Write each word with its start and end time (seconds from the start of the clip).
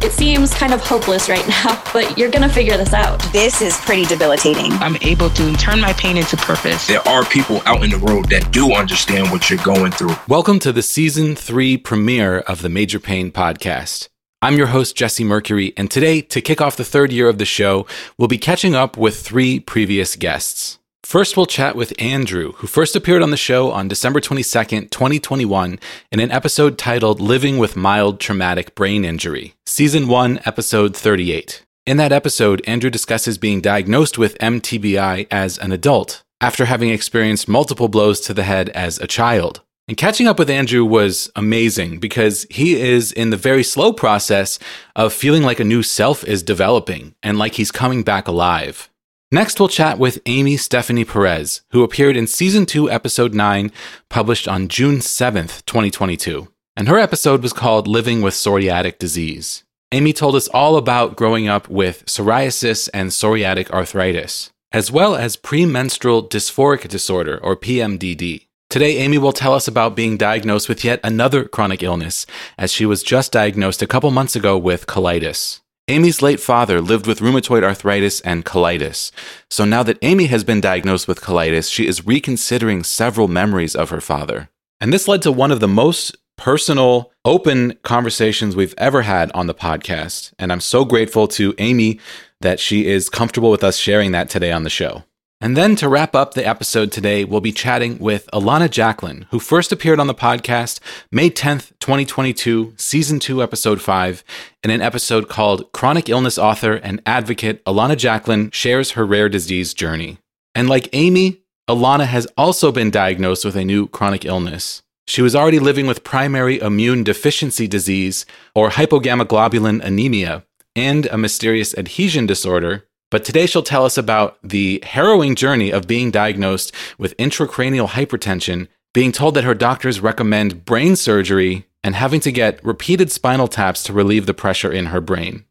It 0.00 0.12
seems 0.12 0.54
kind 0.54 0.72
of 0.72 0.80
hopeless 0.80 1.28
right 1.28 1.46
now, 1.64 1.82
but 1.92 2.16
you're 2.16 2.30
going 2.30 2.48
to 2.48 2.48
figure 2.48 2.76
this 2.76 2.94
out. 2.94 3.20
This 3.32 3.60
is 3.60 3.76
pretty 3.78 4.04
debilitating. 4.04 4.70
I'm 4.74 4.96
able 5.02 5.28
to 5.30 5.52
turn 5.56 5.80
my 5.80 5.92
pain 5.94 6.16
into 6.16 6.36
purpose. 6.36 6.86
There 6.86 7.06
are 7.08 7.24
people 7.24 7.60
out 7.66 7.82
in 7.82 7.90
the 7.90 7.98
world 7.98 8.30
that 8.30 8.52
do 8.52 8.74
understand 8.74 9.32
what 9.32 9.50
you're 9.50 9.62
going 9.64 9.90
through. 9.90 10.14
Welcome 10.28 10.60
to 10.60 10.72
the 10.72 10.82
season 10.82 11.34
three 11.34 11.76
premiere 11.76 12.38
of 12.38 12.62
the 12.62 12.68
Major 12.68 13.00
Pain 13.00 13.32
Podcast. 13.32 14.08
I'm 14.40 14.56
your 14.56 14.68
host, 14.68 14.94
Jesse 14.96 15.24
Mercury, 15.24 15.72
and 15.76 15.90
today, 15.90 16.20
to 16.20 16.40
kick 16.40 16.60
off 16.60 16.76
the 16.76 16.84
third 16.84 17.10
year 17.10 17.28
of 17.28 17.38
the 17.38 17.44
show, 17.44 17.84
we'll 18.16 18.28
be 18.28 18.38
catching 18.38 18.76
up 18.76 18.96
with 18.96 19.20
three 19.20 19.58
previous 19.58 20.14
guests. 20.14 20.77
First, 21.04 21.36
we'll 21.36 21.46
chat 21.46 21.76
with 21.76 21.94
Andrew, 21.98 22.52
who 22.56 22.66
first 22.66 22.94
appeared 22.94 23.22
on 23.22 23.30
the 23.30 23.36
show 23.36 23.70
on 23.70 23.88
December 23.88 24.20
22nd, 24.20 24.90
2021, 24.90 25.78
in 26.12 26.20
an 26.20 26.30
episode 26.30 26.76
titled 26.76 27.20
Living 27.20 27.56
with 27.56 27.76
Mild 27.76 28.20
Traumatic 28.20 28.74
Brain 28.74 29.04
Injury, 29.04 29.54
Season 29.64 30.08
1, 30.08 30.40
Episode 30.44 30.96
38. 30.96 31.64
In 31.86 31.96
that 31.96 32.12
episode, 32.12 32.62
Andrew 32.66 32.90
discusses 32.90 33.38
being 33.38 33.62
diagnosed 33.62 34.18
with 34.18 34.36
MTBI 34.38 35.28
as 35.30 35.56
an 35.56 35.72
adult 35.72 36.22
after 36.40 36.66
having 36.66 36.90
experienced 36.90 37.48
multiple 37.48 37.88
blows 37.88 38.20
to 38.20 38.34
the 38.34 38.42
head 38.42 38.68
as 38.70 38.98
a 38.98 39.06
child. 39.06 39.62
And 39.86 39.96
catching 39.96 40.26
up 40.26 40.38
with 40.38 40.50
Andrew 40.50 40.84
was 40.84 41.30
amazing 41.34 42.00
because 42.00 42.46
he 42.50 42.78
is 42.78 43.12
in 43.12 43.30
the 43.30 43.38
very 43.38 43.62
slow 43.62 43.94
process 43.94 44.58
of 44.94 45.14
feeling 45.14 45.42
like 45.42 45.60
a 45.60 45.64
new 45.64 45.82
self 45.82 46.22
is 46.24 46.42
developing 46.42 47.14
and 47.22 47.38
like 47.38 47.54
he's 47.54 47.72
coming 47.72 48.02
back 48.02 48.28
alive. 48.28 48.90
Next, 49.30 49.60
we'll 49.60 49.68
chat 49.68 49.98
with 49.98 50.22
Amy 50.24 50.56
Stephanie 50.56 51.04
Perez, 51.04 51.60
who 51.72 51.82
appeared 51.82 52.16
in 52.16 52.26
Season 52.26 52.64
2, 52.64 52.90
Episode 52.90 53.34
9, 53.34 53.70
published 54.08 54.48
on 54.48 54.68
June 54.68 55.00
7th, 55.00 55.66
2022. 55.66 56.48
And 56.74 56.88
her 56.88 56.98
episode 56.98 57.42
was 57.42 57.52
called 57.52 57.86
Living 57.86 58.22
with 58.22 58.32
Psoriatic 58.32 58.96
Disease. 58.96 59.64
Amy 59.92 60.14
told 60.14 60.34
us 60.34 60.48
all 60.48 60.78
about 60.78 61.14
growing 61.14 61.46
up 61.46 61.68
with 61.68 62.06
psoriasis 62.06 62.88
and 62.94 63.10
psoriatic 63.10 63.70
arthritis, 63.70 64.50
as 64.72 64.90
well 64.90 65.14
as 65.14 65.36
premenstrual 65.36 66.26
dysphoric 66.26 66.88
disorder, 66.88 67.38
or 67.42 67.54
PMDD. 67.54 68.46
Today, 68.70 68.96
Amy 68.96 69.18
will 69.18 69.32
tell 69.32 69.52
us 69.52 69.68
about 69.68 69.94
being 69.94 70.16
diagnosed 70.16 70.70
with 70.70 70.84
yet 70.84 71.00
another 71.04 71.44
chronic 71.44 71.82
illness, 71.82 72.24
as 72.56 72.72
she 72.72 72.86
was 72.86 73.02
just 73.02 73.32
diagnosed 73.32 73.82
a 73.82 73.86
couple 73.86 74.10
months 74.10 74.34
ago 74.34 74.56
with 74.56 74.86
colitis. 74.86 75.60
Amy's 75.90 76.20
late 76.20 76.38
father 76.38 76.82
lived 76.82 77.06
with 77.06 77.20
rheumatoid 77.20 77.64
arthritis 77.64 78.20
and 78.20 78.44
colitis. 78.44 79.10
So 79.48 79.64
now 79.64 79.82
that 79.84 79.98
Amy 80.02 80.26
has 80.26 80.44
been 80.44 80.60
diagnosed 80.60 81.08
with 81.08 81.22
colitis, 81.22 81.72
she 81.72 81.86
is 81.86 82.06
reconsidering 82.06 82.84
several 82.84 83.26
memories 83.26 83.74
of 83.74 83.88
her 83.88 84.02
father. 84.02 84.50
And 84.82 84.92
this 84.92 85.08
led 85.08 85.22
to 85.22 85.32
one 85.32 85.50
of 85.50 85.60
the 85.60 85.68
most 85.68 86.14
personal, 86.36 87.10
open 87.24 87.72
conversations 87.84 88.54
we've 88.54 88.74
ever 88.76 89.02
had 89.02 89.32
on 89.32 89.46
the 89.46 89.54
podcast. 89.54 90.34
And 90.38 90.52
I'm 90.52 90.60
so 90.60 90.84
grateful 90.84 91.26
to 91.28 91.54
Amy 91.56 91.98
that 92.42 92.60
she 92.60 92.86
is 92.86 93.08
comfortable 93.08 93.50
with 93.50 93.64
us 93.64 93.78
sharing 93.78 94.12
that 94.12 94.28
today 94.28 94.52
on 94.52 94.64
the 94.64 94.70
show. 94.70 95.04
And 95.40 95.56
then 95.56 95.76
to 95.76 95.88
wrap 95.88 96.16
up 96.16 96.34
the 96.34 96.44
episode 96.44 96.90
today, 96.90 97.24
we'll 97.24 97.40
be 97.40 97.52
chatting 97.52 97.98
with 98.00 98.28
Alana 98.32 98.68
Jacklin, 98.68 99.26
who 99.30 99.38
first 99.38 99.70
appeared 99.70 100.00
on 100.00 100.08
the 100.08 100.14
podcast 100.14 100.80
May 101.12 101.30
10th, 101.30 101.70
2022, 101.78 102.74
season 102.76 103.20
2, 103.20 103.40
episode 103.40 103.80
5, 103.80 104.24
in 104.64 104.70
an 104.72 104.82
episode 104.82 105.28
called 105.28 105.70
Chronic 105.70 106.08
Illness 106.08 106.38
Author 106.38 106.72
and 106.72 107.00
Advocate 107.06 107.64
Alana 107.66 107.96
Jacklin 107.96 108.50
shares 108.50 108.92
her 108.92 109.06
rare 109.06 109.28
disease 109.28 109.74
journey. 109.74 110.18
And 110.56 110.68
like 110.68 110.88
Amy, 110.92 111.42
Alana 111.70 112.06
has 112.06 112.26
also 112.36 112.72
been 112.72 112.90
diagnosed 112.90 113.44
with 113.44 113.54
a 113.54 113.64
new 113.64 113.86
chronic 113.86 114.24
illness. 114.24 114.82
She 115.06 115.22
was 115.22 115.36
already 115.36 115.60
living 115.60 115.86
with 115.86 116.02
primary 116.02 116.58
immune 116.58 117.04
deficiency 117.04 117.68
disease, 117.68 118.26
or 118.56 118.70
hypogammaglobulinemia, 118.70 120.42
and 120.74 121.06
a 121.06 121.16
mysterious 121.16 121.78
adhesion 121.78 122.26
disorder 122.26 122.87
but 123.10 123.24
today 123.24 123.46
she'll 123.46 123.62
tell 123.62 123.84
us 123.84 123.96
about 123.96 124.38
the 124.42 124.82
harrowing 124.84 125.34
journey 125.34 125.70
of 125.70 125.86
being 125.86 126.10
diagnosed 126.10 126.74
with 126.98 127.16
intracranial 127.16 127.88
hypertension, 127.88 128.68
being 128.92 129.12
told 129.12 129.34
that 129.34 129.44
her 129.44 129.54
doctors 129.54 130.00
recommend 130.00 130.64
brain 130.64 130.96
surgery, 130.96 131.66
and 131.84 131.94
having 131.94 132.20
to 132.20 132.32
get 132.32 132.62
repeated 132.64 133.10
spinal 133.10 133.48
taps 133.48 133.82
to 133.84 133.92
relieve 133.92 134.26
the 134.26 134.34
pressure 134.34 134.70
in 134.70 134.86
her 134.86 135.00
brain. 135.00 135.44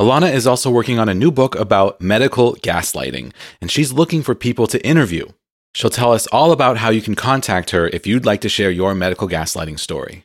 Alana 0.00 0.32
is 0.32 0.46
also 0.46 0.70
working 0.70 0.98
on 0.98 1.08
a 1.08 1.14
new 1.14 1.30
book 1.30 1.54
about 1.54 2.00
medical 2.00 2.54
gaslighting, 2.54 3.32
and 3.60 3.70
she's 3.70 3.92
looking 3.92 4.22
for 4.22 4.34
people 4.34 4.66
to 4.66 4.84
interview. 4.86 5.26
She'll 5.74 5.90
tell 5.90 6.12
us 6.12 6.26
all 6.28 6.52
about 6.52 6.78
how 6.78 6.90
you 6.90 7.02
can 7.02 7.14
contact 7.14 7.70
her 7.70 7.88
if 7.88 8.06
you'd 8.06 8.26
like 8.26 8.40
to 8.42 8.48
share 8.48 8.70
your 8.70 8.94
medical 8.94 9.28
gaslighting 9.28 9.78
story. 9.78 10.24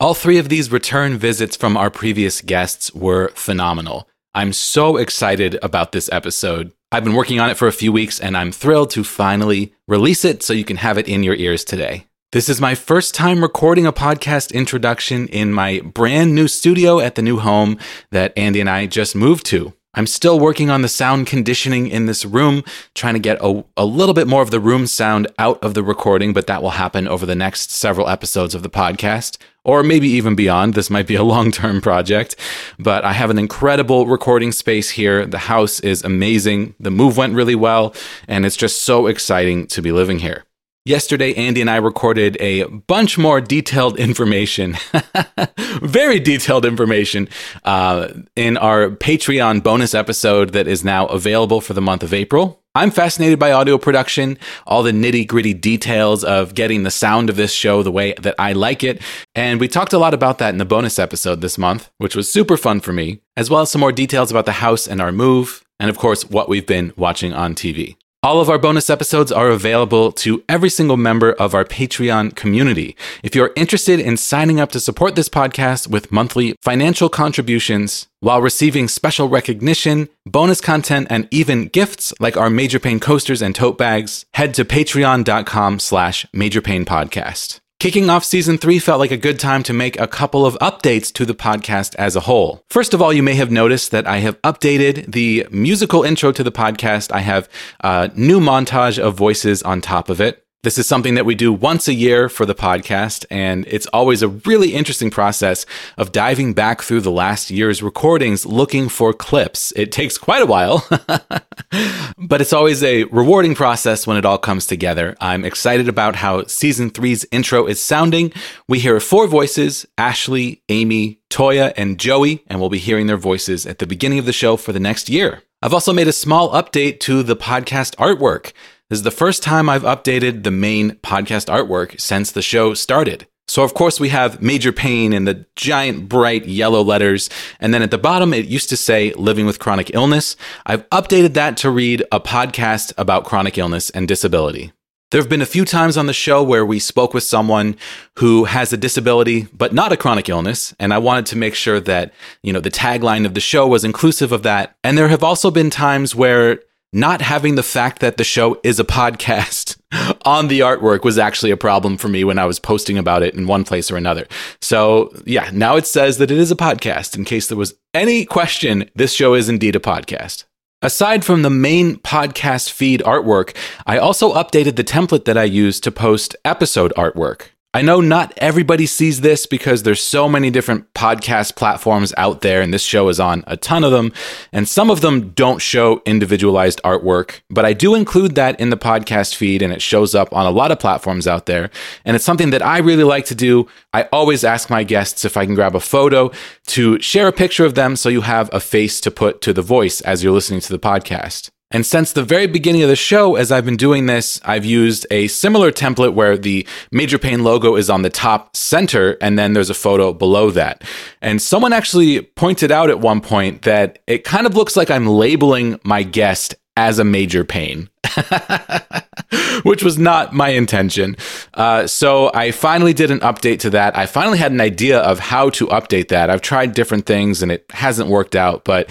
All 0.00 0.14
three 0.14 0.38
of 0.38 0.48
these 0.48 0.70
return 0.70 1.18
visits 1.18 1.56
from 1.56 1.76
our 1.76 1.90
previous 1.90 2.40
guests 2.40 2.94
were 2.94 3.28
phenomenal. 3.34 4.07
I'm 4.34 4.52
so 4.52 4.98
excited 4.98 5.58
about 5.62 5.92
this 5.92 6.08
episode. 6.12 6.72
I've 6.92 7.04
been 7.04 7.14
working 7.14 7.40
on 7.40 7.50
it 7.50 7.56
for 7.56 7.66
a 7.66 7.72
few 7.72 7.92
weeks 7.92 8.20
and 8.20 8.36
I'm 8.36 8.52
thrilled 8.52 8.90
to 8.90 9.02
finally 9.02 9.74
release 9.86 10.24
it 10.24 10.42
so 10.42 10.52
you 10.52 10.64
can 10.64 10.76
have 10.76 10.98
it 10.98 11.08
in 11.08 11.22
your 11.22 11.34
ears 11.34 11.64
today. 11.64 12.06
This 12.32 12.50
is 12.50 12.60
my 12.60 12.74
first 12.74 13.14
time 13.14 13.40
recording 13.40 13.86
a 13.86 13.92
podcast 13.92 14.52
introduction 14.52 15.28
in 15.28 15.52
my 15.52 15.80
brand 15.80 16.34
new 16.34 16.46
studio 16.46 17.00
at 17.00 17.14
the 17.14 17.22
new 17.22 17.38
home 17.38 17.78
that 18.10 18.36
Andy 18.36 18.60
and 18.60 18.68
I 18.68 18.86
just 18.86 19.16
moved 19.16 19.46
to. 19.46 19.72
I'm 19.98 20.06
still 20.06 20.38
working 20.38 20.70
on 20.70 20.82
the 20.82 20.88
sound 20.88 21.26
conditioning 21.26 21.88
in 21.88 22.06
this 22.06 22.24
room, 22.24 22.62
trying 22.94 23.14
to 23.14 23.20
get 23.20 23.36
a, 23.40 23.64
a 23.76 23.84
little 23.84 24.14
bit 24.14 24.28
more 24.28 24.42
of 24.42 24.52
the 24.52 24.60
room 24.60 24.86
sound 24.86 25.26
out 25.40 25.60
of 25.60 25.74
the 25.74 25.82
recording, 25.82 26.32
but 26.32 26.46
that 26.46 26.62
will 26.62 26.70
happen 26.70 27.08
over 27.08 27.26
the 27.26 27.34
next 27.34 27.72
several 27.72 28.08
episodes 28.08 28.54
of 28.54 28.62
the 28.62 28.70
podcast, 28.70 29.38
or 29.64 29.82
maybe 29.82 30.06
even 30.06 30.36
beyond. 30.36 30.74
This 30.74 30.88
might 30.88 31.08
be 31.08 31.16
a 31.16 31.22
long 31.34 31.50
term 31.50 31.80
project, 31.80 32.36
but 32.78 33.04
I 33.04 33.12
have 33.12 33.28
an 33.28 33.40
incredible 33.40 34.06
recording 34.06 34.52
space 34.52 34.90
here. 34.90 35.26
The 35.26 35.38
house 35.38 35.80
is 35.80 36.04
amazing. 36.04 36.76
The 36.78 36.92
move 36.92 37.16
went 37.16 37.34
really 37.34 37.56
well, 37.56 37.92
and 38.28 38.46
it's 38.46 38.56
just 38.56 38.82
so 38.82 39.08
exciting 39.08 39.66
to 39.66 39.82
be 39.82 39.90
living 39.90 40.20
here. 40.20 40.44
Yesterday, 40.84 41.34
Andy 41.34 41.60
and 41.60 41.68
I 41.68 41.76
recorded 41.76 42.38
a 42.40 42.64
bunch 42.64 43.18
more 43.18 43.42
detailed 43.42 43.98
information, 43.98 44.74
very 45.82 46.18
detailed 46.18 46.64
information, 46.64 47.28
uh, 47.64 48.08
in 48.36 48.56
our 48.56 48.88
Patreon 48.88 49.62
bonus 49.62 49.94
episode 49.94 50.54
that 50.54 50.66
is 50.66 50.84
now 50.84 51.06
available 51.06 51.60
for 51.60 51.74
the 51.74 51.82
month 51.82 52.02
of 52.02 52.14
April. 52.14 52.62
I'm 52.74 52.90
fascinated 52.90 53.38
by 53.38 53.52
audio 53.52 53.76
production, 53.76 54.38
all 54.66 54.82
the 54.82 54.92
nitty 54.92 55.26
gritty 55.26 55.52
details 55.52 56.22
of 56.22 56.54
getting 56.54 56.84
the 56.84 56.90
sound 56.90 57.28
of 57.28 57.36
this 57.36 57.52
show 57.52 57.82
the 57.82 57.92
way 57.92 58.14
that 58.20 58.36
I 58.38 58.52
like 58.52 58.84
it. 58.84 59.02
And 59.34 59.58
we 59.60 59.68
talked 59.68 59.92
a 59.92 59.98
lot 59.98 60.14
about 60.14 60.38
that 60.38 60.50
in 60.50 60.58
the 60.58 60.64
bonus 60.64 60.98
episode 60.98 61.40
this 61.40 61.58
month, 61.58 61.90
which 61.98 62.14
was 62.14 62.32
super 62.32 62.56
fun 62.56 62.80
for 62.80 62.92
me, 62.92 63.20
as 63.36 63.50
well 63.50 63.62
as 63.62 63.70
some 63.70 63.80
more 63.80 63.92
details 63.92 64.30
about 64.30 64.46
the 64.46 64.52
house 64.52 64.86
and 64.86 65.02
our 65.02 65.12
move, 65.12 65.64
and 65.80 65.90
of 65.90 65.98
course, 65.98 66.24
what 66.30 66.48
we've 66.48 66.66
been 66.66 66.92
watching 66.96 67.32
on 67.34 67.54
TV. 67.54 67.96
All 68.20 68.40
of 68.40 68.50
our 68.50 68.58
bonus 68.58 68.90
episodes 68.90 69.30
are 69.30 69.48
available 69.48 70.10
to 70.10 70.42
every 70.48 70.70
single 70.70 70.96
member 70.96 71.34
of 71.34 71.54
our 71.54 71.64
Patreon 71.64 72.34
community. 72.34 72.96
If 73.22 73.36
you're 73.36 73.52
interested 73.54 74.00
in 74.00 74.16
signing 74.16 74.58
up 74.58 74.72
to 74.72 74.80
support 74.80 75.14
this 75.14 75.28
podcast 75.28 75.86
with 75.86 76.10
monthly 76.10 76.56
financial 76.60 77.08
contributions 77.08 78.08
while 78.18 78.42
receiving 78.42 78.88
special 78.88 79.28
recognition, 79.28 80.08
bonus 80.26 80.60
content, 80.60 81.06
and 81.10 81.28
even 81.30 81.68
gifts 81.68 82.12
like 82.18 82.36
our 82.36 82.50
Major 82.50 82.80
Pain 82.80 82.98
coasters 82.98 83.40
and 83.40 83.54
tote 83.54 83.78
bags, 83.78 84.26
head 84.34 84.52
to 84.54 84.64
patreon.com 84.64 85.78
slash 85.78 86.26
majorpainpodcast. 86.34 87.60
Kicking 87.80 88.10
off 88.10 88.24
season 88.24 88.58
three 88.58 88.80
felt 88.80 88.98
like 88.98 89.12
a 89.12 89.16
good 89.16 89.38
time 89.38 89.62
to 89.62 89.72
make 89.72 90.00
a 90.00 90.08
couple 90.08 90.44
of 90.44 90.58
updates 90.60 91.12
to 91.12 91.24
the 91.24 91.32
podcast 91.32 91.94
as 91.94 92.16
a 92.16 92.20
whole. 92.20 92.64
First 92.68 92.92
of 92.92 93.00
all, 93.00 93.12
you 93.12 93.22
may 93.22 93.34
have 93.34 93.52
noticed 93.52 93.92
that 93.92 94.04
I 94.04 94.16
have 94.16 94.42
updated 94.42 95.12
the 95.12 95.46
musical 95.52 96.02
intro 96.02 96.32
to 96.32 96.42
the 96.42 96.50
podcast. 96.50 97.12
I 97.12 97.20
have 97.20 97.48
a 97.78 98.10
new 98.16 98.40
montage 98.40 98.98
of 98.98 99.14
voices 99.14 99.62
on 99.62 99.80
top 99.80 100.08
of 100.08 100.20
it. 100.20 100.44
This 100.64 100.76
is 100.76 100.88
something 100.88 101.14
that 101.14 101.24
we 101.24 101.36
do 101.36 101.52
once 101.52 101.86
a 101.86 101.94
year 101.94 102.28
for 102.28 102.44
the 102.44 102.54
podcast, 102.54 103.24
and 103.30 103.64
it's 103.68 103.86
always 103.92 104.22
a 104.22 104.28
really 104.28 104.74
interesting 104.74 105.08
process 105.08 105.64
of 105.96 106.10
diving 106.10 106.52
back 106.52 106.82
through 106.82 107.02
the 107.02 107.12
last 107.12 107.48
year's 107.48 107.80
recordings 107.80 108.44
looking 108.44 108.88
for 108.88 109.12
clips. 109.12 109.72
It 109.76 109.92
takes 109.92 110.18
quite 110.18 110.42
a 110.42 110.46
while, 110.46 110.84
but 112.18 112.40
it's 112.40 112.52
always 112.52 112.82
a 112.82 113.04
rewarding 113.04 113.54
process 113.54 114.04
when 114.04 114.16
it 114.16 114.24
all 114.24 114.36
comes 114.36 114.66
together. 114.66 115.16
I'm 115.20 115.44
excited 115.44 115.88
about 115.88 116.16
how 116.16 116.44
season 116.46 116.90
three's 116.90 117.24
intro 117.30 117.66
is 117.66 117.80
sounding. 117.80 118.32
We 118.66 118.80
hear 118.80 118.98
four 118.98 119.28
voices 119.28 119.86
Ashley, 119.96 120.64
Amy, 120.68 121.20
Toya, 121.30 121.72
and 121.76 122.00
Joey, 122.00 122.42
and 122.48 122.58
we'll 122.58 122.68
be 122.68 122.78
hearing 122.78 123.06
their 123.06 123.16
voices 123.16 123.64
at 123.64 123.78
the 123.78 123.86
beginning 123.86 124.18
of 124.18 124.26
the 124.26 124.32
show 124.32 124.56
for 124.56 124.72
the 124.72 124.80
next 124.80 125.08
year. 125.08 125.44
I've 125.62 125.74
also 125.74 125.92
made 125.92 126.08
a 126.08 126.12
small 126.12 126.50
update 126.50 126.98
to 127.00 127.22
the 127.22 127.36
podcast 127.36 127.94
artwork. 127.94 128.52
This 128.90 129.00
is 129.00 129.02
the 129.02 129.10
first 129.10 129.42
time 129.42 129.68
I've 129.68 129.82
updated 129.82 130.44
the 130.44 130.50
main 130.50 130.92
podcast 130.92 131.52
artwork 131.52 132.00
since 132.00 132.32
the 132.32 132.40
show 132.40 132.72
started. 132.72 133.26
So, 133.46 133.62
of 133.62 133.74
course, 133.74 134.00
we 134.00 134.08
have 134.08 134.40
Major 134.40 134.72
Pain 134.72 135.12
in 135.12 135.26
the 135.26 135.44
giant 135.56 136.08
bright 136.08 136.46
yellow 136.46 136.80
letters. 136.80 137.28
And 137.60 137.74
then 137.74 137.82
at 137.82 137.90
the 137.90 137.98
bottom, 137.98 138.32
it 138.32 138.46
used 138.46 138.70
to 138.70 138.78
say 138.78 139.12
Living 139.12 139.44
with 139.44 139.58
Chronic 139.58 139.90
Illness. 139.92 140.36
I've 140.64 140.88
updated 140.88 141.34
that 141.34 141.58
to 141.58 141.70
read 141.70 142.02
a 142.10 142.18
podcast 142.18 142.94
about 142.96 143.26
chronic 143.26 143.58
illness 143.58 143.90
and 143.90 144.08
disability. 144.08 144.72
There 145.10 145.20
have 145.20 145.28
been 145.28 145.42
a 145.42 145.46
few 145.46 145.66
times 145.66 145.98
on 145.98 146.06
the 146.06 146.14
show 146.14 146.42
where 146.42 146.64
we 146.64 146.78
spoke 146.78 147.12
with 147.12 147.24
someone 147.24 147.76
who 148.16 148.44
has 148.44 148.72
a 148.72 148.78
disability, 148.78 149.48
but 149.52 149.74
not 149.74 149.92
a 149.92 149.98
chronic 149.98 150.30
illness. 150.30 150.74
And 150.78 150.94
I 150.94 150.98
wanted 150.98 151.26
to 151.26 151.36
make 151.36 151.54
sure 151.54 151.80
that, 151.80 152.14
you 152.42 152.54
know, 152.54 152.60
the 152.60 152.70
tagline 152.70 153.26
of 153.26 153.34
the 153.34 153.40
show 153.40 153.66
was 153.66 153.84
inclusive 153.84 154.32
of 154.32 154.44
that. 154.44 154.76
And 154.82 154.96
there 154.96 155.08
have 155.08 155.22
also 155.22 155.50
been 155.50 155.68
times 155.68 156.14
where 156.14 156.60
not 156.92 157.20
having 157.20 157.54
the 157.54 157.62
fact 157.62 158.00
that 158.00 158.16
the 158.16 158.24
show 158.24 158.58
is 158.64 158.80
a 158.80 158.84
podcast 158.84 159.78
on 160.24 160.48
the 160.48 160.60
artwork 160.60 161.04
was 161.04 161.18
actually 161.18 161.50
a 161.50 161.56
problem 161.56 161.96
for 161.96 162.08
me 162.08 162.24
when 162.24 162.38
I 162.38 162.46
was 162.46 162.58
posting 162.58 162.98
about 162.98 163.22
it 163.22 163.34
in 163.34 163.46
one 163.46 163.64
place 163.64 163.90
or 163.90 163.96
another. 163.96 164.26
So, 164.62 165.12
yeah, 165.26 165.50
now 165.52 165.76
it 165.76 165.86
says 165.86 166.18
that 166.18 166.30
it 166.30 166.38
is 166.38 166.50
a 166.50 166.56
podcast. 166.56 167.16
In 167.16 167.24
case 167.24 167.48
there 167.48 167.58
was 167.58 167.74
any 167.94 168.24
question, 168.24 168.90
this 168.94 169.12
show 169.12 169.34
is 169.34 169.48
indeed 169.48 169.76
a 169.76 169.80
podcast. 169.80 170.44
Aside 170.80 171.24
from 171.24 171.42
the 171.42 171.50
main 171.50 171.96
podcast 171.96 172.70
feed 172.70 173.00
artwork, 173.00 173.56
I 173.84 173.98
also 173.98 174.32
updated 174.32 174.76
the 174.76 174.84
template 174.84 175.24
that 175.24 175.36
I 175.36 175.44
use 175.44 175.80
to 175.80 175.90
post 175.90 176.36
episode 176.44 176.92
artwork. 176.96 177.48
I 177.74 177.82
know 177.82 178.00
not 178.00 178.32
everybody 178.38 178.86
sees 178.86 179.20
this 179.20 179.44
because 179.44 179.82
there's 179.82 180.00
so 180.00 180.26
many 180.26 180.48
different 180.48 180.90
podcast 180.94 181.54
platforms 181.54 182.14
out 182.16 182.40
there, 182.40 182.62
and 182.62 182.72
this 182.72 182.82
show 182.82 183.10
is 183.10 183.20
on 183.20 183.44
a 183.46 183.58
ton 183.58 183.84
of 183.84 183.92
them. 183.92 184.10
And 184.52 184.66
some 184.66 184.90
of 184.90 185.02
them 185.02 185.32
don't 185.32 185.60
show 185.60 186.00
individualized 186.06 186.80
artwork, 186.82 187.42
but 187.50 187.66
I 187.66 187.74
do 187.74 187.94
include 187.94 188.36
that 188.36 188.58
in 188.58 188.70
the 188.70 188.78
podcast 188.78 189.34
feed, 189.34 189.60
and 189.60 189.70
it 189.70 189.82
shows 189.82 190.14
up 190.14 190.32
on 190.32 190.46
a 190.46 190.50
lot 190.50 190.72
of 190.72 190.78
platforms 190.78 191.26
out 191.26 191.44
there. 191.44 191.68
And 192.06 192.16
it's 192.16 192.24
something 192.24 192.50
that 192.50 192.64
I 192.64 192.78
really 192.78 193.04
like 193.04 193.26
to 193.26 193.34
do. 193.34 193.68
I 193.92 194.04
always 194.04 194.44
ask 194.44 194.70
my 194.70 194.82
guests 194.82 195.26
if 195.26 195.36
I 195.36 195.44
can 195.44 195.54
grab 195.54 195.76
a 195.76 195.80
photo 195.80 196.30
to 196.68 196.98
share 197.02 197.28
a 197.28 197.32
picture 197.32 197.66
of 197.66 197.74
them 197.74 197.96
so 197.96 198.08
you 198.08 198.22
have 198.22 198.48
a 198.50 198.60
face 198.60 198.98
to 199.02 199.10
put 199.10 199.42
to 199.42 199.52
the 199.52 199.60
voice 199.60 200.00
as 200.00 200.24
you're 200.24 200.32
listening 200.32 200.60
to 200.60 200.72
the 200.72 200.78
podcast. 200.78 201.50
And 201.70 201.84
since 201.84 202.12
the 202.12 202.22
very 202.22 202.46
beginning 202.46 202.82
of 202.82 202.88
the 202.88 202.96
show, 202.96 203.36
as 203.36 203.52
I've 203.52 203.66
been 203.66 203.76
doing 203.76 204.06
this, 204.06 204.40
I've 204.42 204.64
used 204.64 205.06
a 205.10 205.28
similar 205.28 205.70
template 205.70 206.14
where 206.14 206.38
the 206.38 206.66
Major 206.90 207.18
Pain 207.18 207.44
logo 207.44 207.76
is 207.76 207.90
on 207.90 208.00
the 208.00 208.08
top 208.08 208.56
center 208.56 209.18
and 209.20 209.38
then 209.38 209.52
there's 209.52 209.68
a 209.68 209.74
photo 209.74 210.14
below 210.14 210.50
that. 210.52 210.82
And 211.20 211.42
someone 211.42 211.74
actually 211.74 212.22
pointed 212.22 212.72
out 212.72 212.88
at 212.88 213.00
one 213.00 213.20
point 213.20 213.62
that 213.62 213.98
it 214.06 214.24
kind 214.24 214.46
of 214.46 214.56
looks 214.56 214.76
like 214.76 214.90
I'm 214.90 215.06
labeling 215.06 215.78
my 215.84 216.02
guest 216.02 216.54
as 216.78 217.00
a 217.00 217.04
major 217.04 217.44
pain, 217.44 217.90
which 219.64 219.82
was 219.82 219.98
not 219.98 220.32
my 220.32 220.50
intention. 220.50 221.16
Uh, 221.54 221.88
so 221.88 222.30
I 222.32 222.52
finally 222.52 222.94
did 222.94 223.10
an 223.10 223.18
update 223.18 223.58
to 223.60 223.70
that. 223.70 223.98
I 223.98 224.06
finally 224.06 224.38
had 224.38 224.52
an 224.52 224.60
idea 224.60 225.00
of 225.00 225.18
how 225.18 225.50
to 225.50 225.66
update 225.66 226.08
that. 226.08 226.30
I've 226.30 226.40
tried 226.40 226.74
different 226.74 227.04
things 227.04 227.42
and 227.42 227.50
it 227.50 227.66
hasn't 227.70 228.08
worked 228.08 228.36
out, 228.36 228.64
but 228.64 228.88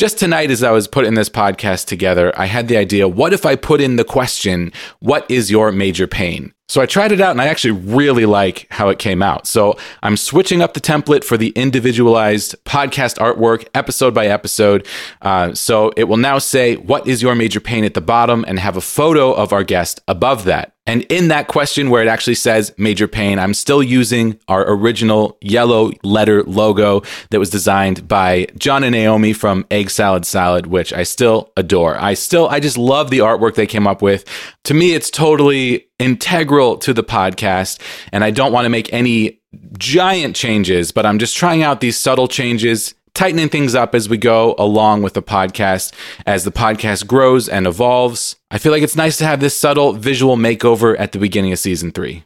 just 0.00 0.18
tonight, 0.18 0.50
as 0.50 0.62
I 0.62 0.70
was 0.70 0.88
putting 0.88 1.12
this 1.12 1.28
podcast 1.28 1.84
together, 1.84 2.32
I 2.34 2.46
had 2.46 2.68
the 2.68 2.78
idea 2.78 3.06
what 3.06 3.34
if 3.34 3.44
I 3.44 3.54
put 3.54 3.82
in 3.82 3.96
the 3.96 4.04
question, 4.04 4.72
What 5.00 5.30
is 5.30 5.50
your 5.50 5.70
major 5.72 6.06
pain? 6.06 6.54
So 6.70 6.80
I 6.80 6.86
tried 6.86 7.10
it 7.10 7.20
out 7.20 7.32
and 7.32 7.40
I 7.40 7.48
actually 7.48 7.72
really 7.72 8.26
like 8.26 8.68
how 8.70 8.90
it 8.90 9.00
came 9.00 9.24
out. 9.24 9.48
So 9.48 9.76
I'm 10.04 10.16
switching 10.16 10.62
up 10.62 10.72
the 10.74 10.80
template 10.80 11.24
for 11.24 11.36
the 11.36 11.48
individualized 11.56 12.54
podcast 12.64 13.18
artwork 13.18 13.66
episode 13.74 14.14
by 14.14 14.28
episode. 14.28 14.86
Uh, 15.20 15.52
so 15.52 15.90
it 15.96 16.04
will 16.04 16.16
now 16.16 16.38
say, 16.38 16.76
What 16.76 17.08
is 17.08 17.22
your 17.22 17.34
major 17.34 17.58
pain 17.58 17.82
at 17.82 17.94
the 17.94 18.00
bottom 18.00 18.44
and 18.46 18.60
have 18.60 18.76
a 18.76 18.80
photo 18.80 19.32
of 19.32 19.52
our 19.52 19.64
guest 19.64 20.00
above 20.06 20.44
that. 20.44 20.72
And 20.86 21.02
in 21.02 21.28
that 21.28 21.46
question 21.46 21.90
where 21.90 22.02
it 22.02 22.08
actually 22.08 22.34
says 22.34 22.72
major 22.76 23.06
pain, 23.06 23.38
I'm 23.38 23.54
still 23.54 23.82
using 23.82 24.38
our 24.48 24.68
original 24.68 25.38
yellow 25.40 25.92
letter 26.02 26.42
logo 26.44 27.02
that 27.30 27.38
was 27.38 27.50
designed 27.50 28.08
by 28.08 28.46
John 28.58 28.82
and 28.82 28.92
Naomi 28.92 29.32
from 29.32 29.66
Egg 29.70 29.90
Salad 29.90 30.24
Salad, 30.24 30.66
which 30.66 30.92
I 30.92 31.02
still 31.02 31.52
adore. 31.56 32.00
I 32.00 32.14
still, 32.14 32.48
I 32.48 32.60
just 32.60 32.78
love 32.78 33.10
the 33.10 33.18
artwork 33.18 33.54
they 33.54 33.66
came 33.66 33.86
up 33.86 34.02
with. 34.02 34.24
To 34.64 34.74
me, 34.74 34.94
it's 34.94 35.10
totally 35.10 35.89
integral 36.00 36.76
to 36.78 36.92
the 36.92 37.04
podcast. 37.04 37.80
And 38.12 38.24
I 38.24 38.30
don't 38.30 38.52
want 38.52 38.64
to 38.64 38.70
make 38.70 38.92
any 38.92 39.40
giant 39.78 40.34
changes, 40.36 40.92
but 40.92 41.06
I'm 41.06 41.18
just 41.18 41.36
trying 41.36 41.62
out 41.62 41.80
these 41.80 41.98
subtle 41.98 42.28
changes 42.28 42.94
tightening 43.14 43.48
things 43.48 43.74
up 43.74 43.94
as 43.94 44.08
we 44.08 44.16
go 44.16 44.54
along 44.58 45.02
with 45.02 45.14
the 45.14 45.22
podcast 45.22 45.92
as 46.26 46.44
the 46.44 46.52
podcast 46.52 47.06
grows 47.06 47.48
and 47.48 47.66
evolves. 47.66 48.36
I 48.50 48.58
feel 48.58 48.72
like 48.72 48.82
it's 48.82 48.96
nice 48.96 49.18
to 49.18 49.26
have 49.26 49.40
this 49.40 49.58
subtle 49.58 49.92
visual 49.92 50.36
makeover 50.36 50.98
at 50.98 51.12
the 51.12 51.18
beginning 51.18 51.52
of 51.52 51.58
season 51.58 51.90
three. 51.90 52.24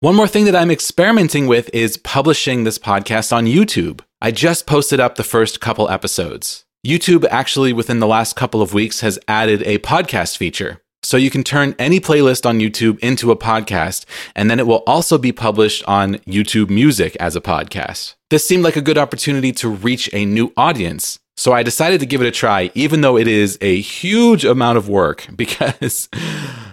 One 0.00 0.14
more 0.14 0.28
thing 0.28 0.46
that 0.46 0.56
I'm 0.56 0.70
experimenting 0.70 1.46
with 1.46 1.68
is 1.74 1.98
publishing 1.98 2.64
this 2.64 2.78
podcast 2.78 3.36
on 3.36 3.44
YouTube. 3.44 4.00
I 4.22 4.30
just 4.30 4.66
posted 4.66 4.98
up 4.98 5.16
the 5.16 5.24
first 5.24 5.60
couple 5.60 5.90
episodes. 5.90 6.64
YouTube 6.86 7.26
actually, 7.30 7.74
within 7.74 7.98
the 7.98 8.06
last 8.06 8.34
couple 8.34 8.62
of 8.62 8.72
weeks, 8.72 9.00
has 9.00 9.18
added 9.28 9.62
a 9.64 9.78
podcast 9.78 10.38
feature. 10.38 10.80
So 11.02 11.16
you 11.16 11.30
can 11.30 11.42
turn 11.42 11.74
any 11.78 11.98
playlist 12.00 12.44
on 12.44 12.58
YouTube 12.58 12.98
into 12.98 13.30
a 13.30 13.36
podcast, 13.36 14.04
and 14.34 14.50
then 14.50 14.60
it 14.60 14.66
will 14.66 14.82
also 14.86 15.18
be 15.18 15.32
published 15.32 15.82
on 15.86 16.14
YouTube 16.18 16.70
Music 16.70 17.16
as 17.16 17.36
a 17.36 17.40
podcast. 17.40 18.14
This 18.28 18.46
seemed 18.46 18.64
like 18.64 18.76
a 18.76 18.82
good 18.82 18.98
opportunity 18.98 19.52
to 19.52 19.68
reach 19.68 20.10
a 20.12 20.24
new 20.24 20.52
audience. 20.56 21.18
So 21.36 21.52
I 21.52 21.62
decided 21.62 22.00
to 22.00 22.06
give 22.06 22.20
it 22.20 22.28
a 22.28 22.30
try, 22.30 22.70
even 22.74 23.00
though 23.00 23.16
it 23.16 23.26
is 23.26 23.56
a 23.62 23.80
huge 23.80 24.44
amount 24.44 24.76
of 24.76 24.90
work 24.90 25.26
because 25.36 26.08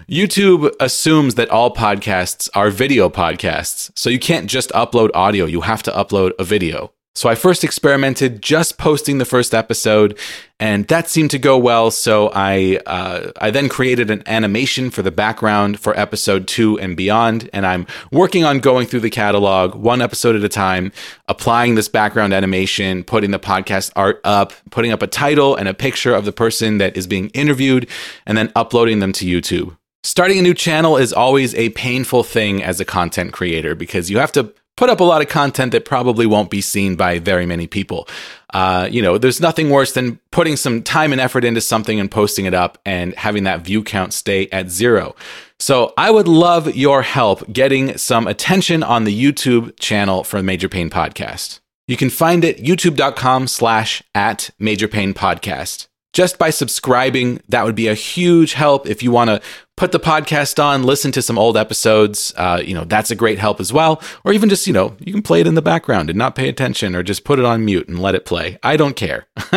YouTube 0.09 0.73
assumes 0.79 1.35
that 1.35 1.49
all 1.49 1.73
podcasts 1.73 2.49
are 2.53 2.69
video 2.69 3.09
podcasts. 3.09 3.91
So 3.95 4.09
you 4.09 4.19
can't 4.19 4.49
just 4.49 4.69
upload 4.71 5.09
audio, 5.13 5.45
you 5.45 5.61
have 5.61 5.83
to 5.83 5.91
upload 5.91 6.33
a 6.37 6.43
video. 6.43 6.91
So 7.17 7.27
I 7.29 7.33
first 7.33 7.63
experimented 7.63 8.43
just 8.43 8.77
posting 8.77 9.17
the 9.17 9.25
first 9.25 9.55
episode, 9.55 10.19
and 10.59 10.87
that 10.89 11.09
seemed 11.09 11.31
to 11.31 11.39
go 11.39 11.57
well. 11.57 11.89
So 11.89 12.29
I 12.31 12.79
uh, 12.85 13.31
I 13.41 13.49
then 13.49 13.69
created 13.69 14.11
an 14.11 14.21
animation 14.27 14.91
for 14.91 15.01
the 15.01 15.09
background 15.09 15.79
for 15.79 15.99
episode 15.99 16.47
two 16.47 16.77
and 16.79 16.95
beyond, 16.95 17.49
and 17.53 17.65
I'm 17.65 17.87
working 18.11 18.43
on 18.43 18.59
going 18.59 18.85
through 18.85 18.99
the 18.99 19.09
catalog 19.09 19.73
one 19.73 19.99
episode 19.99 20.35
at 20.35 20.43
a 20.43 20.47
time, 20.47 20.91
applying 21.27 21.73
this 21.73 21.89
background 21.89 22.33
animation, 22.33 23.03
putting 23.03 23.31
the 23.31 23.39
podcast 23.39 23.91
art 23.95 24.21
up, 24.23 24.53
putting 24.69 24.91
up 24.91 25.01
a 25.01 25.07
title 25.07 25.55
and 25.55 25.67
a 25.67 25.73
picture 25.73 26.13
of 26.13 26.23
the 26.23 26.31
person 26.31 26.77
that 26.77 26.95
is 26.95 27.07
being 27.07 27.29
interviewed, 27.29 27.89
and 28.27 28.37
then 28.37 28.51
uploading 28.55 28.99
them 28.99 29.11
to 29.13 29.25
YouTube. 29.25 29.75
Starting 30.03 30.37
a 30.37 30.43
new 30.43 30.53
channel 30.53 30.97
is 30.97 31.13
always 31.13 31.55
a 31.55 31.69
painful 31.69 32.21
thing 32.21 32.61
as 32.61 32.79
a 32.79 32.85
content 32.85 33.33
creator 33.33 33.73
because 33.73 34.11
you 34.11 34.19
have 34.19 34.31
to 34.33 34.53
put 34.77 34.89
up 34.89 35.01
a 35.01 35.03
lot 35.03 35.21
of 35.21 35.27
content 35.27 35.73
that 35.73 35.83
probably 35.83 36.25
won't 36.25 36.49
be 36.49 36.61
seen 36.61 36.95
by 36.95 37.19
very 37.19 37.45
many 37.45 37.67
people. 37.67 38.07
Uh, 38.53 38.87
you 38.89 39.01
know, 39.01 39.17
there's 39.17 39.41
nothing 39.41 39.69
worse 39.69 39.91
than 39.91 40.17
putting 40.31 40.55
some 40.55 40.81
time 40.81 41.11
and 41.11 41.19
effort 41.19 41.43
into 41.43 41.59
something 41.59 41.99
and 41.99 42.09
posting 42.09 42.45
it 42.45 42.53
up 42.53 42.77
and 42.85 43.13
having 43.15 43.43
that 43.43 43.61
view 43.61 43.83
count 43.83 44.13
stay 44.13 44.47
at 44.51 44.69
zero. 44.69 45.15
So 45.59 45.93
I 45.97 46.11
would 46.11 46.27
love 46.27 46.73
your 46.75 47.01
help 47.01 47.51
getting 47.51 47.97
some 47.97 48.27
attention 48.27 48.83
on 48.83 49.03
the 49.03 49.23
YouTube 49.23 49.77
channel 49.79 50.23
for 50.23 50.41
Major 50.41 50.69
Pain 50.69 50.89
Podcast. 50.89 51.59
You 51.87 51.97
can 51.97 52.09
find 52.09 52.45
it 52.45 52.57
youtube.com 52.59 53.47
slash 53.47 54.03
at 54.13 54.49
Major 54.59 54.87
Pain 54.87 55.13
Podcast 55.13 55.86
just 56.17 56.39
by 56.39 56.49
subscribing, 56.49 57.39
that 57.47 57.63
would 57.63 57.75
be 57.75 57.87
a 57.87 57.93
huge 57.93 58.53
help. 58.53 58.87
If 58.87 59.03
you 59.03 59.11
want 59.11 59.29
to 59.29 59.39
put 59.75 59.91
the 59.91 59.99
podcast 59.99 60.57
on, 60.57 60.81
listen 60.81 61.11
to 61.11 61.21
some 61.21 61.37
old 61.37 61.55
episodes, 61.55 62.33
uh, 62.37 62.59
you 62.65 62.73
know, 62.73 62.85
that's 62.85 63.11
a 63.11 63.15
great 63.15 63.37
help 63.37 63.59
as 63.59 63.71
well. 63.71 64.01
Or 64.25 64.33
even 64.33 64.49
just, 64.49 64.65
you 64.65 64.73
know, 64.73 64.97
you 64.97 65.13
can 65.13 65.21
play 65.21 65.41
it 65.41 65.45
in 65.45 65.53
the 65.53 65.61
background 65.61 66.09
and 66.09 66.17
not 66.17 66.33
pay 66.33 66.49
attention 66.49 66.95
or 66.95 67.03
just 67.03 67.23
put 67.23 67.37
it 67.37 67.45
on 67.45 67.65
mute 67.65 67.87
and 67.87 67.99
let 67.99 68.15
it 68.15 68.25
play. 68.25 68.57
I 68.63 68.77
don't 68.77 68.95
care. 68.95 69.27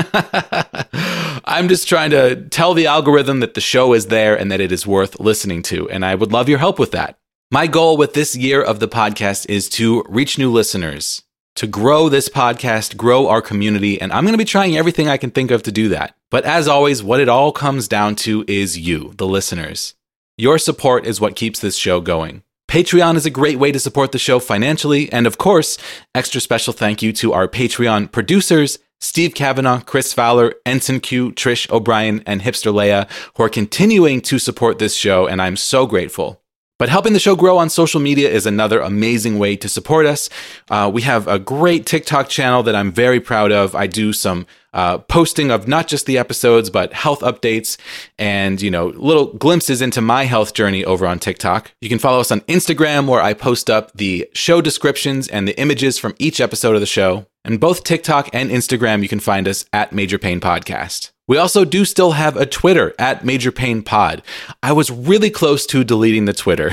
I'm 1.47 1.67
just 1.69 1.89
trying 1.89 2.11
to 2.11 2.47
tell 2.51 2.75
the 2.75 2.87
algorithm 2.87 3.41
that 3.41 3.55
the 3.55 3.63
show 3.63 3.95
is 3.95 4.09
there 4.09 4.39
and 4.39 4.53
that 4.53 4.61
it 4.61 4.71
is 4.71 4.87
worth 4.87 5.19
listening 5.19 5.63
to. 5.63 5.89
And 5.89 6.05
I 6.05 6.15
would 6.15 6.31
love 6.31 6.51
your 6.51 6.59
help 6.59 6.79
with 6.79 6.91
that. 6.91 7.17
My 7.51 7.67
goal 7.67 7.97
with 7.97 8.13
this 8.13 8.37
year 8.37 8.63
of 8.63 8.81
the 8.81 8.89
podcast 8.89 9.49
is 9.49 9.71
to 9.71 10.05
reach 10.11 10.37
new 10.37 10.53
listeners 10.53 11.23
to 11.61 11.67
grow 11.67 12.09
this 12.09 12.31
podcast, 12.31 12.97
grow 12.97 13.29
our 13.29 13.43
community, 13.43 14.01
and 14.01 14.11
I'm 14.15 14.25
going 14.25 14.33
to 14.33 14.39
be 14.39 14.47
trying 14.47 14.79
everything 14.79 15.11
I 15.11 15.19
can 15.19 15.31
think 15.31 15.51
of 15.51 15.63
to 15.65 15.71
do 15.71 15.91
that. 15.91 16.17
But 16.31 16.47
as 16.47 16.67
always, 16.67 17.03
what 17.03 17.21
it 17.21 17.29
all 17.29 17.53
comes 17.53 17.87
down 17.87 18.17
to 18.25 18.47
is 18.49 18.79
you, 18.79 19.13
the 19.19 19.27
listeners. 19.27 19.95
Your 20.39 20.57
support 20.57 21.05
is 21.05 21.21
what 21.21 21.37
keeps 21.37 21.61
this 21.61 21.77
show 21.77 22.01
going. 22.01 22.45
Patreon 22.67 23.17
is 23.17 23.27
a 23.27 23.31
great 23.31 23.59
way 23.59 23.73
to 23.73 23.79
support 23.79 24.13
the 24.13 24.19
show 24.19 24.39
financially, 24.39 25.13
and 25.13 25.27
of 25.27 25.37
course, 25.37 25.77
extra 26.15 26.41
special 26.41 26.73
thank 26.73 27.03
you 27.03 27.13
to 27.13 27.35
our 27.35 27.47
Patreon 27.47 28.11
producers, 28.11 28.79
Steve 28.99 29.35
Kavanaugh, 29.35 29.83
Chris 29.83 30.15
Fowler, 30.15 30.55
Ensign 30.65 31.01
Q, 31.01 31.31
Trish 31.33 31.71
O'Brien, 31.71 32.23
and 32.25 32.41
Hipster 32.41 32.73
Leia, 32.73 33.07
who 33.37 33.43
are 33.43 33.51
continuing 33.51 34.23
to 34.23 34.39
support 34.39 34.79
this 34.79 34.95
show, 34.95 35.27
and 35.27 35.43
I'm 35.43 35.59
so 35.59 35.85
grateful. 35.87 36.41
But 36.81 36.89
helping 36.89 37.13
the 37.13 37.21
show 37.21 37.37
grow 37.37 37.59
on 37.59 37.69
social 37.69 38.01
media 38.01 38.31
is 38.31 38.47
another 38.47 38.81
amazing 38.81 39.39
way 39.39 39.55
to 39.55 39.69
support 39.69 40.07
us. 40.07 40.31
Uh, 40.71 40.91
we 40.91 41.03
have 41.03 41.29
a 41.29 41.39
great 41.39 41.85
TikTok 41.85 42.31
channel 42.31 42.63
that 42.63 42.75
I'm 42.75 42.91
very 42.91 43.21
proud 43.21 43.53
of. 43.53 43.75
I 43.75 43.87
do 43.87 44.15
some 44.15 44.47
uh, 44.73 44.97
posting 44.97 45.51
of 45.51 45.69
not 45.69 45.89
just 45.89 46.07
the 46.07 46.17
episodes, 46.17 46.71
but 46.71 46.95
health 46.95 47.21
updates 47.21 47.77
and, 48.19 48.63
you 48.63 48.71
know, 48.71 48.87
little 48.97 49.35
glimpses 49.35 49.83
into 49.83 50.01
my 50.01 50.25
health 50.25 50.55
journey 50.55 50.83
over 50.83 51.07
on 51.07 51.19
TikTok. 51.19 51.71
You 51.83 51.91
can 51.91 51.99
follow 51.99 52.19
us 52.19 52.31
on 52.31 52.41
Instagram 52.43 53.07
where 53.07 53.21
I 53.21 53.35
post 53.35 53.69
up 53.69 53.93
the 53.93 54.27
show 54.33 54.63
descriptions 54.63 55.29
and 55.29 55.47
the 55.47 55.61
images 55.61 55.99
from 55.99 56.15
each 56.19 56.41
episode 56.41 56.77
of 56.77 56.81
the 56.81 56.87
show. 56.87 57.27
And 57.45 57.61
both 57.61 57.85
TikTok 57.85 58.31
and 58.33 58.51
Instagram, 58.51 59.03
you 59.03 59.09
can 59.09 59.21
find 59.21 59.47
us 59.47 59.67
at 59.75 59.93
Major 59.93 60.17
Pain 60.17 60.41
Podcast. 60.41 61.11
We 61.31 61.39
also 61.39 61.65
do 61.65 61.85
still 61.85 62.11
have 62.11 62.37
a 62.37 62.45
Twitter 62.45 62.93
at 62.99 63.25
Major 63.25 63.53
Pain 63.53 63.83
Pod. 63.83 64.21
I 64.65 64.73
was 64.73 64.91
really 64.91 65.31
close 65.31 65.65
to 65.67 65.85
deleting 65.85 66.25
the 66.25 66.33
Twitter. 66.33 66.73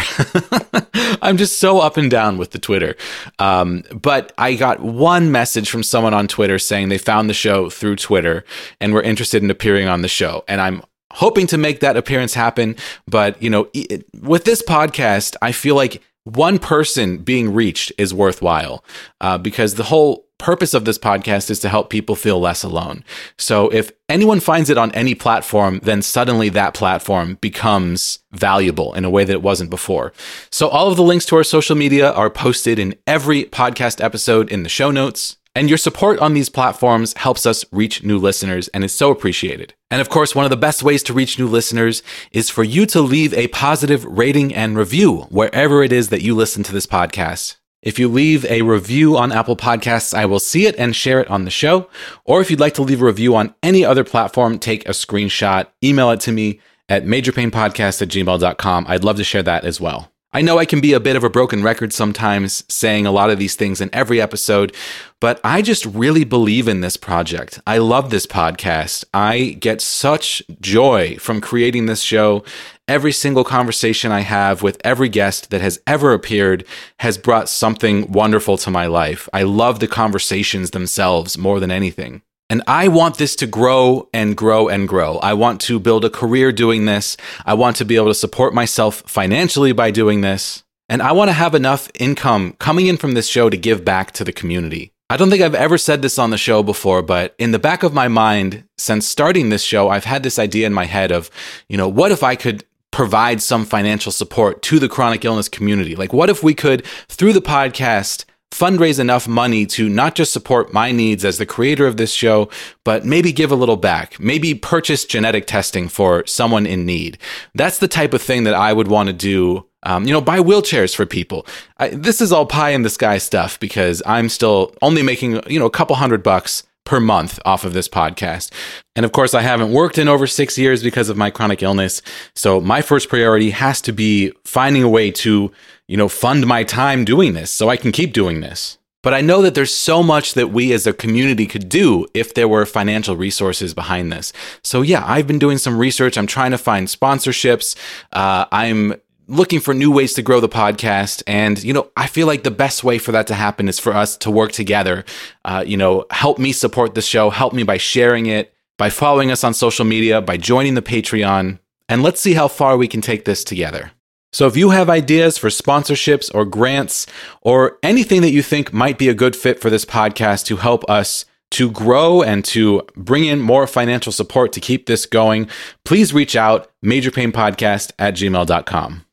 I'm 1.22 1.38
just 1.38 1.60
so 1.60 1.78
up 1.78 1.96
and 1.96 2.10
down 2.10 2.40
with 2.40 2.50
the 2.50 2.58
Twitter. 2.58 2.96
Um, 3.38 3.84
but 3.94 4.34
I 4.36 4.56
got 4.56 4.80
one 4.80 5.32
message 5.32 5.70
from 5.70 5.84
someone 5.84 6.16
on 6.16 6.28
Twitter 6.28 6.58
saying 6.58 6.90
they 6.90 6.98
found 6.98 7.30
the 7.30 7.36
show 7.36 7.70
through 7.70 7.98
Twitter 7.98 8.44
and 8.82 8.96
were 8.96 9.04
interested 9.04 9.44
in 9.44 9.52
appearing 9.52 9.88
on 9.88 10.02
the 10.02 10.08
show. 10.08 10.44
And 10.48 10.60
I'm 10.60 10.82
hoping 11.14 11.46
to 11.48 11.58
make 11.60 11.82
that 11.82 11.96
appearance 11.96 12.34
happen. 12.34 12.78
But, 13.08 13.40
you 13.40 13.52
know, 13.52 13.70
it, 13.76 14.08
with 14.24 14.46
this 14.46 14.64
podcast, 14.64 15.36
I 15.40 15.52
feel 15.52 15.76
like 15.76 16.02
one 16.24 16.58
person 16.58 17.20
being 17.20 17.54
reached 17.54 17.92
is 18.00 18.12
worthwhile 18.12 18.84
uh, 19.22 19.38
because 19.38 19.76
the 19.76 19.84
whole 19.84 20.27
purpose 20.38 20.74
of 20.74 20.86
this 20.86 20.98
podcast 20.98 21.50
is 21.50 21.60
to 21.60 21.70
help 21.70 21.90
people 21.90 22.16
feel 22.16 22.40
less 22.40 22.64
alone. 22.64 23.04
So 23.38 23.70
if 23.70 23.92
anyone 24.10 24.40
finds 24.40 24.70
it 24.70 24.78
on 24.78 24.92
any 24.92 25.16
platform, 25.16 25.80
then 25.84 26.02
suddenly 26.02 26.50
that 26.50 26.74
platform 26.74 27.36
becomes 27.42 28.20
valuable 28.32 28.94
in 28.94 29.06
a 29.06 29.10
way 29.10 29.24
that 29.24 29.34
it 29.34 29.42
wasn't 29.42 29.70
before. 29.70 30.14
So 30.52 30.68
all 30.68 30.90
of 30.90 30.98
the 30.98 31.04
links 31.04 31.26
to 31.28 31.36
our 31.38 31.44
social 31.44 31.76
media 31.76 32.12
are 32.12 32.30
posted 32.30 32.80
in 32.80 32.96
every 33.06 33.46
podcast 33.46 34.04
episode 34.04 34.52
in 34.52 34.64
the 34.64 34.70
show 34.70 34.92
notes. 34.92 35.38
And 35.56 35.70
your 35.70 35.80
support 35.80 36.20
on 36.20 36.36
these 36.36 36.50
platforms 36.50 37.16
helps 37.18 37.48
us 37.48 37.66
reach 37.72 38.04
new 38.04 38.20
listeners 38.20 38.68
and 38.68 38.84
is 38.84 38.94
so 38.94 39.10
appreciated. 39.10 39.74
And 39.90 40.00
of 40.00 40.08
course, 40.08 40.36
one 40.36 40.46
of 40.46 40.52
the 40.52 40.56
best 40.58 40.84
ways 40.84 41.02
to 41.04 41.14
reach 41.14 41.40
new 41.40 41.48
listeners 41.48 42.04
is 42.32 42.48
for 42.48 42.64
you 42.64 42.86
to 42.86 43.02
leave 43.02 43.34
a 43.34 43.48
positive 43.48 44.06
rating 44.06 44.54
and 44.54 44.78
review 44.78 45.22
wherever 45.32 45.82
it 45.82 45.92
is 45.92 46.10
that 46.10 46.22
you 46.22 46.36
listen 46.36 46.62
to 46.62 46.72
this 46.72 46.86
podcast. 46.86 47.56
If 47.82 48.00
you 48.00 48.08
leave 48.08 48.44
a 48.46 48.64
review 48.64 49.18
on 49.18 49.32
Apple 49.32 49.56
Podcasts, 49.56 50.14
I 50.14 50.26
will 50.26 50.40
see 50.40 50.66
it 50.66 50.76
and 50.78 50.96
share 50.96 51.20
it 51.20 51.30
on 51.30 51.46
the 51.46 51.52
show. 51.52 51.90
Or 52.26 52.42
if 52.42 52.50
you'd 52.50 52.60
like 52.60 52.74
to 52.76 52.82
leave 52.82 53.02
a 53.02 53.06
review 53.06 53.36
on 53.36 53.54
any 53.62 53.86
other 53.86 54.04
platform, 54.04 54.58
take 54.60 54.88
a 54.88 54.92
screenshot, 54.92 55.68
email 55.84 56.10
it 56.12 56.20
to 56.22 56.32
me 56.32 56.60
at 56.90 57.06
majorpainpodcast 57.06 58.02
at 58.02 58.08
gmail.com. 58.08 58.86
I'd 58.88 59.04
love 59.04 59.18
to 59.18 59.24
share 59.24 59.44
that 59.44 59.64
as 59.64 59.80
well. 59.80 60.12
I 60.34 60.42
know 60.42 60.58
I 60.60 60.66
can 60.66 60.82
be 60.82 60.94
a 60.94 61.00
bit 61.00 61.16
of 61.16 61.24
a 61.24 61.30
broken 61.30 61.64
record 61.64 61.94
sometimes 61.94 62.64
saying 62.68 63.06
a 63.06 63.12
lot 63.12 63.30
of 63.30 63.40
these 63.40 63.56
things 63.56 63.80
in 63.80 63.90
every 63.94 64.20
episode, 64.20 64.76
but 65.22 65.40
I 65.44 65.62
just 65.62 65.86
really 65.86 66.26
believe 66.26 66.68
in 66.68 66.82
this 66.82 66.98
project. 66.98 67.62
I 67.66 67.78
love 67.78 68.10
this 68.10 68.28
podcast. 68.28 69.06
I 69.14 69.58
get 69.60 69.82
such 69.82 70.44
joy 70.60 71.18
from 71.18 71.40
creating 71.40 71.86
this 71.86 72.02
show. 72.02 72.44
Every 72.90 73.12
single 73.12 73.44
conversation 73.44 74.14
I 74.14 74.22
have 74.22 74.64
with 74.64 74.80
every 74.82 75.10
guest 75.10 75.50
that 75.50 75.60
has 75.60 75.78
ever 75.86 76.14
appeared 76.14 76.66
has 77.00 77.18
brought 77.18 77.50
something 77.50 78.10
wonderful 78.10 78.58
to 78.60 78.72
my 78.72 78.86
life. 78.86 79.28
I 79.34 79.44
love 79.44 79.82
the 79.82 79.90
conversations 79.90 80.72
themselves 80.72 81.38
more 81.38 81.60
than 81.60 81.70
anything. 81.70 82.22
And 82.50 82.64
I 82.66 82.88
want 82.88 83.18
this 83.18 83.36
to 83.38 83.46
grow 83.46 84.08
and 84.14 84.38
grow 84.38 84.70
and 84.70 84.88
grow. 84.88 85.18
I 85.18 85.34
want 85.34 85.60
to 85.62 85.82
build 85.82 86.06
a 86.06 86.10
career 86.10 86.54
doing 86.54 86.86
this. 86.86 87.18
I 87.46 87.56
want 87.56 87.76
to 87.76 87.86
be 87.86 87.98
able 87.98 88.08
to 88.08 88.14
support 88.14 88.54
myself 88.54 89.04
financially 89.06 89.74
by 89.74 89.92
doing 89.92 90.22
this. 90.22 90.64
And 90.88 91.02
I 91.02 91.12
want 91.12 91.28
to 91.28 91.34
have 91.34 91.56
enough 91.56 91.92
income 92.00 92.56
coming 92.58 92.88
in 92.88 92.96
from 92.96 93.16
this 93.16 93.28
show 93.28 93.50
to 93.50 93.58
give 93.58 93.84
back 93.84 94.14
to 94.14 94.24
the 94.24 94.32
community. 94.32 94.94
I 95.10 95.16
don't 95.16 95.30
think 95.30 95.42
I've 95.42 95.56
ever 95.56 95.78
said 95.78 96.02
this 96.02 96.20
on 96.20 96.32
the 96.32 96.38
show 96.38 96.64
before, 96.64 97.02
but 97.02 97.34
in 97.38 97.52
the 97.52 97.60
back 97.60 97.84
of 97.84 97.94
my 97.94 98.10
mind, 98.10 98.66
since 98.78 99.08
starting 99.08 99.48
this 99.48 99.64
show, 99.64 99.88
I've 99.88 100.04
had 100.04 100.22
this 100.22 100.38
idea 100.38 100.68
in 100.68 100.74
my 100.74 100.84
head 100.84 101.14
of, 101.14 101.30
you 101.70 101.78
know, 101.78 101.88
what 101.88 102.12
if 102.12 102.24
I 102.24 102.36
could 102.36 102.66
provide 102.92 103.42
some 103.42 103.66
financial 103.66 104.12
support 104.12 104.62
to 104.64 104.80
the 104.80 104.90
chronic 104.90 105.26
illness 105.26 105.50
community? 105.50 105.96
Like, 105.96 106.14
what 106.14 106.30
if 106.30 106.44
we 106.44 106.54
could, 106.54 106.86
through 107.10 107.34
the 107.34 107.42
podcast, 107.42 108.26
fundraise 108.52 109.00
enough 109.00 109.28
money 109.28 109.66
to 109.66 109.90
not 109.90 110.16
just 110.16 110.34
support 110.34 110.74
my 110.74 110.92
needs 110.92 111.26
as 111.26 111.38
the 111.38 111.46
creator 111.46 111.86
of 111.86 111.98
this 111.98 112.12
show, 112.12 112.50
but 112.84 113.06
maybe 113.06 113.32
give 113.32 113.52
a 113.52 113.56
little 113.56 113.76
back, 113.76 114.20
maybe 114.20 114.56
purchase 114.56 115.06
genetic 115.06 115.46
testing 115.46 115.88
for 115.88 116.26
someone 116.26 116.66
in 116.66 116.86
need. 116.86 117.18
That's 117.54 117.80
the 117.80 117.88
type 117.88 118.14
of 118.14 118.22
thing 118.22 118.46
that 118.46 118.54
I 118.54 118.74
would 118.74 118.88
want 118.88 119.08
to 119.08 119.14
do. 119.14 119.66
Um, 119.84 120.06
you 120.06 120.12
know, 120.12 120.22
buy 120.22 120.40
wheelchairs 120.40 120.96
for 120.96 121.06
people. 121.06 121.46
I, 121.78 121.90
this 121.90 122.20
is 122.20 122.32
all 122.32 122.46
pie 122.46 122.72
in 122.72 122.82
the 122.82 122.90
sky 122.90 123.20
stuff 123.20 123.60
because 123.60 124.02
I'm 124.06 124.28
still 124.28 124.76
only 124.82 125.04
making, 125.04 125.40
you 125.48 125.60
know, 125.60 125.66
a 125.66 125.72
couple 125.72 125.96
hundred 125.96 126.24
bucks 126.24 126.64
per 126.88 127.00
month 127.02 127.38
off 127.44 127.66
of 127.66 127.74
this 127.74 127.90
podcast. 127.90 128.50
And 128.96 129.06
of 129.06 129.12
course, 129.12 129.34
I 129.34 129.42
haven't 129.42 129.74
worked 129.74 129.98
in 129.98 130.08
over 130.08 130.26
six 130.26 130.58
years 130.58 130.82
because 130.82 131.10
of 131.10 131.18
my 131.18 131.30
chronic 131.30 131.62
illness. 131.62 132.02
So 132.34 132.62
my 132.62 132.82
first 132.82 133.10
priority 133.10 133.50
has 133.50 133.82
to 133.82 133.92
be 133.92 134.32
finding 134.46 134.84
a 134.84 134.90
way 134.90 135.12
to, 135.12 135.52
you 135.90 135.98
know, 135.98 136.08
fund 136.08 136.48
my 136.48 136.64
time 136.64 137.04
doing 137.04 137.34
this 137.34 137.52
so 137.52 137.68
I 137.68 137.76
can 137.76 137.92
keep 137.92 138.14
doing 138.14 138.40
this. 138.40 138.78
But 139.04 139.14
I 139.14 139.22
know 139.22 139.42
that 139.42 139.54
there's 139.54 139.74
so 139.74 140.02
much 140.02 140.34
that 140.34 140.52
we 140.52 140.74
as 140.74 140.88
a 140.88 140.94
community 140.94 141.46
could 141.46 141.70
do 141.70 142.08
if 142.14 142.34
there 142.34 142.48
were 142.48 142.66
financial 142.66 143.16
resources 143.16 143.74
behind 143.74 144.12
this. 144.12 144.34
So, 144.64 144.82
yeah, 144.82 145.04
I've 145.06 145.28
been 145.28 145.40
doing 145.40 145.58
some 145.58 145.78
research. 145.78 146.18
I'm 146.18 146.26
trying 146.26 146.52
to 146.52 146.58
find 146.58 146.88
sponsorships. 146.88 147.76
Uh, 148.12 148.46
I'm 148.52 148.96
looking 149.28 149.60
for 149.60 149.74
new 149.74 149.92
ways 149.92 150.14
to 150.14 150.22
grow 150.22 150.40
the 150.40 150.50
podcast. 150.50 151.22
And, 151.28 151.62
you 151.64 151.74
know, 151.74 151.92
I 151.98 152.08
feel 152.08 152.28
like 152.28 152.44
the 152.44 152.52
best 152.52 152.84
way 152.84 152.98
for 152.98 153.12
that 153.12 153.28
to 153.28 153.34
happen 153.34 153.68
is 153.68 153.80
for 153.80 153.94
us 153.94 154.18
to 154.18 154.32
work 154.32 154.52
together. 154.52 155.06
Uh, 155.46 155.64
you 155.66 155.78
know, 155.78 156.06
help 156.12 156.40
me 156.40 156.52
support 156.52 156.96
the 156.96 157.02
show, 157.02 157.30
help 157.30 157.54
me 157.54 157.64
by 157.64 157.78
sharing 157.78 158.26
it, 158.26 158.54
by 158.78 158.90
following 158.90 159.32
us 159.32 159.44
on 159.44 159.54
social 159.54 159.86
media, 159.86 160.22
by 160.22 160.38
joining 160.38 160.76
the 160.76 160.82
Patreon. 160.82 161.60
And 161.90 162.04
let's 162.04 162.22
see 162.22 162.34
how 162.34 162.48
far 162.48 162.78
we 162.78 162.88
can 162.88 163.02
take 163.02 163.26
this 163.26 163.44
together. 163.44 163.92
So, 164.34 164.46
if 164.46 164.58
you 164.58 164.72
have 164.72 164.90
ideas 164.90 165.38
for 165.38 165.48
sponsorships 165.48 166.30
or 166.36 166.44
grants 166.44 167.08
or 167.42 167.80
anything 167.82 168.22
that 168.22 168.32
you 168.32 168.44
think 168.44 168.74
might 168.74 168.98
be 168.98 169.08
a 169.08 169.14
good 169.14 169.36
fit 169.36 169.62
for 169.62 169.70
this 169.70 169.86
podcast 169.86 170.46
to 170.48 170.58
help 170.58 170.88
us 170.90 171.26
to 171.52 171.72
grow 171.72 172.22
and 172.22 172.44
to 172.44 172.82
bring 172.96 173.24
in 173.24 173.40
more 173.40 173.66
financial 173.68 174.12
support 174.12 174.52
to 174.52 174.60
keep 174.60 174.86
this 174.86 175.06
going, 175.06 175.48
please 175.86 176.14
reach 176.14 176.36
out 176.36 176.70
majorpainpodcast 176.84 177.94
at 177.98 178.16
gmail.com. 178.16 179.07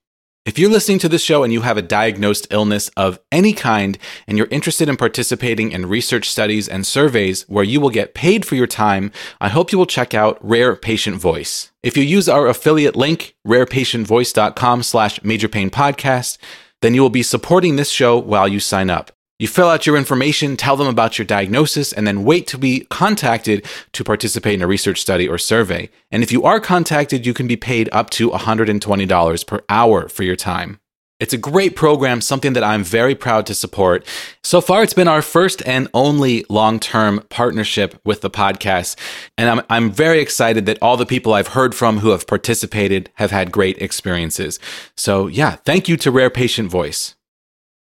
If 0.44 0.58
you're 0.58 0.70
listening 0.70 0.98
to 0.98 1.08
this 1.08 1.22
show 1.22 1.42
and 1.42 1.54
you 1.54 1.62
have 1.62 1.78
a 1.78 1.82
diagnosed 1.82 2.48
illness 2.50 2.90
of 2.98 3.18
any 3.32 3.54
kind 3.54 3.96
and 4.26 4.36
you're 4.36 4.46
interested 4.48 4.90
in 4.90 4.98
participating 4.98 5.72
in 5.72 5.86
research 5.88 6.28
studies 6.28 6.68
and 6.68 6.86
surveys 6.86 7.48
where 7.48 7.64
you 7.64 7.80
will 7.80 7.88
get 7.88 8.12
paid 8.12 8.44
for 8.44 8.54
your 8.54 8.66
time, 8.66 9.10
I 9.40 9.48
hope 9.48 9.72
you 9.72 9.78
will 9.78 9.86
check 9.86 10.12
out 10.12 10.36
Rare 10.42 10.76
Patient 10.76 11.16
Voice. 11.16 11.72
If 11.82 11.96
you 11.96 12.02
use 12.02 12.28
our 12.28 12.46
affiliate 12.46 12.94
link, 12.94 13.36
rarepatientvoice.com 13.46 14.82
slash 14.82 15.18
majorpainpodcast, 15.20 16.36
then 16.82 16.92
you 16.92 17.00
will 17.00 17.08
be 17.08 17.22
supporting 17.22 17.76
this 17.76 17.88
show 17.88 18.18
while 18.18 18.46
you 18.46 18.60
sign 18.60 18.90
up. 18.90 19.12
You 19.38 19.48
fill 19.48 19.68
out 19.68 19.84
your 19.84 19.96
information, 19.96 20.56
tell 20.56 20.76
them 20.76 20.86
about 20.86 21.18
your 21.18 21.26
diagnosis, 21.26 21.92
and 21.92 22.06
then 22.06 22.22
wait 22.22 22.46
to 22.48 22.58
be 22.58 22.86
contacted 22.88 23.66
to 23.92 24.04
participate 24.04 24.54
in 24.54 24.62
a 24.62 24.66
research 24.68 25.00
study 25.00 25.28
or 25.28 25.38
survey. 25.38 25.90
And 26.12 26.22
if 26.22 26.30
you 26.30 26.44
are 26.44 26.60
contacted, 26.60 27.26
you 27.26 27.34
can 27.34 27.48
be 27.48 27.56
paid 27.56 27.88
up 27.90 28.10
to 28.10 28.30
$120 28.30 29.46
per 29.46 29.60
hour 29.68 30.08
for 30.08 30.22
your 30.22 30.36
time. 30.36 30.78
It's 31.18 31.32
a 31.32 31.38
great 31.38 31.74
program, 31.74 32.20
something 32.20 32.52
that 32.52 32.62
I'm 32.62 32.84
very 32.84 33.14
proud 33.14 33.46
to 33.46 33.54
support. 33.54 34.06
So 34.42 34.60
far, 34.60 34.82
it's 34.82 34.94
been 34.94 35.08
our 35.08 35.22
first 35.22 35.66
and 35.66 35.88
only 35.94 36.44
long 36.48 36.78
term 36.78 37.24
partnership 37.28 38.00
with 38.04 38.20
the 38.20 38.30
podcast. 38.30 38.96
And 39.38 39.48
I'm, 39.48 39.66
I'm 39.70 39.90
very 39.90 40.20
excited 40.20 40.66
that 40.66 40.78
all 40.82 40.96
the 40.96 41.06
people 41.06 41.32
I've 41.32 41.48
heard 41.48 41.74
from 41.74 41.98
who 41.98 42.10
have 42.10 42.26
participated 42.26 43.10
have 43.14 43.30
had 43.30 43.52
great 43.52 43.78
experiences. 43.78 44.60
So, 44.96 45.26
yeah, 45.26 45.56
thank 45.56 45.88
you 45.88 45.96
to 45.98 46.10
Rare 46.10 46.30
Patient 46.30 46.70
Voice. 46.70 47.14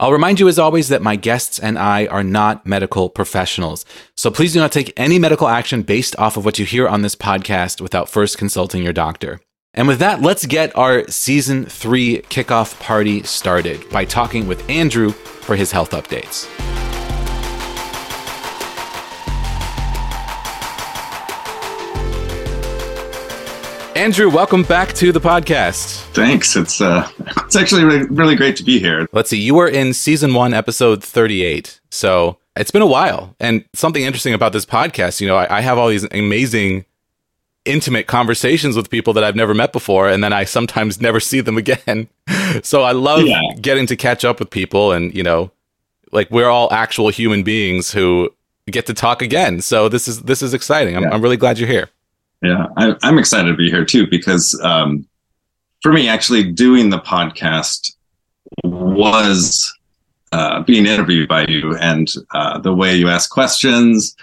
I'll 0.01 0.13
remind 0.13 0.39
you, 0.39 0.47
as 0.47 0.61
always, 0.61 0.89
that 0.91 1.03
my 1.03 1.17
guests 1.17 1.59
and 1.59 1.77
I 1.77 2.07
are 2.07 2.23
not 2.23 2.65
medical 2.65 3.09
professionals. 3.09 3.85
So 4.17 4.31
please 4.31 4.53
do 4.53 4.61
not 4.61 4.71
take 4.71 4.93
any 4.97 5.19
medical 5.19 5.49
action 5.49 5.83
based 5.83 6.15
off 6.19 6.37
of 6.37 6.45
what 6.45 6.57
you 6.59 6.65
hear 6.65 6.87
on 6.87 7.03
this 7.03 7.17
podcast 7.17 7.81
without 7.81 8.09
first 8.09 8.39
consulting 8.39 8.85
your 8.85 8.93
doctor. 8.93 9.41
And 9.75 9.89
with 9.89 9.99
that, 9.99 10.23
let's 10.23 10.47
get 10.47 10.77
our 10.77 11.07
season 11.09 11.67
three 11.67 12.19
kickoff 12.31 12.79
party 12.79 13.25
started 13.25 13.91
by 13.91 14.05
talking 14.05 14.47
with 14.47 14.69
Andrew 14.71 15.11
for 15.11 15.57
his 15.57 15.73
health 15.73 15.91
updates. 15.91 16.47
Andrew, 23.99 24.31
welcome 24.31 24.63
back 24.63 24.93
to 24.93 25.11
the 25.11 25.21
podcast. 25.21 26.03
Thanks. 26.15 26.55
It's 26.55 26.81
uh, 26.81 27.11
it's 27.39 27.57
actually 27.57 27.83
really, 27.83 28.05
really 28.05 28.37
great 28.37 28.55
to 28.59 28.63
be 28.63 28.79
here. 28.79 29.09
Let's 29.11 29.29
see. 29.29 29.41
You 29.41 29.57
were 29.57 29.67
in 29.67 29.93
season 29.93 30.35
one, 30.35 30.55
episode 30.55 31.03
thirty-eight. 31.03 31.81
So 31.91 32.39
it's 32.55 32.71
been 32.71 32.81
a 32.81 32.87
while. 32.87 33.35
And 33.41 33.65
something 33.75 34.05
interesting 34.05 34.35
about 34.35 34.53
this 34.53 34.65
podcast, 34.65 35.21
you 35.21 35.27
know, 35.27 35.35
I, 35.35 35.59
I 35.59 35.61
have 35.63 35.79
all 35.79 35.89
these 35.89 36.05
amazing, 36.13 36.85
intimate 37.65 38.07
conversations 38.07 38.77
with 38.77 38.89
people 38.89 39.13
that 39.15 39.25
I've 39.25 39.35
never 39.35 39.53
met 39.53 39.73
before, 39.73 40.09
and 40.09 40.23
then 40.23 40.33
I 40.33 40.45
sometimes 40.45 41.01
never 41.01 41.19
see 41.19 41.41
them 41.41 41.59
again. 41.59 42.07
so 42.63 42.83
I 42.83 42.93
love 42.93 43.27
yeah. 43.27 43.41
getting 43.61 43.87
to 43.89 43.97
catch 43.97 44.25
up 44.25 44.39
with 44.39 44.51
people, 44.51 44.93
and 44.93 45.13
you 45.13 45.25
know, 45.25 45.51
like 46.13 46.31
we're 46.31 46.49
all 46.49 46.73
actual 46.73 47.09
human 47.09 47.43
beings 47.43 47.91
who 47.91 48.33
get 48.71 48.87
to 48.87 48.95
talk 48.95 49.23
again. 49.23 49.61
So 49.61 49.89
this 49.89 50.07
is 50.07 50.23
this 50.23 50.41
is 50.41 50.55
exciting. 50.55 50.97
I'm, 50.97 51.03
yeah. 51.03 51.11
I'm 51.11 51.21
really 51.21 51.37
glad 51.37 51.59
you're 51.59 51.69
here. 51.69 51.91
Yeah, 52.43 52.67
I, 52.77 52.95
am 53.03 53.19
excited 53.19 53.51
to 53.51 53.57
be 53.57 53.71
here 53.71 53.85
too 53.85 54.07
because 54.07 54.59
um, 54.63 55.07
for 55.83 55.93
me, 55.93 56.09
actually 56.09 56.53
doing 56.53 56.91
the 56.91 57.01
podcast 57.01 57.95
was 58.65 59.75
uh, 60.33 60.63
being 60.63 60.87
interviewed 60.87 61.29
by 61.29 61.47
you 61.47 61.77
and 61.77 62.09
uh, 62.33 62.59
the 62.59 62.75
way 62.75 62.95
you 62.95 63.09
ask 63.09 63.31
questions, 63.31 64.17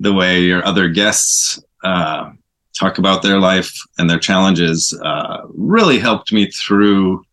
the 0.00 0.12
way 0.12 0.42
your 0.42 0.64
other 0.64 0.88
guests 0.88 1.62
uh, 1.82 2.30
talk 2.78 2.98
about 2.98 3.22
their 3.22 3.40
life 3.40 3.74
and 3.98 4.08
their 4.08 4.18
challenges 4.18 4.98
uh, 5.02 5.42
really 5.48 5.98
helped 5.98 6.32
me 6.32 6.50
through 6.50 7.24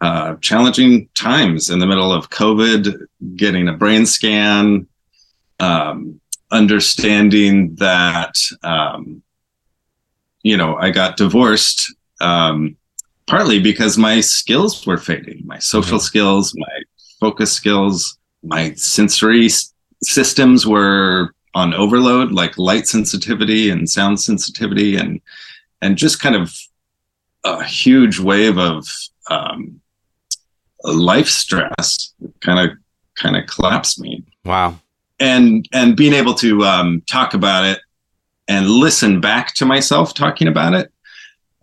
uh, 0.00 0.36
challenging 0.36 1.08
times 1.14 1.70
in 1.70 1.80
the 1.80 1.86
middle 1.86 2.12
of 2.12 2.30
COVID, 2.30 3.06
getting 3.34 3.68
a 3.68 3.72
brain 3.72 4.06
scan, 4.06 4.86
um, 5.58 6.20
understanding 6.52 7.74
that, 7.76 8.38
um, 8.62 9.22
you 10.42 10.56
know, 10.56 10.76
I 10.76 10.90
got 10.90 11.16
divorced 11.16 11.94
um, 12.20 12.76
partly 13.26 13.60
because 13.60 13.96
my 13.98 14.20
skills 14.20 14.86
were 14.86 14.98
fading, 14.98 15.42
my 15.44 15.58
social 15.58 15.98
mm-hmm. 15.98 16.04
skills, 16.04 16.54
my 16.56 16.82
focus 17.20 17.52
skills, 17.52 18.18
my 18.42 18.72
sensory 18.74 19.46
s- 19.46 19.72
systems 20.02 20.66
were 20.66 21.34
on 21.54 21.74
overload, 21.74 22.32
like 22.32 22.56
light 22.58 22.86
sensitivity 22.86 23.70
and 23.70 23.88
sound 23.88 24.20
sensitivity, 24.20 24.96
and 24.96 25.20
and 25.82 25.96
just 25.96 26.20
kind 26.20 26.36
of 26.36 26.54
a 27.44 27.64
huge 27.64 28.18
wave 28.18 28.58
of 28.58 28.86
um, 29.30 29.80
life 30.84 31.28
stress 31.28 32.14
kind 32.40 32.70
of 32.70 32.76
kind 33.16 33.36
of 33.36 33.46
collapsed 33.46 34.00
me. 34.00 34.24
Wow. 34.44 34.80
And 35.20 35.68
and 35.72 35.96
being 35.96 36.14
able 36.14 36.34
to 36.34 36.62
um, 36.64 37.02
talk 37.06 37.34
about 37.34 37.64
it 37.64 37.80
and 38.48 38.68
listen 38.68 39.20
back 39.20 39.54
to 39.54 39.66
myself 39.66 40.14
talking 40.14 40.48
about 40.48 40.74
it 40.74 40.92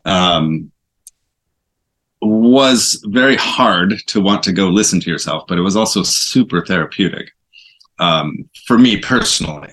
um, 0.05 0.71
was 2.21 3.03
very 3.07 3.35
hard 3.35 3.95
to 4.07 4.21
want 4.21 4.43
to 4.43 4.51
go 4.51 4.69
listen 4.69 4.99
to 4.99 5.09
yourself, 5.09 5.45
but 5.47 5.57
it 5.57 5.61
was 5.61 5.75
also 5.75 6.03
super 6.03 6.63
therapeutic 6.65 7.31
um, 7.99 8.49
for 8.65 8.77
me 8.77 8.97
personally 8.97 9.71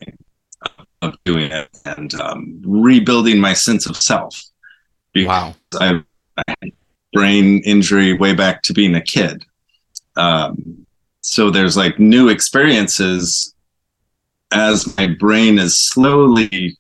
of 1.03 1.15
doing 1.25 1.51
it 1.51 1.69
and 1.85 2.15
um, 2.15 2.63
rebuilding 2.65 3.41
my 3.41 3.53
sense 3.53 3.87
of 3.87 3.97
self. 3.97 4.43
Wow. 5.17 5.55
I, 5.75 6.03
I 6.37 6.55
had 6.61 6.73
brain 7.13 7.61
injury 7.65 8.15
way 8.15 8.35
back 8.35 8.63
to 8.63 8.73
being 8.73 8.95
a 8.95 9.01
kid. 9.01 9.45
Um, 10.17 10.87
so 11.21 11.51
there's 11.51 11.77
like 11.77 11.99
new 11.99 12.29
experiences 12.29 13.55
as 14.53 14.97
my 14.97 15.07
brain 15.07 15.59
is 15.59 15.77
slowly 15.77 16.77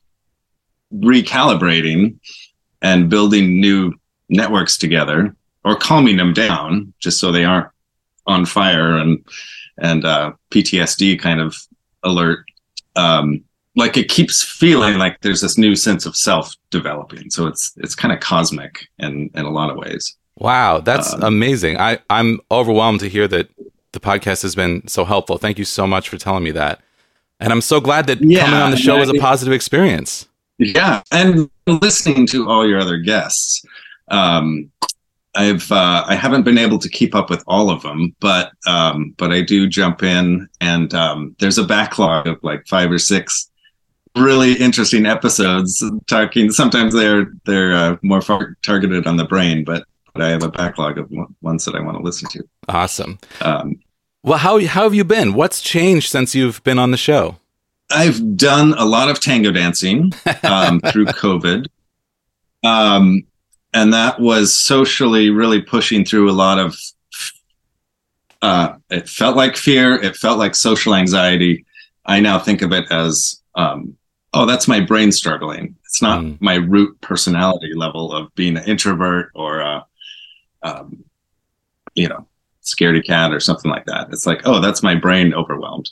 recalibrating 0.95 2.19
and 2.83 3.09
building 3.09 3.61
new 3.61 3.93
networks 4.29 4.77
together 4.77 5.35
or 5.65 5.77
calming 5.77 6.17
them 6.17 6.33
down 6.33 6.93
just 6.99 7.19
so 7.19 7.31
they 7.31 7.45
aren't 7.45 7.69
on 8.27 8.47
fire 8.47 8.97
and 8.97 9.25
and 9.79 10.05
uh, 10.05 10.33
PTSD 10.51 11.19
kind 11.19 11.41
of 11.41 11.57
alert. 12.03 12.45
Um, 12.97 13.43
like 13.75 13.97
it 13.97 14.11
keeps 14.11 14.43
feeling 14.43 14.99
like 14.99 15.21
there's 15.23 15.41
this 15.41 15.57
new 15.57 15.75
sense 15.75 16.05
of 16.05 16.15
self 16.15 16.55
developing. 16.71 17.31
So 17.31 17.47
it's 17.47 17.73
it's 17.79 17.95
kind 17.95 18.13
of 18.13 18.21
cosmic 18.21 18.87
in 18.99 19.31
in 19.35 19.45
a 19.45 19.51
lot 19.51 19.71
of 19.71 19.77
ways. 19.77 20.17
Wow, 20.39 20.81
that's 20.81 21.13
um, 21.15 21.23
amazing. 21.23 21.79
I 21.79 21.99
I'm 22.11 22.41
overwhelmed 22.51 23.01
to 23.01 23.09
hear 23.09 23.27
that 23.29 23.49
the 23.93 24.01
podcast 24.01 24.43
has 24.43 24.55
been 24.55 24.87
so 24.89 25.05
helpful. 25.05 25.39
Thank 25.39 25.59
you 25.59 25.65
so 25.65 25.87
much 25.87 26.09
for 26.09 26.19
telling 26.19 26.45
me 26.45 26.51
that. 26.53 26.81
And 27.41 27.53
I'm 27.53 27.61
so 27.61 27.81
glad 27.81 28.07
that 28.07 28.23
yeah, 28.23 28.45
coming 28.45 28.61
on 28.61 28.71
the 28.71 28.77
show 28.77 28.99
was 28.99 29.09
a 29.09 29.15
positive 29.15 29.53
experience. 29.53 30.27
Yeah, 30.62 31.02
and 31.11 31.50
listening 31.66 32.26
to 32.28 32.49
all 32.49 32.66
your 32.66 32.78
other 32.78 32.99
guests. 32.99 33.64
Um, 34.09 34.71
I've 35.35 35.71
uh, 35.73 36.04
I 36.07 36.14
haven't 36.14 36.42
been 36.42 36.59
able 36.59 36.78
to 36.78 36.88
keep 36.88 37.14
up 37.14 37.31
with 37.31 37.42
all 37.47 37.71
of 37.71 37.83
them, 37.83 38.14
but 38.21 38.52
um, 38.66 39.14
but 39.16 39.33
I 39.33 39.40
do 39.40 39.66
jump 39.66 40.02
in, 40.02 40.49
and 40.61 40.92
um, 40.95 41.35
there's 41.38 41.59
a 41.59 41.64
backlog 41.64 42.26
of 42.26 42.38
like 42.42 42.66
five 42.66 42.90
or 42.90 42.99
six 42.99 43.50
really 44.16 44.52
interesting 44.54 45.07
episodes. 45.07 45.83
Talking 46.07 46.50
sometimes 46.50 46.92
they're 46.92 47.33
they're 47.47 47.73
uh, 47.73 47.97
more 48.02 48.21
far- 48.21 48.57
targeted 48.62 49.07
on 49.07 49.16
the 49.16 49.25
brain, 49.25 49.64
but 49.64 49.85
but 50.12 50.23
I 50.23 50.28
have 50.28 50.42
a 50.42 50.50
backlog 50.50 50.99
of 50.99 51.11
ones 51.40 51.64
that 51.64 51.75
I 51.75 51.81
want 51.81 51.97
to 51.97 52.02
listen 52.02 52.28
to. 52.31 52.45
Awesome. 52.69 53.19
Um, 53.40 53.81
well, 54.23 54.38
how 54.38 54.64
how 54.66 54.83
have 54.83 54.95
you 54.95 55.04
been? 55.04 55.33
What's 55.33 55.62
changed 55.62 56.11
since 56.11 56.35
you've 56.35 56.62
been 56.62 56.78
on 56.78 56.90
the 56.90 56.99
show? 56.99 57.38
I've 57.93 58.37
done 58.37 58.75
a 58.75 58.85
lot 58.85 59.09
of 59.09 59.21
tango 59.21 59.51
dancing 59.51 60.13
um, 60.43 60.81
through 60.91 61.07
COVID. 61.07 61.67
Um, 62.65 63.25
and 63.75 63.93
that 63.93 64.21
was 64.21 64.55
socially 64.55 65.31
really 65.31 65.61
pushing 65.61 66.05
through 66.05 66.31
a 66.31 66.33
lot 66.33 66.59
of 66.59 66.76
uh, 68.43 68.75
it 68.91 69.09
felt 69.09 69.37
like 69.37 69.57
fear 69.57 69.95
it 69.95 70.17
felt 70.17 70.39
like 70.39 70.55
social 70.55 70.95
anxiety 70.95 71.65
i 72.07 72.21
now 72.21 72.39
think 72.39 72.63
of 72.63 72.73
it 72.73 72.85
as 72.91 73.41
um, 73.55 73.97
oh 74.35 74.47
that's 74.47 74.69
my 74.69 74.81
brain 74.81 75.13
struggling 75.13 75.76
it's 75.85 76.02
not 76.02 76.23
mm. 76.23 76.37
my 76.41 76.55
root 76.55 77.00
personality 77.00 77.73
level 77.75 78.13
of 78.13 78.35
being 78.35 78.57
an 78.57 78.65
introvert 78.65 79.31
or 79.35 79.61
a, 79.61 79.87
um, 80.63 81.05
you 81.95 82.09
know 82.09 82.26
scaredy 82.63 83.05
cat 83.05 83.33
or 83.33 83.41
something 83.41 83.71
like 83.71 83.85
that 83.87 84.09
it's 84.13 84.26
like 84.26 84.41
oh 84.45 84.61
that's 84.61 84.83
my 84.83 84.95
brain 84.95 85.35
overwhelmed 85.35 85.91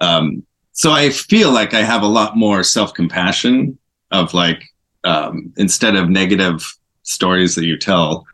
um, 0.00 0.44
so 0.80 0.92
i 0.92 1.10
feel 1.10 1.50
like 1.58 1.72
i 1.74 1.82
have 1.92 2.02
a 2.02 2.14
lot 2.18 2.36
more 2.36 2.62
self-compassion 2.62 3.76
of 4.10 4.32
like 4.34 4.62
um, 5.04 5.52
instead 5.56 5.96
of 5.96 6.08
negative 6.08 6.62
stories 7.02 7.54
that 7.54 7.64
you 7.64 7.76
tell, 7.76 8.26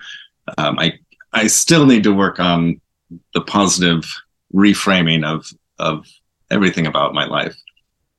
um, 0.58 0.78
I 0.78 0.98
I 1.32 1.46
still 1.46 1.86
need 1.86 2.02
to 2.04 2.12
work 2.12 2.38
on 2.38 2.80
the 3.32 3.40
positive 3.40 4.04
reframing 4.52 5.24
of 5.24 5.46
of 5.78 6.06
everything 6.50 6.86
about 6.86 7.14
my 7.14 7.26
life. 7.26 7.56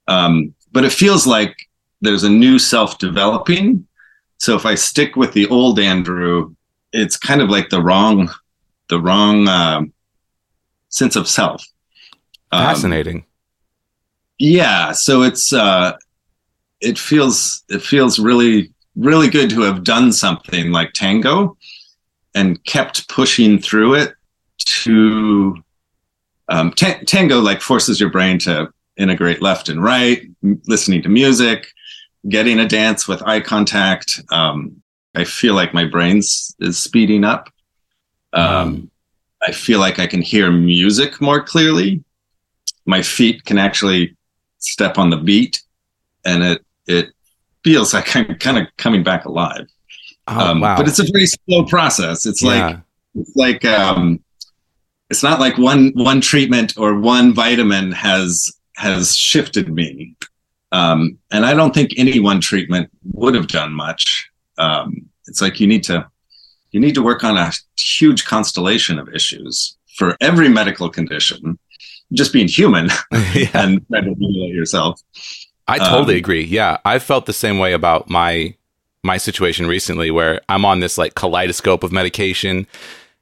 Um, 0.07 0.53
but 0.71 0.83
it 0.83 0.91
feels 0.91 1.25
like 1.25 1.55
there's 2.01 2.23
a 2.23 2.29
new 2.29 2.59
self 2.59 2.97
developing. 2.97 3.88
So 4.38 4.55
if 4.55 4.65
I 4.65 4.75
stick 4.75 5.15
with 5.15 5.33
the 5.33 5.47
old 5.47 5.79
Andrew, 5.79 6.53
it's 6.91 7.17
kind 7.17 7.41
of 7.41 7.49
like 7.49 7.69
the 7.69 7.81
wrong 7.81 8.29
the 8.89 8.99
wrong 8.99 9.47
uh, 9.47 9.81
sense 10.89 11.15
of 11.15 11.27
self. 11.27 11.65
Um, 12.51 12.63
Fascinating. 12.63 13.25
Yeah, 14.38 14.91
so 14.91 15.21
it's 15.24 15.54
uh, 15.54 15.98
it 16.82 16.98
feels 16.98 17.63
it 17.69 17.82
feels 17.82 18.19
really 18.19 18.71
really 18.95 19.30
good 19.30 19.50
to 19.50 19.62
have 19.62 19.84
done 19.84 20.12
something 20.12 20.71
like 20.71 20.93
tango 20.93 21.58
and 22.34 22.63
kept 22.65 23.08
pushing 23.10 23.60
through 23.60 23.95
it 23.95 24.13
to 24.60 25.56
um, 26.50 26.71
t- 26.71 27.04
tango 27.06 27.39
like 27.39 27.62
forces 27.62 28.00
your 28.00 28.10
brain 28.10 28.39
to 28.39 28.69
integrate 28.98 29.41
left 29.41 29.67
and 29.67 29.84
right 29.84 30.21
m- 30.43 30.62
listening 30.67 31.02
to 31.02 31.10
music 31.10 31.67
getting 32.30 32.60
a 32.60 32.67
dance 32.67 33.08
with 33.08 33.21
eye 33.24 33.41
contact 33.41 34.21
um, 34.32 34.82
i 35.15 35.24
feel 35.24 35.54
like 35.56 35.74
my 35.74 35.86
brain's 35.86 36.56
is 36.60 36.78
speeding 36.78 37.24
up. 37.24 37.50
Um, 38.34 38.89
i 39.41 39.52
feel 39.52 39.80
like 39.80 40.00
i 40.00 40.08
can 40.08 40.21
hear 40.21 40.52
music 40.52 41.19
more 41.21 41.41
clearly. 41.43 42.04
My 42.86 43.02
feet 43.02 43.43
can 43.45 43.58
actually 43.58 44.15
step 44.65 44.97
on 44.97 45.10
the 45.10 45.17
beat 45.17 45.62
and 46.25 46.43
it 46.43 46.65
it 46.88 47.10
feels 47.63 47.93
like 47.93 48.15
I'm 48.15 48.36
kind 48.36 48.58
of 48.58 48.67
coming 48.78 49.04
back 49.04 49.25
alive. 49.25 49.67
Oh, 50.28 50.51
um, 50.51 50.60
wow. 50.60 50.78
But 50.78 50.88
it's 50.88 50.99
a 50.99 51.12
very 51.12 51.28
slow 51.28 51.65
process. 51.65 52.25
It's 52.25 52.41
yeah. 52.41 52.49
like 52.49 52.78
it's 53.15 53.36
like 53.36 53.65
um, 53.65 54.23
it's 55.10 55.23
not 55.23 55.39
like 55.39 55.58
one 55.58 55.91
one 55.95 56.21
treatment 56.21 56.78
or 56.78 56.99
one 56.99 57.34
vitamin 57.34 57.91
has 57.91 58.51
has 58.75 59.15
shifted 59.15 59.73
me. 59.73 60.15
Um, 60.71 61.17
and 61.32 61.45
I 61.45 61.54
don't 61.54 61.73
think 61.73 61.91
any 61.97 62.19
one 62.19 62.41
treatment 62.41 62.89
would 63.13 63.36
have 63.36 63.47
done 63.47 63.71
much. 63.71 64.30
Um, 64.58 65.10
it's 65.28 65.41
like 65.41 65.60
you 65.60 65.67
need 65.67 65.84
to 65.86 66.08
you 66.71 66.80
need 66.80 66.95
to 66.95 67.04
work 67.04 67.23
on 67.23 67.38
a 67.38 67.51
huge 67.78 68.25
constellation 68.25 68.99
of 68.99 69.13
issues 69.13 69.78
for 69.95 70.17
every 70.19 70.49
medical 70.49 70.89
condition. 70.89 71.58
Just 72.13 72.34
being 72.34 72.48
human 72.48 72.89
yeah. 73.34 73.50
and 73.54 73.86
trying 73.88 74.15
to 74.15 74.26
yourself. 74.26 75.02
I 75.68 75.80
totally 75.80 76.15
um, 76.15 76.20
agree. 76.20 76.44
Yeah, 76.44 76.78
I 76.86 77.00
felt 77.00 77.26
the 77.26 77.34
same 77.34 77.58
way 77.58 77.74
about 77.74 78.10
my 78.10 78.56
my 79.04 79.18
situation 79.18 79.68
recently, 79.68 80.12
where 80.12 80.41
I'm 80.50 80.65
on 80.65 80.80
this 80.80 80.98
like 80.98 81.15
kaleidoscope 81.15 81.84
of 81.84 81.91
medication, 81.91 82.68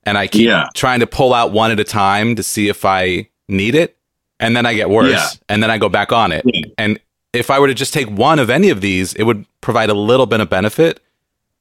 and 0.03 0.17
I 0.17 0.27
keep 0.27 0.47
yeah. 0.47 0.67
trying 0.73 0.99
to 1.01 1.07
pull 1.07 1.33
out 1.33 1.51
one 1.51 1.71
at 1.71 1.79
a 1.79 1.83
time 1.83 2.35
to 2.35 2.43
see 2.43 2.69
if 2.69 2.85
I 2.85 3.29
need 3.47 3.75
it, 3.75 3.97
and 4.39 4.55
then 4.55 4.65
I 4.65 4.73
get 4.73 4.89
worse, 4.89 5.11
yeah. 5.11 5.29
and 5.49 5.63
then 5.63 5.71
I 5.71 5.77
go 5.77 5.89
back 5.89 6.11
on 6.11 6.31
it. 6.31 6.43
Yeah. 6.45 6.61
And 6.77 6.99
if 7.33 7.49
I 7.49 7.59
were 7.59 7.67
to 7.67 7.73
just 7.73 7.93
take 7.93 8.09
one 8.09 8.39
of 8.39 8.49
any 8.49 8.69
of 8.69 8.81
these, 8.81 9.13
it 9.13 9.23
would 9.23 9.45
provide 9.61 9.89
a 9.89 9.93
little 9.93 10.25
bit 10.25 10.39
of 10.39 10.49
benefit, 10.49 10.99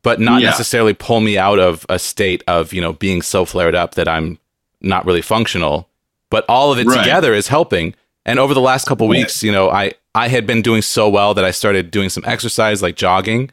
but 0.03 0.21
not 0.21 0.43
necessarily 0.43 0.95
pull 0.95 1.21
me 1.21 1.39
out 1.39 1.59
of 1.59 1.87
a 1.89 1.99
state 1.99 2.43
of 2.47 2.73
you 2.73 2.81
know 2.81 2.93
being 2.93 3.23
so 3.23 3.45
flared 3.45 3.75
up 3.75 3.95
that 3.95 4.09
I'm 4.09 4.39
not 4.81 5.07
really 5.07 5.23
functional. 5.23 5.89
But 6.33 6.45
all 6.49 6.73
of 6.73 6.79
it 6.79 6.87
right. 6.87 6.99
together 6.99 7.35
is 7.35 7.49
helping. 7.49 7.95
And 8.25 8.38
over 8.38 8.55
the 8.55 8.61
last 8.61 8.87
couple 8.87 9.07
weeks, 9.07 9.42
you 9.42 9.53
know, 9.53 9.71
I 9.71 9.92
I 10.14 10.29
had 10.29 10.47
been 10.47 10.62
doing 10.62 10.83
so 10.83 11.09
well 11.09 11.35
that 11.35 11.45
I 11.45 11.53
started 11.53 11.90
doing 11.90 12.09
some 12.09 12.25
exercise 12.27 12.83
like 12.83 12.97
jogging. 12.97 13.51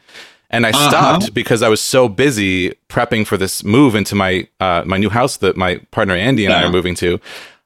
And 0.49 0.65
I 0.65 0.69
uh-huh. 0.69 0.89
stopped 0.89 1.33
because 1.33 1.61
I 1.61 1.69
was 1.69 1.81
so 1.81 2.09
busy 2.09 2.73
prepping 2.87 3.27
for 3.27 3.37
this 3.37 3.63
move 3.63 3.95
into 3.95 4.15
my 4.15 4.47
uh, 4.59 4.83
my 4.85 4.97
new 4.97 5.09
house 5.09 5.37
that 5.37 5.57
my 5.57 5.77
partner 5.91 6.15
Andy 6.15 6.45
and. 6.45 6.53
I 6.53 6.63
are 6.63 6.71
moving 6.71 6.95
to. 6.95 7.19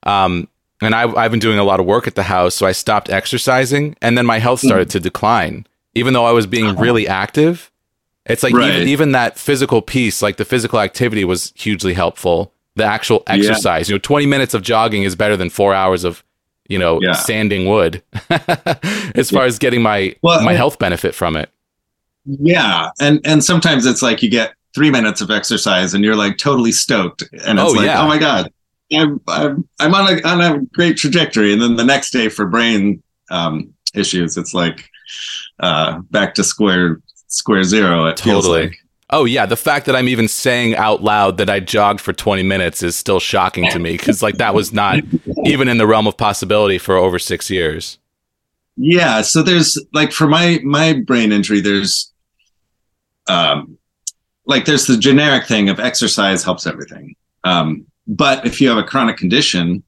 Um, 0.04 0.47
and 0.82 0.93
I've, 0.93 1.15
I've 1.15 1.32
been 1.32 1.39
doing 1.39 1.60
a 1.60 1.63
lot 1.63 1.80
of 1.80 1.86
work 1.86 2.08
at 2.08 2.15
the 2.15 2.23
house, 2.23 2.56
so 2.56 2.65
I 2.65 2.73
stopped 2.73 3.10
exercising, 3.10 3.95
and 4.02 4.17
then 4.17 4.26
my 4.26 4.39
health 4.39 4.60
started 4.60 4.89
mm. 4.89 4.91
to 4.91 4.99
decline. 4.99 5.65
even 5.95 6.13
though 6.13 6.26
I 6.26 6.32
was 6.32 6.47
being 6.47 6.76
really 6.76 7.08
active. 7.08 7.71
It's 8.26 8.41
like 8.41 8.54
Right. 8.54 8.73
even, 8.73 8.88
even 8.88 9.12
that 9.12 9.38
physical 9.38 9.82
piece, 9.82 10.21
like 10.21 10.38
the 10.38 10.45
physical 10.45 10.80
activity 10.80 11.26
was 11.26 11.52
hugely 11.56 11.93
helpful. 11.93 12.53
The 12.75 12.83
actual 12.86 13.23
exercise, 13.27 13.88
you 13.89 13.95
know, 13.95 13.99
20 13.99 14.25
minutes 14.25 14.53
of 14.53 14.62
jogging 14.63 15.03
is 15.03 15.15
better 15.15 15.38
than 15.38 15.49
four 15.51 15.73
hours 15.75 16.03
of, 16.03 16.23
you 16.67 16.79
know, 16.79 16.99
Yeah. 17.01 17.13
sanding 17.13 17.67
wood 17.69 18.01
as 19.15 19.29
far 19.29 19.43
as 19.45 19.59
getting 19.59 19.81
my, 19.81 20.15
Well, 20.23 20.41
my 20.43 20.53
health 20.53 20.79
benefit 20.79 21.13
from 21.13 21.36
it. 21.36 21.49
Yeah, 22.25 22.89
and 23.01 23.19
and 23.25 23.43
sometimes 23.43 23.86
it's 23.86 24.01
like 24.01 24.23
you 24.23 24.29
get 24.29 24.53
three 24.73 24.89
minutes 24.89 25.19
of 25.21 25.29
exercise 25.29 25.93
and 25.93 26.03
you're 26.05 26.15
like 26.15 26.38
totally 26.38 26.71
stoked, 26.71 27.21
and 27.45 27.59
it's 27.59 27.69
Oh, 27.69 27.73
like, 27.73 27.86
yeah. 27.86 28.01
oh 28.01 28.07
my 28.07 28.17
god, 28.17 28.49
I'm 28.93 29.19
I'm 29.27 29.67
I'm 29.79 29.93
on 29.93 30.07
a 30.17 30.21
on 30.27 30.39
a 30.41 30.59
great 30.73 30.95
trajectory. 30.95 31.51
And 31.51 31.62
then 31.62 31.75
the 31.75 31.83
next 31.83 32.12
day 32.12 32.29
for 32.29 32.45
brain 32.47 33.03
um, 33.29 33.73
issues, 33.93 34.38
it's 34.38 34.53
like 34.53 34.89
uh, 35.59 35.99
back 36.12 36.33
to 36.36 36.43
square 36.45 37.01
square 37.27 37.63
zero. 37.65 38.05
It 38.05 38.19
feels 38.21 38.45
Totally. 38.45 38.67
like. 38.67 38.77
Oh 39.10 39.26
yeah, 39.26 39.46
the 39.46 39.56
fact 39.56 39.86
that 39.86 39.96
I'm 39.96 40.08
even 40.08 40.28
saying 40.28 40.76
out 40.76 41.04
loud 41.04 41.38
that 41.38 41.50
I 41.50 41.60
jogged 41.60 42.02
for 42.02 42.13
20 42.13 42.44
minutes 42.44 42.82
is 42.82 42.96
still 42.96 43.20
shocking 43.20 43.70
to 43.70 43.80
me 43.80 43.92
because 43.92 44.24
like 44.24 44.38
that 44.38 44.56
was 44.56 44.74
not 44.74 45.00
even 45.46 45.68
in 45.68 45.78
the 45.78 45.86
realm 45.86 46.08
of 46.08 46.18
possibility 46.18 46.78
for 46.78 46.96
over 46.96 47.20
six 47.20 47.50
years. 47.50 48.00
Yeah, 48.76 49.22
so 49.22 49.44
there's 49.44 49.78
like 49.94 50.12
for 50.12 50.28
my 50.28 50.60
my 50.63 50.94
brain 50.94 51.32
injury, 51.32 51.62
there's 51.62 52.12
um 53.28 53.78
like 54.46 54.66
there's 54.66 54.88
the 54.88 54.98
generic 54.98 55.46
thing 55.46 55.70
of 55.70 55.80
exercise 55.80 56.44
helps 56.44 56.66
everything. 56.66 57.16
Um, 57.44 57.86
but 58.08 58.46
if 58.46 58.60
you 58.60 58.70
have 58.70 58.78
a 58.78 58.84
chronic 58.84 59.18
condition, 59.18 59.84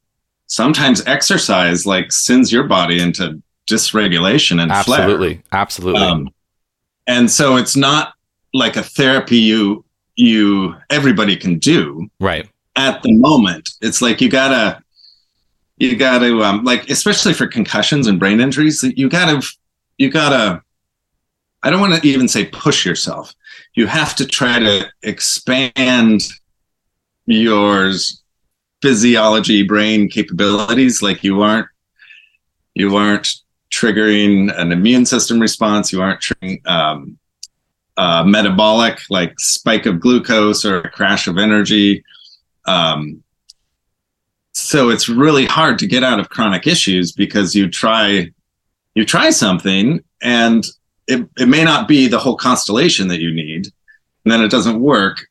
sometimes 0.48 1.06
exercise 1.08 1.86
like 1.86 2.12
sends 2.12 2.52
your 2.52 2.64
body 2.64 3.02
into 3.02 3.42
dysregulation 3.70 4.62
and 4.62 4.72
flare. 4.86 5.02
Absolutely, 5.02 5.42
absolutely. 5.52 6.02
Um, 6.02 6.30
and 7.08 7.30
so 7.30 7.56
it's 7.56 7.76
not 7.76 8.14
like 8.56 8.78
a 8.78 8.84
therapy 8.84 9.38
you 9.38 9.84
you 10.16 10.74
everybody 10.90 11.36
can 11.36 11.60
do 11.60 12.10
right. 12.22 12.48
at 12.78 13.04
the 13.04 13.12
moment. 13.12 13.70
It's 13.82 14.02
like 14.02 14.22
you 14.22 14.30
gotta 14.30 14.82
you 15.78 15.98
gotta 15.98 16.42
um 16.42 16.64
like 16.64 16.90
especially 16.90 17.34
for 17.34 17.48
concussions 17.48 18.08
and 18.08 18.18
brain 18.18 18.40
injuries, 18.40 18.82
you 18.96 19.10
gotta 19.10 19.46
you 19.98 20.10
gotta 20.10 20.62
I 21.64 21.70
don't 21.70 21.82
want 21.82 22.02
to 22.02 22.08
even 22.08 22.28
say 22.28 22.46
push 22.46 22.86
yourself. 22.86 23.34
You 23.74 23.88
have 23.88 24.16
to 24.18 24.26
try 24.26 24.60
to 24.60 24.88
expand 25.04 26.22
your 27.26 27.92
physiology 28.82 29.64
brain 29.64 30.08
capabilities 30.08 31.02
like 31.02 31.24
you 31.24 31.42
aren't 31.42 31.68
you 32.74 32.96
aren't 32.96 33.28
triggering 33.72 34.56
an 34.58 34.72
immune 34.72 35.06
system 35.06 35.40
response 35.40 35.92
you 35.92 36.02
aren't 36.02 36.24
um, 36.68 37.18
uh, 37.98 38.24
metabolic 38.24 39.00
like 39.10 39.40
spike 39.40 39.86
of 39.86 40.00
glucose 40.00 40.66
or 40.66 40.80
a 40.80 40.90
crash 40.90 41.28
of 41.28 41.38
energy 41.38 42.04
um, 42.66 43.24
so 44.54 44.90
it's 44.90 45.10
really 45.10 45.46
hard 45.46 45.78
to 45.80 45.88
get 45.88 46.04
out 46.04 46.20
of 46.20 46.30
chronic 46.30 46.66
issues 46.68 47.12
because 47.12 47.56
you 47.56 47.70
try 47.70 48.30
you 48.96 49.06
try 49.06 49.30
something 49.30 50.02
and 50.22 50.66
it, 51.08 51.28
it 51.38 51.48
may 51.48 51.64
not 51.64 51.88
be 51.88 52.08
the 52.08 52.18
whole 52.18 52.38
constellation 52.38 53.08
that 53.10 53.20
you 53.20 53.32
need 53.34 53.68
and 54.24 54.32
then 54.32 54.42
it 54.42 54.50
doesn't 54.50 54.80
work 54.80 55.28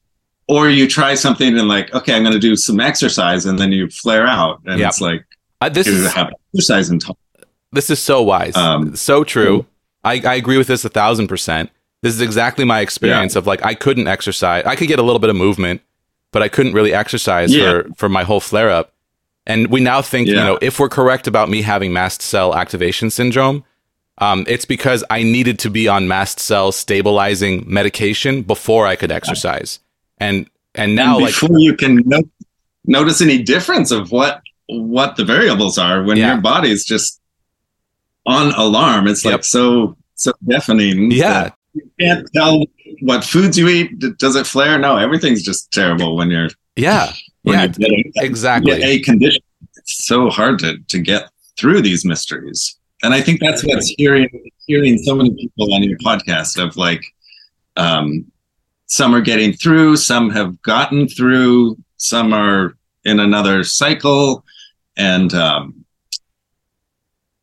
or 0.46 0.68
you 0.68 0.86
try 0.86 1.14
something 1.14 1.58
and 1.58 1.68
like 1.68 1.92
okay 1.94 2.14
i'm 2.14 2.22
going 2.22 2.32
to 2.34 2.38
do 2.38 2.54
some 2.56 2.80
exercise 2.80 3.46
and 3.46 3.58
then 3.58 3.72
you 3.72 3.88
flare 3.88 4.26
out 4.26 4.60
and 4.66 4.78
Yep. 4.78 4.88
it's 4.88 5.00
like 5.00 5.24
Uh, 5.60 5.68
this 5.68 5.86
is 5.86 6.12
have 6.12 6.30
exercise 6.54 6.90
intolerance 6.90 7.20
this 7.72 7.90
is 7.90 7.98
so 7.98 8.22
wise, 8.22 8.54
Um, 8.54 8.94
so 8.94 9.24
true. 9.24 9.66
I, 10.04 10.20
I 10.24 10.34
agree 10.36 10.58
with 10.58 10.68
this 10.68 10.84
a 10.84 10.88
thousand 10.88 11.26
percent. 11.26 11.70
This 12.04 12.14
is 12.14 12.20
exactly 12.20 12.66
my 12.66 12.80
experience 12.80 13.34
of 13.34 13.46
like 13.46 13.64
I 13.64 13.72
couldn't 13.72 14.06
exercise. 14.08 14.64
I 14.66 14.76
could 14.76 14.88
get 14.88 14.98
a 14.98 15.02
little 15.02 15.18
bit 15.18 15.30
of 15.30 15.36
movement, 15.36 15.80
but 16.32 16.42
I 16.42 16.48
couldn't 16.48 16.74
really 16.74 16.92
exercise 16.92 17.50
Yeah. 17.54 17.62
for 17.64 17.94
for 17.96 18.08
my 18.10 18.24
whole 18.24 18.40
flare 18.40 18.68
up. 18.68 18.92
And 19.46 19.68
we 19.68 19.80
now 19.80 20.02
think, 20.02 20.28
you 20.28 20.34
know, 20.34 20.58
if 20.60 20.78
we're 20.78 20.90
correct 20.90 21.26
about 21.26 21.48
me 21.48 21.62
having 21.62 21.94
mast 21.94 22.20
cell 22.20 22.54
activation 22.54 23.08
syndrome, 23.10 23.64
um, 24.18 24.44
it's 24.46 24.66
because 24.66 25.02
I 25.08 25.22
needed 25.22 25.58
to 25.60 25.70
be 25.70 25.88
on 25.88 26.06
mast 26.06 26.40
cell 26.40 26.72
stabilizing 26.72 27.64
medication 27.66 28.42
before 28.42 28.86
I 28.86 28.96
could 28.96 29.10
exercise. 29.10 29.80
And 30.18 30.46
and 30.74 30.94
now 30.94 31.14
and 31.16 31.24
like 31.24 31.40
before 31.40 31.58
you 31.58 31.74
can 31.74 32.02
no- 32.04 32.28
notice 32.84 33.22
any 33.22 33.42
difference 33.42 33.90
of 33.90 34.12
what 34.12 34.42
what 34.68 35.16
the 35.16 35.24
variables 35.24 35.78
are 35.78 36.02
when 36.02 36.18
Yeah. 36.18 36.32
your 36.34 36.42
body's 36.42 36.84
just 36.84 37.18
on 38.26 38.52
alarm 38.54 39.06
it's 39.06 39.24
like 39.24 39.42
so 39.44 39.96
so 40.16 40.32
deafening 40.46 41.10
Yeah. 41.10 41.50
You 41.74 41.90
can't 42.00 42.26
tell 42.34 42.64
what 43.00 43.24
foods 43.24 43.58
you 43.58 43.68
eat. 43.68 43.98
Does 44.18 44.36
it 44.36 44.46
flare? 44.46 44.78
No 44.78 44.96
everything's 44.96 45.42
just 45.42 45.72
terrible 45.72 46.16
when 46.16 46.30
you're 46.30 46.48
yeah. 46.76 47.12
when 47.42 47.54
Yeah, 47.54 47.64
you're 47.64 47.72
getting 47.72 48.12
exactly. 48.16 48.82
a 48.82 49.00
condition. 49.00 49.42
It's 49.76 50.06
so 50.06 50.30
hard 50.30 50.58
to 50.60 50.78
to 50.78 50.98
get 50.98 51.30
through 51.58 51.82
these 51.82 52.04
mysteries. 52.04 52.78
And 53.02 53.12
i 53.12 53.20
think 53.20 53.40
that's 53.40 53.62
what's 53.64 53.88
hearing 53.98 54.28
hearing 54.66 54.96
so 54.98 55.14
many 55.14 55.30
people 55.34 55.74
on 55.74 55.82
your 55.82 55.98
podcast 55.98 56.62
of 56.62 56.76
like 56.76 57.04
um 57.76 58.24
some 58.86 59.14
are 59.14 59.20
getting 59.20 59.52
through 59.52 59.96
some 59.96 60.30
have 60.30 60.60
gotten 60.62 61.08
through 61.08 61.76
some 61.96 62.32
are 62.32 62.76
in 63.04 63.20
another 63.20 63.64
cycle. 63.64 64.44
And 64.96 65.34
um 65.34 65.84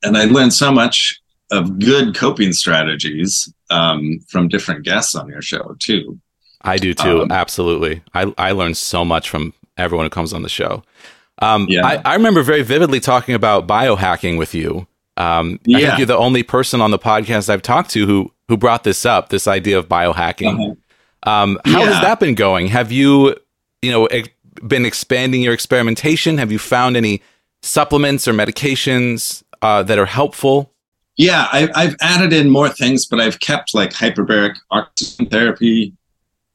and 0.03 0.17
i 0.17 0.23
learned 0.25 0.53
so 0.53 0.71
much 0.71 1.21
of 1.51 1.77
good 1.79 2.15
coping 2.15 2.53
strategies 2.53 3.53
um 3.71 4.19
from 4.27 4.47
different 4.47 4.83
guests 4.85 5.15
on 5.15 5.27
your 5.27 5.41
show 5.41 5.75
too 5.79 6.19
I 6.63 6.77
do 6.77 6.93
too. 6.93 7.21
Um, 7.23 7.31
absolutely. 7.31 8.03
I, 8.13 8.31
I 8.37 8.51
learned 8.51 8.77
so 8.77 9.03
much 9.03 9.31
from 9.31 9.53
everyone 9.77 10.05
who 10.05 10.11
comes 10.11 10.31
on 10.31 10.43
the 10.43 10.49
show. 10.49 10.83
Um, 11.41 11.65
Yeah. 11.67 11.85
I, 11.85 12.01
I 12.05 12.13
remember 12.13 12.43
very 12.43 12.61
vividly 12.61 12.99
talking 12.99 13.33
about 13.33 13.67
biohacking 13.67 14.37
with 14.37 14.53
you. 14.53 14.85
Um, 15.17 15.59
I 15.67 15.81
think 15.81 15.97
you're 15.97 16.05
the 16.05 16.17
only 16.17 16.43
person 16.43 16.79
on 16.79 16.91
the 16.91 16.99
podcast 16.99 17.49
I've 17.49 17.63
talked 17.63 17.89
to 17.91 18.05
who 18.05 18.31
who 18.47 18.57
brought 18.57 18.83
this 18.83 19.05
up, 19.05 19.29
this 19.29 19.47
idea 19.47 19.77
of 19.79 19.87
biohacking. 19.87 20.77
Um, 21.23 21.59
how 21.65 21.83
has 21.83 21.99
that 22.01 22.19
been 22.19 22.35
going? 22.35 22.67
Have 22.67 22.91
you, 22.91 23.35
you 23.81 23.91
know, 23.91 24.05
ex- 24.05 24.29
been 24.67 24.85
expanding 24.85 25.41
your 25.41 25.53
experimentation? 25.53 26.37
Have 26.37 26.51
you 26.51 26.59
found 26.59 26.95
any 26.95 27.21
supplements 27.63 28.27
or 28.27 28.33
medications 28.33 29.43
uh, 29.61 29.83
that 29.83 29.97
are 29.97 30.05
helpful? 30.05 30.70
Yeah, 31.17 31.47
I, 31.51 31.69
I've 31.75 31.95
added 32.01 32.33
in 32.33 32.49
more 32.49 32.69
things, 32.69 33.05
but 33.05 33.19
I've 33.19 33.39
kept 33.39 33.73
like 33.73 33.91
hyperbaric 33.91 34.55
oxygen 34.71 35.27
therapy, 35.27 35.93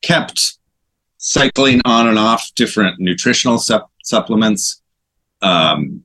kept 0.02 0.58
cycling 1.18 1.80
on 1.84 2.08
and 2.08 2.18
off 2.18 2.50
different 2.56 2.98
nutritional 2.98 3.58
sup- 3.58 3.90
supplements, 4.02 4.80
um, 5.42 6.04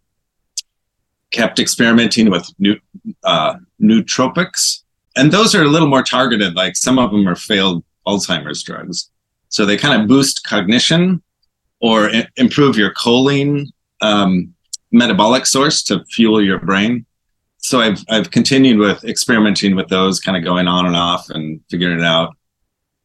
kept 1.31 1.59
experimenting 1.59 2.29
with 2.29 2.47
new 2.59 2.75
uh, 3.23 3.55
nootropics, 3.81 4.83
and 5.15 5.31
those 5.31 5.55
are 5.55 5.63
a 5.63 5.67
little 5.67 5.87
more 5.87 6.03
targeted. 6.03 6.55
Like 6.55 6.75
some 6.75 6.99
of 6.99 7.11
them 7.11 7.27
are 7.27 7.35
failed 7.35 7.83
Alzheimer's 8.05 8.63
drugs, 8.63 9.09
so 9.49 9.65
they 9.65 9.77
kind 9.77 10.01
of 10.01 10.07
boost 10.07 10.43
cognition 10.43 11.21
or 11.79 12.09
i- 12.09 12.27
improve 12.35 12.77
your 12.77 12.93
choline 12.93 13.67
um, 14.01 14.53
metabolic 14.91 15.45
source 15.45 15.81
to 15.83 16.03
fuel 16.05 16.41
your 16.43 16.59
brain 16.59 17.05
so 17.62 17.80
I've 17.80 18.04
I've 18.10 18.32
continued 18.32 18.78
with 18.80 19.04
experimenting 19.04 19.76
with 19.76 19.88
those, 19.88 20.19
kind 20.19 20.36
of 20.38 20.43
going 20.43 20.67
on 20.67 20.86
and 20.86 20.95
off 20.95 21.30
and 21.30 21.62
figuring 21.69 22.00
it 22.00 22.06
out. 22.06 22.36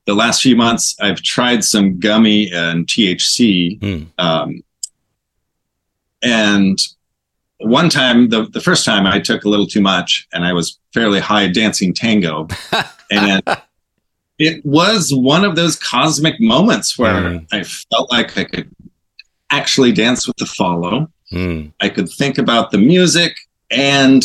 The 0.07 0.15
last 0.15 0.41
few 0.43 0.57
months, 0.57 0.95
I've 1.01 1.21
tried 1.23 1.65
some 1.65 1.99
gummy 1.99 2.51
and 2.53 2.87
THC, 2.87 3.79
Mm. 3.81 4.07
um, 4.19 4.63
and 6.23 6.79
one 7.59 7.89
time, 7.89 8.29
the 8.29 8.45
the 8.47 8.61
first 8.61 8.85
time, 8.85 9.07
I 9.07 9.19
took 9.19 9.45
a 9.45 9.49
little 9.49 9.67
too 9.67 9.81
much, 9.81 10.27
and 10.33 10.45
I 10.45 10.53
was 10.53 10.79
fairly 10.93 11.21
high 11.21 11.49
dancing 11.49 11.95
tango, 11.95 12.49
and 13.11 13.43
it 14.39 14.65
was 14.65 15.13
one 15.13 15.45
of 15.45 15.57
those 15.57 15.77
cosmic 15.77 16.41
moments 16.41 16.99
where 16.99 17.15
Mm. 17.15 17.47
I 17.53 17.63
felt 17.63 18.11
like 18.13 18.37
I 18.37 18.45
could 18.45 18.71
actually 19.51 19.93
dance 19.93 20.27
with 20.27 20.37
the 20.37 20.47
follow. 20.47 21.09
Mm. 21.33 21.73
I 21.81 21.89
could 21.89 22.09
think 22.11 22.37
about 22.39 22.71
the 22.71 22.79
music 22.79 23.35
and 23.71 24.23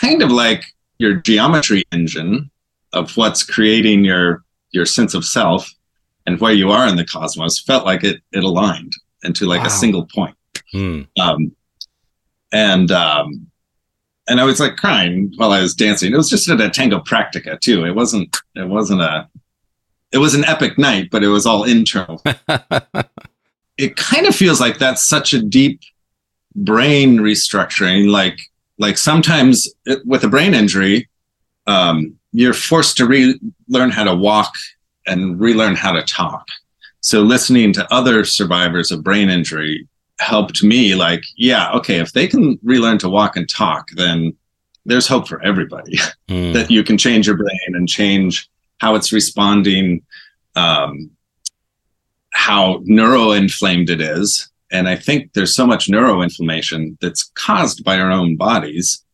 kind 0.00 0.22
of 0.22 0.30
like 0.30 0.64
your 0.98 1.14
geometry 1.14 1.84
engine 1.92 2.50
of 2.92 3.16
what's 3.16 3.42
creating 3.42 4.04
your 4.04 4.42
your 4.72 4.86
sense 4.86 5.14
of 5.14 5.24
self 5.24 5.70
and 6.26 6.40
where 6.40 6.52
you 6.52 6.70
are 6.70 6.86
in 6.86 6.96
the 6.96 7.04
cosmos 7.04 7.60
felt 7.60 7.84
like 7.84 8.04
it 8.04 8.20
it 8.32 8.44
aligned 8.44 8.92
into 9.24 9.46
like 9.46 9.60
Wow. 9.60 9.66
a 9.66 9.70
single 9.70 10.06
point. 10.14 10.36
Mm. 10.74 11.06
Um, 11.18 11.52
and 12.52 12.90
um, 12.90 13.46
and 14.28 14.40
I 14.40 14.44
was 14.44 14.60
like 14.60 14.76
crying 14.76 15.32
while 15.36 15.52
I 15.52 15.60
was 15.60 15.74
dancing. 15.74 16.12
It 16.12 16.16
was 16.16 16.30
just 16.30 16.48
at 16.48 16.60
a 16.60 16.70
tango 16.70 17.00
practica 17.00 17.58
too. 17.60 17.84
It 17.84 17.94
wasn't 17.94 18.36
it 18.54 18.68
wasn't 18.68 19.00
a 19.02 19.28
it 20.12 20.18
was 20.18 20.34
an 20.34 20.44
epic 20.44 20.78
night, 20.78 21.08
but 21.10 21.22
it 21.22 21.28
was 21.28 21.46
all 21.46 21.64
internal. 21.64 22.22
it 23.78 23.96
kind 23.96 24.26
of 24.26 24.34
feels 24.34 24.60
like 24.60 24.78
that's 24.78 25.06
such 25.06 25.32
a 25.32 25.40
deep 25.42 25.80
brain 26.54 27.18
restructuring 27.18 28.10
like 28.10 28.40
like 28.80 28.98
sometimes 28.98 29.72
it, 29.86 30.04
with 30.04 30.24
a 30.24 30.28
brain 30.28 30.54
injury 30.54 31.08
um 31.68 32.16
you're 32.32 32.54
forced 32.54 32.96
to 32.96 33.06
relearn 33.06 33.90
how 33.90 34.04
to 34.04 34.14
walk 34.14 34.54
and 35.06 35.40
relearn 35.40 35.74
how 35.74 35.92
to 35.92 36.02
talk. 36.02 36.46
So 37.00 37.22
listening 37.22 37.72
to 37.74 37.92
other 37.92 38.24
survivors 38.24 38.90
of 38.90 39.02
brain 39.02 39.30
injury 39.30 39.88
helped 40.18 40.62
me 40.62 40.94
like, 40.94 41.24
yeah, 41.36 41.72
okay, 41.72 41.98
if 41.98 42.12
they 42.12 42.26
can 42.26 42.58
relearn 42.62 42.98
to 42.98 43.08
walk 43.08 43.36
and 43.36 43.48
talk, 43.48 43.88
then 43.96 44.36
there's 44.84 45.08
hope 45.08 45.26
for 45.26 45.42
everybody 45.42 45.96
mm. 46.28 46.52
that 46.52 46.70
you 46.70 46.84
can 46.84 46.98
change 46.98 47.26
your 47.26 47.36
brain 47.36 47.74
and 47.74 47.88
change 47.88 48.48
how 48.78 48.94
it's 48.94 49.12
responding, 49.12 50.02
um, 50.56 51.10
how 52.32 52.78
neuroinflamed 52.78 53.90
it 53.90 54.00
is. 54.00 54.49
And 54.72 54.88
I 54.88 54.96
think 54.96 55.32
there's 55.32 55.54
so 55.54 55.66
much 55.66 55.88
neuroinflammation 55.88 56.98
that's 57.00 57.24
caused 57.34 57.84
by 57.84 57.98
our 57.98 58.10
own 58.10 58.36
bodies 58.36 59.04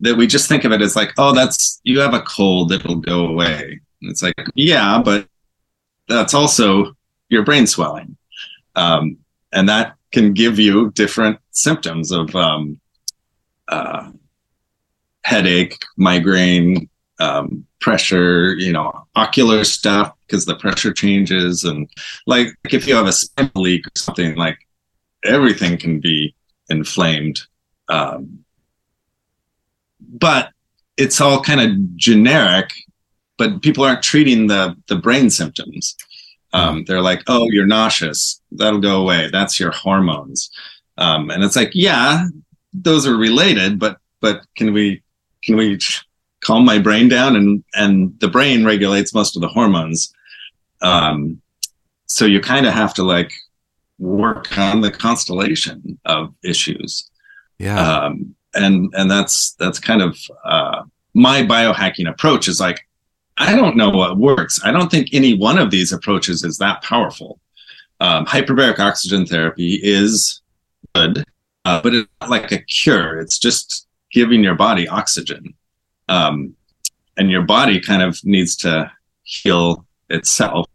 that 0.00 0.16
we 0.16 0.26
just 0.26 0.48
think 0.48 0.64
of 0.64 0.72
it 0.72 0.82
as 0.82 0.96
like, 0.96 1.12
oh, 1.18 1.34
that's 1.34 1.80
you 1.84 2.00
have 2.00 2.14
a 2.14 2.22
cold, 2.22 2.72
it'll 2.72 2.96
go 2.96 3.26
away. 3.26 3.80
And 4.02 4.10
it's 4.10 4.22
like, 4.22 4.34
yeah, 4.54 5.00
but 5.02 5.28
that's 6.08 6.34
also 6.34 6.96
your 7.28 7.42
brain 7.42 7.66
swelling. 7.66 8.16
Um, 8.74 9.18
and 9.52 9.68
that 9.68 9.94
can 10.12 10.32
give 10.32 10.58
you 10.58 10.90
different 10.92 11.38
symptoms 11.50 12.12
of 12.12 12.34
um, 12.36 12.78
uh, 13.68 14.10
headache, 15.24 15.78
migraine, 15.96 16.88
um, 17.18 17.66
pressure, 17.80 18.54
you 18.54 18.72
know, 18.72 19.06
ocular 19.14 19.64
stuff 19.64 20.12
because 20.26 20.44
the 20.44 20.56
pressure 20.56 20.92
changes. 20.92 21.64
And 21.64 21.88
like 22.26 22.48
if 22.70 22.86
you 22.86 22.94
have 22.94 23.06
a 23.06 23.12
spinal 23.12 23.62
leak 23.62 23.86
or 23.86 23.90
something, 23.96 24.36
like 24.36 24.58
everything 25.24 25.76
can 25.78 26.00
be 26.00 26.34
inflamed. 26.68 27.40
Um, 27.88 28.44
but 30.00 30.50
it's 30.96 31.20
all 31.20 31.42
kind 31.42 31.60
of 31.60 31.96
generic, 31.96 32.72
but 33.36 33.62
people 33.62 33.84
aren't 33.84 34.02
treating 34.02 34.46
the, 34.46 34.76
the 34.88 34.96
brain 34.96 35.30
symptoms. 35.30 35.96
Um, 36.52 36.84
they're 36.86 37.02
like, 37.02 37.22
oh, 37.26 37.48
you're 37.50 37.66
nauseous. 37.66 38.40
That'll 38.52 38.80
go 38.80 39.00
away. 39.00 39.28
That's 39.30 39.60
your 39.60 39.72
hormones. 39.72 40.50
Um, 40.96 41.30
and 41.30 41.44
it's 41.44 41.56
like, 41.56 41.72
yeah, 41.74 42.26
those 42.72 43.06
are 43.06 43.16
related, 43.16 43.78
but 43.78 43.98
but 44.20 44.42
can 44.56 44.72
we 44.72 45.02
can 45.42 45.56
we 45.56 45.78
calm 46.40 46.64
my 46.64 46.78
brain 46.78 47.08
down? 47.08 47.36
And 47.36 47.62
and 47.74 48.18
the 48.20 48.28
brain 48.28 48.64
regulates 48.64 49.14
most 49.14 49.36
of 49.36 49.42
the 49.42 49.48
hormones. 49.48 50.12
Um, 50.82 51.40
so 52.06 52.24
you 52.24 52.40
kind 52.40 52.66
of 52.66 52.72
have 52.72 52.94
to 52.94 53.02
like 53.02 53.32
work 53.98 54.56
on 54.58 54.80
the 54.80 54.90
constellation 54.90 55.98
of 56.04 56.34
issues. 56.42 57.10
Yeah. 57.58 57.80
Um, 57.80 58.34
and 58.54 58.92
and 58.96 59.10
that's 59.10 59.52
that's 59.54 59.78
kind 59.78 60.02
of 60.02 60.18
uh, 60.44 60.82
my 61.14 61.42
biohacking 61.42 62.08
approach 62.08 62.48
is 62.48 62.60
like 62.60 62.86
I 63.38 63.54
don't 63.54 63.76
know 63.76 63.90
what 63.90 64.16
works. 64.16 64.60
I 64.64 64.72
don't 64.72 64.90
think 64.90 65.08
any 65.12 65.36
one 65.36 65.58
of 65.58 65.70
these 65.70 65.92
approaches 65.92 66.42
is 66.42 66.58
that 66.58 66.82
powerful. 66.82 67.38
Um, 68.00 68.26
hyperbaric 68.26 68.78
oxygen 68.78 69.26
therapy 69.26 69.78
is 69.82 70.40
good, 70.94 71.24
uh, 71.64 71.80
but 71.82 71.94
it's 71.94 72.08
not 72.20 72.30
like 72.30 72.52
a 72.52 72.58
cure. 72.58 73.18
It's 73.18 73.38
just 73.38 73.86
giving 74.10 74.42
your 74.42 74.54
body 74.54 74.88
oxygen. 74.88 75.54
Um, 76.08 76.54
and 77.16 77.30
your 77.30 77.42
body 77.42 77.80
kind 77.80 78.02
of 78.02 78.18
needs 78.24 78.56
to 78.56 78.90
heal 79.22 79.86
itself. 80.08 80.68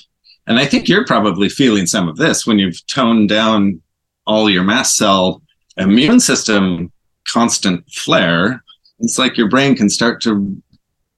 And 0.47 0.59
I 0.59 0.65
think 0.65 0.89
you're 0.89 1.05
probably 1.05 1.49
feeling 1.49 1.85
some 1.85 2.07
of 2.09 2.17
this 2.17 2.45
when 2.45 2.59
you've 2.59 2.85
toned 2.87 3.29
down 3.29 3.81
all 4.25 4.49
your 4.49 4.63
mast 4.63 4.97
cell 4.97 5.41
immune 5.77 6.19
system 6.19 6.91
constant 7.27 7.89
flare. 7.91 8.63
It's 8.99 9.17
like 9.17 9.37
your 9.37 9.49
brain 9.49 9.75
can 9.75 9.89
start 9.89 10.21
to 10.23 10.61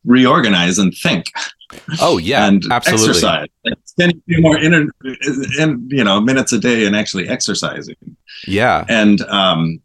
reorganize 0.05 0.77
and 0.77 0.93
think. 0.95 1.31
Oh 2.01 2.17
yeah, 2.17 2.47
and 2.47 2.63
absolutely. 2.71 3.09
exercise. 3.09 3.47
Like 3.65 3.77
spending 3.85 4.17
a 4.19 4.21
few 4.27 4.41
more 4.41 4.57
in, 4.57 4.91
in 5.59 5.87
you 5.89 6.03
know 6.03 6.21
minutes 6.21 6.53
a 6.53 6.59
day 6.59 6.85
and 6.85 6.95
actually 6.95 7.27
exercising. 7.27 7.95
Yeah, 8.47 8.85
and 8.87 9.21
um, 9.21 9.81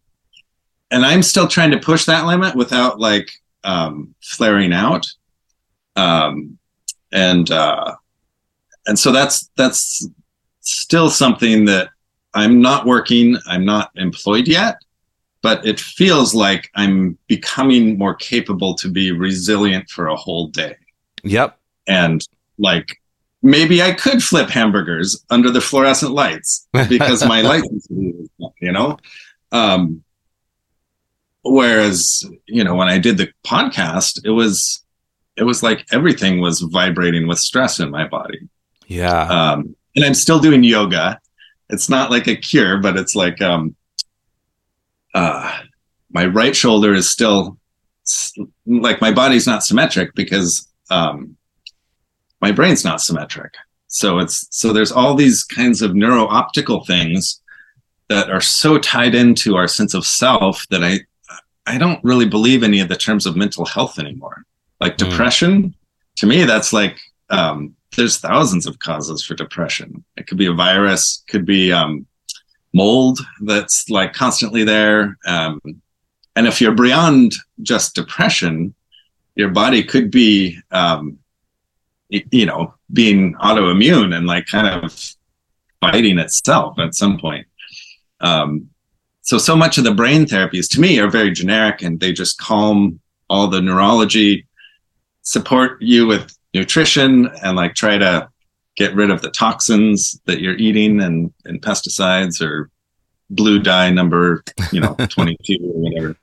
and 0.91 1.05
I'm 1.05 1.23
still 1.23 1.49
trying 1.49 1.71
to 1.71 1.79
push 1.79 2.05
that 2.05 2.27
limit 2.27 2.55
without 2.55 3.01
like 3.01 3.31
um, 3.65 4.15
flaring 4.23 4.73
out. 4.73 5.07
Um, 5.97 6.59
and 7.11 7.51
uh, 7.51 7.95
and 8.89 8.99
so 8.99 9.13
that's 9.13 9.49
that's 9.57 10.09
still 10.61 11.11
something 11.11 11.67
that 11.67 11.91
I'm 12.35 12.61
not 12.61 12.87
working. 12.87 13.37
I'm 13.47 13.65
not 13.65 13.91
employed 13.95 14.49
yet, 14.49 14.79
but 15.43 15.65
it 15.65 15.79
feels 15.79 16.35
like 16.35 16.71
I'm 16.75 17.17
becoming 17.27 17.99
more 17.99 18.15
capable 18.15 18.75
to 18.77 18.91
be 18.91 19.13
resilient 19.13 19.89
for 19.91 20.09
a 20.09 20.17
whole 20.17 20.49
day. 20.49 20.77
Yep. 21.23 21.59
And 21.87 22.27
like 22.59 23.01
maybe 23.43 23.83
I 23.83 23.93
could 23.93 24.23
flip 24.23 24.49
hamburgers 24.49 25.25
under 25.31 25.51
the 25.51 25.61
fluorescent 25.61 26.13
lights 26.13 26.67
because 26.89 27.25
my 27.27 27.41
license, 27.53 27.87
you 28.61 28.73
know. 28.73 28.97
Um, 29.53 30.03
whereas 31.43 32.25
you 32.47 32.65
know 32.65 32.75
when 32.75 32.89
I 32.89 32.99
did 32.99 33.19
the 33.19 33.31
podcast, 33.45 34.21
it 34.25 34.31
was 34.31 34.83
it 35.37 35.45
was 35.45 35.63
like 35.63 35.87
everything 35.93 36.41
was 36.41 36.61
vibrating 36.61 37.29
with 37.29 37.39
stress 37.39 37.81
in 37.81 37.91
my 37.91 38.09
body. 38.09 38.49
Yeah. 38.89 39.23
Um, 39.23 39.77
and 39.95 40.05
I'm 40.05 40.15
still 40.15 40.41
doing 40.41 40.65
yoga. 40.65 41.21
It's 41.71 41.89
not 41.89 42.11
like 42.11 42.27
a 42.27 42.35
cure, 42.35 42.79
but 42.79 42.97
it's 42.97 43.15
like 43.15 43.41
um, 43.41 43.77
uh, 45.15 45.61
my 46.11 46.27
right 46.27 46.57
shoulder 46.57 46.95
is 46.95 47.09
still 47.09 47.59
like 48.67 49.01
my 49.01 49.13
body's 49.13 49.47
not 49.47 49.63
symmetric 49.63 50.15
because 50.15 50.67
um, 50.91 51.37
my 52.41 52.51
brain's 52.51 52.85
not 52.85 53.03
symmetric. 53.03 53.53
So 53.89 54.19
it's 54.19 54.47
so 54.51 54.73
there's 54.73 54.93
all 54.93 55.15
these 55.15 55.45
kinds 55.45 55.83
of 55.83 55.95
neuro 55.95 56.27
optical 56.27 56.85
things 56.85 57.41
that 58.09 58.31
are 58.31 58.41
so 58.41 58.79
tied 58.79 59.15
into 59.15 59.57
our 59.57 59.69
sense 59.69 59.93
of 59.93 60.07
self 60.07 60.67
that 60.71 60.83
I 60.83 61.01
I 61.67 61.77
don't 61.77 62.03
really 62.03 62.27
believe 62.27 62.63
any 62.63 62.81
of 62.81 62.89
the 62.89 62.97
terms 62.97 63.27
of 63.27 63.37
mental 63.37 63.67
health 63.67 63.99
anymore. 63.99 64.45
Like 64.81 64.95
mm. 64.95 65.09
depression, 65.09 65.75
to 66.17 66.27
me, 66.27 66.45
that's 66.45 66.73
like 66.73 66.99
um, 67.29 67.75
there's 67.97 68.19
thousands 68.19 68.67
of 68.67 68.79
causes 68.79 69.25
for 69.25 69.35
depression. 69.35 70.05
It 70.17 70.27
could 70.27 70.39
be 70.39 70.47
a 70.47 70.53
virus, 70.53 71.25
could 71.29 71.45
be 71.45 71.73
um, 71.73 72.07
mold 72.73 73.19
that's 73.43 73.89
like 73.91 74.13
constantly 74.13 74.65
there. 74.65 75.17
Um, 75.27 75.61
and 76.37 76.47
if 76.47 76.61
you're 76.61 76.75
beyond 76.75 77.33
just 77.63 77.95
depression, 77.95 78.75
your 79.35 79.49
body 79.49 79.83
could 79.83 80.11
be, 80.11 80.59
um, 80.71 81.19
you 82.09 82.47
know, 82.47 82.75
being 82.93 83.35
autoimmune 83.35 84.15
and 84.15 84.27
like 84.27 84.47
kind 84.47 84.67
of 84.67 85.15
fighting 85.81 86.19
itself 86.19 86.79
at 86.79 86.95
some 86.95 87.19
point. 87.19 87.47
Um, 88.21 88.71
so, 89.23 89.39
so 89.39 89.57
much 89.57 89.79
of 89.79 89.85
the 89.85 89.95
brain 89.95 90.25
therapies 90.25 90.69
to 90.71 90.81
me 90.81 90.99
are 91.01 91.11
very 91.11 91.31
generic 91.33 91.83
and 91.83 92.01
they 92.01 92.13
just 92.13 92.39
calm 92.39 93.01
all 93.29 93.49
the 93.49 93.61
neurology, 93.61 94.47
support 95.23 95.83
you 95.83 96.07
with 96.07 96.38
nutrition, 96.55 97.31
and 97.43 97.57
like 97.57 97.75
try 97.75 97.99
to 97.99 98.29
get 98.77 98.95
rid 98.95 99.11
of 99.11 99.23
the 99.23 99.31
toxins 99.31 100.21
that 100.27 100.41
you're 100.41 100.57
eating 100.57 101.01
and, 101.01 101.33
and 101.45 101.61
pesticides 101.61 102.41
or 102.41 102.71
blue 103.31 103.59
dye 103.59 103.91
number, 103.91 104.45
you 104.73 104.81
know, 104.81 104.95
22 105.09 105.59
or 105.63 105.81
whatever. 105.81 106.17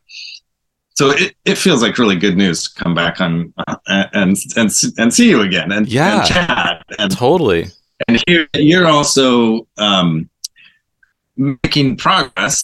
So 0.95 1.09
it, 1.11 1.35
it 1.43 1.57
feels 1.57 1.81
like 1.81 1.97
really 1.97 2.15
good 2.15 2.37
news 2.37 2.63
to 2.63 2.83
come 2.83 2.95
back 2.95 3.19
on 3.19 3.53
uh, 3.67 3.75
and 3.87 4.37
and 4.55 4.71
and 4.97 5.13
see 5.13 5.29
you 5.29 5.41
again 5.41 5.73
and, 5.73 5.89
yeah, 5.89 6.19
and 6.19 6.27
chat 6.27 6.85
and 6.97 7.11
totally. 7.11 7.67
And 8.07 8.23
here 8.25 8.47
you're 8.55 8.87
also 8.87 9.67
um, 9.77 10.29
making 11.35 11.97
progress 11.97 12.63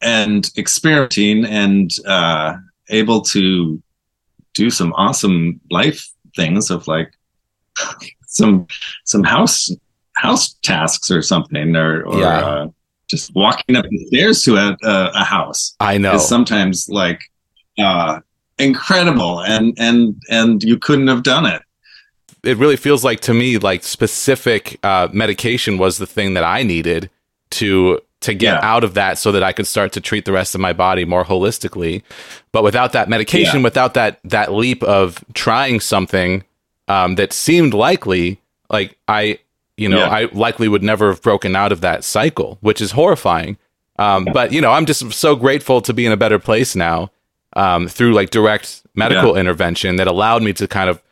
and 0.00 0.48
experimenting 0.56 1.44
and 1.44 1.90
uh, 2.06 2.56
able 2.88 3.20
to 3.22 3.82
do 4.54 4.70
some 4.70 4.92
awesome 4.92 5.60
life 5.68 6.08
things 6.36 6.70
of 6.70 6.86
like 6.86 7.12
some 8.26 8.66
some 9.04 9.24
house 9.24 9.70
house 10.16 10.54
tasks 10.62 11.10
or 11.10 11.22
something 11.22 11.76
or, 11.76 12.02
or 12.04 12.18
yeah. 12.18 12.38
uh, 12.38 12.68
just 13.08 13.34
walking 13.34 13.76
up 13.76 13.84
the 13.88 14.06
stairs 14.06 14.42
to 14.42 14.56
a, 14.56 14.76
a, 14.82 15.10
a 15.14 15.24
house 15.24 15.74
i 15.80 15.98
know 15.98 16.14
is 16.14 16.26
sometimes 16.26 16.88
like 16.88 17.20
uh, 17.78 18.20
incredible 18.58 19.40
and 19.42 19.74
and 19.78 20.20
and 20.30 20.62
you 20.62 20.78
couldn't 20.78 21.08
have 21.08 21.22
done 21.22 21.44
it 21.46 21.62
it 22.42 22.56
really 22.56 22.76
feels 22.76 23.04
like 23.04 23.20
to 23.20 23.34
me 23.34 23.58
like 23.58 23.82
specific 23.82 24.78
uh, 24.82 25.08
medication 25.12 25.76
was 25.78 25.98
the 25.98 26.06
thing 26.06 26.34
that 26.34 26.44
i 26.44 26.62
needed 26.62 27.10
to 27.50 28.00
to 28.26 28.34
get 28.34 28.54
yeah. 28.54 28.60
out 28.62 28.84
of 28.84 28.94
that 28.94 29.18
so 29.18 29.32
that 29.32 29.42
I 29.42 29.52
could 29.52 29.66
start 29.66 29.92
to 29.92 30.00
treat 30.00 30.24
the 30.24 30.32
rest 30.32 30.54
of 30.54 30.60
my 30.60 30.72
body 30.72 31.04
more 31.04 31.24
holistically. 31.24 32.02
But 32.52 32.62
without 32.62 32.92
that 32.92 33.08
medication, 33.08 33.60
yeah. 33.60 33.64
without 33.64 33.94
that 33.94 34.20
that 34.24 34.52
leap 34.52 34.82
of 34.82 35.24
trying 35.32 35.80
something 35.80 36.44
um, 36.88 37.14
that 37.14 37.32
seemed 37.32 37.74
likely, 37.74 38.40
like 38.70 38.96
I, 39.08 39.38
you 39.76 39.88
know, 39.88 39.98
yeah. 39.98 40.08
I 40.08 40.24
likely 40.32 40.68
would 40.68 40.82
never 40.82 41.08
have 41.08 41.22
broken 41.22 41.56
out 41.56 41.72
of 41.72 41.80
that 41.80 42.04
cycle, 42.04 42.58
which 42.60 42.80
is 42.80 42.92
horrifying. 42.92 43.56
Um, 43.98 44.26
but 44.32 44.52
you 44.52 44.60
know, 44.60 44.70
I'm 44.72 44.86
just 44.86 45.12
so 45.12 45.36
grateful 45.36 45.80
to 45.80 45.94
be 45.94 46.04
in 46.04 46.12
a 46.12 46.16
better 46.16 46.38
place 46.38 46.76
now 46.76 47.10
um, 47.54 47.88
through 47.88 48.12
like 48.12 48.30
direct 48.30 48.82
medical 48.94 49.36
intervention 49.36 49.96
that 49.96 50.06
allowed 50.06 50.42
me 50.42 50.52
to 50.54 50.68
kind 50.68 50.90
of 50.90 51.02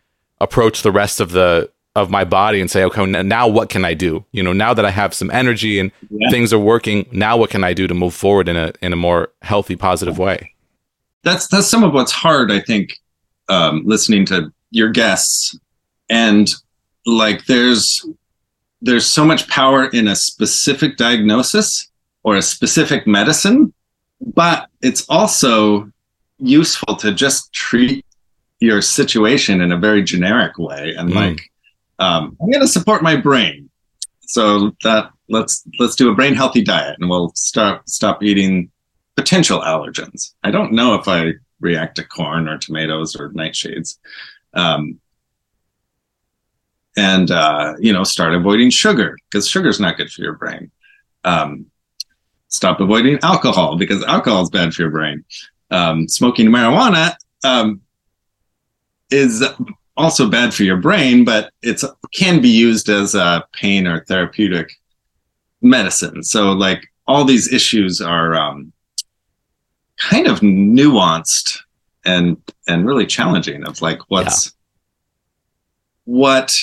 approach 0.41 0.83
the 0.83 0.93
rest 0.93 1.21
of 1.21 1.31
the 1.31 1.71
of 1.97 2.11
my 2.11 2.25
body 2.25 2.61
and 2.61 2.71
say, 2.71 2.85
okay, 2.85 3.07
now 3.07 3.47
what 3.47 3.69
can 3.69 3.85
I 3.85 3.95
do? 3.95 4.25
You 4.33 4.43
know, 4.43 4.53
now 4.53 4.75
that 4.75 4.85
I 4.85 4.91
have 4.91 5.15
some 5.15 5.31
energy 5.31 5.79
and 5.79 5.93
yeah. 6.11 6.29
things 6.31 6.53
are 6.53 6.59
working, 6.59 7.07
now 7.13 7.37
what 7.37 7.51
can 7.51 7.63
I 7.63 7.73
do 7.73 7.87
to 7.87 7.95
move 7.95 8.15
forward 8.15 8.49
in 8.49 8.57
a 8.57 8.73
in 8.83 8.93
a 8.93 8.97
more 8.97 9.31
healthy, 9.43 9.77
positive 9.77 10.19
way? 10.19 10.53
That's 11.23 11.47
that's 11.49 11.69
some 11.69 11.85
of 11.85 11.93
what's 11.93 12.13
hard, 12.13 12.51
I 12.51 12.61
think, 12.61 13.01
um, 13.49 13.83
listening 13.85 14.27
to 14.27 14.53
your 14.71 14.91
guests, 14.91 15.57
and 16.11 16.51
like 17.07 17.47
there's 17.47 18.05
there's 18.83 19.07
so 19.07 19.25
much 19.25 19.49
power 19.49 19.87
in 19.87 20.09
a 20.09 20.17
specific 20.17 20.97
diagnosis 20.97 21.89
or 22.25 22.37
a 22.37 22.43
specific 22.43 23.07
medicine, 23.07 23.73
but 24.21 24.69
it's 24.83 25.09
also 25.09 25.91
useful 26.39 26.97
to 26.97 27.13
just 27.13 27.53
treat 27.53 28.05
your 28.61 28.83
situation 28.83 29.61
in 29.61 29.73
a 29.73 29.79
very 29.79 30.03
generic 30.03 30.59
way 30.59 30.95
and 30.97 31.11
mm. 31.11 31.15
like 31.15 31.51
um, 31.99 32.37
i'm 32.41 32.51
going 32.51 32.61
to 32.61 32.69
support 32.69 33.03
my 33.03 33.17
brain. 33.17 33.71
So 34.21 34.73
that 34.83 35.11
let's 35.29 35.65
let's 35.79 35.97
do 35.97 36.11
a 36.11 36.15
brain 36.15 36.35
healthy 36.35 36.63
diet 36.63 36.97
and 36.99 37.09
we'll 37.09 37.33
start 37.35 37.89
stop 37.89 38.23
eating 38.23 38.71
potential 39.17 39.61
allergens. 39.61 40.33
I 40.43 40.51
don't 40.51 40.73
know 40.73 40.95
if 40.95 41.09
i 41.09 41.33
react 41.61 41.97
to 41.97 42.05
corn 42.05 42.49
or 42.49 42.59
tomatoes 42.59 43.17
or 43.17 43.31
nightshades. 43.31 43.99
Um, 44.55 45.01
and 46.97 47.31
uh, 47.31 47.75
you 47.79 47.93
know 47.93 48.05
start 48.05 48.35
avoiding 48.35 48.71
sugar 48.71 49.17
because 49.31 49.49
sugar 49.49 49.69
is 49.69 49.81
not 49.81 49.97
good 49.97 50.11
for 50.11 50.23
your 50.23 50.35
brain. 50.35 50.71
Um, 51.25 51.67
stop 52.49 52.81
avoiding 52.81 53.19
alcohol 53.23 53.77
because 53.77 54.03
alcohol 54.05 54.43
is 54.43 54.51
bad 54.51 54.73
for 54.73 54.83
your 54.83 54.91
brain. 54.91 55.25
Um, 55.71 56.09
smoking 56.09 56.49
marijuana 56.49 57.17
um, 57.43 57.81
is 59.11 59.45
also 59.97 60.29
bad 60.29 60.53
for 60.53 60.65
your 60.65 60.77
brain, 60.77 61.25
but 61.25 61.53
it 61.63 61.83
can 62.13 62.41
be 62.41 62.49
used 62.49 62.89
as 62.89 63.15
a 63.15 63.45
pain 63.53 63.87
or 63.87 64.05
therapeutic 64.05 64.73
medicine. 65.61 66.23
So, 66.23 66.53
like 66.53 66.87
all 67.07 67.25
these 67.25 67.53
issues 67.53 68.01
are 68.01 68.35
um, 68.35 68.73
kind 69.99 70.27
of 70.27 70.41
nuanced 70.41 71.59
and 72.05 72.37
and 72.69 72.87
really 72.87 73.07
challenging. 73.07 73.65
Of 73.65 73.83
like 73.83 74.01
what's 74.09 74.47
yeah. 74.47 74.53
what 76.05 76.55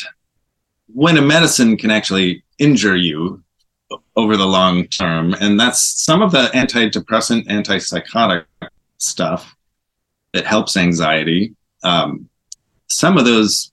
when 0.94 1.18
a 1.18 1.22
medicine 1.22 1.78
can 1.78 1.92
actually 1.92 2.44
injure 2.58 2.96
you 2.96 3.44
over 4.16 4.38
the 4.38 4.46
long 4.46 4.88
term, 4.88 5.34
and 5.36 5.60
that's 5.60 5.82
some 5.82 6.22
of 6.22 6.32
the 6.32 6.50
antidepressant, 6.54 7.48
antipsychotic 7.48 8.46
stuff 8.98 9.56
that 10.34 10.46
helps 10.46 10.78
anxiety. 10.78 11.56
Um, 11.84 12.30
some 12.92 13.18
of 13.18 13.26
those 13.26 13.72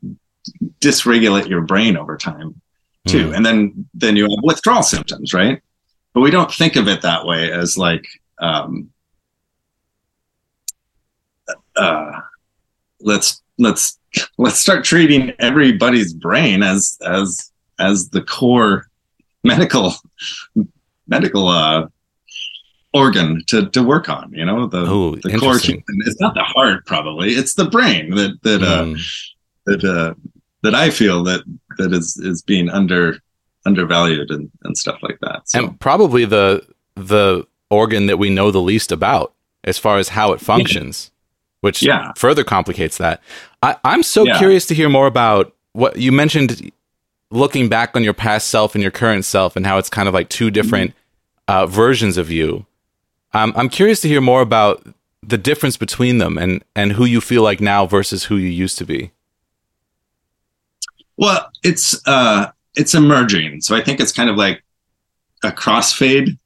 dysregulate 0.81 1.49
your 1.49 1.63
brain 1.63 1.97
over 1.97 2.17
time 2.17 2.61
too, 3.07 3.29
mm. 3.29 3.37
and 3.37 3.45
then 3.45 3.89
then 3.95 4.17
you 4.17 4.25
have 4.25 4.31
withdrawal 4.43 4.83
symptoms, 4.83 5.35
right? 5.35 5.61
But 6.13 6.21
we 6.21 6.31
don't 6.31 6.53
think 6.53 6.77
of 6.77 6.89
it 6.89 7.03
that 7.03 7.27
way 7.27 7.53
as 7.53 7.77
like 7.77 8.07
um, 8.39 8.91
uh, 11.77 12.21
let's 13.01 13.43
let's 13.59 13.99
let's 14.39 14.61
start 14.61 14.85
treating 14.85 15.33
everybody's 15.39 16.13
brain 16.13 16.63
as 16.63 16.99
as 17.05 17.53
as 17.79 18.11
the 18.11 18.23
core 18.23 18.89
medical 19.45 19.95
medical 21.07 21.49
uh, 21.49 21.87
organ 22.93 23.43
to, 23.47 23.69
to 23.71 23.83
work 23.83 24.09
on. 24.09 24.33
You 24.33 24.45
know, 24.45 24.67
the 24.67 24.85
the 25.23 25.39
core. 25.39 25.57
It's 25.57 26.21
not 26.21 26.35
the 26.35 26.43
heart, 26.43 26.87
probably. 26.87 27.31
It's 27.31 27.55
the 27.55 27.67
brain 27.67 28.11
that 28.15 28.39
that 28.43 28.61
mm. 28.61 28.97
uh, 28.97 29.03
that 29.67 29.85
uh, 29.85 30.15
that 30.63 30.75
I 30.75 30.91
feel 30.91 31.23
that 31.25 31.43
that 31.79 31.93
is 31.93 32.17
is 32.19 32.43
being 32.43 32.69
under 32.69 33.19
undervalued 33.67 34.31
and, 34.31 34.51
and 34.65 34.77
stuff 34.77 34.99
like 35.03 35.19
that. 35.21 35.49
So. 35.49 35.59
And 35.59 35.81
probably 35.81 36.25
the 36.25 36.67
the 36.95 37.47
organ 37.71 38.07
that 38.07 38.19
we 38.19 38.31
know 38.31 38.51
the 38.51 38.61
least 38.61 38.91
about 38.91 39.35
as 39.65 39.79
far 39.79 39.99
as 39.99 40.11
how 40.11 40.33
it 40.33 40.41
functions, 40.41 41.11
yeah. 41.11 41.57
which 41.61 41.83
yeah. 41.83 42.13
further 42.17 42.45
complicates 42.45 42.99
that. 42.99 43.23
I, 43.63 43.77
I'm 43.85 44.03
so 44.03 44.25
yeah. 44.25 44.39
curious 44.39 44.67
to 44.67 44.75
hear 44.75 44.89
more 44.89 45.07
about 45.07 45.55
what 45.73 45.97
you 45.97 46.11
mentioned 46.13 46.73
looking 47.31 47.69
back 47.69 47.95
on 47.95 48.03
your 48.03 48.15
past 48.15 48.49
self 48.49 48.75
and 48.75 48.83
your 48.83 48.91
current 48.91 49.25
self 49.25 49.55
and 49.55 49.67
how 49.67 49.79
it's 49.79 49.91
kind 49.91 50.09
of 50.09 50.15
like 50.15 50.29
two 50.29 50.51
different 50.51 50.93
mm-hmm. 50.93 51.55
uh, 51.55 51.67
versions 51.67 52.17
of 52.17 52.31
you. 52.31 52.65
Um, 53.35 53.53
I'm 53.57 53.69
curious 53.69 54.01
to 54.03 54.09
hear 54.09 54.21
more 54.21 54.41
about 54.41 54.87
the 55.23 55.39
difference 55.39 55.77
between 55.77 56.19
them 56.19 56.39
and 56.39 56.65
and 56.75 56.93
who 56.93 57.05
you 57.05 57.21
feel 57.21 57.43
like 57.43 57.61
now 57.61 57.87
versus 57.87 58.25
who 58.25 58.37
you 58.37 58.49
used 58.49 58.79
to 58.79 58.87
be. 58.87 59.13
Well, 61.17 61.51
it's 61.63 62.01
uh, 62.07 62.51
it's 62.75 62.95
emerging, 62.95 63.61
so 63.61 63.77
I 63.77 63.83
think 63.83 64.01
it's 64.01 64.13
kind 64.13 64.31
of 64.31 64.37
like 64.37 64.63
a 65.45 65.51
crossfade 65.51 66.39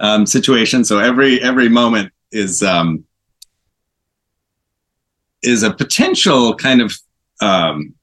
um, 0.00 0.26
situation. 0.26 0.84
So 0.84 0.98
every 0.98 1.40
every 1.42 1.68
moment 1.68 2.12
is 2.32 2.62
um, 2.62 3.04
is 5.42 5.62
a 5.62 5.72
potential 5.72 6.54
kind 6.56 6.80
of 6.80 6.92
um, 7.40 7.94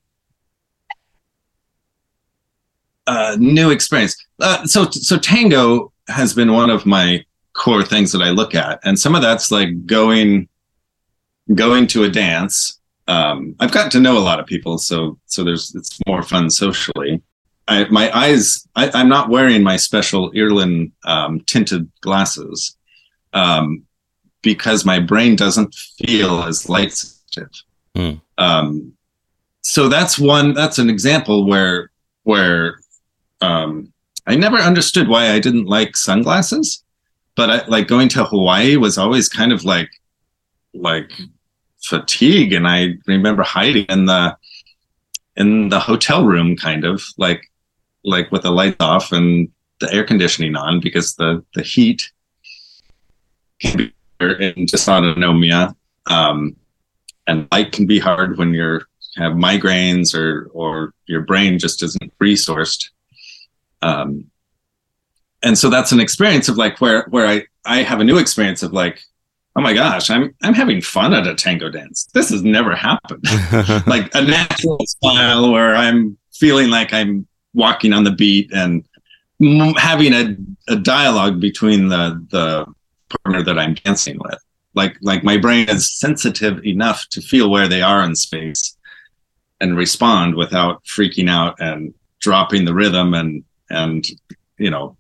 uh, 3.07 3.35
new 3.39 3.71
experience. 3.71 4.15
Uh, 4.39 4.65
so 4.65 4.89
so 4.91 5.17
tango 5.17 5.91
has 6.07 6.33
been 6.33 6.53
one 6.53 6.69
of 6.69 6.85
my 6.85 7.25
core 7.53 7.83
things 7.83 8.11
that 8.11 8.21
I 8.21 8.29
look 8.29 8.55
at, 8.55 8.79
and 8.83 8.97
some 8.99 9.15
of 9.15 9.21
that's 9.21 9.51
like 9.51 9.85
going 9.85 10.47
going 11.53 11.87
to 11.87 12.03
a 12.03 12.09
dance. 12.09 12.79
Um, 13.07 13.55
I've 13.59 13.71
gotten 13.71 13.91
to 13.91 13.99
know 13.99 14.17
a 14.17 14.19
lot 14.19 14.39
of 14.39 14.45
people, 14.45 14.77
so 14.77 15.17
so 15.25 15.43
there's 15.43 15.73
it's 15.75 15.99
more 16.07 16.23
fun 16.23 16.49
socially. 16.49 17.21
I, 17.67 17.85
my 17.85 18.15
eyes, 18.17 18.67
I, 18.75 18.99
am 18.99 19.07
not 19.07 19.29
wearing 19.29 19.63
my 19.63 19.77
special 19.77 20.31
Irlen 20.31 20.91
um, 21.05 21.39
tinted 21.41 21.89
glasses 22.01 22.75
um, 23.31 23.83
because 24.41 24.83
my 24.83 24.99
brain 24.99 25.37
doesn't 25.37 25.73
feel 25.73 26.43
as 26.43 26.67
light 26.67 26.91
sensitive. 26.91 27.51
Mm. 27.95 28.21
Um, 28.37 28.93
so 29.61 29.87
that's 29.87 30.19
one. 30.19 30.53
That's 30.53 30.77
an 30.77 30.89
example 30.89 31.47
where 31.47 31.89
where 32.23 32.79
um, 33.41 33.93
I 34.27 34.35
never 34.35 34.57
understood 34.57 35.07
why 35.07 35.31
I 35.31 35.39
didn't 35.39 35.65
like 35.65 35.95
sunglasses 35.95 36.82
but 37.35 37.49
I, 37.49 37.65
like 37.67 37.87
going 37.87 38.09
to 38.09 38.25
Hawaii 38.25 38.75
was 38.77 38.97
always 38.97 39.29
kind 39.29 39.51
of 39.51 39.63
like 39.63 39.89
like 40.73 41.11
fatigue, 41.81 42.53
and 42.53 42.67
I 42.67 42.95
remember 43.07 43.43
hiding 43.43 43.85
in 43.85 44.05
the 44.05 44.37
in 45.35 45.69
the 45.69 45.79
hotel 45.79 46.25
room, 46.25 46.55
kind 46.55 46.85
of 46.85 47.03
like 47.17 47.51
like 48.03 48.31
with 48.31 48.43
the 48.43 48.51
lights 48.51 48.77
off 48.79 49.11
and 49.11 49.49
the 49.79 49.91
air 49.93 50.03
conditioning 50.03 50.55
on 50.55 50.79
because 50.79 51.15
the 51.15 51.43
the 51.55 51.63
heat 51.63 52.11
can 53.59 53.77
be 53.77 53.93
in 54.19 54.65
dysautonomia, 54.65 55.75
um, 56.07 56.55
and 57.27 57.47
light 57.51 57.71
can 57.71 57.85
be 57.85 57.99
hard 57.99 58.37
when 58.37 58.53
you're 58.53 58.83
have 59.15 59.33
migraines 59.33 60.15
or 60.15 60.49
or 60.53 60.93
your 61.05 61.21
brain 61.21 61.59
just 61.59 61.83
isn't 61.83 62.17
resourced. 62.19 62.89
Um, 63.81 64.31
and 65.43 65.57
so 65.57 65.69
that's 65.69 65.91
an 65.91 65.99
experience 65.99 66.49
of 66.49 66.57
like 66.57 66.79
where 66.81 67.05
where 67.09 67.27
I 67.27 67.45
I 67.65 67.83
have 67.83 67.99
a 67.99 68.03
new 68.03 68.17
experience 68.17 68.63
of 68.63 68.73
like 68.73 69.01
oh 69.55 69.61
my 69.61 69.73
gosh 69.73 70.09
I'm 70.09 70.33
I'm 70.41 70.53
having 70.53 70.81
fun 70.81 71.13
at 71.13 71.27
a 71.27 71.35
tango 71.35 71.69
dance. 71.69 72.09
This 72.13 72.29
has 72.29 72.43
never 72.43 72.75
happened. 72.75 73.25
Like 73.87 74.13
a 74.15 74.21
natural 74.21 74.79
style 74.85 75.51
where 75.51 75.75
I'm 75.75 76.17
feeling 76.33 76.69
like 76.69 76.93
I'm 76.93 77.27
walking 77.53 77.93
on 77.93 78.03
the 78.03 78.11
beat 78.11 78.51
and 78.53 78.83
having 79.77 80.13
a, 80.13 80.35
a 80.69 80.77
dialogue 80.77 81.39
between 81.39 81.89
the 81.89 82.25
the 82.31 82.65
partner 83.09 83.43
that 83.43 83.59
I'm 83.59 83.75
dancing 83.75 84.17
with. 84.19 84.39
Like 84.73 84.97
like 85.01 85.23
my 85.23 85.37
brain 85.37 85.69
is 85.69 85.99
sensitive 85.99 86.65
enough 86.65 87.07
to 87.09 87.21
feel 87.21 87.49
where 87.49 87.67
they 87.67 87.81
are 87.81 88.03
in 88.03 88.15
space 88.15 88.75
and 89.61 89.77
respond 89.77 90.35
without 90.35 90.83
freaking 90.85 91.29
out 91.29 91.59
and 91.59 91.93
dropping 92.19 92.65
the 92.65 92.73
rhythm 92.73 93.13
and 93.13 93.43
and 93.69 94.07
you 94.57 94.69
know 94.69 94.95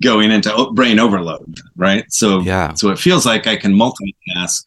going 0.00 0.30
into 0.30 0.70
brain 0.74 0.98
overload, 0.98 1.60
right? 1.76 2.04
So 2.10 2.40
yeah, 2.40 2.74
so 2.74 2.90
it 2.90 2.98
feels 2.98 3.24
like 3.24 3.46
I 3.46 3.56
can 3.56 3.74
multitask 3.74 4.62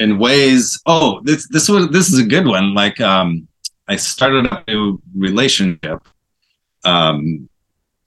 in 0.00 0.18
ways. 0.18 0.80
Oh, 0.86 1.20
this 1.22 1.48
this 1.48 1.68
was 1.68 1.88
this 1.90 2.12
is 2.12 2.18
a 2.18 2.26
good 2.26 2.46
one. 2.46 2.74
Like 2.74 3.00
um, 3.00 3.46
I 3.88 3.96
started 3.96 4.46
a 4.46 4.64
new 4.68 5.00
relationship, 5.16 6.06
um, 6.84 7.48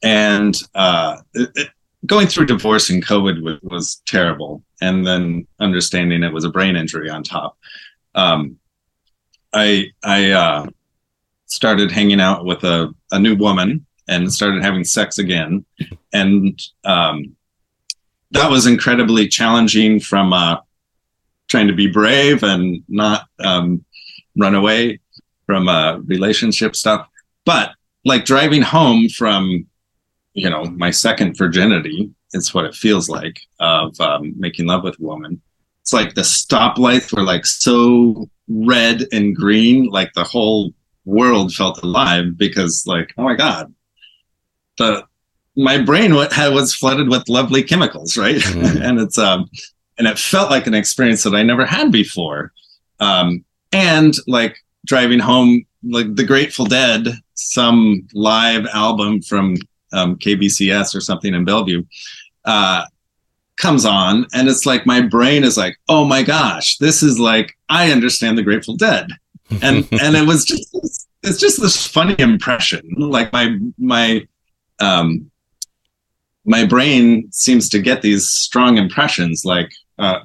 and 0.04 0.56
uh, 0.76 1.18
it, 1.34 1.49
it, 1.56 1.68
going 2.06 2.28
through 2.28 2.45
divorce 2.45 2.89
and 2.89 3.06
COVID 3.06 3.41
was, 3.41 3.60
was, 3.64 4.02
terrible, 4.06 4.64
and 4.82 5.06
then 5.06 5.47
understanding 5.60 6.24
it 6.24 6.34
was 6.34 6.45
a 6.45 6.49
brain 6.49 6.76
injury 6.76 7.10
on 7.10 7.24
top. 7.24 7.58
Um, 8.16 8.58
I 9.54 9.86
I 10.04 10.32
uh, 10.32 10.66
started 11.45 11.89
hanging 11.89 12.22
out 12.22 12.45
with 12.45 12.64
a, 12.64 12.93
a 13.12 13.20
new 13.20 13.36
woman 13.36 13.86
and 14.08 14.32
started 14.34 14.64
having 14.64 14.84
sex 14.84 15.18
again. 15.18 15.66
And 16.14 16.62
um, 16.86 17.36
that 18.32 18.49
was 18.49 18.68
incredibly 18.68 19.28
challenging 19.28 19.99
from 19.99 20.34
uh, 20.34 20.58
trying 21.47 21.68
to 21.68 21.74
be 21.74 21.88
brave 21.88 22.43
and 22.43 22.84
not 22.88 23.28
um, 23.39 23.84
run 24.38 24.55
away 24.55 24.99
from 25.45 25.68
uh, 25.68 25.97
relationship 25.99 26.76
stuff. 26.76 27.08
But 27.45 27.72
like 28.05 28.26
driving 28.26 28.62
home 28.62 29.10
from, 29.10 29.66
you 30.34 30.49
know, 30.49 30.66
my 30.66 30.91
second 30.91 31.38
virginity, 31.38 32.12
it's 32.34 32.53
what 32.53 32.66
it 32.66 32.76
feels 32.76 33.10
like 33.10 33.39
of 33.60 33.99
um, 33.99 34.34
making 34.38 34.68
love 34.68 34.84
with 34.84 34.99
a 34.99 35.03
woman. 35.03 35.41
It's 35.82 35.93
like 35.93 36.16
the 36.16 36.22
stoplights 36.22 37.16
were 37.16 37.24
like 37.24 37.45
so 37.45 38.30
red 38.49 39.05
and 39.14 39.36
green, 39.36 39.86
like 39.86 40.12
the 40.14 40.26
whole 40.26 40.74
world 41.05 41.53
felt 41.53 41.82
alive 41.82 42.38
because, 42.38 42.84
like, 42.86 43.14
oh 43.18 43.24
my 43.24 43.36
god, 43.36 43.74
the 44.78 45.06
my 45.56 45.82
brain 45.82 46.14
was 46.14 46.76
flooded 46.76 47.10
with 47.10 47.28
lovely 47.28 47.64
chemicals, 47.64 48.16
right? 48.16 48.36
Mm. 48.38 48.82
and 48.88 49.00
it's 49.00 49.18
um, 49.18 49.50
and 49.98 50.08
it 50.08 50.20
felt 50.20 50.52
like 50.52 50.68
an 50.68 50.74
experience 50.74 51.24
that 51.24 51.36
I 51.36 51.44
never 51.44 51.66
had 51.66 51.92
before. 51.92 52.52
Um, 53.00 53.44
and 53.72 54.14
like 54.28 54.58
driving 54.86 55.20
home, 55.20 55.66
like 55.84 56.16
the 56.16 56.24
Grateful 56.24 56.66
Dead, 56.66 57.08
some 57.34 58.08
live 58.14 58.66
album 58.68 59.22
from 59.22 59.58
um, 59.94 60.16
KBCS 60.18 60.96
or 60.96 61.02
something 61.02 61.34
in 61.34 61.46
Bellevue, 61.46 61.84
uh, 62.46 62.86
comes 63.58 63.86
on, 63.86 64.28
and 64.34 64.48
it's 64.48 64.66
like 64.66 64.86
my 64.86 65.02
brain 65.02 65.44
is 65.44 65.58
like, 65.58 65.78
oh 65.90 66.06
my 66.06 66.22
gosh, 66.22 66.78
this 66.78 67.02
is 67.02 67.20
like 67.20 67.58
I 67.70 67.92
understand 67.92 68.38
the 68.38 68.44
Grateful 68.44 68.76
Dead, 68.76 69.10
and 69.62 69.88
and 69.92 70.16
it 70.16 70.28
was 70.28 70.46
just 70.46 71.08
it's 71.24 71.40
just 71.40 71.60
this 71.60 71.86
funny 71.86 72.16
impression. 72.20 72.88
Like 72.98 73.34
my 73.34 73.58
my 73.78 74.28
um 74.80 75.30
my 76.46 76.66
brain 76.66 77.30
seems 77.32 77.68
to 77.70 77.80
get 77.80 78.02
these 78.02 78.30
strong 78.30 78.78
impressions 78.78 79.44
like 79.44 79.70
uh, 80.00 80.20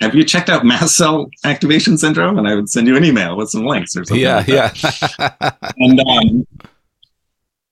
have 0.00 0.14
you 0.14 0.24
checked 0.24 0.48
out 0.48 0.64
mast 0.64 0.96
cell 0.96 1.30
activation 1.44 1.98
syndrome? 1.98 2.38
And 2.38 2.48
I 2.48 2.54
would 2.54 2.68
send 2.68 2.86
you 2.86 2.96
an 2.96 3.04
email 3.04 3.36
with 3.36 3.50
some 3.50 3.64
links 3.64 3.96
or 3.96 4.04
something. 4.04 4.22
Yeah, 4.22 4.36
like 4.36 4.48
yeah. 4.48 4.72
and 5.76 6.00
um, 6.00 6.46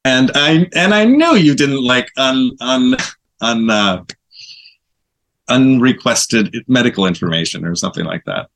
and 0.05 0.31
I 0.35 0.69
and 0.75 0.95
I 0.95 1.05
knew 1.05 1.37
you 1.37 1.55
didn't 1.55 1.85
like 1.85 2.11
un 2.17 2.51
un 2.61 2.97
un 3.41 3.71
uh, 3.71 4.05
unrequested 5.49 6.65
medical 6.67 7.07
information 7.07 7.65
or 7.65 7.75
something 7.77 8.05
like 8.05 8.25
that. 8.25 8.49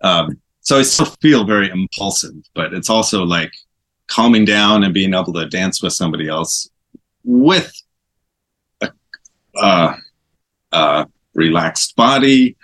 Um, 0.00 0.40
so 0.60 0.78
I 0.78 0.82
still 0.82 1.06
feel 1.20 1.44
very 1.44 1.68
impulsive, 1.70 2.34
but 2.54 2.72
it's 2.72 2.90
also 2.90 3.24
like 3.24 3.52
calming 4.08 4.44
down 4.44 4.82
and 4.82 4.92
being 4.92 5.14
able 5.14 5.32
to 5.32 5.46
dance 5.46 5.82
with 5.82 5.92
somebody 5.92 6.28
else 6.28 6.68
with 7.24 7.72
a 9.62 11.06
relaxed 11.34 11.94
body, 11.96 12.56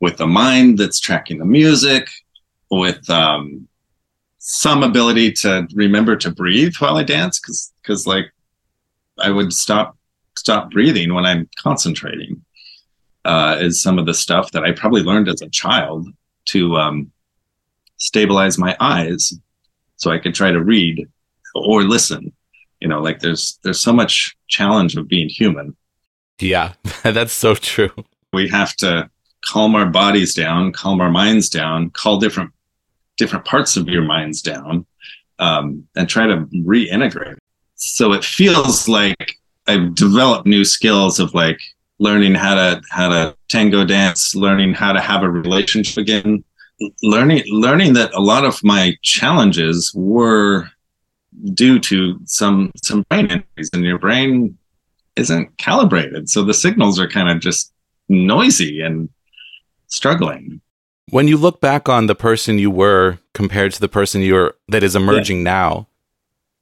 with 0.00 0.20
a 0.20 0.26
mind 0.26 0.78
that's 0.78 1.00
tracking 1.00 1.38
the 1.38 1.44
music, 1.44 2.08
with 2.70 3.08
um, 3.10 3.66
some 4.38 4.82
ability 4.82 5.32
to 5.32 5.66
remember 5.74 6.16
to 6.16 6.30
breathe 6.30 6.74
while 6.78 6.96
I 6.96 7.02
dance, 7.02 7.38
because 7.38 7.72
because 7.82 8.06
like 8.06 8.32
I 9.18 9.30
would 9.30 9.52
stop 9.52 9.96
stop 10.36 10.70
breathing 10.70 11.14
when 11.14 11.24
I'm 11.24 11.48
concentrating. 11.56 12.44
Uh, 13.24 13.58
is 13.60 13.82
some 13.82 13.98
of 13.98 14.06
the 14.06 14.14
stuff 14.14 14.52
that 14.52 14.64
I 14.64 14.72
probably 14.72 15.02
learned 15.02 15.28
as 15.28 15.42
a 15.42 15.50
child 15.50 16.08
to 16.46 16.76
um, 16.76 17.12
stabilize 17.98 18.56
my 18.56 18.74
eyes 18.80 19.34
so 19.98 20.10
I 20.10 20.18
could 20.18 20.34
try 20.34 20.50
to 20.50 20.62
read 20.62 21.06
or 21.54 21.82
listen. 21.82 22.32
You 22.80 22.88
know, 22.88 23.00
like 23.00 23.18
there's 23.18 23.58
there's 23.62 23.80
so 23.80 23.92
much 23.92 24.36
challenge 24.48 24.96
of 24.96 25.08
being 25.08 25.28
human. 25.28 25.76
Yeah, 26.40 26.74
that's 27.02 27.32
so 27.32 27.54
true. 27.54 27.92
We 28.32 28.48
have 28.48 28.74
to 28.76 29.10
calm 29.44 29.74
our 29.74 29.86
bodies 29.86 30.34
down, 30.34 30.72
calm 30.72 31.00
our 31.00 31.10
minds 31.10 31.48
down, 31.48 31.90
call 31.90 32.18
different 32.18 32.52
different 33.16 33.44
parts 33.44 33.76
of 33.76 33.88
your 33.88 34.02
minds 34.02 34.40
down, 34.40 34.86
um, 35.40 35.86
and 35.96 36.08
try 36.08 36.26
to 36.26 36.46
reintegrate. 36.46 37.38
So 37.74 38.12
it 38.12 38.24
feels 38.24 38.88
like 38.88 39.34
I've 39.66 39.94
developed 39.94 40.46
new 40.46 40.64
skills 40.64 41.18
of 41.18 41.34
like 41.34 41.60
learning 41.98 42.34
how 42.34 42.54
to 42.54 42.80
how 42.90 43.08
to 43.08 43.36
tango 43.48 43.84
dance, 43.84 44.34
learning 44.34 44.74
how 44.74 44.92
to 44.92 45.00
have 45.00 45.22
a 45.22 45.30
relationship 45.30 45.96
again, 45.96 46.44
learning 47.02 47.42
learning 47.48 47.94
that 47.94 48.12
a 48.14 48.20
lot 48.20 48.44
of 48.44 48.62
my 48.62 48.96
challenges 49.02 49.92
were 49.94 50.68
due 51.54 51.78
to 51.78 52.18
some 52.24 52.72
some 52.76 53.02
brain 53.08 53.26
injuries, 53.26 53.70
and 53.72 53.84
your 53.84 53.98
brain 53.98 54.56
isn't 55.16 55.56
calibrated, 55.58 56.28
so 56.28 56.44
the 56.44 56.54
signals 56.54 56.98
are 56.98 57.08
kind 57.08 57.28
of 57.28 57.40
just 57.40 57.72
noisy 58.08 58.80
and 58.80 59.08
struggling. 59.88 60.60
When 61.10 61.26
you 61.26 61.36
look 61.36 61.60
back 61.60 61.88
on 61.88 62.06
the 62.06 62.14
person 62.14 62.58
you 62.58 62.70
were 62.70 63.18
compared 63.32 63.72
to 63.72 63.80
the 63.80 63.88
person 63.88 64.20
you're 64.20 64.54
that 64.68 64.82
is 64.82 64.94
emerging 64.94 65.38
yeah. 65.38 65.44
now, 65.44 65.86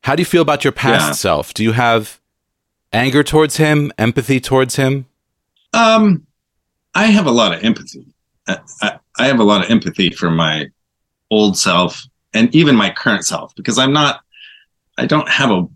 how 0.02 0.14
do 0.14 0.20
you 0.20 0.26
feel 0.26 0.42
about 0.42 0.64
your 0.64 0.72
past 0.72 1.08
yeah. 1.08 1.12
self? 1.12 1.52
Do 1.52 1.62
you 1.62 1.72
have 1.72 2.20
anger 2.92 3.22
towards 3.22 3.56
him, 3.56 3.92
empathy 3.98 4.40
towards 4.40 4.76
him? 4.76 5.06
Um, 5.72 6.26
I 6.94 7.06
have 7.06 7.26
a 7.26 7.30
lot 7.30 7.52
of 7.52 7.62
empathy. 7.62 8.06
I, 8.48 8.58
I, 8.80 8.98
I 9.18 9.26
have 9.26 9.40
a 9.40 9.44
lot 9.44 9.64
of 9.64 9.70
empathy 9.70 10.10
for 10.10 10.30
my 10.30 10.68
old 11.30 11.58
self 11.58 12.02
and 12.34 12.54
even 12.54 12.76
my 12.76 12.90
current 12.90 13.24
self 13.24 13.54
because 13.54 13.78
I'm 13.78 13.92
not, 13.92 14.20
I 14.98 15.06
don't 15.06 15.28
have 15.28 15.50
a 15.50 15.66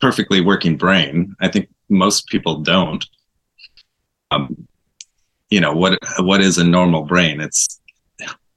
perfectly 0.00 0.40
working 0.40 0.76
brain. 0.76 1.34
I 1.40 1.48
think 1.48 1.68
most 1.88 2.26
people 2.28 2.56
don't. 2.56 3.04
Um, 4.30 4.68
you 5.50 5.60
know 5.60 5.72
what 5.74 5.98
what 6.20 6.40
is 6.40 6.58
a 6.58 6.64
normal 6.64 7.02
brain 7.02 7.40
it's 7.40 7.80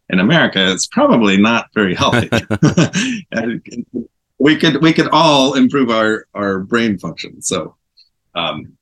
in 0.09 0.19
america 0.19 0.71
it's 0.71 0.87
probably 0.87 1.37
not 1.37 1.67
very 1.73 1.95
healthy 1.95 2.29
we 4.37 4.55
could 4.55 4.81
we 4.81 4.93
could 4.93 5.09
all 5.11 5.55
improve 5.55 5.89
our 5.89 6.27
our 6.33 6.59
brain 6.59 6.97
function 6.97 7.41
so 7.41 7.75
um 8.35 8.77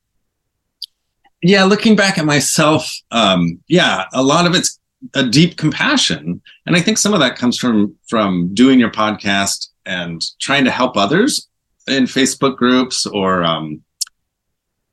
yeah 1.41 1.63
looking 1.63 1.95
back 1.95 2.17
at 2.17 2.25
myself 2.25 2.93
um 3.11 3.59
yeah 3.67 4.05
a 4.13 4.21
lot 4.21 4.45
of 4.45 4.53
it's 4.53 4.79
a 5.13 5.23
deep 5.23 5.57
compassion 5.57 6.41
and 6.65 6.75
i 6.75 6.81
think 6.81 6.97
some 6.97 7.13
of 7.13 7.19
that 7.19 7.35
comes 7.35 7.57
from 7.57 7.95
from 8.07 8.53
doing 8.53 8.79
your 8.79 8.91
podcast 8.91 9.69
and 9.85 10.23
trying 10.39 10.63
to 10.63 10.71
help 10.71 10.95
others 10.95 11.47
in 11.87 12.03
facebook 12.03 12.55
groups 12.55 13.05
or 13.07 13.43
um 13.43 13.81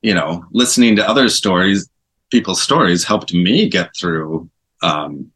you 0.01 0.13
know 0.13 0.43
listening 0.51 0.95
to 0.95 1.07
other 1.07 1.29
stories 1.29 1.89
people's 2.29 2.61
stories 2.61 3.03
helped 3.03 3.33
me 3.33 3.67
get 3.69 3.89
through 3.99 4.49
um, 4.81 5.31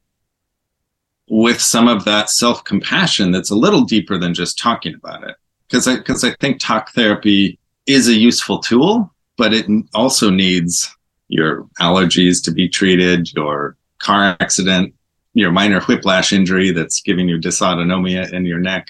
with 1.29 1.59
some 1.59 1.87
of 1.87 2.05
that 2.05 2.29
self 2.29 2.63
compassion 2.63 3.31
that's 3.31 3.51
a 3.51 3.55
little 3.55 3.83
deeper 3.83 4.17
than 4.17 4.33
just 4.33 4.57
talking 4.57 4.93
about 4.95 5.27
it. 5.27 5.35
Because 5.67 5.87
I 5.87 5.97
because 5.97 6.23
I 6.23 6.35
think 6.35 6.59
talk 6.59 6.91
therapy 6.91 7.57
is 7.85 8.07
a 8.07 8.13
useful 8.13 8.59
tool, 8.59 9.11
but 9.37 9.53
it 9.53 9.65
also 9.93 10.29
needs 10.29 10.95
your 11.29 11.67
allergies 11.79 12.43
to 12.43 12.51
be 12.51 12.69
treated, 12.69 13.33
your 13.33 13.75
car 14.03 14.35
accident, 14.39 14.93
your 15.33 15.51
minor 15.51 15.81
whiplash 15.81 16.33
injury 16.33 16.71
that's 16.71 17.01
giving 17.01 17.27
you 17.27 17.39
dysautonomia 17.39 18.31
in 18.31 18.45
your 18.45 18.59
neck. 18.59 18.89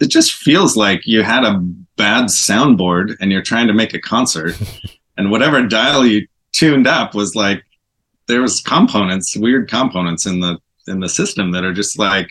It 0.00 0.06
just 0.06 0.34
feels 0.34 0.76
like 0.76 1.06
you 1.06 1.22
had 1.22 1.44
a 1.44 1.58
bad 1.96 2.24
soundboard 2.26 3.16
and 3.20 3.30
you're 3.30 3.42
trying 3.42 3.66
to 3.66 3.74
make 3.74 3.94
a 3.94 4.00
concert, 4.00 4.58
and 5.16 5.30
whatever 5.30 5.66
dial 5.66 6.06
you 6.06 6.26
tuned 6.52 6.86
up 6.86 7.14
was 7.14 7.34
like 7.34 7.62
there 8.26 8.42
was 8.42 8.60
components, 8.60 9.36
weird 9.36 9.68
components 9.68 10.26
in 10.26 10.40
the 10.40 10.58
in 10.86 11.00
the 11.00 11.08
system 11.08 11.52
that 11.52 11.64
are 11.64 11.72
just 11.72 11.98
like 11.98 12.30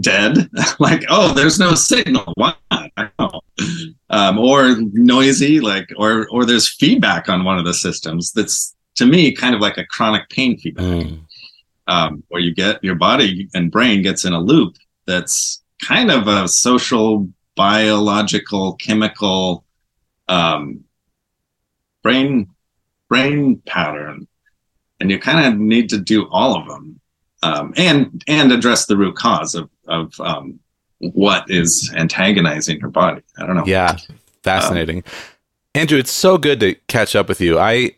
dead. 0.00 0.50
like, 0.78 1.04
oh, 1.08 1.32
there's 1.32 1.58
no 1.58 1.74
signal. 1.74 2.32
Why? 2.36 2.54
Um, 4.10 4.38
or 4.38 4.76
noisy, 4.92 5.60
like, 5.60 5.88
or 5.96 6.28
or 6.30 6.44
there's 6.44 6.68
feedback 6.68 7.28
on 7.28 7.44
one 7.44 7.58
of 7.58 7.64
the 7.64 7.74
systems 7.74 8.32
that's 8.32 8.74
to 8.96 9.06
me 9.06 9.32
kind 9.32 9.54
of 9.54 9.60
like 9.60 9.78
a 9.78 9.86
chronic 9.86 10.28
pain 10.28 10.58
feedback, 10.58 10.84
mm. 10.84 11.20
um, 11.86 12.22
where 12.28 12.40
you 12.40 12.54
get 12.54 12.82
your 12.82 12.94
body 12.94 13.48
and 13.54 13.70
brain 13.70 14.02
gets 14.02 14.24
in 14.24 14.32
a 14.32 14.40
loop 14.40 14.76
that's 15.06 15.62
kind 15.82 16.10
of 16.10 16.28
a 16.28 16.46
social, 16.48 17.28
biological, 17.56 18.74
chemical 18.74 19.64
um, 20.28 20.84
brain 22.02 22.48
brain 23.08 23.60
pattern. 23.66 24.26
And 25.00 25.10
you 25.10 25.18
kind 25.18 25.52
of 25.52 25.58
need 25.58 25.88
to 25.90 25.98
do 25.98 26.28
all 26.30 26.56
of 26.56 26.68
them 26.68 27.00
um, 27.42 27.74
and 27.76 28.22
and 28.28 28.52
address 28.52 28.86
the 28.86 28.96
root 28.96 29.16
cause 29.16 29.54
of 29.54 29.68
of 29.88 30.12
um, 30.20 30.60
what 30.98 31.50
is 31.50 31.92
antagonizing 31.96 32.78
your 32.78 32.90
body. 32.90 33.22
I 33.36 33.46
don't 33.46 33.56
know. 33.56 33.66
Yeah 33.66 33.96
fascinating. 34.42 35.04
Andrew 35.74 35.98
it's 35.98 36.12
so 36.12 36.36
good 36.36 36.60
to 36.60 36.74
catch 36.88 37.16
up 37.16 37.28
with 37.28 37.40
you. 37.40 37.58
I 37.58 37.92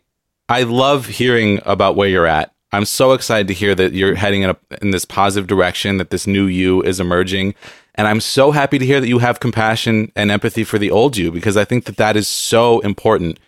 i 0.49 0.63
love 0.63 1.07
hearing 1.07 1.59
about 1.65 1.95
where 1.95 2.09
you're 2.09 2.27
at. 2.27 2.53
I'm 2.71 2.85
so 2.85 3.13
excited 3.13 3.47
to 3.47 3.53
hear 3.53 3.73
that 3.75 3.93
you're 3.93 4.15
heading 4.15 4.41
in, 4.41 4.49
a, 4.49 4.57
in 4.81 4.91
this 4.91 5.05
positive 5.05 5.47
direction 5.47 5.95
that 5.97 6.09
this 6.09 6.27
new 6.27 6.45
you 6.45 6.81
is 6.83 6.99
emerging. 6.99 7.55
And 7.95 8.07
i'm 8.07 8.19
so 8.19 8.51
happy 8.51 8.77
to 8.77 8.85
hear 8.85 8.99
that 8.99 9.07
you 9.07 9.19
have 9.19 9.39
compassion 9.39 10.11
and 10.15 10.29
empathy 10.29 10.63
for 10.63 10.77
the 10.77 10.91
old 10.91 11.15
you 11.17 11.31
because 11.31 11.55
i 11.55 11.63
think 11.65 11.85
that 11.85 11.97
that 11.97 12.15
is 12.17 12.27
so 12.27 12.79
important. 12.81 13.39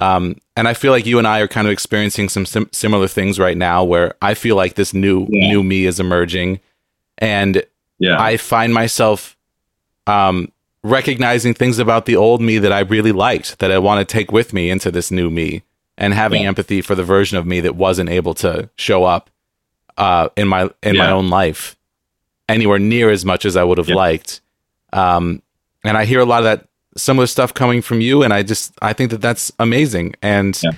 Um, 0.00 0.36
and 0.56 0.66
I 0.66 0.74
feel 0.74 0.90
like 0.90 1.06
you 1.06 1.18
and 1.18 1.28
I 1.28 1.40
are 1.40 1.46
kind 1.46 1.66
of 1.66 1.72
experiencing 1.72 2.28
some 2.28 2.46
sim- 2.46 2.70
similar 2.72 3.06
things 3.06 3.38
right 3.38 3.56
now, 3.56 3.84
where 3.84 4.14
I 4.22 4.34
feel 4.34 4.56
like 4.56 4.74
this 4.74 4.94
new 4.94 5.26
yeah. 5.28 5.50
new 5.50 5.62
me 5.62 5.84
is 5.84 6.00
emerging, 6.00 6.60
and 7.18 7.62
Yeah. 7.98 8.20
I 8.20 8.38
find 8.38 8.72
myself 8.72 9.36
um, 10.06 10.50
recognizing 10.82 11.54
things 11.54 11.78
about 11.78 12.06
the 12.06 12.16
old 12.16 12.40
me 12.40 12.58
that 12.58 12.72
I 12.72 12.80
really 12.80 13.12
liked 13.12 13.58
that 13.60 13.70
I 13.70 13.78
want 13.78 14.00
to 14.00 14.10
take 14.10 14.32
with 14.32 14.52
me 14.52 14.70
into 14.70 14.90
this 14.90 15.10
new 15.10 15.30
me 15.30 15.62
and 15.98 16.14
having 16.14 16.42
Yeah. 16.42 16.48
empathy 16.48 16.80
for 16.82 16.94
the 16.94 17.04
version 17.04 17.38
of 17.38 17.46
me 17.46 17.60
that 17.60 17.76
wasn't 17.76 18.10
able 18.10 18.34
to 18.34 18.68
show 18.76 19.04
up 19.04 19.30
uh, 19.98 20.28
in 20.36 20.48
my 20.48 20.70
in 20.82 20.96
my 20.96 21.10
own 21.10 21.28
life 21.28 21.76
anywhere 22.48 22.78
near 22.78 23.10
as 23.10 23.24
much 23.24 23.44
as 23.44 23.56
I 23.56 23.62
would 23.64 23.78
have 23.78 23.88
Yeah. 23.88 23.94
liked. 23.96 24.40
Um, 24.92 25.42
and 25.84 25.96
I 25.96 26.04
hear 26.04 26.20
a 26.20 26.24
lot 26.24 26.38
of 26.38 26.44
that 26.44 26.66
similar 26.96 27.26
stuff 27.26 27.52
coming 27.54 27.82
from 27.82 28.00
you, 28.00 28.22
and 28.22 28.32
I 28.32 28.42
just 28.42 28.72
I 28.82 28.92
think 28.94 29.10
that 29.10 29.20
that's 29.20 29.52
amazing. 29.58 30.14
And 30.22 30.58
Yeah. 30.62 30.70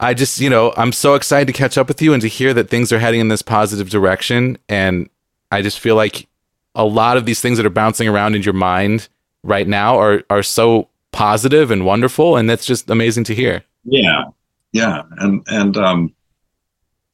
I 0.00 0.14
just 0.14 0.40
you 0.40 0.50
know 0.50 0.72
I'm 0.76 0.92
so 0.92 1.14
excited 1.14 1.46
to 1.46 1.52
catch 1.52 1.76
up 1.78 1.88
with 1.88 2.00
you 2.02 2.12
and 2.12 2.22
to 2.22 2.28
hear 2.28 2.52
that 2.54 2.70
things 2.70 2.92
are 2.92 2.98
heading 2.98 3.20
in 3.20 3.28
this 3.28 3.42
positive 3.42 3.88
direction. 3.90 4.58
And 4.68 5.08
I 5.50 5.62
just 5.62 5.78
feel 5.78 5.94
like 5.96 6.26
a 6.74 6.84
lot 6.84 7.16
of 7.16 7.24
these 7.24 7.40
things 7.40 7.56
that 7.56 7.66
are 7.66 7.70
bouncing 7.70 8.06
around 8.08 8.34
in 8.36 8.42
your 8.42 8.52
mind 8.54 9.08
right 9.42 9.66
now 9.66 9.98
are 9.98 10.22
are 10.30 10.42
so 10.42 10.88
positive 11.12 11.70
and 11.70 11.84
wonderful, 11.86 12.36
and 12.36 12.48
that's 12.50 12.66
just 12.66 12.90
amazing 12.90 13.24
to 13.24 13.34
hear. 13.34 13.62
Yeah, 13.84 14.24
yeah, 14.72 15.02
and 15.18 15.42
and 15.48 15.76
um, 15.76 16.14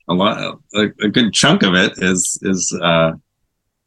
a 0.09 0.15
lot, 0.15 0.59
a, 0.75 0.81
a 1.03 1.09
good 1.09 1.33
chunk 1.33 1.63
of 1.63 1.75
it 1.75 1.93
is 1.99 2.39
is 2.43 2.77
uh, 2.83 3.13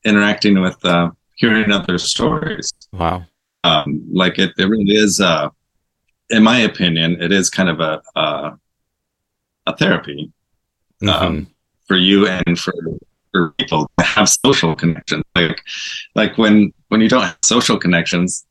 interacting 0.03 0.61
with 0.61 0.83
uh, 0.85 1.11
hearing 1.35 1.71
other 1.71 1.97
stories. 1.97 2.71
Wow. 2.91 3.25
Um, 3.63 4.03
like 4.11 4.39
it, 4.39 4.51
it 4.57 4.65
really 4.65 4.95
is. 4.95 5.19
Uh, 5.19 5.49
in 6.29 6.43
my 6.43 6.59
opinion, 6.59 7.21
it 7.21 7.31
is 7.31 7.49
kind 7.49 7.69
of 7.69 7.79
a 7.79 8.01
a, 8.15 8.57
a 9.67 9.77
therapy 9.77 10.31
um, 11.07 11.47
for 11.87 11.97
you 11.97 12.27
and 12.27 12.57
for 12.59 12.73
for 13.31 13.51
people 13.57 13.89
to 13.97 14.05
have 14.05 14.29
social 14.29 14.75
connections. 14.75 15.23
Like 15.35 15.61
like 16.15 16.37
when 16.37 16.73
when 16.87 17.01
you 17.01 17.09
don't 17.09 17.23
have 17.23 17.37
social 17.43 17.77
connections, 17.77 18.45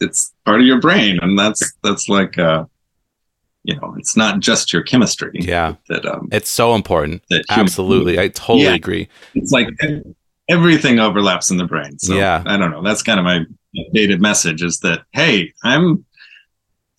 it's 0.00 0.34
part 0.44 0.60
of 0.60 0.66
your 0.66 0.80
brain, 0.80 1.18
and 1.22 1.38
that's 1.38 1.72
that's 1.82 2.08
like 2.08 2.38
uh, 2.38 2.64
you 3.68 3.76
know, 3.76 3.94
it's 3.98 4.16
not 4.16 4.40
just 4.40 4.72
your 4.72 4.82
chemistry. 4.82 5.30
yeah, 5.34 5.74
That 5.90 6.06
um, 6.06 6.28
it's 6.32 6.48
so 6.48 6.74
important. 6.74 7.22
human- 7.28 7.44
Absolutely, 7.50 8.18
I 8.18 8.28
totally 8.28 8.62
Yeah. 8.64 8.74
agree. 8.74 9.08
it's 9.34 9.52
like 9.52 9.68
everything 10.48 10.98
overlaps 10.98 11.50
in 11.50 11.58
the 11.58 11.66
brain. 11.66 11.98
So 11.98 12.14
Yeah. 12.16 12.42
I 12.46 12.56
don't 12.56 12.70
know. 12.70 12.82
That's 12.82 13.02
kind 13.02 13.18
of 13.20 13.24
my 13.24 13.44
updated 13.76 14.20
message 14.20 14.62
is 14.62 14.78
that 14.80 15.00
hey, 15.12 15.52
I'm 15.62 16.04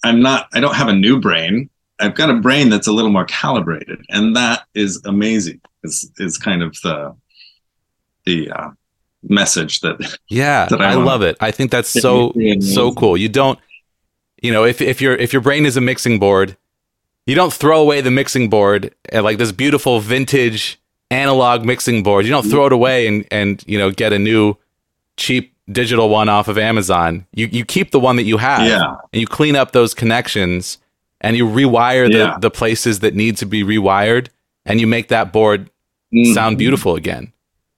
I'm 0.04 0.22
not 0.22 0.48
I 0.54 0.60
don't 0.60 0.76
have 0.76 0.88
a 0.90 0.94
new 0.94 1.20
brain. 1.20 1.70
I've 2.00 2.14
got 2.16 2.30
a 2.30 2.36
brain 2.36 2.70
that's 2.70 2.88
a 2.88 2.92
little 2.92 3.12
more 3.12 3.26
calibrated, 3.26 4.00
and 4.10 4.36
that 4.36 4.64
is 4.76 5.02
amazing. 5.06 5.60
Is 5.84 5.96
is 6.20 6.38
kind 6.38 6.62
of 6.62 6.78
the 6.84 7.16
the 8.26 8.52
uh, 8.52 8.70
message 9.24 9.80
that 9.82 9.96
Yeah, 10.30 10.66
that 10.70 10.82
I 10.82 10.92
I 10.92 10.94
love 10.94 11.24
it. 11.24 11.36
I 11.42 11.50
think 11.52 11.72
that's 11.72 11.90
so 11.90 12.32
so 12.62 12.94
cool. 12.94 13.18
You 13.18 13.28
don't, 13.30 13.58
you 14.42 14.52
know, 14.52 14.64
if 14.66 14.82
if 14.82 15.02
your 15.02 15.16
if 15.16 15.34
your 15.34 15.42
brain 15.42 15.66
is 15.66 15.78
a 15.78 15.82
mixing 15.82 16.20
board, 16.20 16.56
you 17.26 17.36
don't 17.36 17.54
throw 17.54 17.82
away 17.82 18.02
the 18.02 18.12
mixing 18.12 18.50
board 18.50 18.94
and 19.10 19.24
like 19.24 19.38
this 19.38 19.52
beautiful 19.52 20.00
vintage 20.00 20.80
analog 21.12 21.66
mixing 21.66 22.04
board. 22.04 22.26
You 22.26 22.32
don't 22.32 22.46
throw 22.50 22.66
it 22.68 22.74
away 22.74 23.08
and 23.08 23.26
and 23.32 23.64
you 23.68 23.78
know 23.78 23.92
get 23.92 24.14
a 24.14 24.20
new 24.20 24.56
cheap 25.18 25.54
digital 25.72 26.10
one 26.10 26.30
off 26.30 26.48
of 26.48 26.58
Amazon. 26.58 27.26
You 27.34 27.48
you 27.52 27.66
keep 27.66 27.92
the 27.92 28.00
one 28.00 28.16
that 28.16 28.24
you 28.24 28.38
have, 28.38 28.66
Yeah. 28.68 28.96
and 29.14 29.20
you 29.22 29.28
clean 29.28 29.56
up 29.56 29.72
those 29.72 29.94
connections 29.94 30.78
and 31.22 31.36
you 31.36 31.46
rewire 31.48 32.12
the 32.12 32.18
Yeah. 32.18 32.38
the 32.40 32.50
places 32.52 33.00
that 33.00 33.14
need 33.14 33.38
to 33.38 33.46
be 33.46 33.64
rewired, 33.64 34.28
and 34.66 34.80
you 34.80 34.88
make 34.88 35.10
that 35.10 35.32
board 35.34 35.70
Mm. 36.14 36.34
sound 36.34 36.58
beautiful 36.58 36.96
again. 36.96 37.32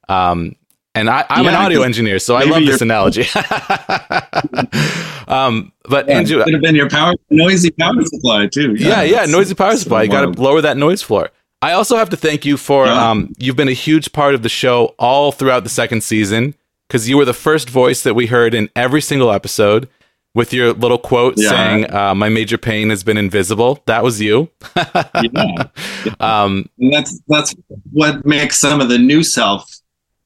Um, 0.08 0.56
and 0.96 1.10
I, 1.10 1.26
I'm 1.30 1.46
an 1.48 1.54
audio 1.56 1.82
engineer, 1.82 2.18
so 2.20 2.36
I 2.36 2.44
love 2.44 2.66
this 2.66 2.82
analogy. 2.82 3.26
um, 5.32 5.72
but 5.90 6.10
Andrew, 6.10 6.44
could 6.44 6.54
have 6.54 6.62
been 6.62 6.76
your 6.76 6.90
power 6.90 7.14
noisy 7.30 7.72
power 7.72 8.04
supply 8.06 8.48
too. 8.48 8.76
yeah, 8.76 9.02
yeah, 9.02 9.12
that's- 9.12 9.30
noisy 9.30 9.56
power 9.56 9.76
supply. 9.78 10.04
You 10.04 10.10
got 10.10 10.34
to 10.34 10.42
lower 10.42 10.62
that 10.62 10.78
noise 10.78 11.02
floor. 11.02 11.30
I 11.64 11.74
also 11.74 11.96
have 11.98 12.10
to 12.10 12.18
thank 12.18 12.44
you 12.46 12.58
for 12.58 12.86
Yeah. 12.88 13.10
um, 13.12 13.34
you've 13.38 13.56
been 13.56 13.68
a 13.70 13.74
huge 13.74 14.12
part 14.14 14.34
of 14.36 14.42
the 14.44 14.50
show 14.50 14.96
all 14.98 15.32
throughout 15.32 15.64
the 15.64 15.70
second 15.70 16.04
season 16.04 16.56
because 16.88 17.08
you 17.08 17.18
were 17.18 17.26
the 17.26 17.34
first 17.36 17.70
voice 17.70 18.02
that 18.04 18.16
we 18.16 18.26
heard 18.28 18.54
in 18.56 18.70
every 18.76 19.00
single 19.02 19.32
episode 19.32 19.88
with 20.34 20.54
your 20.54 20.74
little 20.74 20.98
quote 20.98 21.36
Yeah. 21.38 21.50
saying, 21.50 21.94
uh, 21.94 22.16
"My 22.16 22.30
major 22.30 22.58
pain 22.58 22.90
has 22.90 23.04
been 23.04 23.18
invisible." 23.18 23.80
That 23.86 24.04
was 24.04 24.20
you. 24.22 24.50
yeah. 24.76 25.64
Um, 26.20 26.68
that's 26.92 27.20
that's 27.28 27.54
what 27.92 28.26
makes 28.26 28.58
some 28.60 28.82
of 28.82 28.90
the 28.90 28.98
new 28.98 29.24
self 29.24 29.70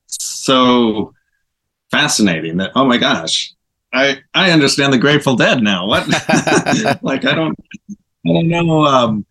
so 0.07 1.13
fascinating 1.91 2.57
that 2.57 2.71
oh 2.75 2.85
my 2.85 2.97
gosh 2.97 3.51
i 3.95 4.17
i 4.33 4.51
understand 4.51 4.91
the 4.93 4.97
grateful 4.97 5.35
dead 5.35 5.61
now 5.63 5.85
what 5.87 6.07
like 7.01 7.25
i 7.25 7.33
don't 7.33 7.57
i 8.25 8.29
don't 8.33 8.47
know 8.47 8.83
um 8.85 9.25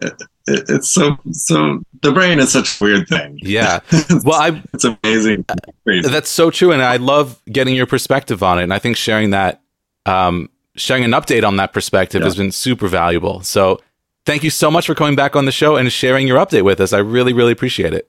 it, 0.00 0.12
it- 0.12 0.64
it's 0.68 0.90
so 0.90 1.16
so 1.30 1.80
the 2.02 2.10
brain 2.10 2.40
is 2.40 2.50
such 2.52 2.80
a 2.80 2.84
weird 2.84 3.06
thing 3.06 3.38
yeah. 3.40 3.78
Well, 4.24 4.40
I 4.40 4.60
it's 4.74 4.84
amazing 4.84 5.44
That's 5.86 6.28
so 6.30 6.50
true, 6.50 6.72
and 6.72 6.82
I 6.82 6.96
love 6.96 7.40
getting 7.52 7.76
your 7.76 7.86
perspective 7.86 8.42
on 8.42 8.58
it. 8.58 8.64
And 8.64 8.74
I 8.74 8.80
think 8.80 8.96
sharing 8.96 9.30
that, 9.30 9.60
um, 10.06 10.48
sharing 10.74 11.04
an 11.04 11.12
update 11.12 11.44
on 11.46 11.54
that 11.56 11.72
perspective 11.72 12.20
Yeah. 12.22 12.26
has 12.26 12.36
been 12.36 12.50
super 12.50 12.88
valuable. 12.88 13.42
So, 13.42 13.80
thank 14.24 14.42
you 14.42 14.50
so 14.50 14.70
much 14.72 14.86
for 14.86 14.94
coming 14.96 15.14
back 15.14 15.36
on 15.36 15.44
the 15.44 15.52
show 15.52 15.76
and 15.76 15.92
sharing 15.92 16.26
your 16.26 16.38
update 16.44 16.62
with 16.64 16.80
us. 16.80 16.92
I 16.92 16.98
really, 16.98 17.32
really 17.32 17.52
appreciate 17.52 17.92
it. 17.94 18.08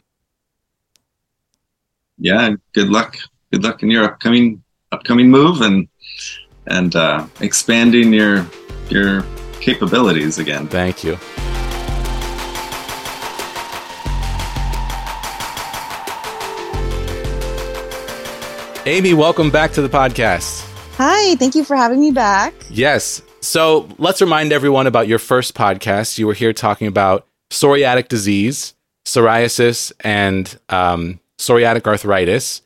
yeah 2.18 2.46
and 2.46 2.60
good 2.74 2.90
luck 2.90 3.18
good 3.52 3.64
luck 3.64 3.84
in 3.84 3.90
your 3.92 4.04
upcoming 4.06 4.64
upcoming 4.92 5.30
move 5.30 5.62
and 5.62 5.88
and 6.68 6.96
uh 6.96 7.26
expanding 7.40 8.14
your 8.14 8.46
your 8.90 9.24
capabilities 9.60 10.40
again 10.40 10.68
Thank 10.68 11.04
you. 11.04 11.18
Amy, 18.88 19.14
welcome 19.14 19.52
back 19.52 19.72
to 19.74 19.82
the 19.84 19.88
podcast. 19.88 20.68
Hi, 20.98 21.36
thank 21.36 21.54
you 21.54 21.64
for 21.64 21.76
having 21.76 22.02
me 22.02 22.10
back. 22.10 22.54
Yes. 22.68 23.22
So 23.40 23.88
let's 24.00 24.22
remind 24.22 24.52
everyone 24.52 24.88
about 24.88 25.08
your 25.08 25.20
first 25.20 25.54
podcast. 25.54 26.18
You 26.18 26.26
were 26.26 26.34
here 26.34 26.52
talking 26.52 26.88
about 26.88 27.28
psoriatic 27.52 28.08
disease, 28.08 28.74
psoriasis, 29.06 29.92
and 30.00 30.60
um, 30.70 31.20
psoriatic 31.38 31.86
arthritis. 31.86 32.64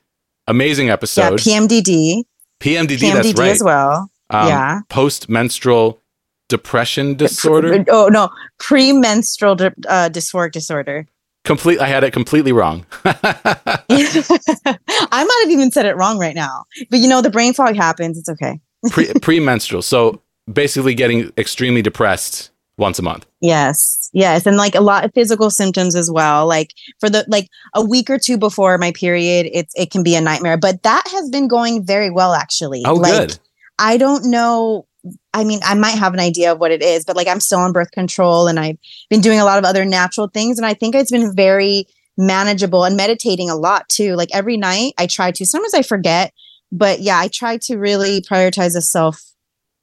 Amazing 0.48 0.90
episode. 0.90 1.22
Yeah, 1.22 1.28
episode. 1.34 2.26
PMDD. 2.60 2.98
PMDD, 2.98 3.14
that's 3.14 3.40
right. 3.40 3.52
as 3.52 3.64
well. 3.64 4.10
Um, 4.30 4.48
yeah. 4.48 4.82
Post 4.90 5.30
menstrual 5.30 6.02
depression 6.50 7.16
disorder. 7.16 7.84
Oh 7.90 8.08
no, 8.08 8.30
premenstrual 8.60 9.56
di- 9.56 9.68
uh, 9.88 10.10
dysphoric 10.10 10.52
disorder. 10.52 11.08
Complete. 11.44 11.80
I 11.80 11.88
had 11.88 12.04
it 12.04 12.12
completely 12.12 12.52
wrong. 12.52 12.86
I 13.06 13.84
might 13.90 15.40
have 15.44 15.52
even 15.52 15.72
said 15.72 15.86
it 15.86 15.96
wrong 15.96 16.18
right 16.18 16.36
now, 16.36 16.66
but 16.90 17.00
you 17.00 17.08
know 17.08 17.22
the 17.22 17.30
brain 17.30 17.54
fog 17.54 17.76
happens. 17.76 18.18
It's 18.18 18.30
okay. 18.30 18.60
Pre 18.90 19.14
premenstrual. 19.22 19.82
So 19.82 20.22
basically, 20.52 20.96
getting 20.96 21.32
extremely 21.38 21.82
depressed 21.84 22.50
once 22.78 23.00
a 23.00 23.02
month. 23.02 23.26
Yes, 23.42 24.10
yes, 24.14 24.46
and 24.46 24.58
like 24.58 24.76
a 24.76 24.82
lot 24.82 25.06
of 25.06 25.14
physical 25.14 25.50
symptoms 25.50 25.96
as 25.96 26.12
well. 26.12 26.48
Like 26.48 26.72
for 27.00 27.10
the 27.10 27.26
like 27.28 27.48
a 27.74 27.84
week 27.84 28.10
or 28.10 28.18
two 28.18 28.38
before 28.38 28.78
my 28.78 28.92
period, 28.92 29.50
it's 29.54 29.74
it 29.76 29.92
can 29.92 30.04
be 30.04 30.16
a 30.16 30.22
nightmare. 30.22 30.58
But 30.58 30.84
that 30.84 31.04
has 31.12 31.30
been 31.30 31.48
going 31.48 31.86
very 31.86 32.10
well 32.10 32.34
actually. 32.34 32.84
Oh, 32.86 32.96
like, 32.96 33.12
good. 33.12 33.40
I 33.80 33.98
don't 33.98 34.26
know. 34.26 34.88
I 35.34 35.44
mean, 35.44 35.60
I 35.64 35.76
might 35.76 35.98
have 35.98 36.14
an 36.14 36.20
idea 36.20 36.52
of 36.52 36.60
what 36.60 36.72
it 36.72 36.82
is, 36.82 37.06
but 37.06 37.16
like 37.16 37.28
I'm 37.28 37.40
still 37.40 37.60
on 37.60 37.72
birth 37.72 37.92
control 37.92 38.48
and 38.48 38.60
I've 38.60 38.78
been 39.10 39.22
doing 39.22 39.40
a 39.40 39.46
lot 39.46 39.60
of 39.60 39.66
other 39.66 39.86
natural 39.86 40.28
things. 40.28 40.58
And 40.58 40.66
I 40.66 40.74
think 40.74 40.96
it's 40.96 41.12
been 41.12 41.36
very 41.36 41.86
manageable 42.18 42.86
and 42.86 42.98
meditating 42.98 43.50
a 43.50 43.56
lot 43.56 43.88
too. 43.90 44.16
Like 44.16 44.30
every 44.34 44.58
night 44.58 44.94
I 44.98 45.06
try 45.06 45.32
to, 45.32 45.46
sometimes 45.46 45.74
I 45.74 45.84
forget, 45.84 46.34
but 46.72 47.02
yeah, 47.02 47.20
I 47.20 47.28
try 47.28 47.58
to 47.64 47.78
really 47.78 48.22
prioritize 48.22 48.74
the 48.74 48.82
self 48.82 49.22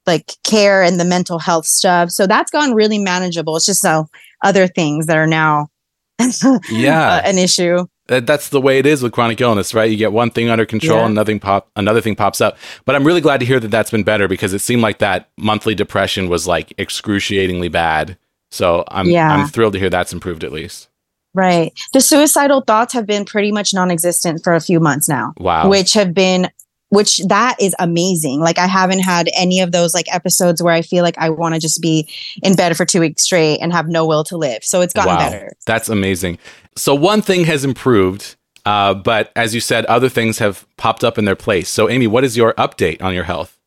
like 0.05 0.33
care 0.43 0.83
and 0.83 0.99
the 0.99 1.05
mental 1.05 1.39
health 1.39 1.65
stuff. 1.65 2.09
So 2.11 2.27
that's 2.27 2.51
gone 2.51 2.73
really 2.73 2.99
manageable. 2.99 3.55
It's 3.55 3.65
just 3.65 3.81
so 3.81 4.07
other 4.43 4.67
things 4.67 5.05
that 5.07 5.17
are 5.17 5.27
now 5.27 5.67
Yeah. 6.69 7.13
uh, 7.13 7.21
an 7.25 7.37
issue. 7.37 7.85
that's 8.07 8.49
the 8.49 8.61
way 8.61 8.79
it 8.79 8.85
is 8.85 9.01
with 9.01 9.13
chronic 9.13 9.39
illness, 9.41 9.73
right? 9.73 9.89
You 9.89 9.97
get 9.97 10.11
one 10.11 10.29
thing 10.29 10.49
under 10.49 10.65
control, 10.65 10.99
Yeah. 10.99 11.05
and 11.05 11.15
nothing 11.15 11.39
pop, 11.39 11.69
another 11.75 12.01
thing 12.01 12.15
pops 12.15 12.41
up. 12.41 12.57
But 12.85 12.95
I'm 12.95 13.05
really 13.05 13.21
glad 13.21 13.39
to 13.39 13.45
hear 13.45 13.59
that 13.59 13.69
that's 13.71 13.91
been 13.91 14.03
better 14.03 14.27
because 14.27 14.53
it 14.53 14.59
seemed 14.59 14.81
like 14.81 14.99
that 14.99 15.29
monthly 15.37 15.73
depression 15.75 16.29
was 16.29 16.45
like 16.47 16.73
excruciatingly 16.77 17.69
bad. 17.69 18.17
So 18.51 18.83
I'm 18.89 19.07
Yeah. 19.09 19.31
I'm 19.33 19.47
thrilled 19.47 19.73
to 19.73 19.79
hear 19.79 19.89
that's 19.89 20.13
improved 20.13 20.43
at 20.43 20.51
least. 20.51 20.89
Right. 21.33 21.71
The 21.93 22.01
suicidal 22.01 22.61
thoughts 22.61 22.93
have 22.93 23.07
been 23.07 23.25
pretty 23.25 23.51
much 23.51 23.73
non 23.73 23.89
existent 23.89 24.43
for 24.43 24.53
a 24.53 24.61
few 24.61 24.79
months 24.79 25.09
now. 25.09 25.33
Wow. 25.39 25.67
which 25.69 25.93
have 25.93 26.13
been 26.13 26.49
which 26.93 27.19
that 27.27 27.55
is 27.59 27.75
amazing 27.79 28.39
like 28.39 28.57
i 28.57 28.67
haven't 28.67 28.99
had 28.99 29.29
any 29.35 29.59
of 29.59 29.71
those 29.71 29.93
like 29.93 30.05
episodes 30.13 30.61
where 30.61 30.73
i 30.73 30.81
feel 30.81 31.03
like 31.03 31.17
i 31.17 31.29
want 31.29 31.53
to 31.55 31.59
just 31.59 31.81
be 31.81 32.07
in 32.41 32.55
bed 32.55 32.75
for 32.77 32.85
two 32.85 32.99
weeks 32.99 33.23
straight 33.23 33.59
and 33.59 33.71
have 33.73 33.87
no 33.87 34.05
will 34.05 34.23
to 34.23 34.37
live 34.37 34.63
so 34.63 34.81
it's 34.81 34.93
gotten 34.93 35.13
wow. 35.13 35.19
better 35.19 35.53
That's 35.65 35.89
amazing. 35.89 36.39
So 36.75 36.95
one 36.95 37.21
thing 37.21 37.45
has 37.45 37.63
improved. 37.63 38.35
Uh, 38.65 38.93
but 38.93 39.31
as 39.35 39.53
you 39.53 39.59
said, 39.59 39.85
other 39.85 40.07
things 40.07 40.39
have 40.39 40.65
popped 40.77 41.03
up 41.03 41.17
in 41.17 41.25
their 41.25 41.35
place. 41.35 41.67
So, 41.67 41.89
Amy, 41.89 42.07
what 42.07 42.23
is 42.23 42.37
your 42.37 42.53
update 42.53 43.01
on 43.01 43.13
your 43.13 43.25
health? 43.25 43.59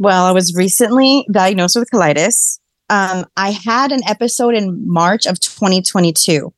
Well, 0.00 0.24
I 0.24 0.32
was 0.32 0.54
recently 0.56 1.26
diagnosed 1.30 1.76
with 1.76 1.88
colitis. 1.90 2.58
Um, 2.90 3.24
I 3.36 3.50
had 3.50 3.92
an 3.92 4.00
episode 4.08 4.54
in 4.54 4.88
March 4.88 5.26
of 5.26 5.38
2022. 5.38 6.52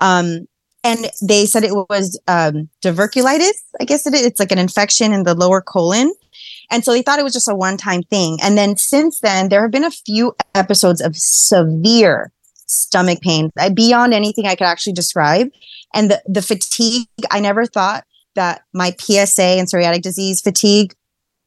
Um, 0.00 0.46
and 0.86 1.10
they 1.20 1.46
said 1.46 1.64
it 1.64 1.74
was 1.74 2.18
um. 2.28 2.68
I 3.80 3.84
guess 3.84 4.06
it 4.06 4.14
is. 4.14 4.24
It's 4.24 4.38
like 4.38 4.52
an 4.52 4.58
infection 4.58 5.12
in 5.12 5.24
the 5.24 5.34
lower 5.34 5.60
colon. 5.60 6.12
And 6.70 6.84
so 6.84 6.92
they 6.92 7.02
thought 7.02 7.18
it 7.18 7.24
was 7.24 7.32
just 7.32 7.48
a 7.48 7.54
one 7.54 7.76
time 7.76 8.02
thing. 8.04 8.38
And 8.42 8.56
then 8.56 8.76
since 8.76 9.20
then, 9.20 9.48
there 9.48 9.62
have 9.62 9.70
been 9.70 9.84
a 9.84 9.90
few 9.90 10.34
episodes 10.54 11.00
of 11.00 11.16
severe 11.16 12.32
stomach 12.66 13.20
pain 13.20 13.50
beyond 13.74 14.14
anything 14.14 14.46
I 14.46 14.54
could 14.54 14.66
actually 14.66 14.92
describe. 14.92 15.48
And 15.94 16.10
the, 16.10 16.22
the 16.26 16.42
fatigue, 16.42 17.06
I 17.30 17.40
never 17.40 17.66
thought 17.66 18.04
that 18.34 18.62
my 18.72 18.94
PSA 18.98 19.42
and 19.42 19.68
psoriatic 19.68 20.02
disease 20.02 20.40
fatigue 20.40 20.94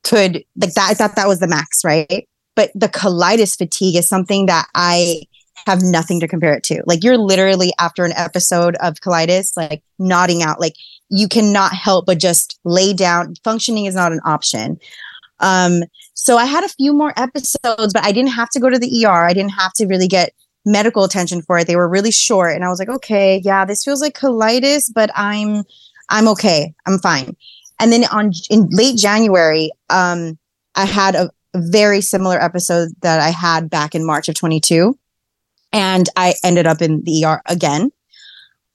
could, 0.04 0.44
like 0.56 0.74
that, 0.74 0.90
I 0.90 0.94
thought 0.94 1.16
that 1.16 1.28
was 1.28 1.40
the 1.40 1.48
max, 1.48 1.84
right? 1.86 2.28
But 2.56 2.72
the 2.76 2.90
colitis 2.90 3.58
fatigue 3.58 3.96
is 3.96 4.08
something 4.08 4.48
that 4.48 4.68
I 4.76 5.24
have 5.66 5.82
nothing 5.82 6.20
to 6.20 6.28
compare 6.28 6.54
it 6.54 6.64
to. 6.64 6.84
Like 6.86 7.04
you're 7.04 7.18
literally 7.18 7.74
after 7.80 8.06
an 8.06 8.14
episode 8.14 8.76
of 8.78 8.96
colitis, 8.96 9.56
like 9.58 9.84
nodding 9.98 10.44
out, 10.44 10.60
like 10.60 10.76
you 11.10 11.28
cannot 11.28 11.74
help 11.74 12.06
but 12.06 12.20
just 12.20 12.60
lay 12.64 12.94
down. 12.94 13.36
Functioning 13.44 13.86
is 13.86 13.96
not 13.96 14.12
an 14.12 14.22
option. 14.26 14.80
Um, 15.40 15.84
so 16.14 16.38
I 16.38 16.46
had 16.46 16.64
a 16.64 16.70
few 16.70 16.94
more 16.94 17.14
episodes, 17.18 17.94
but 17.94 18.04
I 18.04 18.12
didn't 18.12 18.32
have 18.32 18.50
to 18.50 18.60
go 18.60 18.70
to 18.70 18.78
the 18.78 19.06
ER. 19.06 19.26
I 19.26 19.34
didn't 19.34 19.54
have 19.54 19.74
to 19.74 19.86
really 19.86 20.08
get 20.08 20.34
medical 20.66 21.04
attention 21.04 21.42
for 21.42 21.58
it. 21.58 21.68
They 21.68 21.76
were 21.76 21.88
really 21.88 22.12
short. 22.12 22.56
And 22.56 22.66
I 22.66 22.70
was 22.70 22.80
like, 22.80 22.90
okay, 22.90 23.42
yeah, 23.44 23.66
this 23.66 23.84
feels 23.84 24.02
like 24.02 24.18
colitis, 24.18 24.92
but 24.94 25.10
I'm 25.16 25.64
I'm 26.10 26.28
okay. 26.30 26.74
I'm 26.86 27.00
fine. 27.00 27.36
And 27.80 27.92
then 27.94 28.06
on 28.12 28.34
in 28.50 28.68
late 28.72 28.98
January, 28.98 29.72
um, 29.90 30.38
I 30.76 30.86
had 30.86 31.16
a 31.16 31.32
very 31.56 32.02
similar 32.02 32.42
episode 32.42 32.90
that 33.02 33.20
I 33.20 33.30
had 33.30 33.70
back 33.70 33.96
in 33.96 34.06
March 34.06 34.30
of 34.30 34.36
22 34.36 34.98
and 35.72 36.10
I 36.16 36.36
ended 36.44 36.68
up 36.68 36.82
in 36.82 37.04
the 37.04 37.26
ER 37.26 37.42
again. 37.46 37.92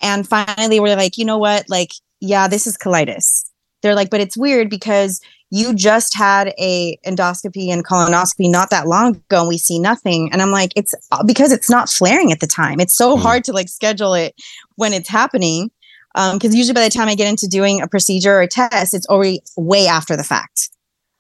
And 0.01 0.29
finally, 0.29 0.81
we're 0.81 0.97
like, 0.97 1.17
you 1.17 1.25
know 1.25 1.39
what? 1.39 1.69
Like, 1.69 1.93
yeah, 2.21 2.49
this 2.49 2.67
is 2.67 2.77
colitis. 2.77 3.45
They're 3.83 3.95
like, 3.95 4.11
but 4.11 4.21
it's 4.21 4.37
weird 4.37 4.71
because 4.71 5.21
you 5.51 5.75
just 5.75 6.17
had 6.17 6.53
a 6.59 6.99
endoscopy 7.07 7.69
and 7.69 7.87
colonoscopy 7.87 8.51
not 8.51 8.71
that 8.71 8.89
long 8.89 9.17
ago 9.17 9.41
and 9.41 9.49
we 9.49 9.59
see 9.59 9.79
nothing. 9.79 10.33
And 10.33 10.43
I'm 10.43 10.51
like, 10.51 10.73
it's 10.75 10.95
because 11.27 11.53
it's 11.53 11.71
not 11.71 11.89
flaring 11.89 12.33
at 12.33 12.41
the 12.41 12.47
time. 12.47 12.81
It's 12.81 12.97
so 12.97 13.17
mm. 13.17 13.21
hard 13.21 13.45
to 13.45 13.53
like 13.53 13.69
schedule 13.69 14.15
it 14.15 14.35
when 14.77 14.93
it's 14.93 15.09
happening. 15.09 15.71
Um, 16.17 16.39
because 16.39 16.55
usually 16.55 16.75
by 16.75 16.85
the 16.85 16.91
time 16.91 17.09
I 17.09 17.15
get 17.15 17.29
into 17.29 17.47
doing 17.47 17.81
a 17.81 17.89
procedure 17.89 18.35
or 18.35 18.43
a 18.43 18.49
test, 18.49 18.95
it's 18.95 19.07
already 19.07 19.43
way 19.57 19.87
after 19.87 20.17
the 20.17 20.25
fact. 20.25 20.71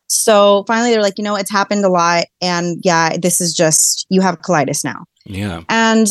So 0.08 0.64
finally, 0.66 0.90
they're 0.90 1.02
like, 1.02 1.18
you 1.18 1.24
know, 1.24 1.36
it's 1.36 1.50
happened 1.50 1.84
a 1.84 1.88
lot. 1.88 2.24
And 2.40 2.80
yeah, 2.84 3.16
this 3.16 3.40
is 3.40 3.54
just, 3.54 4.06
you 4.08 4.20
have 4.20 4.40
colitis 4.40 4.84
now. 4.84 5.04
Yeah. 5.24 5.62
And 5.68 6.06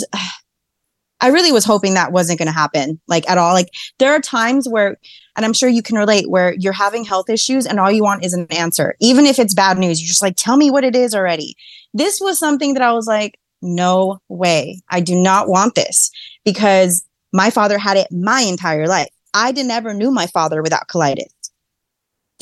I 1.21 1.27
really 1.27 1.51
was 1.51 1.63
hoping 1.63 1.93
that 1.93 2.11
wasn't 2.11 2.39
going 2.39 2.47
to 2.47 2.53
happen, 2.53 2.99
like 3.07 3.29
at 3.29 3.37
all. 3.37 3.53
Like 3.53 3.69
there 3.97 4.11
are 4.11 4.19
times 4.19 4.67
where, 4.67 4.97
and 5.37 5.45
I'm 5.45 5.53
sure 5.53 5.69
you 5.69 5.81
can 5.81 5.97
relate, 5.97 6.29
where 6.29 6.53
you're 6.59 6.73
having 6.73 7.05
health 7.05 7.29
issues 7.29 7.65
and 7.65 7.79
all 7.79 7.91
you 7.91 8.03
want 8.03 8.25
is 8.25 8.33
an 8.33 8.45
answer. 8.49 8.95
Even 8.99 9.25
if 9.25 9.39
it's 9.39 9.53
bad 9.53 9.77
news, 9.77 10.01
you're 10.01 10.07
just 10.07 10.21
like, 10.21 10.35
tell 10.35 10.57
me 10.57 10.69
what 10.69 10.83
it 10.83 10.95
is 10.95 11.15
already. 11.15 11.55
This 11.93 12.19
was 12.19 12.37
something 12.37 12.73
that 12.73 12.83
I 12.83 12.91
was 12.91 13.07
like, 13.07 13.39
no 13.61 14.19
way. 14.27 14.81
I 14.89 14.99
do 14.99 15.15
not 15.15 15.47
want 15.47 15.75
this 15.75 16.11
because 16.43 17.05
my 17.31 17.49
father 17.49 17.77
had 17.77 17.95
it 17.95 18.07
my 18.11 18.41
entire 18.41 18.87
life. 18.87 19.09
I 19.33 19.53
did 19.53 19.65
never 19.65 19.93
knew 19.93 20.11
my 20.11 20.27
father 20.27 20.61
without 20.61 20.87
colitis. 20.87 21.31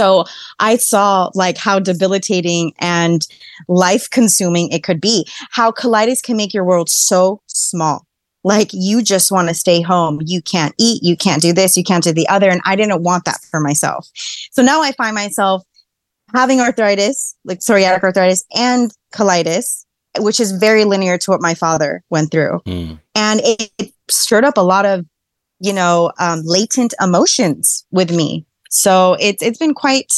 So 0.01 0.25
I 0.57 0.77
saw 0.77 1.29
like 1.35 1.57
how 1.57 1.77
debilitating 1.77 2.73
and 2.79 3.21
life 3.67 4.09
consuming 4.09 4.71
it 4.71 4.83
could 4.83 4.99
be, 4.99 5.27
how 5.51 5.71
colitis 5.71 6.23
can 6.23 6.37
make 6.37 6.55
your 6.55 6.63
world 6.63 6.89
so 6.89 7.39
small. 7.45 8.07
Like 8.43 8.69
you 8.73 9.03
just 9.03 9.31
want 9.31 9.49
to 9.49 9.53
stay 9.53 9.79
home. 9.79 10.19
You 10.25 10.41
can't 10.41 10.73
eat, 10.79 11.03
you 11.03 11.15
can't 11.15 11.39
do 11.39 11.53
this, 11.53 11.77
you 11.77 11.83
can't 11.83 12.03
do 12.03 12.13
the 12.13 12.27
other. 12.29 12.49
And 12.49 12.61
I 12.65 12.75
didn't 12.75 13.03
want 13.03 13.25
that 13.25 13.41
for 13.51 13.59
myself. 13.59 14.09
So 14.51 14.63
now 14.63 14.81
I 14.81 14.91
find 14.93 15.13
myself 15.13 15.61
having 16.33 16.61
arthritis, 16.61 17.35
like 17.45 17.59
psoriatic 17.59 18.01
arthritis 18.01 18.43
and 18.55 18.91
colitis, 19.13 19.85
which 20.17 20.39
is 20.39 20.51
very 20.51 20.83
linear 20.83 21.19
to 21.19 21.29
what 21.29 21.43
my 21.43 21.53
father 21.53 22.03
went 22.09 22.31
through. 22.31 22.59
Mm. 22.65 22.99
And 23.13 23.41
it, 23.43 23.71
it, 23.77 23.93
stirred 24.09 24.45
up 24.45 24.57
a 24.57 24.61
lot 24.61 24.87
of, 24.87 25.05
you 25.59 25.73
know, 25.73 26.11
um, 26.17 26.41
latent 26.43 26.95
emotions 26.99 27.85
with 27.91 28.09
me 28.09 28.47
so 28.71 29.17
it's 29.19 29.43
it's 29.43 29.59
been 29.59 29.73
quite 29.73 30.13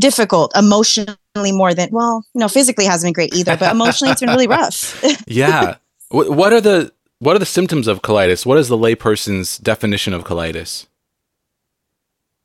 difficult 0.00 0.52
emotionally 0.56 1.16
more 1.38 1.72
than 1.72 1.88
well, 1.92 2.24
you 2.34 2.40
know, 2.40 2.48
physically 2.48 2.84
hasn't 2.84 3.08
been 3.08 3.14
great 3.14 3.34
either, 3.34 3.56
but 3.56 3.72
emotionally 3.72 4.10
it's 4.12 4.20
been 4.20 4.30
really 4.30 4.48
rough. 4.48 5.02
yeah. 5.26 5.76
What 6.10 6.52
are 6.52 6.60
the 6.60 6.92
what 7.20 7.36
are 7.36 7.38
the 7.38 7.46
symptoms 7.46 7.86
of 7.86 8.02
colitis? 8.02 8.44
What 8.44 8.58
is 8.58 8.68
the 8.68 8.76
layperson's 8.76 9.56
definition 9.58 10.12
of 10.12 10.24
colitis? 10.24 10.86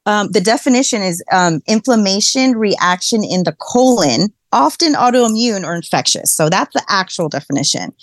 Um, 0.06 0.32
the 0.32 0.42
definition 0.42 1.02
is 1.02 1.24
um, 1.32 1.62
inflammation 1.68 2.56
reaction 2.56 3.24
in 3.24 3.44
the 3.44 3.56
colon, 3.60 4.30
often 4.52 4.94
autoimmune 4.94 5.66
or 5.66 5.76
infectious. 5.76 6.34
So 6.34 6.50
that's 6.50 6.74
the 6.74 6.84
actual 6.88 7.30
definition. 7.30 7.94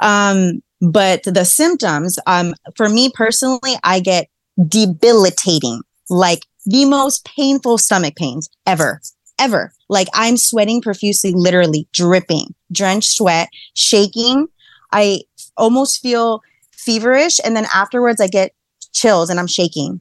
Um, 0.00 0.62
but 0.80 1.22
the 1.24 1.44
symptoms, 1.44 2.18
um, 2.26 2.54
for 2.74 2.88
me 2.88 3.10
personally, 3.14 3.74
I 3.84 4.00
get 4.00 4.28
debilitating 4.66 5.82
like 6.10 6.46
the 6.66 6.84
most 6.84 7.24
painful 7.24 7.78
stomach 7.78 8.16
pains 8.16 8.48
ever, 8.66 9.00
ever. 9.38 9.72
Like 9.88 10.08
I'm 10.12 10.36
sweating 10.36 10.82
profusely, 10.82 11.32
literally 11.32 11.88
dripping, 11.92 12.54
drenched 12.70 13.12
sweat, 13.12 13.48
shaking. 13.74 14.48
I 14.92 15.22
almost 15.56 16.02
feel 16.02 16.42
feverish. 16.72 17.38
And 17.44 17.56
then 17.56 17.66
afterwards, 17.74 18.20
I 18.20 18.28
get 18.28 18.52
chills 18.92 19.30
and 19.30 19.40
I'm 19.40 19.46
shaking. 19.46 20.00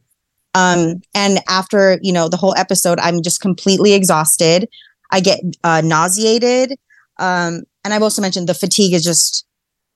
Um, 0.54 1.02
and 1.14 1.40
after, 1.48 2.00
you 2.02 2.12
know, 2.12 2.30
the 2.30 2.38
whole 2.38 2.56
episode, 2.58 3.00
I'm 3.00 3.22
just 3.22 3.42
completely 3.42 3.94
exhausted. 3.94 4.68
I 5.12 5.20
get 5.20 5.40
uh, 5.64 5.82
nauseated. 5.82 6.74
Um, 7.20 7.64
and 7.84 7.94
I've 7.94 8.04
also 8.04 8.22
mentioned 8.22 8.50
the 8.50 8.54
fatigue 8.54 8.94
is 8.94 9.04
just, 9.04 9.46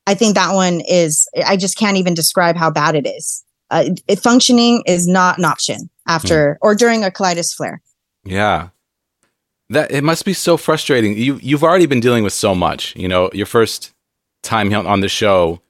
I 0.08 0.14
think 0.14 0.36
that 0.36 0.54
one 0.54 0.82
is, 0.88 1.28
I 1.46 1.58
just 1.58 1.78
can't 1.78 1.98
even 1.98 2.14
describe 2.14 2.56
how 2.56 2.72
bad 2.72 2.96
it 2.96 3.08
is. 3.08 3.44
Uh, 3.70 3.90
it, 4.08 4.20
functioning 4.20 4.84
is 4.86 5.08
not 5.08 5.38
an 5.38 5.46
option 5.46 5.90
after 6.08 6.54
mm. 6.54 6.58
or 6.62 6.76
during 6.76 7.04
a 7.04 7.12
colitis 7.12 7.54
flare. 7.56 7.82
Yeah. 8.24 8.70
That 9.70 9.92
it 9.92 10.04
must 10.04 10.26
be 10.26 10.34
so 10.34 10.58
frustrating. 10.58 11.18
You 11.18 11.40
you've 11.42 11.64
already 11.64 11.86
been 11.86 12.02
dealing 12.02 12.24
with 12.24 12.34
so 12.34 12.54
much. 12.54 12.96
You 12.96 13.08
know, 13.08 13.30
your 13.34 13.46
first 13.46 13.94
time 14.44 14.74
on 14.74 15.00
the 15.00 15.08
show, 15.08 15.62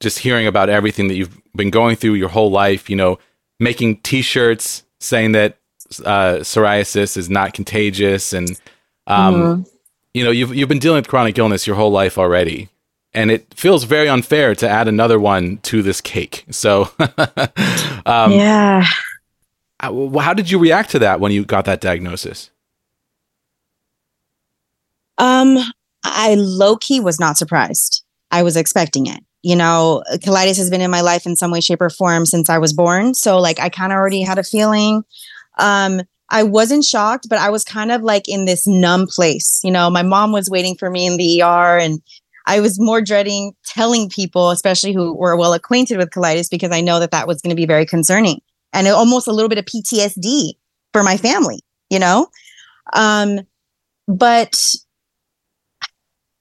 just 0.00 0.18
hearing 0.18 0.46
about 0.46 0.68
everything 0.68 1.08
that 1.08 1.14
you've 1.14 1.40
been 1.54 1.70
going 1.70 1.96
through 1.96 2.14
your 2.14 2.28
whole 2.28 2.50
life. 2.50 2.90
You 2.90 2.96
know, 2.96 3.18
making 3.58 3.98
T-shirts 3.98 4.84
saying 5.00 5.32
that 5.32 5.56
uh, 6.04 6.40
psoriasis 6.40 7.16
is 7.16 7.30
not 7.30 7.54
contagious, 7.54 8.34
and 8.34 8.50
um, 9.06 9.34
mm-hmm. 9.34 9.62
you 10.12 10.24
know, 10.24 10.30
you've 10.30 10.54
you've 10.54 10.68
been 10.68 10.78
dealing 10.78 10.98
with 10.98 11.08
chronic 11.08 11.38
illness 11.38 11.66
your 11.66 11.76
whole 11.76 11.90
life 11.90 12.18
already 12.18 12.68
and 13.14 13.30
it 13.30 13.52
feels 13.54 13.84
very 13.84 14.08
unfair 14.08 14.54
to 14.54 14.68
add 14.68 14.88
another 14.88 15.18
one 15.18 15.58
to 15.58 15.82
this 15.82 16.00
cake. 16.00 16.44
So, 16.50 16.90
um, 18.06 18.32
yeah. 18.32 18.86
How 19.80 20.34
did 20.34 20.50
you 20.50 20.58
react 20.58 20.90
to 20.90 20.98
that 21.00 21.20
when 21.20 21.32
you 21.32 21.44
got 21.44 21.64
that 21.66 21.80
diagnosis? 21.80 22.50
Um, 25.18 25.58
I 26.04 26.34
low 26.36 26.76
key 26.76 27.00
was 27.00 27.20
not 27.20 27.36
surprised. 27.36 28.04
I 28.30 28.42
was 28.42 28.56
expecting 28.56 29.06
it. 29.06 29.22
You 29.42 29.56
know, 29.56 30.02
colitis 30.16 30.56
has 30.58 30.70
been 30.70 30.80
in 30.80 30.90
my 30.90 31.00
life 31.00 31.26
in 31.26 31.36
some 31.36 31.50
way, 31.50 31.60
shape, 31.60 31.80
or 31.80 31.90
form 31.90 32.26
since 32.26 32.50
I 32.50 32.58
was 32.58 32.72
born. 32.72 33.14
So, 33.14 33.38
like, 33.38 33.60
I 33.60 33.68
kind 33.68 33.92
of 33.92 33.96
already 33.96 34.22
had 34.22 34.38
a 34.38 34.42
feeling. 34.42 35.04
Um, 35.58 36.02
I 36.30 36.42
wasn't 36.42 36.84
shocked, 36.84 37.28
but 37.28 37.38
I 37.38 37.48
was 37.48 37.64
kind 37.64 37.92
of 37.92 38.02
like 38.02 38.28
in 38.28 38.44
this 38.44 38.66
numb 38.66 39.06
place. 39.06 39.60
You 39.62 39.70
know, 39.70 39.90
my 39.90 40.02
mom 40.02 40.32
was 40.32 40.50
waiting 40.50 40.74
for 40.74 40.90
me 40.90 41.06
in 41.06 41.16
the 41.16 41.42
ER, 41.42 41.78
and 41.78 42.02
I 42.46 42.60
was 42.60 42.80
more 42.80 43.00
dreading 43.00 43.52
telling 43.64 44.08
people, 44.08 44.50
especially 44.50 44.92
who 44.92 45.14
were 45.14 45.36
well 45.36 45.54
acquainted 45.54 45.98
with 45.98 46.10
colitis, 46.10 46.50
because 46.50 46.72
I 46.72 46.80
know 46.80 46.98
that 46.98 47.12
that 47.12 47.28
was 47.28 47.40
going 47.40 47.50
to 47.50 47.56
be 47.56 47.66
very 47.66 47.86
concerning 47.86 48.40
and 48.72 48.86
almost 48.88 49.28
a 49.28 49.32
little 49.32 49.48
bit 49.48 49.58
of 49.58 49.64
PTSD 49.64 50.54
for 50.92 51.02
my 51.02 51.16
family, 51.16 51.60
you 51.90 51.98
know? 51.98 52.28
Um, 52.92 53.40
but 54.06 54.74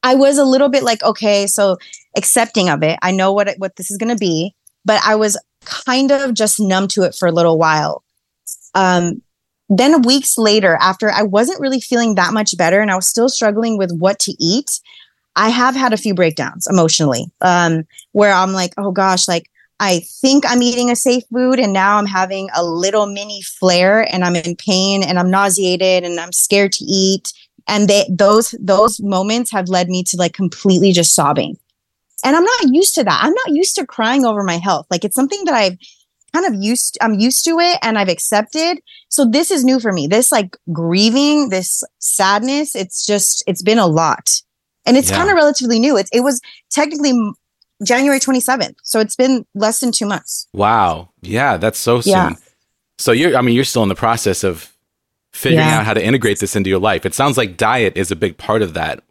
I 0.04 0.16
was 0.16 0.38
a 0.38 0.46
little 0.46 0.70
bit 0.70 0.84
like, 0.84 1.04
okay, 1.04 1.48
so 1.48 1.78
accepting 2.16 2.70
of 2.70 2.84
it. 2.84 2.98
I 3.02 3.12
know 3.12 3.34
what 3.34 3.54
what 3.58 3.76
this 3.76 3.92
is 3.92 3.98
going 3.98 4.14
to 4.14 4.20
be, 4.20 4.56
but 4.86 5.02
I 5.06 5.16
was 5.16 5.38
kind 5.66 6.12
of 6.12 6.34
just 6.34 6.60
numb 6.60 6.88
to 6.90 7.04
it 7.04 7.16
for 7.16 7.28
a 7.28 7.32
little 7.32 7.58
while. 7.58 8.04
Um, 8.74 9.22
then 9.70 10.02
weeks 10.04 10.38
later, 10.38 10.78
after 10.80 11.12
I 11.12 11.24
wasn't 11.24 11.60
really 11.60 11.82
feeling 11.82 12.16
that 12.16 12.34
much 12.34 12.56
better 12.58 12.80
and 12.80 12.90
I 12.90 12.96
was 12.96 13.08
still 13.08 13.28
struggling 13.28 13.78
with 13.78 13.92
what 13.92 14.18
to 14.20 14.36
eat, 14.40 14.80
I 15.36 15.50
have 15.50 15.76
had 15.76 15.94
a 15.94 15.98
few 15.98 16.14
breakdowns 16.14 16.68
emotionally 16.68 17.26
um, 17.42 17.86
where 18.14 18.32
I'm 18.32 18.54
like, 18.54 18.74
oh 18.78 18.92
gosh, 18.92 19.28
like 19.28 19.50
I 19.80 20.00
think 20.22 20.44
I'm 20.48 20.64
eating 20.64 20.90
a 20.90 20.96
safe 20.96 21.24
food 21.32 21.60
and 21.60 21.72
now 21.72 21.98
I'm 21.98 22.08
having 22.08 22.50
a 22.56 22.64
little 22.64 23.06
mini 23.06 23.42
flare 23.44 24.12
and 24.12 24.24
I'm 24.24 24.36
in 24.36 24.56
pain 24.56 25.04
and 25.04 25.20
I'm 25.20 25.30
nauseated 25.30 26.04
and 26.04 26.20
I'm 26.20 26.32
scared 26.32 26.72
to 26.74 26.86
eat 26.86 27.32
and 27.68 27.88
they 27.88 28.06
those 28.10 28.56
those 28.60 29.00
moments 29.02 29.52
have 29.52 29.70
led 29.70 29.90
me 29.90 30.04
to 30.06 30.18
like 30.18 30.34
completely 30.34 30.92
just 30.94 31.14
sobbing. 31.14 31.58
And 32.24 32.36
I'm 32.36 32.44
not 32.44 32.74
used 32.74 32.96
to 32.96 33.04
that. 33.04 33.20
I'm 33.24 33.34
not 33.34 33.56
used 33.56 33.76
to 33.76 33.86
crying 33.86 34.26
over 34.26 34.44
my 34.44 34.58
health. 34.58 34.88
Like 34.90 35.06
it's 35.06 35.16
something 35.16 35.46
that 35.46 35.54
I've 35.54 35.78
kind 36.34 36.46
of 36.46 36.60
used 36.62 36.98
I'm 37.02 37.14
used 37.16 37.46
to 37.46 37.60
it 37.60 37.78
and 37.84 38.00
I've 38.00 38.10
accepted. 38.10 38.80
So 39.10 39.26
this 39.26 39.52
is 39.52 39.64
new 39.64 39.80
for 39.80 39.92
me. 39.92 40.08
This 40.08 40.32
like 40.32 40.58
grieving, 40.74 41.50
this 41.50 41.84
sadness, 42.00 42.76
it's 42.76 43.06
just 43.06 43.44
it's 43.46 43.62
been 43.62 43.80
a 43.80 43.88
lot. 43.88 44.28
And 44.88 44.98
it's 44.98 45.10
Yeah. 45.12 45.18
kind 45.18 45.30
of 45.30 45.36
relatively 45.36 45.80
new. 45.80 45.98
It 45.98 46.10
it 46.12 46.22
was 46.22 46.42
technically 46.72 47.14
January 47.84 48.20
27th. 48.20 48.76
So 48.84 49.00
it's 49.00 49.16
been 49.16 49.46
less 49.56 49.80
than 49.80 49.92
2 49.92 50.06
months. 50.06 50.48
Wow. 50.54 51.10
Yeah, 51.22 51.58
that's 51.58 51.78
so 51.80 52.02
soon. 52.02 52.12
Yeah. 52.12 52.34
So 52.98 53.12
you're 53.12 53.36
I 53.38 53.42
mean 53.42 53.56
you're 53.56 53.64
still 53.64 53.84
in 53.84 53.90
the 53.90 53.96
process 53.96 54.44
of 54.44 54.72
figuring 55.34 55.68
Yeah. 55.68 55.80
out 55.80 55.86
how 55.86 55.94
to 55.94 56.04
integrate 56.04 56.40
this 56.40 56.56
into 56.56 56.70
your 56.70 56.80
life. 56.80 57.06
It 57.06 57.14
sounds 57.14 57.38
like 57.38 57.58
diet 57.58 57.96
is 57.96 58.10
a 58.12 58.16
big 58.16 58.38
part 58.38 58.62
of 58.62 58.74
that. 58.74 59.04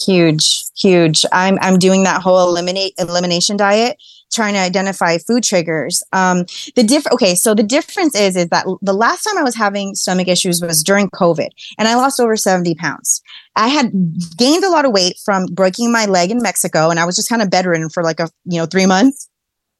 huge 0.00 0.64
huge 0.76 1.24
i'm 1.32 1.58
i'm 1.60 1.76
doing 1.76 2.04
that 2.04 2.22
whole 2.22 2.48
eliminate 2.48 2.94
elimination 2.98 3.56
diet 3.56 3.96
trying 4.38 4.54
to 4.54 4.60
identify 4.60 5.18
food 5.18 5.42
triggers. 5.42 6.02
Um 6.12 6.44
the 6.76 6.84
diff 6.84 7.06
okay 7.12 7.34
so 7.34 7.54
the 7.54 7.62
difference 7.76 8.14
is 8.14 8.36
is 8.36 8.48
that 8.48 8.64
the 8.80 8.92
last 8.92 9.24
time 9.24 9.38
i 9.38 9.42
was 9.42 9.56
having 9.56 9.94
stomach 9.94 10.28
issues 10.28 10.62
was 10.62 10.82
during 10.82 11.08
covid 11.10 11.50
and 11.76 11.88
i 11.88 11.94
lost 11.94 12.20
over 12.20 12.36
70 12.36 12.74
pounds. 12.76 13.22
I 13.56 13.68
had 13.68 13.92
gained 14.36 14.64
a 14.64 14.70
lot 14.70 14.84
of 14.84 14.92
weight 14.92 15.16
from 15.24 15.46
breaking 15.46 15.90
my 15.92 16.06
leg 16.06 16.30
in 16.30 16.40
mexico 16.42 16.90
and 16.90 17.00
i 17.00 17.04
was 17.04 17.16
just 17.16 17.28
kind 17.28 17.42
of 17.42 17.50
bedridden 17.50 17.90
for 17.90 18.02
like 18.02 18.20
a 18.20 18.28
you 18.44 18.58
know 18.58 18.66
three 18.66 18.86
months. 18.86 19.28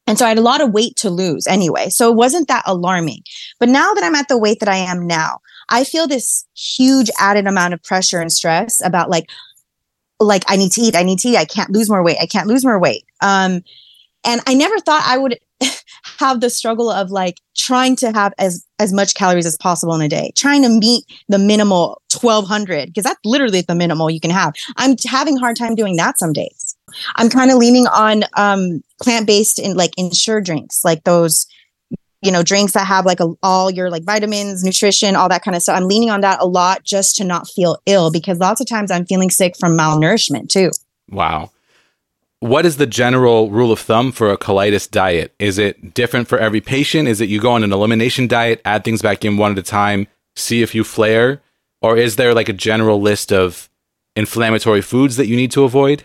And 0.06 0.18
so 0.18 0.24
i 0.26 0.30
had 0.30 0.38
a 0.38 0.48
lot 0.52 0.61
of 0.61 0.72
weight 0.72 0.96
to 0.96 1.11
lose 1.11 1.46
anyway 1.46 1.88
so 1.88 2.11
it 2.11 2.16
wasn't 2.16 2.48
that 2.48 2.64
alarming. 2.66 3.22
But 3.61 3.68
now 3.68 3.94
that 3.94 4.04
i'm 4.04 4.14
at 4.14 4.28
the 4.28 4.38
weight 4.44 4.61
that 4.61 4.68
i 4.68 4.80
am 4.92 5.06
now 5.06 5.38
i 5.68 5.84
feel 5.84 6.06
this 6.06 6.46
huge 6.56 7.11
added 7.18 7.46
amount 7.46 7.74
of 7.74 7.82
pressure 7.82 8.20
and 8.20 8.32
stress 8.32 8.80
about 8.84 9.11
like 9.11 9.26
like 10.20 10.44
I 10.48 10.56
need 10.56 10.72
to 10.72 10.80
eat, 10.80 10.96
I 10.96 11.02
need 11.02 11.20
to 11.20 11.28
eat, 11.28 11.36
I 11.36 11.44
can't 11.44 11.70
lose 11.70 11.88
more 11.88 12.02
weight, 12.02 12.18
I 12.20 12.26
can't 12.26 12.48
lose 12.48 12.64
more 12.64 12.78
weight. 12.78 13.04
Um, 13.22 13.62
and 14.24 14.40
I 14.46 14.54
never 14.54 14.78
thought 14.80 15.02
I 15.06 15.18
would 15.18 15.38
have 16.18 16.40
the 16.40 16.50
struggle 16.50 16.90
of 16.90 17.10
like 17.10 17.36
trying 17.56 17.96
to 17.96 18.12
have 18.12 18.32
as 18.38 18.64
as 18.78 18.92
much 18.92 19.14
calories 19.14 19.46
as 19.46 19.56
possible 19.56 19.94
in 19.94 20.00
a 20.00 20.08
day, 20.08 20.32
trying 20.36 20.62
to 20.62 20.68
meet 20.68 21.04
the 21.28 21.38
minimal 21.38 22.00
1200 22.20 22.86
because 22.86 23.04
that's 23.04 23.20
literally 23.24 23.62
the 23.62 23.74
minimal 23.74 24.10
you 24.10 24.20
can 24.20 24.30
have. 24.30 24.52
I'm 24.76 24.96
having 25.06 25.36
a 25.36 25.40
hard 25.40 25.56
time 25.56 25.74
doing 25.74 25.96
that 25.96 26.18
some 26.18 26.32
days. 26.32 26.76
I'm 27.16 27.28
kind 27.28 27.50
of 27.50 27.58
leaning 27.58 27.86
on 27.88 28.24
um 28.36 28.82
plant-based 29.02 29.58
in 29.58 29.76
like 29.76 29.92
Ensure 29.96 30.40
drinks, 30.40 30.84
like 30.84 31.04
those 31.04 31.46
you 32.22 32.32
know 32.32 32.42
drinks 32.42 32.72
that 32.72 32.86
have 32.86 33.06
like 33.06 33.20
a, 33.20 33.32
all 33.42 33.70
your 33.70 33.90
like 33.90 34.02
vitamins 34.02 34.64
nutrition 34.64 35.14
all 35.14 35.28
that 35.28 35.44
kind 35.44 35.54
of 35.54 35.62
stuff 35.62 35.76
i'm 35.76 35.86
leaning 35.86 36.10
on 36.10 36.20
that 36.20 36.40
a 36.40 36.46
lot 36.46 36.82
just 36.82 37.14
to 37.14 37.22
not 37.22 37.46
feel 37.48 37.78
ill 37.86 38.10
because 38.10 38.40
lots 38.40 38.60
of 38.60 38.66
times 38.66 38.90
i'm 38.90 39.06
feeling 39.06 39.30
sick 39.30 39.56
from 39.56 39.78
malnourishment 39.78 40.48
too 40.48 40.68
Wow. 41.10 41.50
What 42.41 42.64
is 42.64 42.76
the 42.76 42.86
general 42.86 43.51
rule 43.51 43.72
of 43.72 43.80
thumb 43.80 44.12
for 44.12 44.30
a 44.30 44.39
colitis 44.39 44.89
diet? 44.89 45.34
Is 45.41 45.59
it 45.59 45.93
different 45.95 46.28
for 46.28 46.39
every 46.39 46.61
patient? 46.61 47.09
Is 47.09 47.20
it 47.20 47.28
you 47.28 47.41
go 47.41 47.53
on 47.53 47.64
an 47.64 47.72
elimination 47.72 48.28
diet, 48.28 48.61
add 48.64 48.84
things 48.84 49.03
back 49.03 49.24
in 49.24 49.36
one 49.36 49.53
at 49.53 49.59
a 49.59 49.62
time, 49.62 50.07
see 50.36 50.62
if 50.62 50.74
you 50.74 50.84
flare? 50.84 51.43
Or 51.82 51.97
is 51.97 52.14
there 52.16 52.34
like 52.34 52.49
a 52.49 52.53
general 52.53 53.01
list 53.01 53.32
of 53.32 53.68
inflammatory 54.14 54.82
foods 54.82 55.16
that 55.16 55.26
you 55.26 55.36
need 55.36 55.51
to 55.53 55.64
avoid? 55.64 56.05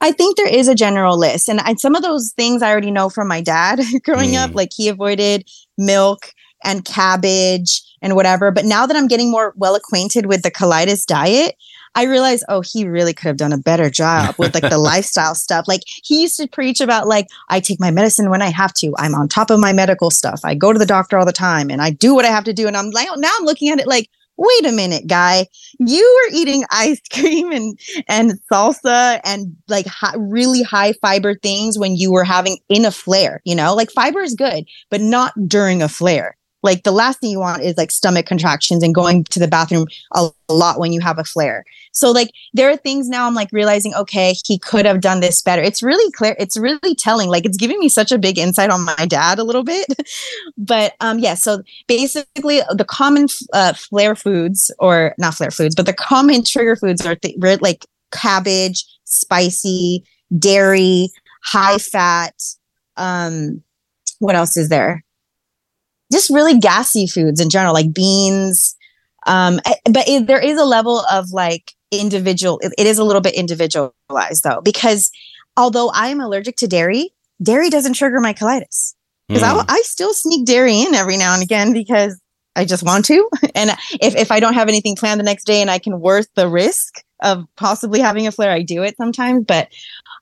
i 0.00 0.10
think 0.10 0.36
there 0.36 0.48
is 0.48 0.66
a 0.68 0.74
general 0.74 1.16
list 1.18 1.48
and 1.48 1.60
I, 1.60 1.74
some 1.74 1.94
of 1.94 2.02
those 2.02 2.32
things 2.32 2.60
i 2.62 2.70
already 2.70 2.90
know 2.90 3.08
from 3.08 3.28
my 3.28 3.40
dad 3.40 3.80
growing 4.04 4.34
up 4.36 4.50
Mm. 4.50 4.54
like 4.54 4.70
he 4.74 4.88
avoided 4.88 5.48
milk 5.78 6.32
and 6.64 6.84
cabbage 6.84 7.82
and 8.00 8.16
whatever 8.16 8.50
but 8.50 8.64
now 8.64 8.84
that 8.86 8.96
i'm 8.96 9.06
getting 9.06 9.30
more 9.30 9.52
well 9.56 9.74
acquainted 9.76 10.26
with 10.26 10.42
the 10.42 10.50
colitis 10.50 11.04
diet 11.06 11.54
I 11.94 12.04
realized, 12.04 12.44
oh, 12.48 12.62
he 12.62 12.86
really 12.86 13.12
could 13.12 13.26
have 13.26 13.36
done 13.36 13.52
a 13.52 13.58
better 13.58 13.90
job 13.90 14.34
with 14.38 14.54
like 14.54 14.68
the 14.68 14.78
lifestyle 14.92 15.34
stuff. 15.34 15.66
Like 15.68 15.82
he 15.86 16.22
used 16.22 16.36
to 16.38 16.48
preach 16.48 16.80
about 16.80 17.06
like, 17.06 17.26
I 17.48 17.60
take 17.60 17.80
my 17.80 17.90
medicine 17.90 18.30
when 18.30 18.42
I 18.42 18.50
have 18.50 18.72
to. 18.74 18.94
I'm 18.96 19.14
on 19.14 19.28
top 19.28 19.50
of 19.50 19.60
my 19.60 19.72
medical 19.72 20.10
stuff. 20.10 20.40
I 20.44 20.54
go 20.54 20.72
to 20.72 20.78
the 20.78 20.86
doctor 20.86 21.18
all 21.18 21.26
the 21.26 21.32
time 21.32 21.70
and 21.70 21.82
I 21.82 21.90
do 21.90 22.14
what 22.14 22.24
I 22.24 22.28
have 22.28 22.44
to 22.44 22.52
do. 22.52 22.66
And 22.66 22.76
I'm 22.76 22.90
like, 22.90 23.08
now 23.16 23.30
I'm 23.38 23.44
looking 23.44 23.68
at 23.68 23.78
it 23.78 23.86
like, 23.86 24.08
wait 24.38 24.66
a 24.66 24.72
minute, 24.72 25.06
guy, 25.06 25.46
you 25.78 26.20
were 26.30 26.36
eating 26.36 26.64
ice 26.70 27.00
cream 27.12 27.52
and 27.52 27.78
and 28.08 28.32
salsa 28.50 29.20
and 29.24 29.54
like 29.68 29.86
hi- 29.86 30.16
really 30.16 30.62
high 30.62 30.92
fiber 30.94 31.34
things 31.34 31.78
when 31.78 31.96
you 31.96 32.10
were 32.10 32.24
having 32.24 32.58
in 32.68 32.84
a 32.84 32.90
flare. 32.90 33.40
You 33.44 33.54
know, 33.54 33.74
like 33.74 33.90
fiber 33.90 34.20
is 34.20 34.34
good, 34.34 34.64
but 34.90 35.00
not 35.00 35.32
during 35.46 35.82
a 35.82 35.88
flare. 35.88 36.36
Like 36.62 36.84
the 36.84 36.92
last 36.92 37.20
thing 37.20 37.30
you 37.30 37.40
want 37.40 37.62
is 37.62 37.76
like 37.76 37.90
stomach 37.90 38.26
contractions 38.26 38.82
and 38.82 38.94
going 38.94 39.24
to 39.24 39.38
the 39.38 39.48
bathroom 39.48 39.86
a 40.12 40.30
lot 40.48 40.78
when 40.78 40.92
you 40.92 41.00
have 41.00 41.18
a 41.18 41.24
flare. 41.24 41.64
So 41.92 42.10
like 42.10 42.30
there 42.54 42.70
are 42.70 42.76
things 42.76 43.08
now 43.08 43.26
I'm 43.26 43.34
like 43.34 43.50
realizing, 43.52 43.94
okay, 43.94 44.34
he 44.44 44.58
could 44.58 44.86
have 44.86 45.00
done 45.00 45.20
this 45.20 45.42
better. 45.42 45.62
It's 45.62 45.82
really 45.82 46.10
clear. 46.12 46.36
It's 46.38 46.56
really 46.56 46.94
telling. 46.94 47.28
Like 47.28 47.44
it's 47.44 47.56
giving 47.56 47.78
me 47.78 47.88
such 47.88 48.12
a 48.12 48.18
big 48.18 48.38
insight 48.38 48.70
on 48.70 48.84
my 48.84 49.06
dad 49.06 49.38
a 49.38 49.44
little 49.44 49.64
bit. 49.64 49.86
but 50.56 50.94
um 51.00 51.18
yeah, 51.18 51.34
so 51.34 51.62
basically 51.86 52.60
the 52.74 52.86
common 52.86 53.26
uh, 53.52 53.72
flare 53.74 54.14
foods 54.14 54.70
or 54.78 55.14
not 55.18 55.34
flare 55.34 55.50
foods, 55.50 55.74
but 55.74 55.86
the 55.86 55.92
common 55.92 56.44
trigger 56.44 56.76
foods 56.76 57.04
are 57.04 57.16
th- 57.16 57.36
like 57.60 57.86
cabbage, 58.12 58.84
spicy, 59.04 60.04
dairy, 60.38 61.08
high 61.42 61.78
fat. 61.78 62.34
Um, 62.96 63.62
what 64.18 64.34
else 64.34 64.56
is 64.56 64.68
there? 64.68 65.04
Just 66.12 66.30
really 66.30 66.58
gassy 66.58 67.06
foods 67.06 67.40
in 67.40 67.50
general, 67.50 67.74
like 67.74 67.92
beans. 67.92 68.76
Um, 69.26 69.60
but 69.86 70.08
it, 70.08 70.26
there 70.26 70.40
is 70.40 70.58
a 70.58 70.64
level 70.64 71.00
of 71.10 71.30
like 71.30 71.72
individual. 71.90 72.58
It, 72.62 72.72
it 72.78 72.86
is 72.86 72.98
a 72.98 73.04
little 73.04 73.22
bit 73.22 73.34
individualized 73.34 74.44
though, 74.44 74.60
because 74.62 75.10
although 75.56 75.90
I 75.90 76.08
am 76.08 76.20
allergic 76.20 76.56
to 76.56 76.66
dairy, 76.66 77.10
dairy 77.42 77.70
doesn't 77.70 77.94
trigger 77.94 78.20
my 78.20 78.34
colitis 78.34 78.94
because 79.28 79.42
Mm. 79.42 79.64
I, 79.68 79.74
I 79.76 79.82
still 79.84 80.12
sneak 80.12 80.46
dairy 80.46 80.80
in 80.80 80.94
every 80.94 81.16
now 81.16 81.34
and 81.34 81.42
again 81.42 81.72
because 81.72 82.20
I 82.54 82.64
just 82.64 82.82
want 82.82 83.04
to. 83.06 83.28
And 83.54 83.70
if, 84.00 84.16
if 84.16 84.32
I 84.32 84.40
don't 84.40 84.54
have 84.54 84.68
anything 84.68 84.96
planned 84.96 85.20
the 85.20 85.24
next 85.24 85.44
day 85.44 85.60
and 85.60 85.70
I 85.70 85.78
can 85.78 86.00
worth 86.00 86.28
the 86.34 86.48
risk 86.48 87.02
of 87.22 87.46
possibly 87.56 88.00
having 88.00 88.26
a 88.26 88.32
flare, 88.32 88.50
I 88.50 88.62
do 88.62 88.82
it 88.82 88.96
sometimes. 88.96 89.44
But 89.46 89.68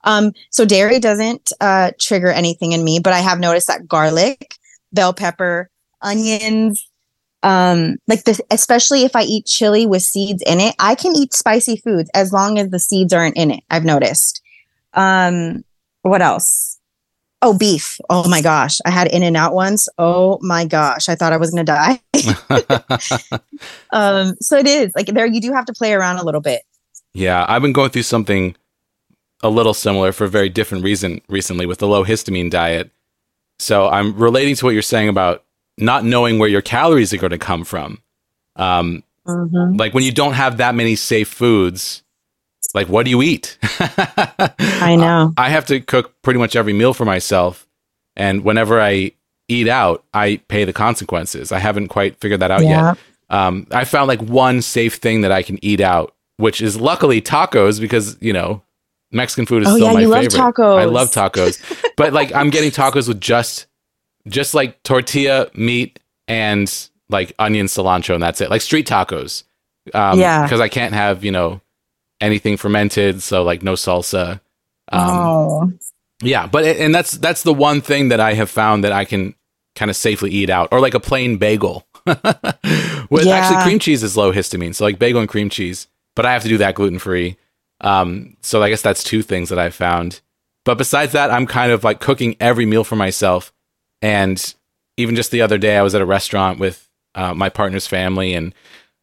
um, 0.04 0.32
so 0.50 0.64
dairy 0.64 0.98
doesn't 0.98 1.52
uh, 1.60 1.92
trigger 2.00 2.28
anything 2.28 2.72
in 2.72 2.84
me, 2.84 2.98
but 2.98 3.12
I 3.12 3.20
have 3.20 3.38
noticed 3.38 3.68
that 3.68 3.88
garlic, 3.88 4.56
bell 4.92 5.12
pepper, 5.12 5.70
onions, 6.02 6.88
um, 7.42 7.96
like 8.06 8.24
this, 8.24 8.40
especially 8.50 9.04
if 9.04 9.16
I 9.16 9.22
eat 9.22 9.46
chili 9.46 9.86
with 9.86 10.02
seeds 10.02 10.42
in 10.46 10.60
it, 10.60 10.74
I 10.78 10.94
can 10.94 11.16
eat 11.16 11.32
spicy 11.32 11.76
foods 11.76 12.10
as 12.14 12.32
long 12.32 12.58
as 12.58 12.70
the 12.70 12.78
seeds 12.78 13.12
aren't 13.12 13.36
in 13.36 13.50
it. 13.50 13.64
I've 13.70 13.84
noticed. 13.84 14.42
Um, 14.94 15.64
what 16.02 16.22
else? 16.22 16.78
Oh, 17.42 17.56
beef. 17.56 17.98
Oh 18.10 18.28
my 18.28 18.42
gosh. 18.42 18.78
I 18.84 18.90
had 18.90 19.08
In 19.08 19.22
and 19.22 19.36
Out 19.36 19.54
once. 19.54 19.88
Oh 19.96 20.38
my 20.42 20.66
gosh. 20.66 21.08
I 21.08 21.14
thought 21.14 21.32
I 21.32 21.38
was 21.38 21.50
going 21.50 21.64
to 21.64 21.72
die. 21.72 22.00
um, 23.92 24.34
so 24.40 24.58
it 24.58 24.66
is 24.66 24.92
like 24.94 25.06
there, 25.06 25.26
you 25.26 25.40
do 25.40 25.52
have 25.52 25.64
to 25.66 25.72
play 25.72 25.94
around 25.94 26.18
a 26.18 26.24
little 26.24 26.42
bit. 26.42 26.62
Yeah, 27.12 27.44
I've 27.48 27.62
been 27.62 27.72
going 27.72 27.90
through 27.90 28.02
something 28.02 28.56
a 29.42 29.48
little 29.48 29.74
similar 29.74 30.12
for 30.12 30.24
a 30.24 30.28
very 30.28 30.48
different 30.48 30.84
reason 30.84 31.22
recently 31.28 31.66
with 31.66 31.78
the 31.78 31.88
low 31.88 32.04
histamine 32.04 32.50
diet. 32.50 32.90
So 33.58 33.88
I'm 33.88 34.16
relating 34.16 34.54
to 34.56 34.64
what 34.64 34.72
you're 34.72 34.82
saying 34.82 35.08
about 35.08 35.44
not 35.80 36.04
knowing 36.04 36.38
where 36.38 36.48
your 36.48 36.62
calories 36.62 37.12
are 37.12 37.18
going 37.18 37.30
to 37.30 37.38
come 37.38 37.64
from. 37.64 38.00
Um, 38.56 39.02
like 39.26 39.94
when 39.94 40.04
you 40.04 40.12
don't 40.12 40.32
have 40.34 40.56
that 40.58 40.74
many 40.74 40.96
safe 40.96 41.28
foods, 41.28 42.02
like 42.74 42.88
what 42.88 43.04
do 43.04 43.10
you 43.10 43.22
eat? 43.22 43.58
I 43.62 44.96
know. 44.98 45.32
I 45.36 45.48
have 45.50 45.66
to 45.66 45.80
cook 45.80 46.20
pretty 46.22 46.38
much 46.38 46.56
every 46.56 46.72
meal 46.72 46.94
for 46.94 47.04
myself, 47.04 47.66
and 48.16 48.42
whenever 48.44 48.80
I 48.80 49.12
eat 49.48 49.68
out, 49.68 50.04
I 50.14 50.40
pay 50.48 50.64
the 50.64 50.72
consequences. 50.72 51.52
I 51.52 51.58
haven't 51.58 51.88
quite 51.88 52.16
figured 52.20 52.40
that 52.40 52.50
out 52.50 52.62
Yeah. 52.64 52.88
yet. 52.90 52.98
Um, 53.30 53.66
I 53.70 53.84
found 53.84 54.08
like 54.08 54.20
one 54.22 54.60
safe 54.62 54.94
thing 54.96 55.20
that 55.20 55.30
I 55.32 55.42
can 55.42 55.58
eat 55.64 55.80
out, 55.80 56.14
which 56.36 56.60
is 56.60 56.80
luckily 56.80 57.22
tacos 57.22 57.80
because 57.80 58.16
you 58.20 58.32
know 58.32 58.62
Mexican 59.12 59.46
food 59.46 59.62
is 59.62 59.68
Oh, 59.68 59.74
still 59.76 59.86
yeah, 59.88 59.92
my 59.92 60.00
you 60.00 60.08
love 60.08 60.22
favorite. 60.24 60.40
tacos. 60.54 60.78
I 60.80 60.84
love 60.84 61.10
tacos, 61.10 61.92
but 61.96 62.12
like 62.12 62.34
I'm 62.34 62.50
getting 62.50 62.70
tacos 62.70 63.06
with 63.08 63.20
just 63.20 63.66
just 64.28 64.54
like 64.54 64.82
tortilla, 64.82 65.48
meat, 65.54 65.98
and 66.28 66.88
like 67.08 67.32
onion, 67.38 67.66
cilantro, 67.66 68.14
and 68.14 68.22
that's 68.22 68.40
it. 68.40 68.50
Like 68.50 68.60
street 68.62 68.86
tacos. 68.86 69.44
Um, 69.94 70.18
Yeah. 70.18 70.42
because 70.42 70.60
I 70.60 70.68
can't 70.68 70.94
have 70.94 71.24
you 71.24 71.32
know 71.32 71.60
anything 72.20 72.56
fermented, 72.56 73.22
so 73.22 73.42
like 73.42 73.62
no 73.62 73.74
salsa. 73.74 74.40
Um, 74.92 75.08
oh, 75.10 75.72
yeah, 76.22 76.46
but 76.46 76.64
and 76.64 76.94
that's 76.94 77.12
that's 77.12 77.42
the 77.42 77.54
one 77.54 77.80
thing 77.80 78.08
that 78.08 78.20
I 78.20 78.34
have 78.34 78.50
found 78.50 78.84
that 78.84 78.92
I 78.92 79.04
can 79.04 79.34
kind 79.76 79.90
of 79.90 79.96
safely 79.96 80.30
eat 80.30 80.50
out, 80.50 80.68
or 80.72 80.80
like 80.80 80.94
a 80.94 81.00
plain 81.00 81.36
bagel. 81.38 81.86
With 82.06 83.24
Yeah. 83.26 83.34
actually 83.36 83.62
cream 83.62 83.78
cheese 83.78 84.02
is 84.02 84.16
low 84.16 84.32
histamine, 84.32 84.74
so 84.74 84.84
like 84.84 84.98
bagel 84.98 85.20
and 85.20 85.28
cream 85.28 85.48
cheese. 85.50 85.88
But 86.16 86.26
I 86.26 86.32
have 86.32 86.42
to 86.42 86.48
do 86.48 86.58
that 86.58 86.74
gluten 86.74 86.98
free. 86.98 87.36
Um, 87.80 88.36
so 88.42 88.62
I 88.62 88.68
guess 88.68 88.82
that's 88.82 89.02
two 89.02 89.22
things 89.22 89.48
that 89.48 89.58
I 89.58 89.70
found. 89.70 90.20
But 90.64 90.76
besides 90.76 91.12
that, 91.12 91.30
I'm 91.30 91.46
kind 91.46 91.72
of 91.72 91.82
like 91.84 92.00
cooking 92.00 92.36
every 92.40 92.66
meal 92.66 92.84
for 92.84 92.96
myself. 92.96 93.52
And 94.02 94.54
even 94.96 95.16
just 95.16 95.30
the 95.30 95.42
other 95.42 95.58
day, 95.58 95.76
I 95.76 95.82
was 95.82 95.94
at 95.94 96.00
a 96.00 96.06
restaurant 96.06 96.58
with 96.58 96.88
uh, 97.14 97.34
my 97.34 97.48
partner's 97.48 97.86
family, 97.86 98.34
and 98.34 98.54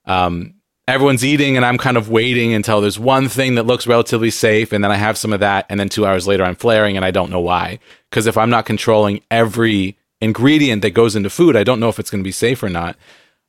um, 0.05 0.53
everyone's 0.87 1.25
eating, 1.25 1.55
and 1.57 1.65
I'm 1.65 1.77
kind 1.77 1.97
of 1.97 2.09
waiting 2.09 2.53
until 2.53 2.81
there's 2.81 2.99
one 2.99 3.27
thing 3.29 3.55
that 3.55 3.65
looks 3.65 3.87
relatively 3.87 4.29
safe, 4.31 4.71
and 4.71 4.83
then 4.83 4.91
I 4.91 4.95
have 4.95 5.17
some 5.17 5.33
of 5.33 5.39
that, 5.41 5.65
and 5.69 5.79
then 5.79 5.89
two 5.89 6.05
hours 6.05 6.27
later, 6.27 6.43
I'm 6.43 6.55
flaring, 6.55 6.95
and 6.95 7.05
I 7.05 7.11
don't 7.11 7.29
know 7.31 7.39
why. 7.41 7.79
Because 8.09 8.25
if 8.27 8.37
I'm 8.37 8.49
not 8.49 8.65
controlling 8.65 9.21
every 9.29 9.97
ingredient 10.21 10.81
that 10.81 10.91
goes 10.91 11.15
into 11.15 11.29
food, 11.29 11.55
I 11.55 11.63
don't 11.63 11.79
know 11.79 11.89
if 11.89 11.99
it's 11.99 12.09
going 12.09 12.23
to 12.23 12.27
be 12.27 12.31
safe 12.31 12.63
or 12.63 12.69
not. 12.69 12.95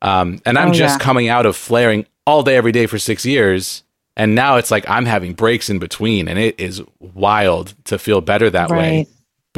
Um, 0.02 0.40
and 0.44 0.58
I'm 0.58 0.70
Oh, 0.70 0.74
just 0.74 0.98
yeah. 1.00 1.04
coming 1.04 1.28
out 1.28 1.46
of 1.46 1.56
flaring 1.56 2.06
all 2.26 2.42
day, 2.42 2.56
every 2.56 2.72
day 2.72 2.86
for 2.86 2.98
six 2.98 3.24
years. 3.24 3.82
And 4.16 4.34
now 4.34 4.56
it's 4.56 4.70
like 4.70 4.88
I'm 4.88 5.06
having 5.06 5.32
breaks 5.32 5.70
in 5.70 5.78
between, 5.78 6.26
and 6.28 6.38
it 6.38 6.58
is 6.58 6.82
wild 6.98 7.74
to 7.84 7.98
feel 7.98 8.20
better 8.20 8.50
that 8.50 8.68
way. 8.70 9.06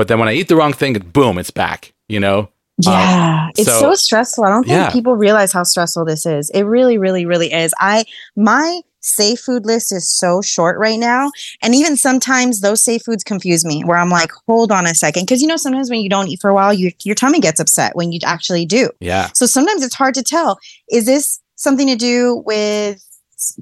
But 0.01 0.09
then 0.09 0.19
when 0.19 0.31
I 0.31 0.33
eat 0.33 0.49
the 0.49 0.57
wrong 0.57 0.73
thing, 0.73 0.95
boom, 0.95 1.37
it's 1.37 1.51
back, 1.51 1.93
you 2.09 2.19
know? 2.21 2.39
Um, 2.87 2.95
yeah, 2.95 3.49
it's 3.59 3.69
so- 3.69 3.81
so, 3.81 3.95
stressful. 3.95 4.45
I 4.45 4.49
don't 4.49 4.63
think 4.65 4.73
Yeah. 4.79 4.89
people 4.89 5.15
realize 5.15 5.53
how 5.53 5.63
stressful 5.63 6.07
this 6.07 6.25
is. 6.25 6.49
It 6.55 6.63
really, 6.63 6.97
really, 6.97 7.27
really 7.27 7.53
is. 7.53 7.75
I 7.79 8.07
my 8.35 8.81
safe 9.01 9.41
food 9.41 9.67
list 9.67 9.93
is 9.93 10.11
so 10.11 10.41
short 10.41 10.79
right 10.79 10.99
now, 10.99 11.31
and 11.61 11.75
even 11.75 11.99
sometimes 11.99 12.63
those 12.63 12.83
safe 12.83 13.03
foods 13.05 13.23
confuse 13.23 13.63
me. 13.63 13.83
Where 13.85 13.99
I'm 13.99 14.09
like, 14.09 14.31
hold 14.49 14.73
on 14.73 14.87
a 14.87 14.95
second, 14.95 15.25
because 15.25 15.43
you 15.43 15.49
know 15.49 15.59
sometimes 15.59 15.91
when 15.91 16.01
you 16.01 16.09
don't 16.09 16.29
eat 16.29 16.41
for 16.41 16.49
a 16.49 16.55
while, 16.55 16.73
your 16.73 16.93
your 17.05 17.15
tummy 17.15 17.39
gets 17.39 17.61
upset 17.61 17.95
when 17.95 18.11
you 18.11 18.21
actually 18.25 18.65
do. 18.65 18.89
Yeah. 19.01 19.29
So 19.35 19.45
sometimes 19.45 19.83
it's 19.83 19.95
hard 19.95 20.15
to 20.15 20.23
tell. 20.23 20.59
Is 20.91 21.05
this 21.05 21.41
something 21.57 21.89
to 21.89 21.97
do 21.97 22.43
with 22.47 23.05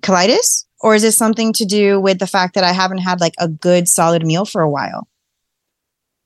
colitis, 0.02 0.66
or 0.78 0.94
is 0.94 1.02
this 1.02 1.16
something 1.16 1.52
to 1.54 1.64
do 1.64 2.00
with 2.00 2.20
the 2.20 2.28
fact 2.28 2.54
that 2.54 2.62
I 2.62 2.70
haven't 2.72 2.98
had 2.98 3.20
like 3.20 3.34
a 3.38 3.48
good 3.48 3.88
solid 3.88 4.24
meal 4.24 4.44
for 4.44 4.62
a 4.62 4.70
while? 4.70 5.08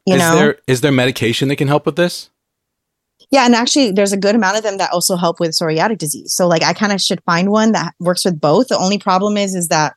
You 0.06 0.14
is 0.14 0.20
know. 0.20 0.34
there 0.34 0.58
is 0.66 0.80
there 0.80 0.92
medication 0.92 1.48
that 1.48 1.56
can 1.56 1.68
help 1.68 1.86
with 1.86 1.96
this? 1.96 2.30
Yeah, 3.30 3.46
and 3.46 3.54
actually, 3.54 3.92
there's 3.92 4.12
a 4.12 4.16
good 4.18 4.34
amount 4.34 4.58
of 4.58 4.62
them 4.62 4.76
that 4.78 4.90
also 4.92 5.16
help 5.16 5.40
with 5.40 5.52
psoriatic 5.52 5.98
disease. 5.98 6.34
So, 6.34 6.46
like, 6.46 6.62
I 6.62 6.74
kind 6.74 6.92
of 6.92 7.00
should 7.00 7.22
find 7.24 7.50
one 7.50 7.72
that 7.72 7.94
works 7.98 8.24
with 8.24 8.38
both. 8.38 8.68
The 8.68 8.76
only 8.76 8.98
problem 8.98 9.38
is, 9.38 9.54
is 9.54 9.68
that 9.68 9.94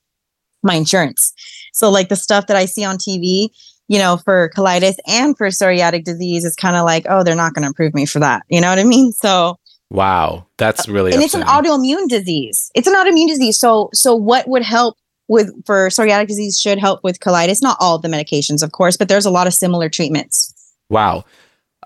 my 0.64 0.76
insurance. 0.76 1.34
So, 1.74 1.90
like, 1.90 2.08
the 2.08 2.16
stuff 2.16 2.48
that 2.48 2.56
I 2.56 2.66
see 2.66 2.86
on 2.86 2.98
TV, 2.98 3.50
you 3.90 4.00
know, 4.00 4.18
for 4.18 4.52
colitis 4.56 4.96
and 5.06 5.38
for 5.38 5.48
psoriatic 5.48 6.06
disease 6.06 6.46
is 6.46 6.56
kind 6.56 6.78
of 6.78 6.86
like, 6.86 7.06
oh, 7.10 7.24
they're 7.24 7.36
not 7.36 7.54
going 7.54 7.64
to 7.64 7.72
approve 7.72 7.94
me 7.94 8.06
for 8.06 8.20
that. 8.20 8.44
You 8.48 8.62
know 8.62 8.70
what 8.70 8.80
I 8.80 8.86
mean? 8.86 9.12
So, 9.12 9.58
Wow, 9.92 10.48
that's 10.58 10.88
really 10.88 11.14
and 11.14 11.22
it's 11.22 11.36
an 11.36 11.44
autoimmune 11.44 12.08
disease. 12.08 12.72
It's 12.74 12.88
an 12.88 12.96
autoimmune 12.96 13.28
disease. 13.28 13.60
So, 13.60 13.90
so 13.94 14.16
what 14.16 14.48
would 14.48 14.64
help 14.64 14.98
with 15.28 15.52
for 15.66 15.88
psoriatic 15.90 16.28
disease 16.28 16.60
should 16.60 16.80
help 16.80 17.04
with 17.04 17.20
colitis. 17.20 17.62
Not 17.62 17.78
all 17.80 17.96
of 17.96 18.02
the 18.02 18.08
medications, 18.08 18.62
of 18.64 18.72
course, 18.72 18.98
but 18.98 19.08
there's 19.10 19.26
a 19.26 19.32
lot 19.32 19.48
of 19.48 19.54
similar 19.54 19.90
treatments. 19.90 20.54
Wow. 20.90 21.26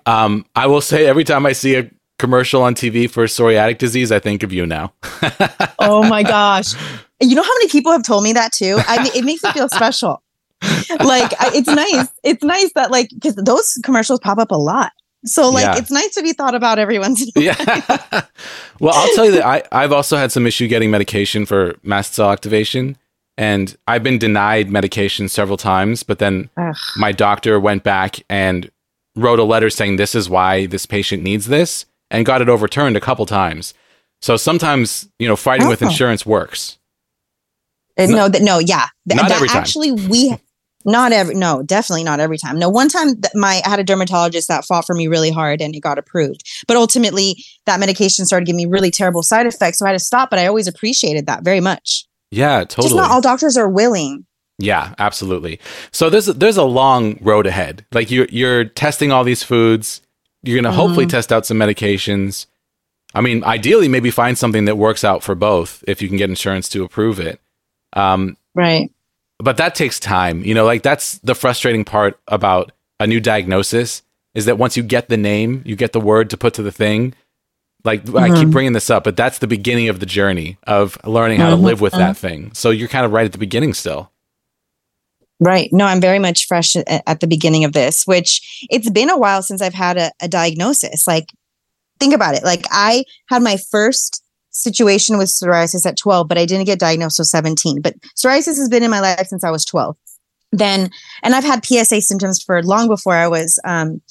Um, 0.06 0.44
I 0.56 0.66
will 0.66 0.80
say 0.80 1.06
every 1.06 1.24
time 1.24 1.46
I 1.46 1.52
see 1.52 1.76
a 1.76 1.90
commercial 2.18 2.62
on 2.62 2.74
TV 2.74 3.08
for 3.10 3.24
psoriatic 3.24 3.78
disease, 3.78 4.10
I 4.12 4.18
think 4.18 4.42
of 4.42 4.52
you 4.52 4.66
now. 4.66 4.92
Oh 5.82 6.02
my 6.06 6.22
gosh. 6.22 6.74
You 7.20 7.34
know 7.34 7.42
how 7.42 7.54
many 7.54 7.68
people 7.68 7.90
have 7.90 8.02
told 8.02 8.22
me 8.22 8.34
that 8.34 8.52
too? 8.52 8.78
I 8.86 9.02
mean, 9.02 9.12
it 9.14 9.24
makes 9.24 9.42
me 9.42 9.50
feel 9.52 9.68
special. 9.68 10.22
Like 11.00 11.32
I, 11.40 11.50
it's 11.54 11.66
nice. 11.68 12.08
It's 12.22 12.44
nice 12.44 12.70
that 12.74 12.90
like 12.90 13.08
because 13.14 13.34
those 13.36 13.78
commercials 13.82 14.20
pop 14.20 14.36
up 14.38 14.50
a 14.50 14.56
lot. 14.56 14.92
So 15.24 15.48
like 15.48 15.64
Yeah. 15.64 15.78
it's 15.78 15.90
nice 15.90 16.14
to 16.16 16.22
be 16.22 16.32
thought 16.34 16.54
about 16.54 16.78
every 16.78 16.98
once 16.98 17.22
in 17.22 17.28
a 17.34 17.46
while. 17.46 17.56
yeah. 17.58 18.20
well, 18.80 18.94
I'll 18.94 19.14
tell 19.14 19.24
you 19.24 19.32
that 19.32 19.46
I, 19.46 19.62
I've 19.72 19.92
also 19.92 20.16
had 20.18 20.30
some 20.32 20.46
issue 20.46 20.68
getting 20.68 20.90
medication 20.90 21.46
for 21.46 21.74
mast 21.82 22.12
cell 22.14 22.30
activation. 22.30 22.98
And 23.40 23.74
I've 23.88 24.02
been 24.02 24.18
denied 24.18 24.70
medication 24.70 25.26
several 25.30 25.56
times, 25.56 26.02
but 26.02 26.18
then 26.18 26.50
Ugh. 26.58 26.76
my 26.98 27.10
doctor 27.10 27.58
went 27.58 27.82
back 27.82 28.22
and 28.28 28.70
wrote 29.16 29.38
a 29.38 29.44
letter 29.44 29.70
saying 29.70 29.96
this 29.96 30.14
is 30.14 30.28
why 30.28 30.66
this 30.66 30.84
patient 30.84 31.22
needs 31.22 31.46
this 31.46 31.86
and 32.10 32.26
got 32.26 32.42
it 32.42 32.50
overturned 32.50 32.98
a 32.98 33.00
couple 33.00 33.24
times. 33.24 33.72
So 34.20 34.36
sometimes, 34.36 35.08
you 35.18 35.26
know, 35.26 35.36
fighting 35.36 35.68
with 35.68 35.82
Oh. 35.82 35.86
insurance 35.86 36.26
works. 36.26 36.76
Uh, 37.98 38.06
no, 38.06 38.28
that 38.28 38.42
no, 38.42 38.58
yeah. 38.58 38.86
Th- 39.08 39.16
Not 39.18 39.28
that 39.28 39.36
every 39.36 39.48
time. 39.48 39.56
actually 39.56 39.92
we 39.92 40.36
not 40.84 41.12
every 41.12 41.34
no, 41.34 41.62
definitely 41.62 42.04
not 42.04 42.20
every 42.20 42.36
time. 42.36 42.58
No, 42.58 42.68
one 42.68 42.88
time 42.90 43.18
that 43.20 43.32
my 43.34 43.62
I 43.64 43.68
had 43.70 43.78
a 43.80 43.84
dermatologist 43.84 44.48
that 44.48 44.66
fought 44.66 44.86
for 44.86 44.94
me 44.94 45.06
really 45.08 45.30
hard 45.30 45.62
and 45.62 45.74
it 45.74 45.80
got 45.80 45.96
approved. 45.98 46.42
But 46.68 46.76
ultimately 46.76 47.42
that 47.64 47.80
medication 47.80 48.26
started 48.26 48.44
giving 48.44 48.58
me 48.58 48.66
really 48.66 48.90
terrible 48.90 49.22
side 49.22 49.46
effects. 49.46 49.78
So 49.78 49.86
I 49.86 49.90
had 49.90 49.98
to 49.98 50.04
stop, 50.04 50.28
but 50.28 50.38
I 50.38 50.46
always 50.46 50.66
appreciated 50.66 51.24
that 51.26 51.42
very 51.42 51.60
much. 51.60 52.04
Yeah, 52.30 52.60
totally. 52.60 52.88
Just 52.88 52.96
not 52.96 53.10
all 53.10 53.20
doctors 53.20 53.56
are 53.56 53.68
willing. 53.68 54.24
Yeah, 54.58 54.94
absolutely. 54.98 55.58
So 55.90 56.10
there's 56.10 56.26
there's 56.26 56.56
a 56.58 56.64
long 56.64 57.18
road 57.22 57.46
ahead. 57.46 57.84
Like 57.92 58.10
you're 58.10 58.26
you're 58.30 58.64
testing 58.64 59.10
all 59.10 59.24
these 59.24 59.42
foods. 59.42 60.02
You're 60.42 60.60
gonna 60.60 60.74
hopefully 60.74 61.06
Mm-hmm. 61.06 61.10
test 61.10 61.32
out 61.32 61.46
some 61.46 61.58
medications. 61.58 62.46
I 63.14 63.20
mean, 63.22 63.42
ideally, 63.44 63.88
maybe 63.88 64.10
find 64.10 64.38
something 64.38 64.66
that 64.66 64.76
works 64.76 65.02
out 65.02 65.22
for 65.24 65.34
both 65.34 65.82
if 65.88 66.00
you 66.00 66.08
can 66.08 66.16
get 66.16 66.30
insurance 66.30 66.68
to 66.70 66.84
approve 66.84 67.18
it. 67.18 67.40
Um, 67.94 68.36
Right. 68.54 68.90
but 69.38 69.56
that 69.56 69.74
takes 69.74 69.98
time. 69.98 70.44
You 70.44 70.54
know, 70.54 70.64
like 70.64 70.82
that's 70.82 71.18
the 71.18 71.34
frustrating 71.34 71.84
part 71.84 72.20
about 72.28 72.70
a 73.00 73.06
new 73.06 73.18
diagnosis 73.20 74.02
is 74.34 74.44
that 74.44 74.58
once 74.58 74.76
you 74.76 74.82
get 74.84 75.08
the 75.08 75.16
name, 75.16 75.62
you 75.64 75.74
get 75.74 75.92
the 75.92 76.00
word 76.00 76.30
to 76.30 76.36
put 76.36 76.54
to 76.54 76.62
the 76.62 76.70
thing. 76.70 77.14
Like 77.84 78.02
I 78.14 78.28
keep 78.28 78.48
Mhm. 78.48 78.52
bringing 78.52 78.72
this 78.72 78.90
up, 78.90 79.04
but 79.04 79.16
that's 79.16 79.38
the 79.38 79.46
beginning 79.46 79.88
of 79.88 80.00
the 80.00 80.06
journey 80.06 80.58
of 80.66 80.98
learning 81.06 81.40
how 81.40 81.50
to 81.50 81.56
Mhm. 81.56 81.62
live 81.62 81.80
with 81.80 81.92
that 81.94 82.16
thing. 82.16 82.50
So 82.54 82.70
you're 82.70 82.88
kind 82.88 83.06
of 83.06 83.12
right 83.12 83.24
at 83.24 83.32
the 83.32 83.38
beginning 83.38 83.74
still. 83.74 84.10
Right. 85.42 85.70
No, 85.72 85.86
I'm 85.86 86.00
very 86.00 86.18
much 86.18 86.46
fresh 86.46 86.76
at, 86.76 86.86
at 87.06 87.20
the 87.20 87.26
beginning 87.26 87.64
of 87.64 87.72
this, 87.72 88.06
which 88.06 88.66
it's 88.70 88.90
been 88.90 89.08
a 89.08 89.16
while 89.16 89.42
since 89.42 89.62
I've 89.62 89.72
had 89.74 89.96
a, 89.96 90.12
a 90.20 90.28
diagnosis. 90.28 91.06
Like, 91.06 91.30
think 91.98 92.12
about 92.14 92.34
it. 92.34 92.44
Like, 92.44 92.64
I 92.70 93.04
had 93.30 93.42
my 93.42 93.56
first 93.70 94.22
situation 94.50 95.16
with 95.16 95.28
psoriasis 95.28 95.86
at 95.86 95.96
12, 95.96 96.28
but 96.28 96.36
I 96.36 96.44
didn't 96.44 96.66
get 96.66 96.78
diagnosed 96.78 97.16
till 97.16 97.24
17. 97.24 97.80
But 97.80 97.94
psoriasis 98.18 98.56
has 98.58 98.68
been 98.68 98.82
in 98.82 98.90
my 98.90 99.00
life 99.00 99.28
since 99.28 99.42
I 99.42 99.50
was 99.50 99.64
12. 99.64 99.96
Then, 100.52 100.90
and 101.22 101.34
I've 101.34 101.44
had 101.44 101.64
PSA 101.64 102.02
symptoms 102.02 102.42
for 102.42 102.62
long 102.62 102.88
before 102.88 103.14
I 103.14 103.28
was 103.28 103.58
um, 103.64 104.02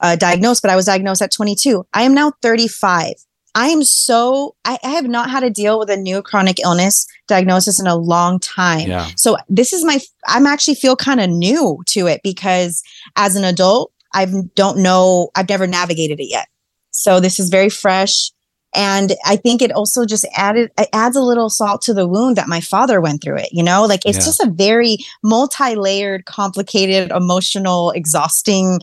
uh, 0.00 0.16
diagnosed, 0.16 0.62
but 0.62 0.70
I 0.70 0.76
was 0.76 0.86
diagnosed 0.86 1.22
at 1.22 1.32
22. 1.32 1.86
I 1.92 2.02
am 2.02 2.14
now 2.14 2.32
35. 2.42 3.14
I 3.54 3.66
am 3.68 3.82
so, 3.82 4.54
I, 4.64 4.78
I 4.84 4.90
have 4.90 5.06
not 5.08 5.28
had 5.28 5.40
to 5.40 5.50
deal 5.50 5.78
with 5.78 5.90
a 5.90 5.96
new 5.96 6.22
chronic 6.22 6.60
illness 6.60 7.06
diagnosis 7.26 7.80
in 7.80 7.86
a 7.86 7.96
long 7.96 8.38
time. 8.38 8.88
Yeah. 8.88 9.08
So 9.16 9.36
this 9.48 9.72
is 9.72 9.84
my 9.84 9.98
I'm 10.26 10.46
actually 10.46 10.76
feel 10.76 10.94
kind 10.96 11.20
of 11.20 11.30
new 11.30 11.82
to 11.86 12.06
it 12.06 12.20
because 12.22 12.82
as 13.16 13.34
an 13.36 13.44
adult, 13.44 13.92
I 14.14 14.26
don't 14.54 14.78
know, 14.78 15.30
I've 15.34 15.48
never 15.48 15.66
navigated 15.66 16.20
it 16.20 16.28
yet. 16.30 16.46
So 16.92 17.18
this 17.20 17.40
is 17.40 17.48
very 17.48 17.70
fresh. 17.70 18.30
And 18.72 19.14
I 19.26 19.34
think 19.34 19.62
it 19.62 19.72
also 19.72 20.06
just 20.06 20.24
added 20.36 20.70
it 20.78 20.88
adds 20.92 21.16
a 21.16 21.20
little 21.22 21.50
salt 21.50 21.82
to 21.82 21.94
the 21.94 22.06
wound 22.06 22.36
that 22.36 22.46
my 22.46 22.60
father 22.60 23.00
went 23.00 23.20
through 23.20 23.38
it, 23.38 23.48
you 23.50 23.64
know? 23.64 23.84
Like 23.84 24.06
it's 24.06 24.18
Yeah. 24.18 24.24
just 24.24 24.40
a 24.40 24.50
very 24.50 24.98
multi-layered, 25.24 26.24
complicated, 26.26 27.10
emotional, 27.10 27.90
exhausting 27.90 28.78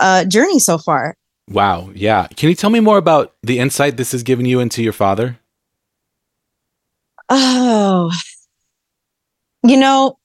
uh 0.00 0.24
journey 0.24 0.58
so 0.58 0.78
far. 0.78 1.16
Wow. 1.48 1.90
Yeah. 1.94 2.28
Can 2.36 2.48
you 2.48 2.54
tell 2.54 2.70
me 2.70 2.80
more 2.80 2.98
about 2.98 3.34
the 3.42 3.58
insight 3.58 3.96
this 3.96 4.12
has 4.12 4.22
given 4.22 4.46
you 4.46 4.60
into 4.60 4.82
your 4.82 4.92
father? 4.92 5.38
Oh, 7.28 8.10
you 9.62 9.76
know, 9.76 10.18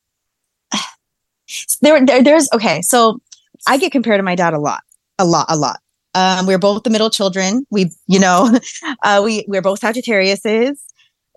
there, 1.81 2.03
there, 2.05 2.23
there's 2.23 2.47
okay. 2.53 2.81
So 2.81 3.19
I 3.67 3.77
get 3.77 3.91
compared 3.91 4.19
to 4.19 4.23
my 4.23 4.35
dad 4.35 4.53
a 4.53 4.59
lot, 4.59 4.81
a 5.19 5.25
lot, 5.25 5.45
a 5.49 5.57
lot. 5.57 5.79
Um, 6.13 6.45
we're 6.45 6.59
both 6.59 6.83
the 6.83 6.89
middle 6.89 7.09
children. 7.09 7.65
We, 7.69 7.91
you 8.07 8.19
know, 8.19 8.57
uh, 9.03 9.21
we 9.23 9.45
we're 9.47 9.61
both 9.61 9.81
Sagittariuses. 9.81 10.77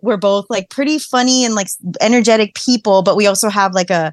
We're 0.03 0.17
both 0.17 0.47
like 0.49 0.71
pretty 0.71 0.99
funny 0.99 1.45
and 1.45 1.55
like 1.55 1.69
energetic 2.01 2.55
people, 2.55 3.03
but 3.03 3.17
we 3.17 3.27
also 3.27 3.49
have 3.49 3.73
like 3.75 3.91
a 3.91 4.13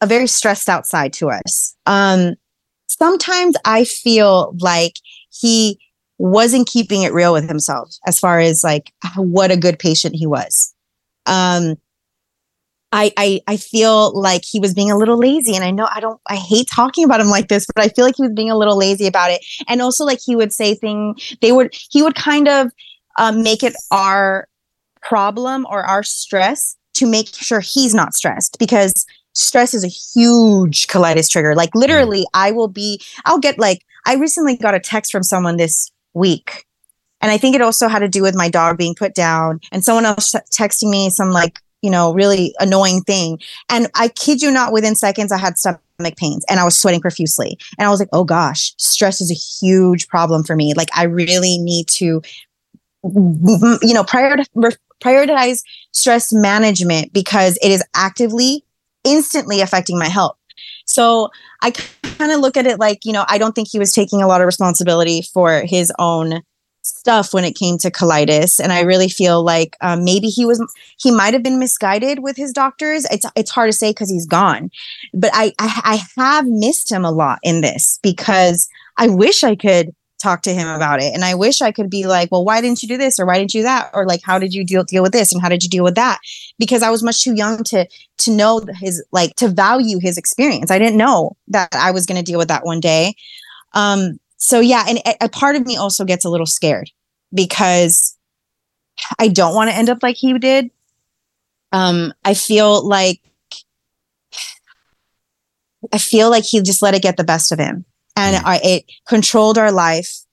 a 0.00 0.06
very 0.06 0.28
stressed 0.28 0.68
out 0.68 0.86
side 0.86 1.12
to 1.14 1.30
us. 1.30 1.74
Um, 1.86 2.34
sometimes 2.88 3.56
I 3.64 3.84
feel 3.84 4.56
like 4.58 4.94
he 5.30 5.78
wasn't 6.18 6.66
keeping 6.66 7.02
it 7.04 7.12
real 7.12 7.32
with 7.32 7.48
himself 7.48 7.94
as 8.06 8.18
far 8.18 8.40
as 8.40 8.64
like 8.64 8.92
what 9.16 9.50
a 9.50 9.56
good 9.56 9.78
patient 9.78 10.16
he 10.16 10.26
was. 10.26 10.74
Um, 11.26 11.76
I, 12.90 13.12
I 13.18 13.40
I 13.46 13.56
feel 13.58 14.18
like 14.18 14.42
he 14.44 14.60
was 14.60 14.72
being 14.72 14.90
a 14.90 14.96
little 14.96 15.18
lazy, 15.18 15.54
and 15.54 15.62
I 15.62 15.70
know 15.70 15.88
I 15.94 16.00
don't. 16.00 16.18
I 16.26 16.36
hate 16.36 16.68
talking 16.74 17.04
about 17.04 17.20
him 17.20 17.28
like 17.28 17.48
this, 17.48 17.66
but 17.74 17.84
I 17.84 17.88
feel 17.88 18.04
like 18.06 18.16
he 18.16 18.22
was 18.22 18.32
being 18.32 18.50
a 18.50 18.56
little 18.56 18.78
lazy 18.78 19.06
about 19.06 19.30
it. 19.30 19.44
And 19.68 19.82
also, 19.82 20.04
like 20.04 20.20
he 20.24 20.34
would 20.34 20.54
say 20.54 20.74
things. 20.74 21.36
They 21.42 21.52
would 21.52 21.74
he 21.90 22.02
would 22.02 22.14
kind 22.14 22.48
of 22.48 22.70
um, 23.18 23.42
make 23.42 23.62
it 23.62 23.74
our 23.90 24.48
problem 25.02 25.66
or 25.68 25.84
our 25.84 26.02
stress 26.02 26.76
to 26.94 27.06
make 27.06 27.28
sure 27.34 27.60
he's 27.60 27.94
not 27.94 28.14
stressed 28.14 28.58
because 28.58 29.06
stress 29.38 29.74
is 29.74 29.84
a 29.84 29.88
huge 29.88 30.86
colitis 30.88 31.30
trigger. 31.30 31.54
Like 31.54 31.70
mm. 31.70 31.80
literally, 31.80 32.26
I 32.34 32.50
will 32.50 32.68
be. 32.68 33.00
I'll 33.24 33.40
get 33.40 33.58
like. 33.58 33.84
I 34.06 34.14
recently 34.14 34.56
got 34.56 34.74
a 34.74 34.80
text 34.80 35.12
from 35.12 35.22
someone 35.22 35.58
this 35.58 35.90
week 36.14 36.66
and 37.20 37.32
I 37.32 37.38
think 37.38 37.54
it 37.54 37.62
also 37.62 37.88
had 37.88 38.00
to 38.00 38.08
do 38.08 38.22
with 38.22 38.34
my 38.34 38.48
dog 38.48 38.78
being 38.78 38.94
put 38.94 39.14
down 39.14 39.60
and 39.72 39.84
someone 39.84 40.04
else 40.04 40.34
texting 40.52 40.90
me 40.90 41.10
some 41.10 41.30
like, 41.30 41.58
you 41.82 41.90
know, 41.90 42.12
really 42.12 42.54
annoying 42.60 43.02
thing. 43.02 43.40
And 43.68 43.88
I 43.94 44.08
kid 44.08 44.40
you 44.40 44.50
not, 44.50 44.72
within 44.72 44.94
seconds, 44.94 45.32
I 45.32 45.38
had 45.38 45.58
stomach 45.58 46.16
pains 46.16 46.44
and 46.48 46.60
I 46.60 46.64
was 46.64 46.78
sweating 46.78 47.00
profusely. 47.00 47.58
And 47.78 47.86
I 47.86 47.90
was 47.90 48.00
like, 48.00 48.08
oh 48.12 48.24
gosh, 48.24 48.72
stress 48.78 49.20
is 49.20 49.30
a 49.30 49.34
huge 49.34 50.08
problem 50.08 50.44
for 50.44 50.54
me. 50.54 50.74
Like, 50.74 50.90
I 50.96 51.04
really 51.04 51.58
need 51.58 51.88
to, 51.88 52.22
you 53.02 53.94
know, 53.94 54.04
prioritize, 54.04 54.76
prioritize 55.02 55.62
stress 55.92 56.32
management 56.32 57.12
because 57.12 57.58
it 57.62 57.70
is 57.70 57.82
actively, 57.94 58.64
instantly 59.08 59.60
affecting 59.60 59.98
my 59.98 60.08
health. 60.08 60.36
So 60.84 61.30
I 61.62 61.70
kind 61.70 62.32
of 62.32 62.40
look 62.40 62.56
at 62.56 62.66
it 62.66 62.78
like, 62.78 63.04
you 63.04 63.12
know, 63.12 63.24
I 63.28 63.38
don't 63.38 63.54
think 63.54 63.68
he 63.70 63.78
was 63.78 63.92
taking 63.92 64.22
a 64.22 64.26
lot 64.26 64.40
of 64.40 64.46
responsibility 64.46 65.22
for 65.22 65.62
his 65.64 65.92
own 65.98 66.42
stuff 66.82 67.34
when 67.34 67.44
it 67.44 67.54
came 67.54 67.76
to 67.78 67.90
colitis. 67.90 68.58
And 68.58 68.72
i 68.72 68.80
really 68.80 69.08
feel 69.08 69.42
like 69.42 69.76
um, 69.80 70.04
maybe 70.04 70.28
he 70.28 70.46
was 70.46 70.64
he 70.98 71.10
might 71.10 71.34
have 71.34 71.42
been 71.42 71.58
misguided 71.58 72.20
with 72.20 72.36
his 72.36 72.52
doctors. 72.52 73.04
It's 73.10 73.26
it's 73.36 73.50
hard 73.50 73.70
to 73.70 73.76
say 73.76 73.90
because 73.90 74.10
he's 74.10 74.26
gone. 74.26 74.70
But 75.12 75.30
I, 75.34 75.52
I 75.58 75.80
i 75.84 76.22
have 76.22 76.46
missed 76.46 76.90
him 76.90 77.04
a 77.04 77.10
lot 77.10 77.38
in 77.42 77.60
this 77.60 77.98
because 78.02 78.68
i 78.96 79.08
wish 79.08 79.44
i 79.44 79.54
could 79.54 79.94
talk 80.18 80.42
to 80.42 80.52
him 80.52 80.68
about 80.68 81.00
it. 81.02 81.14
And 81.14 81.24
i 81.24 81.34
wish 81.34 81.62
i 81.62 81.72
could 81.72 81.88
be 81.88 82.06
like 82.06 82.30
well 82.30 82.44
why 82.44 82.60
didn't 82.60 82.82
you 82.82 82.88
do 82.88 82.96
this 82.96 83.18
or 83.18 83.26
why 83.26 83.38
didn't 83.38 83.54
you 83.54 83.62
that? 83.62 83.90
Or 83.94 84.06
like 84.06 84.20
how 84.22 84.38
did 84.38 84.52
you 84.52 84.64
deal 84.64 84.84
deal 84.84 85.02
with 85.02 85.12
this 85.12 85.32
and 85.32 85.40
how 85.40 85.48
did 85.48 85.62
you 85.62 85.68
deal 85.68 85.84
with 85.84 85.94
that? 85.94 86.20
Because 86.58 86.82
i 86.82 86.90
was 86.90 87.02
much 87.02 87.22
too 87.22 87.34
young 87.34 87.62
to 87.64 87.86
to 88.18 88.30
know 88.30 88.62
his 88.80 89.04
like 89.12 89.34
to 89.36 89.48
value 89.48 89.98
his 90.00 90.18
experience. 90.18 90.70
I 90.70 90.78
didn't 90.78 90.98
know 90.98 91.36
that 91.48 91.74
i 91.74 91.90
was 91.90 92.06
going 92.06 92.18
to 92.18 92.24
deal 92.24 92.38
with 92.38 92.48
that 92.48 92.64
one 92.64 92.80
day. 92.80 93.14
Um 93.74 94.18
so 94.36 94.60
yeah 94.60 94.84
and 94.88 94.98
a, 94.98 95.24
a 95.24 95.28
part 95.28 95.56
of 95.56 95.66
me 95.66 95.76
also 95.76 96.04
gets 96.04 96.24
a 96.24 96.30
little 96.30 96.46
scared 96.46 96.90
because 97.32 98.16
i 99.18 99.28
don't 99.28 99.54
want 99.54 99.70
to 99.70 99.76
end 99.76 99.88
up 99.88 100.02
like 100.02 100.16
he 100.16 100.36
did. 100.38 100.70
Um 101.72 102.12
i 102.24 102.34
feel 102.34 102.86
like 102.86 103.20
i 105.92 105.98
feel 105.98 106.30
like 106.30 106.44
he 106.44 106.60
just 106.60 106.82
let 106.82 106.94
it 106.94 107.02
get 107.02 107.16
the 107.16 107.24
best 107.24 107.52
of 107.52 107.58
him 107.58 107.84
and 108.18 108.36
Mm. 108.36 108.42
I, 108.44 108.60
it 108.62 108.84
controlled 109.06 109.58
our 109.58 109.72
life. 109.72 110.24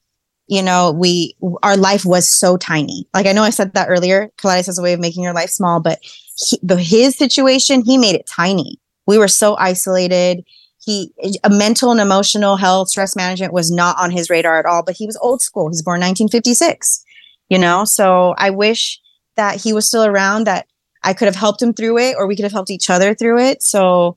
You 0.48 0.62
know 0.62 0.92
we 0.92 1.36
our 1.64 1.76
life 1.76 2.06
was 2.06 2.30
so 2.30 2.56
tiny. 2.58 3.08
Like 3.16 3.26
i 3.26 3.32
know 3.32 3.42
i 3.44 3.50
said 3.50 3.74
that 3.74 3.88
earlier. 3.90 4.30
Colitis 4.38 4.68
has 4.68 4.78
a 4.78 4.84
way 4.84 4.94
of 4.94 5.00
making 5.00 5.24
your 5.24 5.34
life 5.34 5.50
small 5.50 5.80
but 5.80 6.00
he, 6.38 6.60
the, 6.62 6.78
his 6.78 7.18
situation 7.18 7.84
he 7.84 7.98
made 7.98 8.16
it 8.16 8.28
tiny. 8.28 8.80
We 9.08 9.18
were 9.18 9.28
so 9.28 9.56
isolated. 9.58 10.44
He 10.86 11.12
a 11.44 11.50
mental 11.50 11.90
and 11.92 12.00
emotional 12.00 12.58
health 12.58 12.90
stress 12.90 13.16
management 13.16 13.54
was 13.54 13.72
not 13.72 13.98
on 13.98 14.12
his 14.12 14.30
radar 14.30 14.60
at 14.60 14.68
all 14.68 14.84
but 14.84 14.96
he 14.96 15.08
was 15.08 15.18
old 15.18 15.42
school. 15.42 15.70
He's 15.70 15.82
born 15.82 16.00
1956 16.02 17.04
you 17.50 17.58
know? 17.58 17.84
So 17.86 18.36
i 18.38 18.50
wish 18.52 19.00
that 19.36 19.62
he 19.64 19.74
was 19.74 19.88
still 19.88 20.06
around 20.06 20.46
that 20.46 20.68
i 21.04 21.14
could 21.14 21.28
have 21.28 21.36
helped 21.36 21.62
him 21.62 21.74
through 21.74 21.98
it 21.98 22.16
or 22.18 22.28
we 22.28 22.36
could 22.36 22.46
have 22.46 22.52
helped 22.52 22.70
each 22.70 22.90
other 22.92 23.16
through 23.16 23.40
it. 23.40 23.64
So 23.64 24.16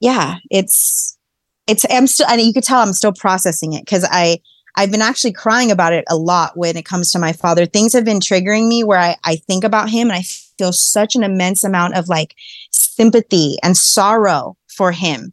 yeah 0.00 0.38
it's 0.50 1.16
it's 1.70 1.84
i'm 1.90 2.06
still 2.06 2.26
and 2.28 2.40
you 2.40 2.52
could 2.52 2.64
tell 2.64 2.80
i'm 2.80 2.92
still 2.92 3.12
processing 3.12 3.72
it 3.72 3.84
because 3.84 4.06
i 4.10 4.38
i've 4.76 4.90
been 4.90 5.02
actually 5.02 5.32
crying 5.32 5.70
about 5.70 5.92
it 5.92 6.04
a 6.08 6.16
lot 6.16 6.56
when 6.56 6.76
it 6.76 6.84
comes 6.84 7.10
to 7.12 7.18
my 7.18 7.32
father 7.32 7.64
things 7.66 7.92
have 7.92 8.04
been 8.04 8.20
triggering 8.20 8.68
me 8.68 8.82
where 8.84 8.98
i 8.98 9.16
i 9.24 9.36
think 9.36 9.64
about 9.64 9.88
him 9.88 10.08
and 10.10 10.18
i 10.18 10.22
feel 10.22 10.72
such 10.72 11.16
an 11.16 11.22
immense 11.22 11.64
amount 11.64 11.94
of 11.94 12.08
like 12.08 12.34
sympathy 12.70 13.56
and 13.62 13.76
sorrow 13.76 14.56
for 14.68 14.92
him 14.92 15.32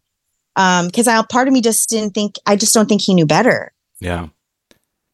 um 0.56 0.86
because 0.88 1.08
i 1.08 1.22
part 1.24 1.48
of 1.48 1.54
me 1.54 1.62
just 1.62 1.90
didn't 1.90 2.14
think 2.14 2.36
i 2.46 2.56
just 2.56 2.74
don't 2.74 2.88
think 2.88 3.02
he 3.02 3.14
knew 3.14 3.26
better 3.26 3.72
Yeah. 4.00 4.28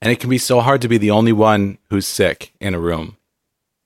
And 0.01 0.11
it 0.11 0.19
can 0.19 0.29
be 0.29 0.37
so 0.37 0.59
hard 0.59 0.81
to 0.81 0.89
be 0.89 0.97
the 0.97 1.11
only 1.11 1.31
one 1.31 1.77
who's 1.89 2.05
sick 2.05 2.51
in 2.59 2.73
a 2.75 2.79
room. 2.79 3.15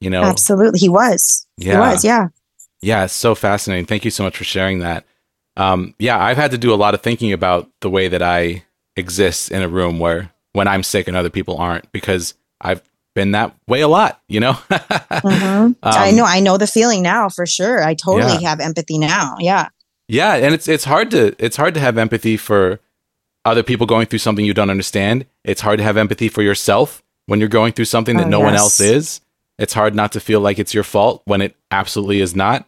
You 0.01 0.09
know? 0.09 0.23
absolutely 0.23 0.79
he 0.79 0.89
was 0.89 1.45
he 1.57 1.67
Yeah. 1.67 1.79
was 1.79 2.03
yeah 2.03 2.29
Yeah, 2.81 3.03
it's 3.05 3.13
so 3.13 3.35
fascinating. 3.35 3.85
Thank 3.85 4.03
you 4.03 4.09
so 4.11 4.23
much 4.23 4.35
for 4.37 4.43
sharing 4.43 4.79
that. 4.79 5.05
Um, 5.57 5.93
yeah, 5.99 6.17
I've 6.23 6.37
had 6.37 6.51
to 6.51 6.57
do 6.57 6.73
a 6.73 6.75
lot 6.77 6.93
of 6.93 7.01
thinking 7.01 7.33
about 7.33 7.69
the 7.81 7.89
way 7.89 8.07
that 8.07 8.21
I 8.21 8.63
exist 8.95 9.51
in 9.51 9.61
a 9.63 9.67
room 9.67 9.99
where 9.99 10.31
when 10.53 10.67
I'm 10.67 10.83
sick 10.83 11.07
and 11.07 11.17
other 11.17 11.29
people 11.29 11.57
aren't, 11.57 11.91
because 11.91 12.33
I've 12.61 12.81
been 13.15 13.31
that 13.31 13.53
way 13.67 13.81
a 13.81 13.87
lot, 13.87 14.21
you 14.29 14.39
know? 14.39 14.53
Mhm. 15.09 15.75
i 15.81 16.09
Um, 16.09 16.15
know 16.15 16.23
i 16.25 16.39
know 16.39 16.57
the 16.57 16.67
feeling 16.67 17.01
now 17.01 17.27
for 17.29 17.45
sure 17.47 17.83
i 17.83 17.95
totally 17.95 18.43
have 18.43 18.59
empathy 18.59 18.99
now 18.99 19.35
yeah 19.39 19.69
Yeah, 20.07 20.35
and 20.35 20.53
it's 20.53 20.67
it's 20.67 20.83
hard 20.85 21.09
to 21.11 21.35
it's 21.43 21.57
hard 21.57 21.73
to 21.73 21.79
have 21.79 21.97
empathy 21.97 22.37
for 22.37 22.79
other 23.43 23.63
people 23.63 23.87
going 23.87 24.05
through 24.05 24.19
something 24.19 24.45
you 24.45 24.53
don't 24.53 24.69
understand. 24.69 25.25
It's 25.43 25.61
hard 25.61 25.79
to 25.79 25.83
have 25.83 25.97
empathy 25.97 26.29
for 26.29 26.43
yourself 26.43 27.01
when 27.25 27.39
you're 27.39 27.49
going 27.49 27.73
through 27.73 27.85
something 27.85 28.17
that 28.17 28.27
Oh, 28.27 28.29
no 28.29 28.39
one 28.39 28.53
else 28.55 28.79
is. 28.79 29.21
It's 29.57 29.73
hard 29.73 29.95
not 29.95 30.11
to 30.11 30.19
feel 30.19 30.39
like 30.41 30.59
it's 30.59 30.73
your 30.73 30.83
fault 30.83 31.21
when 31.25 31.41
it 31.41 31.55
absolutely 31.71 32.21
is 32.21 32.35
not. 32.35 32.67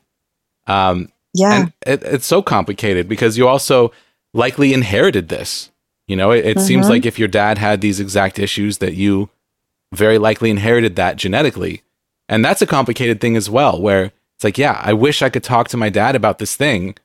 Um, 0.67 1.09
yeah 1.33 1.61
and 1.61 1.73
it, 1.85 2.03
it's 2.03 2.25
so 2.25 2.41
complicated 2.41 3.07
because 3.07 3.37
you 3.37 3.47
also 3.47 3.91
likely 4.33 4.73
inherited 4.73 5.29
this. 5.29 5.71
You 6.07 6.15
know, 6.15 6.31
it, 6.31 6.45
it 6.45 6.59
seems 6.59 6.87
Mhm. 6.87 6.89
like 6.89 7.05
if 7.05 7.19
your 7.19 7.27
dad 7.27 7.57
had 7.59 7.81
these 7.81 7.99
exact 7.99 8.39
issues, 8.39 8.79
that 8.79 8.95
you 8.95 9.29
very 9.93 10.17
likely 10.17 10.49
inherited 10.49 10.95
that 10.95 11.17
genetically, 11.17 11.83
and 12.27 12.43
that's 12.43 12.61
a 12.63 12.67
complicated 12.67 13.21
thing 13.21 13.35
as 13.37 13.49
well. 13.49 13.79
Where 13.79 14.05
it's 14.35 14.43
like, 14.43 14.57
yeah, 14.57 14.79
I 14.83 14.93
wish 14.93 15.21
I 15.21 15.29
could 15.29 15.43
talk 15.43 15.67
to 15.69 15.77
my 15.77 15.89
dad 15.89 16.15
about 16.15 16.39
this 16.39 16.55
thing, 16.55 16.95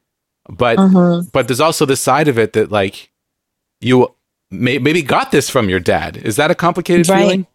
but 0.48 0.78
Mhm. 0.78 1.30
but 1.32 1.48
there's 1.48 1.60
also 1.60 1.84
the 1.86 1.96
side 1.96 2.28
of 2.28 2.38
it 2.38 2.52
that 2.54 2.70
like 2.72 3.10
you 3.80 4.14
may, 4.50 4.78
maybe 4.78 5.02
got 5.02 5.32
this 5.32 5.50
from 5.50 5.68
your 5.68 5.80
dad. 5.80 6.16
Is 6.16 6.36
that 6.36 6.50
a 6.50 6.54
complicated 6.54 7.08
Right. 7.08 7.20
feeling? 7.20 7.46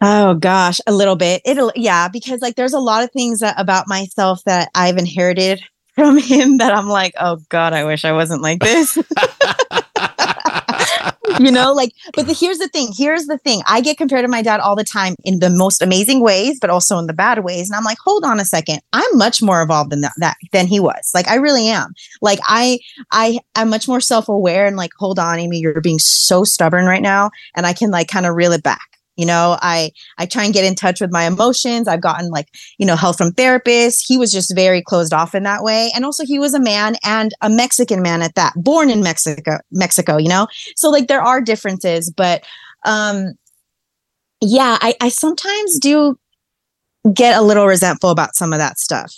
Oh 0.00 0.34
gosh, 0.34 0.78
a 0.86 0.92
little 0.92 1.16
bit. 1.16 1.42
It'll 1.44 1.72
yeah, 1.74 2.06
because 2.08 2.40
like 2.42 2.54
there's 2.56 2.74
a 2.74 2.78
lot 2.78 3.02
of 3.02 3.10
things 3.12 3.40
that, 3.40 3.58
about 3.58 3.88
myself 3.88 4.44
that 4.44 4.68
I've 4.74 4.98
inherited 4.98 5.62
from 5.94 6.18
him 6.18 6.58
that 6.58 6.74
I'm 6.74 6.88
like, 6.88 7.14
oh 7.18 7.38
god, 7.48 7.72
I 7.72 7.84
wish 7.84 8.04
I 8.04 8.12
wasn't 8.12 8.42
like 8.42 8.60
this. 8.60 8.96
you 11.40 11.50
know, 11.50 11.72
like 11.72 11.92
but 12.14 12.26
the, 12.26 12.34
here's 12.34 12.58
the 12.58 12.68
thing, 12.68 12.92
here's 12.94 13.24
the 13.24 13.38
thing. 13.38 13.62
I 13.66 13.80
get 13.80 13.96
compared 13.96 14.26
to 14.26 14.28
my 14.28 14.42
dad 14.42 14.60
all 14.60 14.76
the 14.76 14.84
time 14.84 15.14
in 15.24 15.38
the 15.38 15.48
most 15.48 15.80
amazing 15.80 16.20
ways, 16.20 16.58
but 16.60 16.68
also 16.68 16.98
in 16.98 17.06
the 17.06 17.14
bad 17.14 17.42
ways. 17.42 17.70
And 17.70 17.76
I'm 17.76 17.84
like, 17.84 17.98
hold 17.98 18.22
on 18.22 18.38
a 18.38 18.44
second. 18.44 18.80
I'm 18.92 19.16
much 19.16 19.40
more 19.40 19.62
evolved 19.62 19.92
than 19.92 20.02
that, 20.02 20.12
that 20.18 20.36
than 20.52 20.66
he 20.66 20.78
was. 20.78 21.10
Like 21.14 21.26
I 21.26 21.36
really 21.36 21.68
am. 21.68 21.94
Like 22.20 22.40
I 22.42 22.80
I 23.12 23.38
am 23.54 23.70
much 23.70 23.88
more 23.88 24.02
self-aware 24.02 24.66
and 24.66 24.76
like, 24.76 24.92
hold 24.98 25.18
on, 25.18 25.38
Amy, 25.38 25.58
you're 25.58 25.80
being 25.80 25.98
so 25.98 26.44
stubborn 26.44 26.84
right 26.84 27.00
now. 27.00 27.30
And 27.54 27.64
I 27.64 27.72
can 27.72 27.90
like 27.90 28.08
kind 28.08 28.26
of 28.26 28.34
reel 28.34 28.52
it 28.52 28.62
back 28.62 28.95
you 29.16 29.26
know 29.26 29.58
i 29.62 29.90
i 30.18 30.26
try 30.26 30.44
and 30.44 30.54
get 30.54 30.64
in 30.64 30.74
touch 30.74 31.00
with 31.00 31.12
my 31.12 31.24
emotions. 31.24 31.88
I've 31.88 32.00
gotten 32.00 32.30
like 32.30 32.48
you 32.78 32.86
know 32.86 32.96
help 32.96 33.16
from 33.18 33.30
therapists. 33.32 34.04
He 34.06 34.18
was 34.18 34.32
just 34.32 34.54
very 34.54 34.82
closed 34.82 35.12
off 35.12 35.34
in 35.34 35.42
that 35.42 35.62
way. 35.62 35.90
And 35.94 36.04
also 36.04 36.24
he 36.24 36.38
was 36.38 36.54
a 36.54 36.60
man 36.60 36.96
and 37.04 37.32
a 37.40 37.50
mexican 37.50 38.02
man 38.02 38.22
at 38.22 38.34
that 38.34 38.52
born 38.56 38.90
in 38.90 39.02
mexico 39.02 39.58
mexico 39.70 40.16
you 40.16 40.28
know? 40.28 40.46
So 40.76 40.90
like 40.90 41.08
there 41.08 41.22
are 41.22 41.40
differences 41.40 42.10
but 42.10 42.44
um 42.84 43.34
yeah 44.40 44.78
i 44.80 44.94
i 45.00 45.08
sometimes 45.08 45.78
do 45.78 46.18
get 47.14 47.38
a 47.38 47.42
little 47.42 47.66
resentful 47.66 48.10
about 48.10 48.36
some 48.36 48.52
of 48.52 48.58
that 48.58 48.78
stuff. 48.78 49.14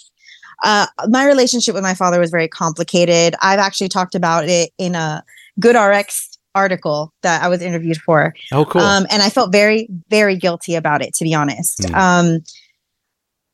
Uh 0.63 0.87
my 1.09 1.27
relationship 1.27 1.75
with 1.75 1.83
my 1.83 1.95
father 1.95 2.21
was 2.21 2.31
very 2.31 2.49
complicated. 2.49 3.35
I've 3.43 3.59
actually 3.59 3.89
talked 3.89 4.15
about 4.15 4.49
it 4.49 4.71
in 4.79 4.95
a 4.95 5.25
GoodRx 5.61 6.38
article 6.55 7.13
that 7.23 7.43
I 7.43 7.49
was 7.49 7.63
interviewed 7.63 7.99
for. 7.99 8.35
Oh, 8.53 8.65
cool. 8.65 8.83
Um, 8.83 9.07
and 9.11 9.23
I 9.23 9.31
felt 9.31 9.53
very, 9.53 9.89
very 10.11 10.37
guilty 10.37 10.75
about 10.75 11.03
it, 11.03 11.15
to 11.15 11.25
be 11.25 11.35
honest. 11.35 11.81
Mm. 11.81 11.95
Um, 11.95 12.45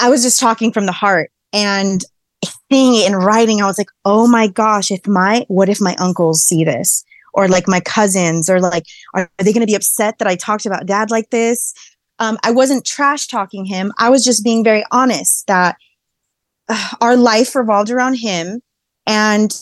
I 0.01 0.11
was 0.11 0.22
just 0.22 0.40
talking 0.40 0.72
from 0.72 0.86
the 0.86 0.92
heart 0.92 1.30
and 1.53 2.03
seeing 2.70 2.95
it 2.95 3.07
in 3.07 3.16
writing. 3.16 3.62
I 3.62 3.66
was 3.66 3.78
like, 3.78 3.90
oh 4.05 4.26
my 4.26 4.47
gosh, 4.47 4.90
if 4.90 5.07
my, 5.07 5.45
what 5.49 5.68
if 5.68 5.80
my 5.80 5.95
uncles 5.97 6.42
see 6.42 6.64
this? 6.64 7.05
Or 7.32 7.49
like 7.49 7.66
my 7.66 7.80
cousins, 7.80 8.49
or 8.49 8.61
like, 8.61 8.84
are 9.12 9.28
they 9.38 9.53
going 9.53 9.61
to 9.61 9.66
be 9.66 9.74
upset 9.74 10.18
that 10.18 10.28
I 10.28 10.36
talked 10.36 10.66
about 10.66 10.86
dad 10.86 11.11
like 11.11 11.30
this? 11.30 11.74
Um, 12.20 12.38
I 12.45 12.53
wasn't 12.53 12.86
trash 12.86 13.26
talking 13.26 13.64
him. 13.64 13.92
I 13.99 14.09
was 14.09 14.24
just 14.24 14.45
being 14.45 14.62
very 14.62 14.84
honest 14.92 15.45
that 15.49 15.76
uh, 16.68 16.90
our 17.01 17.16
life 17.16 17.57
revolved 17.57 17.90
around 17.90 18.14
him 18.14 18.62
and 19.05 19.53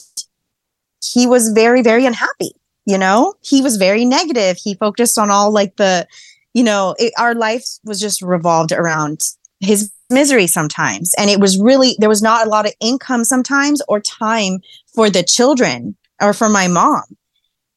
he 1.03 1.27
was 1.27 1.49
very, 1.53 1.83
very 1.83 2.05
unhappy 2.05 2.53
you 2.87 2.99
know? 2.99 3.35
He 3.43 3.63
was 3.63 3.77
very 3.77 4.05
negative. 4.05 4.57
He 4.57 4.75
focused 4.75 5.19
on 5.19 5.31
all 5.31 5.51
like 5.51 5.77
the 5.77 6.07
you 6.55 6.63
know 6.63 6.95
it, 6.99 7.13
our 7.19 7.35
life 7.35 7.65
was 7.85 8.01
just 8.01 8.23
revolved 8.23 8.73
around 8.73 9.21
his 9.61 9.91
misery 10.11 10.47
sometimes. 10.47 11.15
And 11.19 11.31
it 11.31 11.41
was 11.41 11.59
really 11.59 11.97
there 11.99 12.09
was 12.09 12.23
not 12.23 12.47
a 12.47 12.51
lot 12.51 12.67
of 12.67 12.75
income 12.81 13.25
sometimes 13.25 13.83
or 13.89 14.01
time 14.01 14.61
for 14.95 15.11
the 15.11 15.23
children 15.23 15.97
or 16.21 16.33
for 16.33 16.49
my 16.49 16.69
mom. 16.69 17.03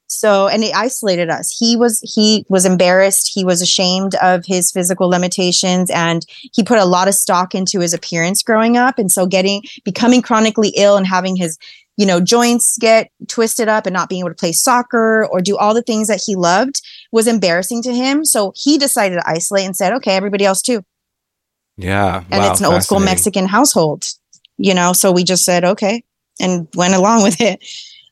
So 0.08 0.48
and 0.48 0.64
it 0.64 0.76
isolated 0.76 1.30
us. 1.30 1.56
He 1.58 1.76
was 1.76 2.00
he 2.02 2.46
was 2.48 2.66
embarrassed. 2.66 3.32
He 3.34 3.44
was 3.44 3.62
ashamed 3.62 4.16
of 4.16 4.46
his 4.46 4.72
physical 4.72 5.10
limitations 5.10 5.90
and 5.90 6.26
he 6.54 6.64
put 6.64 6.78
a 6.78 6.86
lot 6.86 7.08
of 7.08 7.16
stock 7.16 7.56
into 7.56 7.80
his 7.80 7.94
appearance 7.94 8.44
growing 8.44 8.78
up. 8.78 9.00
And 9.00 9.12
so 9.12 9.26
getting 9.26 9.64
becoming 9.84 10.22
chronically 10.22 10.70
ill 10.76 10.96
and 10.96 11.08
having 11.08 11.36
his 11.36 11.58
you 11.98 12.06
know, 12.06 12.20
joints 12.20 12.78
get 12.80 13.10
twisted 13.28 13.68
up 13.68 13.86
and 13.86 13.94
not 13.94 14.10
being 14.10 14.20
able 14.20 14.30
to 14.30 14.36
play 14.36 14.52
soccer 14.52 15.26
or 15.26 15.42
do 15.42 15.58
all 15.58 15.74
the 15.74 15.82
things 15.82 16.08
that 16.08 16.22
he 16.26 16.36
loved 16.36 16.82
was 17.12 17.28
embarrassing 17.28 17.82
to 17.84 17.94
him. 17.94 18.26
So 18.26 18.54
he 18.56 18.78
decided 18.78 19.16
to 19.16 19.30
isolate 19.30 19.66
and 19.66 19.76
said, 19.76 19.94
okay, 19.94 20.16
everybody 20.16 20.46
else 20.46 20.62
too. 20.62 20.84
yeah. 21.78 22.24
And 22.32 22.42
wow, 22.42 22.52
it's 22.52 22.60
an 22.60 22.66
old 22.66 22.84
school. 22.84 23.00
Mexican 23.00 23.48
household, 23.48 24.06
you 24.58 24.74
know, 24.74 24.94
so 24.94 25.12
we 25.12 25.24
just 25.24 25.46
said, 25.46 25.64
okay. 25.64 26.04
and 26.40 26.68
went 26.76 26.94
along 26.94 27.24
with 27.24 27.40
it. 27.42 27.64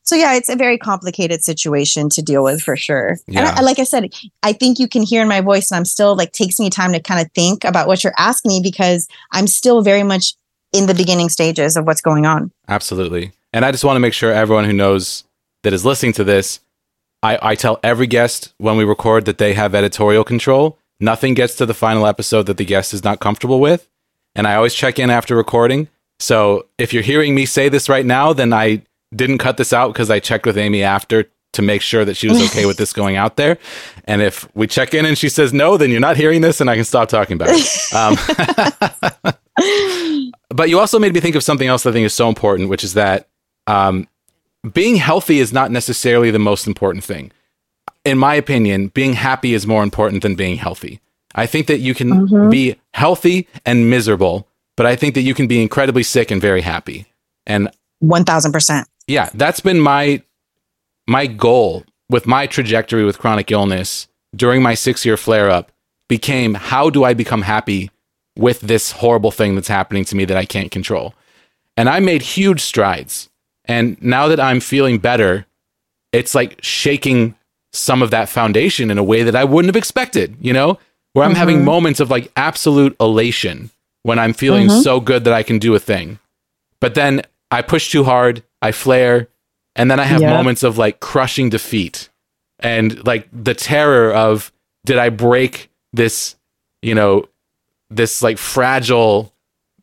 So 0.02 0.16
yeah, 0.16 0.34
it's 0.34 0.50
a 0.50 0.56
very 0.56 0.76
complicated 0.76 1.42
situation 1.42 2.10
to 2.10 2.22
deal 2.22 2.44
with 2.44 2.62
for 2.62 2.76
sure. 2.76 3.16
Yeah. 3.26 3.48
And 3.48 3.58
I, 3.58 3.62
like 3.62 3.78
I 3.78 3.84
said, 3.84 4.12
I 4.42 4.52
think 4.52 4.78
you 4.78 4.86
can 4.86 5.02
hear 5.02 5.22
in 5.22 5.28
my 5.28 5.40
voice, 5.40 5.70
and 5.70 5.78
I'm 5.78 5.86
still 5.86 6.14
like 6.14 6.32
takes 6.32 6.60
me 6.60 6.68
time 6.68 6.92
to 6.92 7.00
kind 7.00 7.24
of 7.24 7.32
think 7.32 7.64
about 7.64 7.86
what 7.86 8.04
you're 8.04 8.12
asking 8.18 8.50
me 8.50 8.60
because 8.62 9.08
I'm 9.32 9.46
still 9.46 9.80
very 9.80 10.02
much 10.02 10.34
in 10.74 10.86
the 10.86 10.94
beginning 10.94 11.30
stages 11.30 11.76
of 11.76 11.86
what's 11.86 12.02
going 12.02 12.26
on. 12.26 12.50
Absolutely. 12.68 13.32
And 13.54 13.64
I 13.64 13.70
just 13.70 13.84
want 13.84 13.94
to 13.94 14.00
make 14.00 14.12
sure 14.12 14.32
everyone 14.32 14.64
who 14.64 14.72
knows 14.72 15.22
that 15.62 15.72
is 15.72 15.84
listening 15.84 16.12
to 16.14 16.24
this, 16.24 16.58
I, 17.22 17.38
I 17.40 17.54
tell 17.54 17.78
every 17.84 18.08
guest 18.08 18.52
when 18.58 18.76
we 18.76 18.82
record 18.82 19.26
that 19.26 19.38
they 19.38 19.54
have 19.54 19.76
editorial 19.76 20.24
control. 20.24 20.76
Nothing 20.98 21.34
gets 21.34 21.54
to 21.56 21.66
the 21.66 21.72
final 21.72 22.04
episode 22.04 22.46
that 22.46 22.56
the 22.56 22.64
guest 22.64 22.92
is 22.92 23.04
not 23.04 23.20
comfortable 23.20 23.60
with. 23.60 23.88
And 24.34 24.48
I 24.48 24.56
always 24.56 24.74
check 24.74 24.98
in 24.98 25.08
after 25.08 25.36
recording. 25.36 25.86
So 26.18 26.66
if 26.78 26.92
you're 26.92 27.04
hearing 27.04 27.36
me 27.36 27.46
say 27.46 27.68
this 27.68 27.88
right 27.88 28.04
now, 28.04 28.32
then 28.32 28.52
I 28.52 28.82
didn't 29.14 29.38
cut 29.38 29.56
this 29.56 29.72
out 29.72 29.92
because 29.92 30.10
I 30.10 30.18
checked 30.18 30.46
with 30.46 30.58
Amy 30.58 30.82
after 30.82 31.30
to 31.52 31.62
make 31.62 31.80
sure 31.80 32.04
that 32.04 32.16
she 32.16 32.28
was 32.28 32.42
okay 32.50 32.66
with 32.66 32.76
this 32.76 32.92
going 33.00 33.14
out 33.14 33.36
there. 33.36 33.58
And 34.06 34.20
if 34.20 34.48
we 34.56 34.66
check 34.66 34.94
in 34.94 35.06
and 35.06 35.16
she 35.16 35.28
says 35.28 35.52
no, 35.52 35.76
then 35.76 35.90
you're 35.90 36.00
not 36.00 36.16
hearing 36.16 36.40
this 36.40 36.60
and 36.60 36.68
I 36.68 36.74
can 36.74 36.84
stop 36.84 37.08
talking 37.08 37.36
about 37.40 37.50
it. 37.52 37.94
Um, 37.94 38.16
but 40.48 40.68
you 40.68 40.80
also 40.80 40.98
made 40.98 41.14
me 41.14 41.20
think 41.20 41.36
of 41.36 41.44
something 41.44 41.68
else 41.68 41.84
that 41.84 41.90
I 41.90 41.92
think 41.92 42.06
is 42.06 42.14
so 42.14 42.28
important, 42.28 42.68
which 42.68 42.82
is 42.82 42.94
that 42.94 43.28
um, 43.66 44.08
being 44.72 44.96
healthy 44.96 45.38
is 45.40 45.52
not 45.52 45.70
necessarily 45.70 46.30
the 46.30 46.38
most 46.38 46.66
important 46.66 47.04
thing. 47.04 47.30
In 48.04 48.18
my 48.18 48.34
opinion, 48.34 48.88
being 48.88 49.14
happy 49.14 49.54
is 49.54 49.66
more 49.66 49.82
important 49.82 50.22
than 50.22 50.34
being 50.34 50.56
healthy. 50.56 51.00
I 51.34 51.46
think 51.46 51.66
that 51.66 51.80
you 51.80 51.94
can 51.94 52.28
Mhm. 52.28 52.50
be 52.50 52.76
healthy 52.92 53.48
and 53.66 53.90
miserable, 53.90 54.46
but 54.76 54.86
I 54.86 54.96
think 54.96 55.14
that 55.14 55.22
you 55.22 55.34
can 55.34 55.46
be 55.46 55.60
incredibly 55.60 56.02
sick 56.02 56.30
and 56.30 56.40
very 56.40 56.60
happy. 56.62 57.06
And 57.46 57.68
One 58.00 58.24
thousand 58.24 58.52
percent. 58.52 58.86
yeah, 59.06 59.28
that's 59.34 59.60
been 59.60 59.80
my 59.80 60.22
my 61.06 61.26
goal 61.26 61.84
with 62.08 62.26
my 62.26 62.46
trajectory 62.46 63.04
with 63.04 63.18
chronic 63.18 63.50
illness 63.50 64.08
during 64.34 64.62
my 64.62 64.72
6-year 64.74 65.16
flare 65.18 65.50
up 65.50 65.70
became 66.08 66.54
how 66.54 66.88
do 66.88 67.04
I 67.04 67.12
become 67.14 67.42
happy 67.42 67.90
with 68.38 68.60
this 68.60 68.92
horrible 68.92 69.30
thing 69.30 69.54
that's 69.54 69.68
happening 69.68 70.04
to 70.06 70.16
me 70.16 70.24
that 70.24 70.36
I 70.36 70.44
can't 70.46 70.70
control. 70.70 71.14
And 71.76 71.88
I 71.90 72.00
made 72.00 72.22
huge 72.22 72.60
strides. 72.62 73.28
And 73.66 74.00
now 74.02 74.28
that 74.28 74.40
I'm 74.40 74.60
feeling 74.60 74.98
better, 74.98 75.46
it's 76.12 76.34
like 76.34 76.58
shaking 76.62 77.34
some 77.72 78.02
of 78.02 78.10
that 78.10 78.28
foundation 78.28 78.90
in 78.90 78.98
a 78.98 79.02
way 79.02 79.22
that 79.22 79.34
I 79.34 79.44
wouldn't 79.44 79.68
have 79.74 79.76
expected, 79.80 80.36
you 80.40 80.52
know? 80.52 80.78
Where 81.12 81.24
I'm 81.24 81.34
having 81.34 81.60
Mhm. 81.60 81.64
moments 81.64 82.00
of 82.00 82.10
like 82.10 82.30
absolute 82.36 82.94
elation 83.00 83.70
when 84.02 84.18
I'm 84.18 84.32
feeling 84.32 84.68
Mhm. 84.68 84.82
so 84.82 85.00
good 85.00 85.24
that 85.24 85.32
I 85.32 85.42
can 85.42 85.58
do 85.58 85.74
a 85.74 85.78
thing. 85.80 86.18
But 86.80 86.94
then 86.94 87.22
I 87.50 87.62
push 87.62 87.90
too 87.90 88.04
hard, 88.04 88.42
I 88.60 88.72
flare, 88.72 89.28
and 89.76 89.90
then 89.90 89.98
I 89.98 90.04
have 90.04 90.20
Yep. 90.20 90.30
moments 90.30 90.62
of 90.62 90.76
like 90.78 91.00
crushing 91.00 91.48
defeat 91.50 92.08
and 92.60 93.04
like 93.06 93.28
the 93.32 93.54
terror 93.54 94.12
of 94.12 94.52
did 94.84 94.98
I 94.98 95.08
break 95.08 95.70
this, 95.92 96.36
you 96.82 96.94
know, 96.94 97.26
this 97.90 98.22
like 98.22 98.38
fragile 98.38 99.32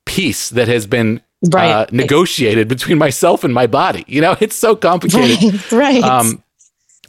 piece 0.06 0.50
that 0.50 0.68
has 0.68 0.86
been 0.86 1.22
Right. 1.50 1.72
uh, 1.72 1.86
negotiated 1.92 2.68
between 2.68 2.98
myself 2.98 3.44
and 3.44 3.54
my 3.54 3.66
body. 3.68 4.04
You 4.08 4.22
know, 4.22 4.36
it's 4.42 4.56
so 4.56 4.76
complicated. 4.76 5.54
right. 5.72 6.02
Right. 6.02 6.04
Um, 6.04 6.44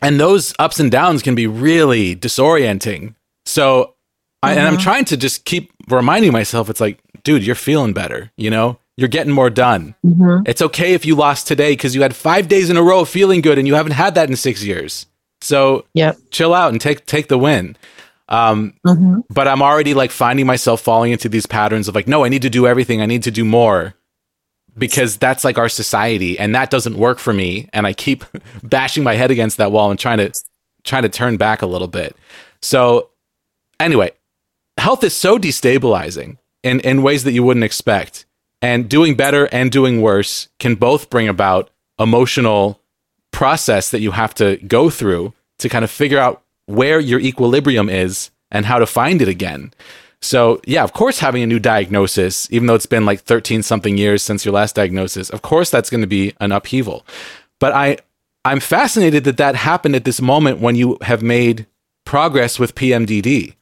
and 0.01 0.19
those 0.19 0.55
ups 0.59 0.81
and 0.81 0.91
downs 0.91 1.23
can 1.23 1.35
be 1.35 1.47
really 1.47 2.17
disorienting. 2.17 3.15
So, 3.47 3.95
I, 4.43 4.53
and 4.55 4.67
I'm 4.67 4.77
Mhm. 4.77 4.83
trying 4.83 5.05
to 5.07 5.17
just 5.17 5.45
keep 5.45 5.71
reminding 5.89 6.33
myself, 6.33 6.69
it's 6.71 6.81
like, 6.81 6.99
dude, 7.25 7.45
you're 7.47 7.55
feeling 7.55 7.93
better. 7.93 8.31
You 8.37 8.51
know, 8.51 8.79
you're 8.97 9.09
getting 9.09 9.33
more 9.33 9.51
done. 9.51 9.95
Mhm. 10.05 10.49
It's 10.49 10.63
okay 10.63 10.95
if 10.95 11.05
you 11.07 11.15
lost 11.15 11.47
today 11.47 11.73
because 11.73 11.95
you 11.95 12.03
had 12.03 12.17
five 12.17 12.49
days 12.49 12.69
in 12.71 12.77
a 12.77 12.83
row 12.83 13.01
of 13.01 13.09
feeling 13.09 13.41
good, 13.43 13.59
and 13.59 13.69
you 13.69 13.75
haven't 13.75 13.93
had 13.93 14.15
that 14.17 14.29
in 14.29 14.37
six 14.37 14.65
years. 14.65 15.07
So, 15.41 15.85
Yep. 15.95 16.17
chill 16.31 16.55
out 16.55 16.73
and 16.73 16.81
take 16.81 17.07
take 17.07 17.29
the 17.29 17.39
win. 17.39 17.77
Um, 18.29 18.75
Mhm. 18.87 19.23
but 19.31 19.47
I'm 19.47 19.61
already 19.63 19.93
like 19.95 20.11
finding 20.11 20.47
myself 20.47 20.81
falling 20.81 21.13
into 21.13 21.29
these 21.29 21.47
patterns 21.47 21.87
of 21.89 21.95
like, 21.95 22.09
no, 22.09 22.25
I 22.25 22.29
need 22.29 22.43
to 22.43 22.51
do 22.51 22.67
everything. 22.67 23.03
I 23.03 23.07
need 23.07 23.23
to 23.25 23.31
do 23.31 23.45
more 23.45 23.95
because 24.77 25.17
that's 25.17 25.45
like 25.45 25.59
our 25.59 25.69
society 25.69 26.39
and 26.39 26.55
that 26.55 26.71
doesn't 26.71 26.97
work 26.97 27.19
for 27.19 27.33
me. 27.33 27.69
And 27.73 27.87
I 27.87 27.93
keep 27.93 28.25
bashing 28.63 29.05
my 29.05 29.15
head 29.15 29.31
against 29.31 29.57
that 29.59 29.73
wall 29.73 29.91
and 29.91 29.99
trying 29.99 30.19
to, 30.19 30.33
trying 30.85 31.03
to 31.03 31.09
turn 31.09 31.37
back 31.37 31.63
a 31.63 31.67
little 31.67 31.89
bit. 31.89 32.17
So 32.61 33.11
anyway, 33.79 34.13
health 34.79 35.05
is 35.05 35.15
so 35.15 35.39
destabilizing 35.39 36.39
in, 36.63 36.81
in 36.81 37.03
ways 37.03 37.25
that 37.25 37.33
you 37.33 37.43
wouldn't 37.43 37.65
expect. 37.65 38.27
And 38.61 38.89
doing 38.89 39.17
better 39.17 39.47
and 39.47 39.73
doing 39.73 40.01
worse 40.01 40.49
can 40.61 40.77
both 40.77 41.11
bring 41.11 41.29
about 41.29 41.71
emotional 41.99 42.81
process 43.33 43.91
that 43.91 44.01
you 44.01 44.13
have 44.13 44.35
to 44.35 44.57
go 44.59 44.89
through 44.89 45.33
to 45.59 45.69
kind 45.69 45.85
of 45.85 45.91
figure 45.91 46.19
out 46.19 46.43
where 46.67 47.01
your 47.01 47.19
equilibrium 47.19 47.89
is 47.89 48.31
and 48.51 48.67
how 48.67 48.79
to 48.79 48.87
find 48.87 49.21
it 49.21 49.29
again. 49.29 49.73
So, 50.25 50.61
yeah, 50.67 50.85
of 50.85 50.93
course, 50.93 51.19
having 51.19 51.43
a 51.43 51.47
new 51.47 51.59
diagnosis, 51.59 52.47
even 52.53 52.67
though 52.69 52.75
it's 52.77 52.87
been 52.87 53.05
like 53.05 53.21
13 53.23 53.63
something 53.63 53.99
years 53.99 54.23
since 54.23 54.45
your 54.45 54.55
last 54.55 54.77
diagnosis, 54.77 55.29
of 55.31 55.43
course, 55.43 55.69
that's 55.69 55.91
going 55.91 56.01
to 56.01 56.07
be 56.07 56.33
an 56.41 56.53
upheaval. 56.53 57.05
But 57.59 57.73
I, 57.73 57.99
I'm 58.45 58.61
fascinated 58.61 59.25
that 59.25 59.37
that 59.39 59.57
happened 59.57 59.97
at 59.97 60.05
this 60.05 60.21
moment 60.21 60.61
when 60.61 60.77
you 60.77 60.97
have 61.03 61.23
made 61.23 61.67
progress 62.05 62.59
with 62.59 62.75
PMDD 62.77 63.55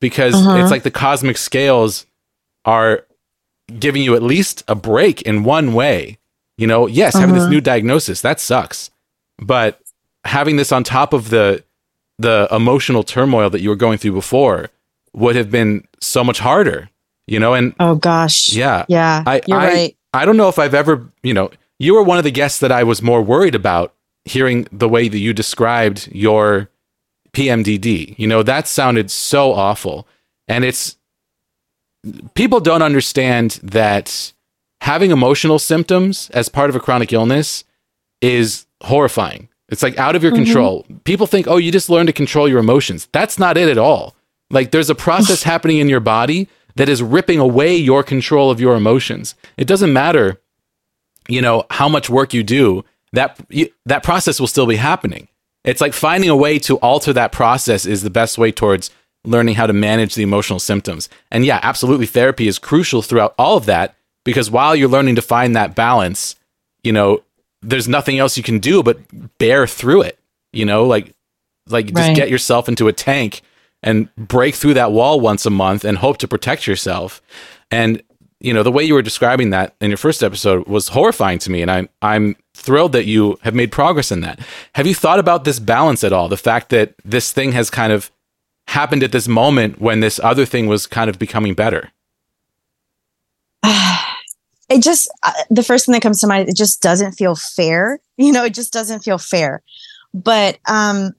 because 0.00 0.34
Uh-huh. 0.34 0.56
it's 0.58 0.70
like 0.70 0.82
the 0.82 0.90
cosmic 0.90 1.36
scales 1.36 2.06
are 2.64 3.06
giving 3.78 4.02
you 4.02 4.16
at 4.16 4.22
least 4.22 4.64
a 4.66 4.74
break 4.74 5.22
in 5.22 5.44
one 5.44 5.74
way. 5.74 6.18
You 6.58 6.66
know, 6.66 6.86
yes, 6.88 7.14
having 7.14 7.34
this 7.34 7.42
Uh-huh. 7.44 7.50
new 7.52 7.60
diagnosis, 7.60 8.20
that 8.22 8.40
sucks. 8.40 8.90
But 9.38 9.80
having 10.24 10.56
this 10.56 10.72
on 10.72 10.82
top 10.84 11.12
of 11.12 11.30
the 11.30 11.62
the 12.18 12.46
emotional 12.50 13.02
turmoil 13.02 13.48
that 13.48 13.60
you 13.62 13.70
were 13.70 13.76
going 13.76 13.96
through 13.96 14.12
before 14.12 14.68
would 15.14 15.36
have 15.36 15.50
been 15.50 15.86
so 16.00 16.22
much 16.24 16.38
harder, 16.38 16.88
you 17.26 17.38
know, 17.40 17.54
and 17.54 17.74
oh 17.80 17.94
gosh. 17.96 18.52
yeah, 18.52 18.84
Yeah. 18.88 19.22
I, 19.26 19.40
you're 19.46 19.58
I, 19.58 19.68
right. 19.68 19.96
I 20.12 20.24
don't 20.24 20.36
know 20.36 20.48
if 20.48 20.58
I've 20.58 20.74
ever, 20.74 21.08
you 21.22 21.34
know, 21.34 21.50
you 21.78 21.94
were 21.94 22.02
one 22.02 22.18
of 22.18 22.24
the 22.24 22.30
guests 22.30 22.58
that 22.60 22.72
I 22.72 22.82
was 22.84 23.02
more 23.02 23.22
worried 23.22 23.54
about 23.54 23.94
hearing 24.24 24.66
the 24.70 24.88
way 24.88 25.08
that 25.08 25.18
you 25.18 25.32
described 25.32 26.08
your 26.12 26.68
PMDD. 27.32 28.14
You 28.18 28.26
know, 28.26 28.42
that 28.42 28.66
sounded 28.68 29.10
so 29.10 29.52
awful. 29.52 30.06
And 30.48 30.64
it's, 30.64 30.96
people 32.34 32.60
don't 32.60 32.82
understand 32.82 33.60
that 33.62 34.32
having 34.80 35.10
emotional 35.10 35.58
symptoms 35.58 36.30
as 36.30 36.48
part 36.48 36.70
of 36.70 36.76
a 36.76 36.80
chronic 36.80 37.12
illness 37.12 37.64
is 38.20 38.66
horrifying. 38.82 39.48
It's 39.68 39.82
like 39.82 39.96
out 39.98 40.16
of 40.16 40.22
your 40.22 40.32
Mhm. 40.32 40.36
control. 40.44 40.86
People 41.04 41.26
think, 41.26 41.46
oh, 41.46 41.56
you 41.56 41.70
just 41.70 41.88
learn 41.88 42.06
to 42.06 42.12
control 42.12 42.48
your 42.48 42.58
emotions. 42.58 43.08
That's 43.12 43.38
not 43.38 43.56
it 43.56 43.68
at 43.68 43.78
all. 43.78 44.16
Like 44.50 44.70
there's 44.70 44.90
a 44.90 44.94
process 44.94 45.42
happening 45.52 45.78
in 45.78 45.88
your 45.88 46.00
body 46.00 46.48
that 46.76 46.88
is 46.88 47.02
ripping 47.02 47.38
away 47.38 47.76
your 47.76 48.02
control 48.02 48.50
of 48.50 48.60
your 48.60 48.74
emotions. 48.76 49.34
It 49.56 49.66
doesn't 49.66 49.92
matter, 49.92 50.40
you 51.28 51.42
know, 51.42 51.64
how 51.70 51.88
much 51.88 52.08
work 52.10 52.32
you 52.34 52.42
do. 52.42 52.84
That 53.12 53.38
you, 53.48 53.68
that 53.86 54.04
process 54.04 54.38
will 54.38 54.46
still 54.46 54.66
be 54.66 54.76
happening. 54.76 55.28
It's 55.64 55.80
like 55.80 55.92
finding 55.92 56.30
a 56.30 56.36
way 56.36 56.58
to 56.60 56.76
alter 56.78 57.12
that 57.12 57.32
process 57.32 57.84
is 57.84 58.02
the 58.02 58.10
best 58.10 58.38
way 58.38 58.52
towards 58.52 58.90
learning 59.24 59.56
how 59.56 59.66
to 59.66 59.72
manage 59.72 60.14
the 60.14 60.22
emotional 60.22 60.58
symptoms. 60.60 61.08
And 61.30 61.44
yeah, 61.44 61.58
absolutely 61.62 62.06
therapy 62.06 62.46
is 62.48 62.58
crucial 62.58 63.02
throughout 63.02 63.34
all 63.36 63.56
of 63.56 63.66
that 63.66 63.94
because 64.24 64.50
while 64.50 64.74
you're 64.76 64.88
learning 64.88 65.16
to 65.16 65.22
find 65.22 65.54
that 65.56 65.74
balance, 65.74 66.36
you 66.82 66.92
know, 66.92 67.22
there's 67.62 67.88
nothing 67.88 68.18
else 68.18 68.36
you 68.38 68.42
can 68.42 68.58
do 68.58 68.82
but 68.82 68.98
bear 69.38 69.66
through 69.66 70.02
it. 70.02 70.18
You 70.52 70.64
know, 70.64 70.84
like 70.84 71.12
like 71.68 71.86
just 71.86 71.96
Right. 71.96 72.16
get 72.16 72.30
yourself 72.30 72.68
into 72.68 72.88
a 72.88 72.92
tank 72.92 73.42
and 73.82 74.14
break 74.16 74.54
through 74.54 74.74
that 74.74 74.92
wall 74.92 75.20
once 75.20 75.46
a 75.46 75.50
month 75.50 75.84
and 75.84 75.98
hope 75.98 76.18
to 76.18 76.28
protect 76.28 76.66
yourself. 76.66 77.22
And 77.70 78.02
you 78.42 78.54
know, 78.54 78.62
the 78.62 78.72
way 78.72 78.82
you 78.82 78.94
were 78.94 79.02
describing 79.02 79.50
that 79.50 79.74
in 79.82 79.90
your 79.90 79.98
first 79.98 80.22
episode 80.22 80.66
was 80.66 80.88
horrifying 80.88 81.38
to 81.40 81.50
me 81.50 81.62
and 81.62 81.70
I'm 81.70 81.88
I'm 82.00 82.36
thrilled 82.54 82.92
that 82.92 83.06
you 83.06 83.38
have 83.42 83.54
made 83.54 83.70
progress 83.70 84.10
in 84.10 84.20
that. 84.22 84.40
Have 84.74 84.86
you 84.86 84.94
thought 84.94 85.18
about 85.18 85.44
this 85.44 85.58
balance 85.58 86.02
at 86.04 86.12
all? 86.12 86.28
The 86.28 86.36
fact 86.36 86.70
that 86.70 86.94
this 87.04 87.32
thing 87.32 87.52
has 87.52 87.70
kind 87.70 87.92
of 87.92 88.10
happened 88.68 89.02
at 89.02 89.12
this 89.12 89.28
moment 89.28 89.80
when 89.80 90.00
this 90.00 90.20
other 90.22 90.46
thing 90.46 90.66
was 90.66 90.86
kind 90.86 91.10
of 91.10 91.18
becoming 91.18 91.54
better. 91.54 91.90
it 94.70 94.82
just 94.82 95.10
uh, 95.22 95.32
the 95.50 95.62
first 95.62 95.84
thing 95.84 95.92
that 95.92 96.02
comes 96.02 96.20
to 96.20 96.26
mind 96.26 96.48
it 96.48 96.56
just 96.56 96.80
doesn't 96.80 97.12
feel 97.12 97.34
fair 97.34 97.98
you 98.16 98.32
know 98.32 98.44
it 98.44 98.54
just 98.54 98.72
doesn't 98.72 99.00
feel 99.00 99.18
fair 99.18 99.62
but 100.14 100.58
um 100.66 101.12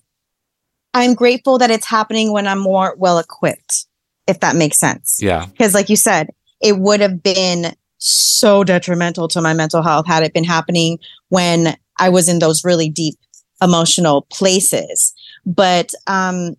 i'm 0.93 1.13
grateful 1.13 1.57
that 1.57 1.71
it's 1.71 1.85
happening 1.87 2.31
when 2.31 2.47
i'm 2.47 2.59
more 2.59 2.95
well 2.97 3.17
equipped 3.19 3.85
if 4.27 4.39
that 4.39 4.55
makes 4.55 4.77
sense 4.79 5.19
Yeah. 5.21 5.45
because 5.47 5.73
like 5.73 5.89
you 5.89 5.95
said 5.95 6.29
it 6.61 6.77
would 6.77 6.99
have 7.01 7.21
been 7.23 7.73
so 7.97 8.63
detrimental 8.63 9.27
to 9.29 9.41
my 9.41 9.53
mental 9.53 9.81
health 9.83 10.07
had 10.07 10.23
it 10.23 10.33
been 10.33 10.43
happening 10.43 10.99
when 11.29 11.75
i 11.97 12.09
was 12.09 12.27
in 12.29 12.39
those 12.39 12.63
really 12.63 12.89
deep 12.89 13.15
emotional 13.61 14.23
places 14.31 15.13
but 15.45 15.91
um 16.07 16.55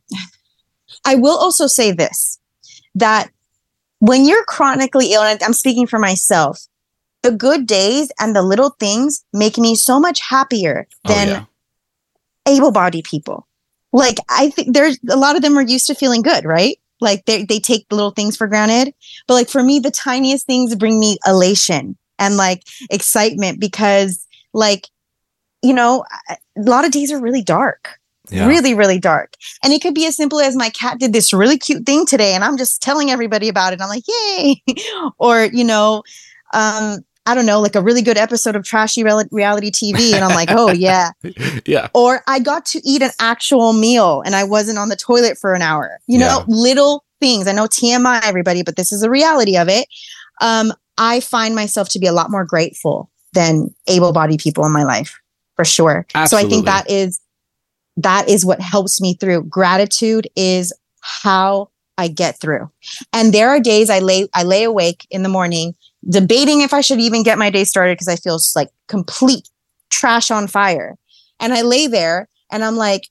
i 1.05 1.15
will 1.15 1.37
also 1.37 1.67
say 1.67 1.91
this 1.93 2.39
that 2.95 3.31
when 3.99 4.25
you're 4.25 4.45
chronically 4.45 5.13
ill 5.13 5.23
and 5.23 5.43
i'm 5.43 5.53
speaking 5.53 5.87
for 5.87 5.99
myself 5.99 6.61
the 7.23 7.31
good 7.33 7.67
days 7.67 8.11
and 8.21 8.35
the 8.35 8.43
little 8.43 8.71
things 8.81 9.25
make 9.33 9.57
me 9.57 9.75
so 9.77 10.01
much 10.01 10.21
happier 10.29 10.89
Oh, 11.05 11.13
than 11.15 11.29
yeah. 11.29 11.45
able-bodied 12.49 13.05
people. 13.05 13.47
Like 13.93 14.19
I 14.29 14.51
think 14.51 14.75
there's 14.75 14.99
a 15.09 15.17
lot 15.17 15.37
of 15.37 15.43
them 15.43 15.59
are 15.59 15.63
used 15.63 15.87
to 15.89 15.95
feeling 15.95 16.23
good, 16.23 16.45
right? 16.45 16.79
Like 17.01 17.25
they 17.27 17.45
they 17.45 17.59
take 17.59 17.87
little 17.91 18.13
things 18.13 18.37
for 18.37 18.47
granted. 18.47 18.95
But 19.27 19.35
like 19.35 19.49
for 19.49 19.63
me, 19.63 19.79
the 19.79 19.91
tiniest 19.91 20.47
things 20.47 20.75
bring 20.75 20.99
me 20.99 21.19
elation 21.27 21.97
and 22.19 22.37
like 22.37 22.63
excitement 22.91 23.61
because 23.61 24.27
like 24.55 24.89
you 25.63 25.73
know, 25.73 26.05
a 26.29 26.37
lot 26.57 26.85
of 26.85 26.91
days 26.91 27.13
are 27.13 27.21
really 27.21 27.43
dark. 27.43 27.99
Yeah. 28.31 28.47
Really, 28.47 28.75
really 28.75 28.99
dark. 28.99 29.35
And 29.63 29.73
it 29.73 29.83
could 29.83 29.95
be 29.95 30.07
as 30.07 30.17
simple 30.17 30.41
as 30.41 30.57
my 30.57 30.71
cat 30.71 30.99
did 30.99 31.13
this 31.13 31.33
really 31.33 31.59
cute 31.59 31.85
thing 31.85 32.07
today 32.07 32.35
and 32.35 32.45
I'm 32.45 32.57
just 32.57 32.81
telling 32.81 33.11
everybody 33.11 33.49
about 33.49 33.73
it. 33.73 33.81
I'm 33.81 33.89
like, 33.89 34.05
yay. 34.07 34.63
or, 35.19 35.45
you 35.45 35.65
know, 35.65 36.03
um, 36.55 37.05
I 37.25 37.35
don't 37.35 37.47
know, 37.47 37.61
like 37.61 37.77
a 37.77 37.83
really 37.83 38.03
good 38.03 38.19
episode 38.19 38.57
of 38.57 38.65
trashy 38.65 39.05
rel- 39.05 39.25
reality 39.31 39.71
TV. 39.71 40.13
And 40.13 40.25
I'm 40.25 40.35
like, 40.35 40.49
oh, 40.51 40.71
yeah. 40.73 41.11
yeah. 41.65 41.89
Or 41.95 42.23
I 42.27 42.41
got 42.41 42.67
to 42.67 42.81
eat 42.85 43.01
an 43.03 43.11
actual 43.21 43.73
meal 43.73 44.23
and 44.27 44.35
I 44.35 44.45
wasn't 44.45 44.79
on 44.79 44.89
the 44.89 44.97
toilet 44.97 45.39
for 45.39 45.55
an 45.55 45.63
hour. 45.63 46.01
You 46.09 46.19
know, 46.19 46.39
Yeah. 46.41 46.45
little 46.49 47.05
things. 47.21 47.47
I 47.47 47.53
know 47.53 47.67
TMI, 47.67 48.21
everybody, 48.25 48.63
but 48.65 48.75
this 48.77 48.91
is 48.93 49.03
the 49.03 49.11
reality 49.11 49.57
of 49.57 49.69
it. 49.69 49.87
Um, 50.41 50.73
I 50.99 51.21
find 51.21 51.55
myself 51.55 51.89
to 51.91 51.99
be 52.01 52.07
a 52.09 52.13
lot 52.13 52.31
more 52.31 52.45
grateful 52.45 53.09
than 53.35 53.73
able 53.87 54.13
bodied 54.13 54.41
people 54.41 54.67
in 54.67 54.73
my 54.73 54.83
life, 54.83 55.19
for 55.57 55.65
sure. 55.65 56.07
So 56.27 56.37
I 56.37 56.43
think 56.45 56.65
that 56.67 56.91
is 56.91 57.21
that 57.99 58.29
is 58.29 58.45
what 58.45 58.61
helps 58.61 59.01
me 59.01 59.15
through. 59.15 59.45
Gratitude 59.45 60.27
is 60.35 60.73
how 61.01 61.71
I 61.97 62.09
get 62.09 62.41
through. 62.41 62.71
And 63.13 63.33
there 63.33 63.49
are 63.51 63.61
days 63.61 63.89
I 63.91 64.01
lay 64.01 64.29
I 64.35 64.43
lay 64.43 64.65
awake 64.65 65.07
in 65.11 65.23
the 65.23 65.29
morning 65.29 65.75
debating 66.09 66.61
if 66.61 66.75
I 66.75 66.81
should 66.81 67.01
even 67.01 67.23
get 67.23 67.39
my 67.39 67.51
day 67.51 67.65
started 67.65 67.95
because 67.95 68.09
I 68.09 68.17
feel 68.17 68.37
s- 68.37 68.57
like 68.57 68.69
complete 68.89 69.49
trash 69.91 70.31
on 70.31 70.47
fire. 70.47 70.97
And 71.41 71.53
I 71.53 71.63
lay 71.63 71.87
there 71.87 72.29
and 72.51 72.65
I'm 72.65 72.77
like, 72.77 73.09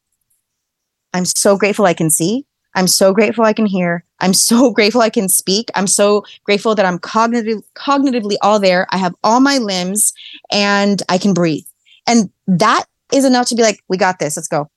I'm 1.14 1.26
so 1.26 1.58
grateful 1.58 1.86
I 1.86 1.94
can 1.94 2.10
see. 2.10 2.46
I'm 2.74 2.88
so 2.88 3.14
grateful 3.14 3.44
I 3.44 3.54
can 3.54 3.66
hear. 3.66 4.06
I'm 4.20 4.34
so 4.34 4.72
grateful 4.74 5.02
I 5.02 5.10
can 5.10 5.30
speak. 5.30 5.70
I'm 5.76 5.88
so 5.88 6.24
grateful 6.44 6.76
that 6.76 6.86
I'm 6.86 7.00
cognitive, 7.00 7.62
cognitively 7.76 8.36
all 8.42 8.60
there. 8.60 8.88
I 8.92 8.98
have 8.98 9.14
all 9.24 9.40
my 9.40 9.58
limbs 9.58 10.14
and 10.52 11.02
I 11.10 11.18
can 11.18 11.34
breathe. 11.34 11.66
And 12.08 12.30
that 12.48 12.86
is 13.14 13.26
enough 13.26 13.48
to 13.48 13.56
be 13.56 13.62
like, 13.62 13.84
we 13.90 13.98
got 13.98 14.20
this. 14.20 14.38
Let's 14.38 14.48
go. 14.48 14.70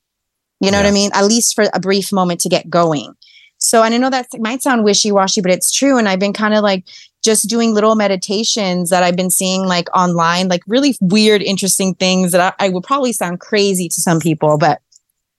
You 0.60 0.70
know 0.70 0.78
what 0.78 0.86
I 0.86 0.92
mean? 0.92 1.10
At 1.14 1.26
least 1.26 1.54
for 1.54 1.66
a 1.72 1.80
brief 1.80 2.12
moment 2.12 2.40
to 2.40 2.48
get 2.48 2.70
going. 2.70 3.14
So, 3.58 3.82
and 3.82 3.94
I 3.94 3.98
know 3.98 4.10
that 4.10 4.28
might 4.38 4.62
sound 4.62 4.84
wishy 4.84 5.12
washy, 5.12 5.40
but 5.40 5.50
it's 5.50 5.70
true. 5.70 5.98
And 5.98 6.08
I've 6.08 6.18
been 6.18 6.32
kind 6.32 6.54
of 6.54 6.62
like 6.62 6.84
just 7.24 7.48
doing 7.48 7.72
little 7.72 7.94
meditations 7.94 8.90
that 8.90 9.02
I've 9.02 9.16
been 9.16 9.30
seeing 9.30 9.64
like 9.64 9.88
online, 9.96 10.48
like 10.48 10.62
really 10.66 10.94
weird, 11.00 11.42
interesting 11.42 11.94
things 11.94 12.32
that 12.32 12.54
I, 12.60 12.66
I 12.66 12.68
would 12.68 12.84
probably 12.84 13.12
sound 13.12 13.40
crazy 13.40 13.88
to 13.88 14.00
some 14.00 14.20
people, 14.20 14.58
but 14.58 14.80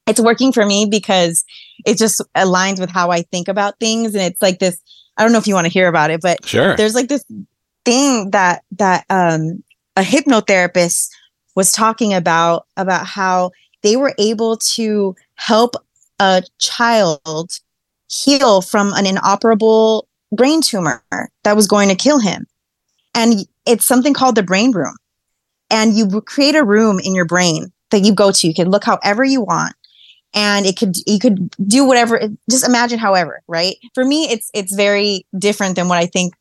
it's 0.08 0.20
working 0.20 0.52
for 0.52 0.66
me 0.66 0.88
because 0.90 1.46
it 1.86 1.98
just 1.98 2.22
aligns 2.36 2.80
with 2.80 2.90
how 2.90 3.12
I 3.12 3.22
think 3.22 3.48
about 3.48 3.80
things. 3.80 4.16
And 4.16 4.24
it's 4.24 4.42
like 4.42 4.60
this, 4.60 4.82
I 5.18 5.24
don't 5.24 5.32
know 5.32 5.38
if 5.38 5.48
you 5.48 5.54
want 5.54 5.66
to 5.66 5.74
hear 5.74 5.88
about 5.88 6.10
it, 6.10 6.22
but 6.22 6.44
Sure. 6.46 6.76
there's 6.76 6.96
like 6.96 7.08
this 7.08 7.24
thing 7.86 8.32
that 8.32 8.64
that 8.72 9.06
um 9.12 9.64
a 9.96 10.02
hypnotherapist 10.02 11.08
was 11.56 11.72
talking 11.72 12.14
about 12.16 12.66
about 12.78 13.06
how 13.06 13.52
they 13.84 13.96
were 13.96 14.14
able 14.18 14.58
to 14.58 15.16
help 15.36 15.76
a 16.20 16.42
child 16.58 17.52
heal 18.10 18.62
from 18.62 18.92
an 18.94 19.06
inoperable 19.06 20.08
brain 20.32 20.62
tumor 20.62 21.04
that 21.44 21.56
was 21.56 21.68
going 21.68 21.90
to 21.90 21.96
kill 21.96 22.20
him. 22.20 22.46
And 23.14 23.46
it's 23.66 23.86
something 23.86 24.14
called 24.14 24.36
the 24.36 24.44
brain 24.44 24.72
room. 24.72 24.96
And 25.70 25.98
you 25.98 26.22
create 26.22 26.56
a 26.56 26.64
room 26.64 27.00
in 27.00 27.16
your 27.16 27.26
brain 27.26 27.72
that 27.92 28.00
you 28.00 28.14
go 28.14 28.32
to. 28.32 28.48
You 28.48 28.54
can 28.54 28.70
look 28.70 28.84
however 28.84 29.24
you 29.24 29.42
want. 29.42 29.76
And 30.34 30.66
it 30.66 30.78
could 30.78 30.98
you 31.08 31.18
could 31.18 31.50
do 31.66 31.86
whatever 31.86 32.20
just 32.50 32.68
imagine 32.68 33.00
however 33.00 33.42
right? 33.48 33.78
For 33.94 34.04
me 34.04 34.30
it's 34.30 34.50
it's 34.54 34.76
very 34.76 35.26
different 35.38 35.76
than 35.76 35.88
what 35.88 35.98
i 35.98 36.06
think. 36.06 36.34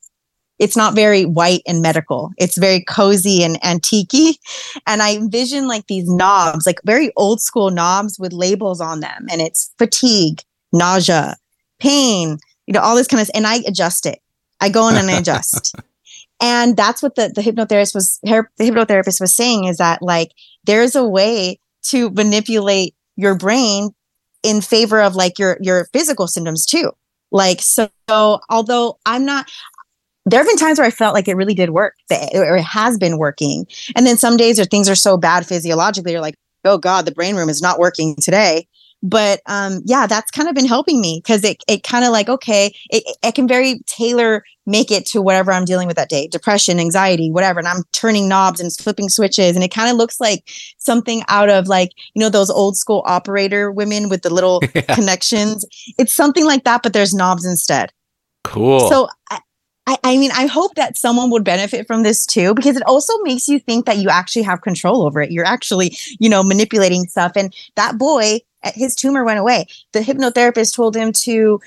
It's 0.59 0.77
not 0.77 0.94
very 0.94 1.24
white 1.24 1.62
and 1.66 1.82
medical. 1.82 2.31
It's 2.36 2.56
very 2.56 2.82
cozy 2.85 3.43
and 3.44 3.65
antique 3.65 4.39
and 4.86 5.01
i 5.01 5.15
envision 5.15 5.69
like 5.69 5.86
these 5.86 6.09
knobs 6.09 6.66
like 6.66 6.81
very 6.85 7.12
old 7.16 7.40
school 7.40 7.70
knobs 7.70 8.19
with 8.19 8.32
labels 8.32 8.81
on 8.81 8.98
them. 8.98 9.27
And 9.31 9.40
it's 9.40 9.73
fatigue 9.78 10.43
nausea 10.73 11.36
pain 11.78 12.39
you 12.66 12.72
know 12.72 12.80
all 12.80 12.96
this 12.96 13.06
kind 13.06 13.20
of 13.20 13.30
and 13.34 13.46
i 13.46 13.56
adjust 13.66 14.06
it 14.06 14.20
i 14.60 14.68
go 14.68 14.88
in 14.88 14.96
and 14.96 15.10
i 15.10 15.18
adjust 15.18 15.74
and 16.40 16.76
that's 16.76 17.02
what 17.02 17.14
the, 17.14 17.28
the 17.34 17.40
hypnotherapist 17.40 17.94
was 17.94 18.18
her, 18.26 18.50
the 18.58 18.64
hypnotherapist 18.64 19.20
was 19.20 19.34
saying 19.34 19.64
is 19.64 19.78
that 19.78 20.02
like 20.02 20.30
there's 20.64 20.94
a 20.94 21.06
way 21.06 21.58
to 21.82 22.10
manipulate 22.10 22.94
your 23.16 23.36
brain 23.36 23.90
in 24.42 24.60
favor 24.60 25.00
of 25.00 25.14
like 25.14 25.38
your 25.38 25.56
your 25.60 25.88
physical 25.92 26.26
symptoms 26.26 26.66
too 26.66 26.90
like 27.30 27.60
so, 27.60 27.88
so 28.08 28.40
although 28.48 28.98
i'm 29.06 29.24
not 29.24 29.50
there 30.26 30.40
have 30.40 30.46
been 30.46 30.56
times 30.56 30.78
where 30.78 30.86
I 30.86 30.90
felt 30.90 31.14
like 31.14 31.28
it 31.28 31.36
really 31.36 31.54
did 31.54 31.70
work, 31.70 31.94
or 32.10 32.56
it 32.56 32.62
has 32.62 32.98
been 32.98 33.18
working. 33.18 33.66
And 33.94 34.06
then 34.06 34.16
some 34.16 34.36
days 34.36 34.58
or 34.58 34.64
things 34.64 34.88
are 34.88 34.94
so 34.94 35.16
bad 35.16 35.46
physiologically, 35.46 36.12
you're 36.12 36.20
like, 36.20 36.36
oh 36.64 36.78
God, 36.78 37.04
the 37.04 37.12
brain 37.12 37.36
room 37.36 37.48
is 37.48 37.60
not 37.60 37.78
working 37.78 38.16
today. 38.16 38.66
But 39.06 39.43
um, 39.44 39.82
yeah, 39.85 40.06
that's 40.06 40.31
kind 40.31 40.48
of 40.48 40.55
been 40.55 40.64
helping 40.66 40.98
me 40.98 41.20
because 41.22 41.44
it, 41.44 41.62
it 41.68 41.82
kind 41.82 42.06
of 42.06 42.10
like, 42.10 42.31
okay, 42.31 42.74
it, 42.89 43.05
it 43.22 43.35
can 43.35 43.47
very 43.47 43.81
tailor 43.86 44.43
make 44.64 44.90
it 44.90 45.05
to 45.05 45.20
whatever 45.20 45.52
I'm 45.52 45.66
dealing 45.66 45.86
with 45.86 45.97
that 45.97 46.09
day 46.09 46.26
depression, 46.26 46.81
anxiety, 46.81 47.31
whatever. 47.31 47.59
And 47.59 47.68
I'm 47.68 47.82
turning 47.93 48.31
knobs 48.31 48.60
and 48.60 48.72
flipping 48.74 49.10
switches. 49.10 49.56
And 49.56 49.62
it 49.62 49.74
kind 49.74 49.90
of 49.90 49.98
looks 49.98 50.20
like 50.20 50.48
something 50.78 51.22
out 51.28 51.51
of 51.51 51.66
like, 51.68 51.90
you 52.14 52.20
know, 52.20 52.31
those 52.31 52.48
old 52.48 52.78
school 52.78 53.02
operator 53.05 53.70
women 53.70 54.09
with 54.09 54.22
the 54.22 54.32
little 54.32 54.62
Yeah. 54.74 54.94
connections. 54.94 55.66
It's 55.98 56.14
something 56.14 56.47
like 56.47 56.64
that, 56.64 56.82
but 56.82 56.94
there's 56.94 57.12
knobs 57.12 57.44
instead. 57.44 57.93
Cool. 58.43 58.89
So 58.89 59.09
I, 59.31 59.40
I, 59.86 59.98
I 60.02 60.16
mean, 60.16 60.31
I 60.35 60.47
hope 60.47 60.74
that 60.76 60.97
someone 60.97 61.31
would 61.31 61.44
benefit 61.44 61.86
from 61.86 62.02
this 62.02 62.24
too, 62.24 62.55
because 62.55 62.76
it 62.76 62.82
also 62.86 63.12
makes 63.22 63.48
you 63.48 63.59
think 63.60 63.85
that 63.85 63.98
you 63.98 64.09
actually 64.09 64.43
have 64.43 64.62
control 64.62 65.02
over 65.02 65.20
it. 65.20 65.31
You're 65.31 65.44
actually, 65.44 65.97
you 66.18 66.28
know, 66.31 66.43
manipulating 66.43 67.05
stuff. 67.05 67.32
And 67.36 67.55
that 67.76 67.98
boy, 67.98 68.40
his 68.64 68.94
tumor 68.94 69.24
went 69.24 69.38
away. 69.38 69.66
The 69.92 70.00
hypnotherapist 70.00 70.74
told 70.74 70.96
him 70.96 71.12
to 71.24 71.60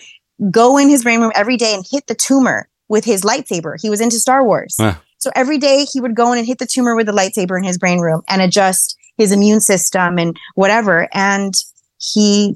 go 0.52 0.78
in 0.78 0.90
his 0.90 1.04
brain 1.04 1.22
room 1.22 1.32
every 1.36 1.58
day 1.58 1.74
and 1.74 1.86
hit 1.90 2.08
the 2.08 2.16
tumor 2.16 2.70
with 2.90 3.06
his 3.06 3.24
lightsaber. 3.24 3.76
He 3.80 3.90
was 3.90 4.02
into 4.02 4.20
Star 4.20 4.44
Wars. 4.44 4.78
So 5.20 5.32
every 5.36 5.58
day 5.58 5.86
he 5.92 6.00
would 6.00 6.16
go 6.16 6.32
in 6.32 6.38
and 6.38 6.48
hit 6.48 6.60
the 6.60 6.66
tumor 6.66 6.96
with 6.96 7.08
the 7.08 7.12
lightsaber 7.12 7.58
in 7.58 7.64
his 7.64 7.78
brain 7.78 8.00
room 8.00 8.22
and 8.28 8.42
adjust 8.42 8.98
his 9.18 9.32
immune 9.32 9.62
system 9.62 10.20
and 10.20 10.38
whatever. 10.56 11.10
And 11.12 11.54
he 11.98 12.56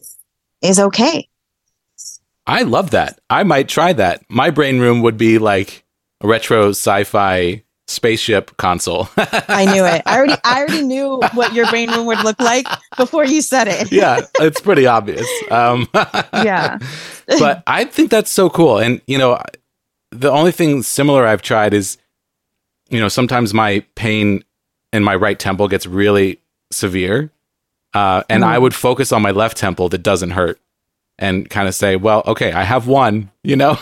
is 0.61 0.80
okay. 0.80 1.27
I 2.45 2.63
love 2.63 2.91
that. 2.91 3.19
I 3.30 3.43
might 3.43 3.68
try 3.68 3.93
that. 3.93 4.23
My 4.30 4.51
brain 4.51 4.80
room 4.80 5.01
would 5.01 5.18
be 5.18 5.38
like 5.39 5.84
a 6.22 6.27
retro 6.27 6.69
sci-fi 6.69 7.63
spaceship 7.91 8.55
console. 8.57 9.09
I 9.18 9.65
knew 9.65 9.85
it. 9.85 10.01
I 10.05 10.18
already 10.18 10.35
I 10.43 10.59
already 10.59 10.84
knew 10.84 11.19
what 11.34 11.53
your 11.53 11.68
brain 11.69 11.91
room 11.91 12.05
would 12.07 12.23
look 12.23 12.39
like 12.39 12.65
before 12.97 13.26
you 13.26 13.41
said 13.41 13.68
it. 13.68 13.91
yeah, 13.91 14.22
it's 14.39 14.59
pretty 14.61 14.85
obvious. 14.85 15.27
Um, 15.51 15.88
Yeah. 16.34 16.80
but 17.27 17.63
I 17.68 17.85
think 17.85 18.09
that's 18.11 18.31
so 18.31 18.49
cool. 18.49 18.77
And 18.80 19.01
you 19.07 19.18
know, 19.18 19.41
the 20.11 20.31
only 20.31 20.51
thing 20.51 20.81
similar 20.84 21.26
I've 21.26 21.41
tried 21.41 21.73
is, 21.73 21.97
you 22.89 22.99
know, 22.99 23.07
sometimes 23.07 23.53
my 23.53 23.85
pain 23.95 24.43
in 24.91 25.03
my 25.03 25.15
right 25.15 25.38
temple 25.39 25.68
gets 25.68 25.85
really 25.85 26.39
severe, 26.72 27.31
uh, 27.93 28.23
and 28.30 28.43
I 28.43 28.57
would 28.57 28.73
focus 28.73 29.11
on 29.11 29.22
my 29.22 29.31
left 29.31 29.57
temple 29.57 29.89
that 29.89 29.99
doesn't 30.03 30.31
hurt, 30.31 30.59
and 31.19 31.49
kind 31.49 31.68
of 31.68 31.76
say, 31.76 31.95
"Well, 31.95 32.23
okay, 32.27 32.51
I 32.51 32.63
have 32.63 32.88
one," 32.88 33.31
you 33.43 33.55
know, 33.55 33.77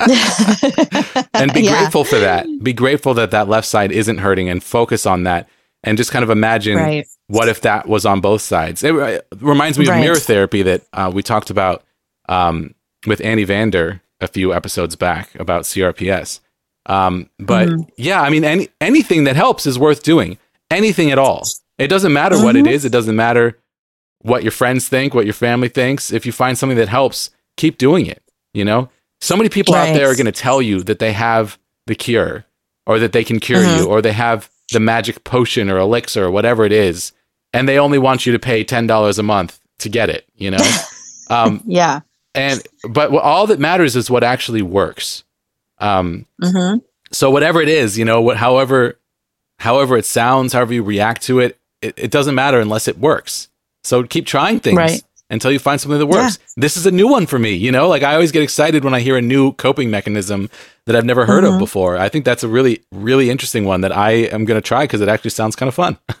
and 1.34 1.52
be 1.52 1.62
Yeah. 1.62 1.78
grateful 1.80 2.04
for 2.04 2.18
that. 2.18 2.46
Be 2.62 2.72
grateful 2.72 3.14
that 3.14 3.30
that 3.30 3.48
left 3.48 3.66
side 3.66 3.92
isn't 3.92 4.18
hurting, 4.18 4.48
and 4.48 4.62
focus 4.62 5.06
on 5.06 5.24
that, 5.24 5.48
and 5.84 5.96
just 5.98 6.10
kind 6.12 6.22
of 6.22 6.30
imagine 6.30 6.76
Right. 6.76 7.06
what 7.28 7.48
if 7.48 7.60
that 7.62 7.88
was 7.88 8.04
on 8.06 8.20
both 8.20 8.42
sides? 8.42 8.82
It, 8.84 8.94
uh, 8.94 9.20
reminds 9.40 9.78
me 9.78 9.86
Right. 9.86 9.96
of 9.96 10.00
mirror 10.02 10.16
therapy 10.16 10.62
that 10.62 10.82
uh, 10.92 11.10
we 11.12 11.22
talked 11.22 11.50
about 11.50 11.82
um, 12.28 12.74
with 13.06 13.20
Annie 13.24 13.44
Vander 13.44 14.00
a 14.20 14.28
few 14.28 14.52
episodes 14.54 14.94
back 14.96 15.34
about 15.38 15.62
CRPS. 15.64 16.40
Um, 16.86 17.28
but 17.38 17.68
Mm-hmm. 17.68 17.82
yeah, 17.96 18.20
I 18.22 18.30
mean, 18.30 18.44
any 18.44 18.68
anything 18.80 19.24
that 19.24 19.36
helps 19.36 19.66
is 19.66 19.78
worth 19.78 20.02
doing. 20.02 20.38
Anything 20.70 21.10
at 21.10 21.18
all. 21.18 21.42
It 21.78 21.88
doesn't 21.88 22.12
matter 22.12 22.36
what 22.42 22.54
Mm-hmm. 22.56 22.66
it 22.66 22.72
is. 22.72 22.84
It 22.84 22.92
doesn't 22.92 23.16
matter 23.16 23.58
what 24.22 24.42
your 24.42 24.52
friends 24.52 24.86
think, 24.88 25.14
what 25.14 25.24
your 25.24 25.34
family 25.34 25.68
thinks. 25.68 26.12
If 26.12 26.26
you 26.26 26.32
find 26.32 26.56
something 26.58 26.76
that 26.78 26.88
helps, 26.88 27.30
keep 27.56 27.78
doing 27.78 28.06
it. 28.06 28.22
You 28.54 28.64
know, 28.64 28.88
so 29.20 29.36
many 29.36 29.48
people 29.48 29.74
out 29.74 29.94
there 29.94 30.10
are 30.10 30.14
going 30.14 30.26
to 30.26 30.32
tell 30.32 30.62
you 30.62 30.82
that 30.84 30.98
they 30.98 31.12
have 31.12 31.58
the 31.86 31.94
cure, 31.94 32.44
or 32.86 32.98
that 32.98 33.12
they 33.12 33.24
can 33.24 33.40
cure 33.40 33.62
Mm-hmm. 33.62 33.78
you, 33.78 33.86
or 33.86 34.00
they 34.02 34.12
have 34.12 34.50
the 34.72 34.80
magic 34.80 35.24
potion 35.24 35.68
or 35.70 35.78
elixir 35.78 36.24
or 36.24 36.30
whatever 36.30 36.64
it 36.64 36.72
is, 36.72 37.12
and 37.52 37.68
they 37.68 37.78
only 37.78 37.98
want 37.98 38.24
you 38.26 38.32
to 38.32 38.38
pay 38.38 38.64
ten 38.64 38.86
dollars 38.86 39.18
a 39.18 39.22
month 39.22 39.58
to 39.80 39.88
get 39.88 40.08
it. 40.10 40.24
You 40.36 40.50
know, 40.52 40.70
um, 41.30 41.62
Yeah. 41.66 42.00
and 42.34 42.62
but 42.88 43.12
all 43.14 43.46
that 43.48 43.58
matters 43.58 43.96
is 43.96 44.10
what 44.10 44.22
actually 44.24 44.62
works. 44.62 45.24
Um, 45.78 46.26
hmm 46.42 46.76
so 47.12 47.28
whatever 47.30 47.60
it 47.60 47.68
is, 47.68 47.98
you 47.98 48.04
know, 48.04 48.20
what 48.22 48.36
however 48.36 48.98
however 49.58 49.96
it 49.96 50.04
sounds, 50.04 50.52
however 50.52 50.72
you 50.74 50.82
react 50.84 51.22
to 51.22 51.40
it, 51.40 51.58
it, 51.82 51.94
it 51.96 52.10
doesn't 52.12 52.36
matter 52.36 52.60
unless 52.60 52.86
it 52.86 52.98
works. 52.98 53.48
So 53.82 54.04
keep 54.04 54.26
trying 54.26 54.60
things 54.60 54.76
Right. 54.76 55.02
Until 55.30 55.52
you 55.52 55.58
find 55.58 55.80
something 55.80 55.98
that 55.98 56.06
works. 56.06 56.38
This 56.56 56.76
is 56.76 56.86
a 56.86 56.90
new 56.90 57.08
one 57.08 57.26
for 57.26 57.38
me, 57.38 57.54
you 57.54 57.70
know? 57.72 57.88
Like 57.88 58.02
I 58.02 58.14
always 58.14 58.32
get 58.32 58.42
excited 58.42 58.84
when 58.84 58.94
I 58.94 59.00
hear 59.00 59.16
a 59.16 59.22
new 59.22 59.52
coping 59.52 59.90
mechanism 59.90 60.50
that 60.86 60.96
I've 60.96 61.04
never 61.04 61.24
heard 61.24 61.44
Mhm. 61.44 61.52
of 61.54 61.58
before. 61.60 61.96
I 61.96 62.08
think 62.08 62.24
that's 62.24 62.42
a 62.42 62.48
really 62.48 62.82
really 62.90 63.30
interesting 63.30 63.64
one 63.64 63.80
that 63.82 63.96
I 63.96 64.10
am 64.10 64.44
going 64.44 64.60
to 64.60 64.66
try 64.66 64.84
because 64.84 65.00
it 65.00 65.08
actually 65.08 65.30
sounds 65.30 65.54
kind 65.54 65.68
of 65.68 65.74
fun. 65.74 65.96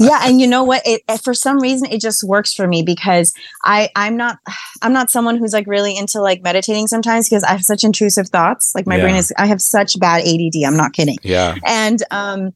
yeah 0.00 0.20
and 0.22 0.40
you 0.40 0.46
know 0.46 0.62
what 0.62 0.82
it, 0.84 1.02
for 1.22 1.34
some 1.34 1.58
reason 1.60 1.90
it 1.90 2.00
just 2.00 2.22
works 2.24 2.54
for 2.54 2.66
me 2.68 2.82
because 2.82 3.34
i 3.64 3.88
i'm 3.96 4.16
not 4.16 4.38
i'm 4.82 4.92
not 4.92 5.10
someone 5.10 5.36
who's 5.36 5.52
like 5.52 5.66
really 5.66 5.96
into 5.96 6.20
like 6.20 6.40
meditating 6.42 6.86
sometimes 6.86 7.28
because 7.28 7.42
i 7.44 7.50
have 7.50 7.62
such 7.62 7.82
intrusive 7.82 8.28
thoughts 8.28 8.72
like 8.74 8.86
my 8.86 9.00
brain 9.00 9.16
is 9.16 9.32
i 9.38 9.46
have 9.46 9.60
such 9.60 9.98
bad 9.98 10.22
add 10.26 10.64
i'm 10.66 10.76
not 10.76 10.92
kidding 10.92 11.16
yeah. 11.22 11.56
and 11.66 12.02
um 12.10 12.52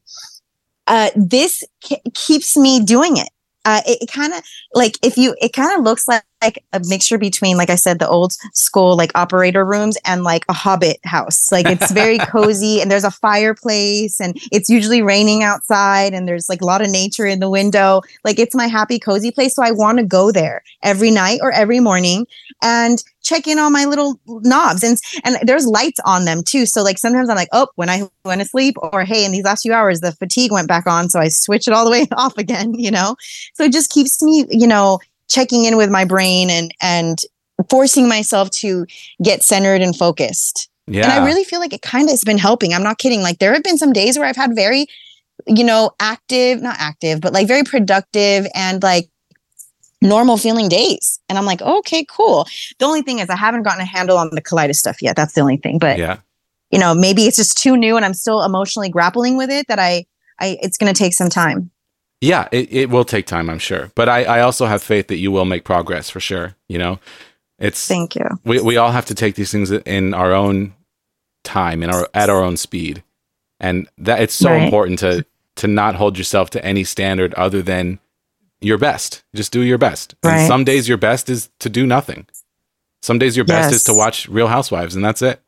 uh 0.87 1.09
this 1.15 1.63
k- 1.81 2.01
keeps 2.13 2.55
me 2.55 2.81
doing 2.83 3.17
it 3.17 3.29
uh 3.65 3.81
it, 3.87 3.99
it 4.03 4.11
kind 4.11 4.33
of 4.33 4.41
like 4.73 4.97
if 5.03 5.17
you 5.17 5.35
it 5.41 5.53
kind 5.53 5.77
of 5.77 5.83
looks 5.83 6.07
like 6.07 6.23
like 6.43 6.63
a 6.73 6.81
mixture 6.87 7.17
between 7.17 7.57
like 7.57 7.69
i 7.69 7.75
said 7.75 7.99
the 7.99 8.07
old 8.07 8.33
school 8.53 8.95
like 8.97 9.11
operator 9.15 9.65
rooms 9.65 9.97
and 10.05 10.23
like 10.23 10.45
a 10.49 10.53
hobbit 10.53 10.99
house. 11.03 11.51
Like 11.51 11.67
it's 11.67 11.91
very 11.91 12.17
cozy 12.35 12.81
and 12.81 12.89
there's 12.89 13.03
a 13.03 13.11
fireplace 13.11 14.19
and 14.19 14.37
it's 14.51 14.69
usually 14.69 15.01
raining 15.01 15.43
outside 15.43 16.13
and 16.13 16.27
there's 16.27 16.49
like 16.49 16.61
a 16.61 16.65
lot 16.65 16.81
of 16.81 16.89
nature 16.89 17.25
in 17.25 17.39
the 17.39 17.49
window. 17.49 18.01
Like 18.23 18.39
it's 18.39 18.55
my 18.55 18.67
happy 18.67 18.99
cozy 18.99 19.31
place 19.31 19.55
so 19.55 19.63
i 19.63 19.71
want 19.71 19.97
to 19.97 20.03
go 20.03 20.31
there 20.31 20.63
every 20.81 21.11
night 21.11 21.39
or 21.41 21.51
every 21.51 21.79
morning 21.79 22.25
and 22.61 23.03
check 23.23 23.47
in 23.47 23.57
on 23.57 23.71
my 23.71 23.85
little 23.85 24.19
knobs 24.27 24.83
and 24.83 24.97
and 25.23 25.37
there's 25.47 25.65
lights 25.65 25.99
on 26.05 26.25
them 26.25 26.43
too. 26.43 26.65
So 26.65 26.83
like 26.83 26.97
sometimes 26.97 27.29
i'm 27.29 27.35
like 27.35 27.49
oh 27.51 27.67
when 27.75 27.89
i 27.89 28.03
went 28.25 28.41
to 28.41 28.47
sleep 28.47 28.75
or 28.81 29.03
hey 29.03 29.25
in 29.25 29.31
these 29.31 29.43
last 29.43 29.63
few 29.63 29.73
hours 29.73 30.01
the 30.01 30.11
fatigue 30.11 30.51
went 30.51 30.67
back 30.67 30.87
on 30.87 31.09
so 31.09 31.19
i 31.19 31.27
switch 31.27 31.67
it 31.67 31.73
all 31.73 31.85
the 31.85 31.91
way 31.91 32.07
off 32.17 32.37
again 32.37 32.73
you 32.73 32.91
know? 32.91 33.15
So 33.53 33.63
it 33.63 33.71
just 33.71 33.91
keeps 33.91 34.21
me 34.21 34.45
you 34.49 34.67
know 34.67 34.99
checking 35.29 35.65
in 35.65 35.77
with 35.77 35.89
my 35.89 36.05
brain 36.05 36.49
and 36.49 36.73
and 36.81 37.19
forcing 37.69 38.07
myself 38.07 38.49
to 38.49 38.85
get 39.23 39.43
centered 39.43 39.81
and 39.81 39.95
focused. 39.95 40.69
Yeah. 40.85 41.03
and 41.03 41.13
i 41.13 41.25
really 41.25 41.45
feel 41.45 41.61
like 41.61 41.71
it 41.71 41.81
kind 41.81 42.05
of 42.05 42.11
has 42.11 42.23
been 42.23 42.37
helping. 42.37 42.73
I'm 42.73 42.83
not 42.83 42.97
kidding. 42.97 43.21
Like 43.21 43.39
there 43.39 43.53
have 43.53 43.63
been 43.63 43.77
some 43.77 43.93
days 43.93 44.17
where 44.17 44.27
i've 44.27 44.35
had 44.35 44.53
very 44.55 44.87
you 45.47 45.63
know 45.63 45.91
active 45.99 46.61
not 46.61 46.75
active 46.79 47.19
but 47.19 47.33
like 47.33 47.47
very 47.47 47.63
productive 47.63 48.47
and 48.53 48.83
like 48.83 49.09
normal 50.01 50.37
feeling 50.37 50.67
days. 50.67 51.19
And 51.29 51.37
i'm 51.37 51.45
like 51.45 51.61
okay 51.61 52.05
cool. 52.09 52.47
The 52.79 52.85
only 52.85 53.01
thing 53.01 53.19
is 53.19 53.29
i 53.29 53.35
haven't 53.37 53.63
gotten 53.63 53.81
a 53.81 53.85
handle 53.85 54.17
on 54.17 54.29
the 54.31 54.41
colitis 54.41 54.75
stuff 54.75 55.01
yet. 55.01 55.15
That's 55.15 55.33
the 55.33 55.41
only 55.41 55.57
thing. 55.57 55.79
But 55.79 55.97
yeah. 55.97 56.17
you 56.69 56.79
know 56.79 56.93
maybe 56.93 57.23
it's 57.23 57.37
just 57.37 57.57
too 57.57 57.77
new 57.77 57.95
and 57.95 58.05
i'm 58.05 58.13
still 58.13 58.43
emotionally 58.43 58.89
grappling 58.89 59.37
with 59.37 59.49
it 59.49 59.67
that 59.69 59.79
i 59.79 60.05
i 60.39 60.57
it's 60.61 60.77
going 60.77 60.93
to 60.93 60.97
take 60.97 61.13
some 61.13 61.29
time 61.29 61.71
Yeah, 62.23 62.47
it, 62.53 62.71
it 62.71 62.89
will 62.89 63.03
take 63.03 63.25
time, 63.25 63.49
I'm 63.49 63.59
sure. 63.59 63.91
But 63.95 64.07
I, 64.07 64.23
I 64.23 64.41
also 64.41 64.65
have 64.65 64.81
faith 64.81 65.07
that 65.07 65.17
you 65.17 65.29
will 65.29 65.43
make 65.43 65.65
progress 65.65 66.09
for 66.09 66.21
sure. 66.21 66.55
You 66.69 66.77
know, 66.77 66.99
it's 67.59 67.85
thank 67.87 68.15
you 68.15 68.25
we, 68.45 68.61
we 68.61 68.77
all 68.77 68.91
have 68.91 69.05
to 69.07 69.15
take 69.15 69.35
these 69.35 69.51
things 69.51 69.71
in 69.71 70.13
our 70.13 70.33
own 70.33 70.73
time 71.43 71.83
in 71.83 71.89
our 71.89 72.07
at 72.13 72.29
our 72.29 72.41
own 72.41 72.55
speed. 72.55 73.03
And 73.59 73.89
that 73.97 74.21
it's 74.21 74.33
so 74.33 74.51
Right. 74.51 74.63
important 74.63 74.99
to 74.99 75.25
to 75.57 75.67
not 75.67 75.95
hold 75.95 76.17
yourself 76.17 76.49
to 76.51 76.65
any 76.65 76.85
standard 76.85 77.33
other 77.33 77.61
than 77.61 77.99
your 78.61 78.77
best. 78.77 79.23
Just 79.35 79.51
do 79.51 79.61
your 79.61 79.77
best. 79.77 80.15
And 80.23 80.47
some 80.47 80.63
days 80.63 80.87
your 80.87 80.97
best 80.97 81.29
is 81.29 81.49
to 81.59 81.69
do 81.69 81.85
nothing. 81.85 82.25
Some 83.01 83.19
days 83.19 83.35
your 83.35 83.45
best 83.45 83.73
is 83.73 83.83
to 83.83 83.93
watch 83.93 84.29
Real 84.29 84.47
Housewives 84.47 84.95
and 84.95 85.03
that's 85.03 85.21
it. 85.21 85.41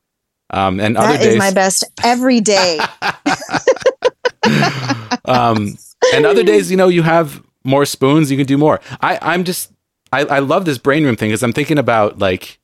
Um, 0.49 0.81
and 0.81 0.97
other 0.97 1.13
That 1.13 1.21
is 1.21 1.27
days 1.27 1.39
my 1.39 1.51
best 1.51 1.85
every 2.03 2.41
day 2.41 2.79
um, 5.25 5.77
and 6.17 6.25
other 6.25 6.43
days, 6.43 6.71
you 6.71 6.77
know, 6.77 6.87
you 6.87 7.03
have 7.03 7.43
more 7.63 7.85
spoons, 7.85 8.31
you 8.31 8.37
can 8.37 8.45
do 8.45 8.57
more. 8.57 8.79
I, 9.01 9.19
I'm 9.21 9.43
just, 9.43 9.71
I, 10.11 10.21
I 10.25 10.39
love 10.39 10.65
this 10.65 10.77
brain 10.77 11.03
room 11.03 11.15
thing 11.15 11.29
because 11.29 11.43
I'm 11.43 11.53
thinking 11.53 11.77
about 11.77 12.19
like, 12.19 12.59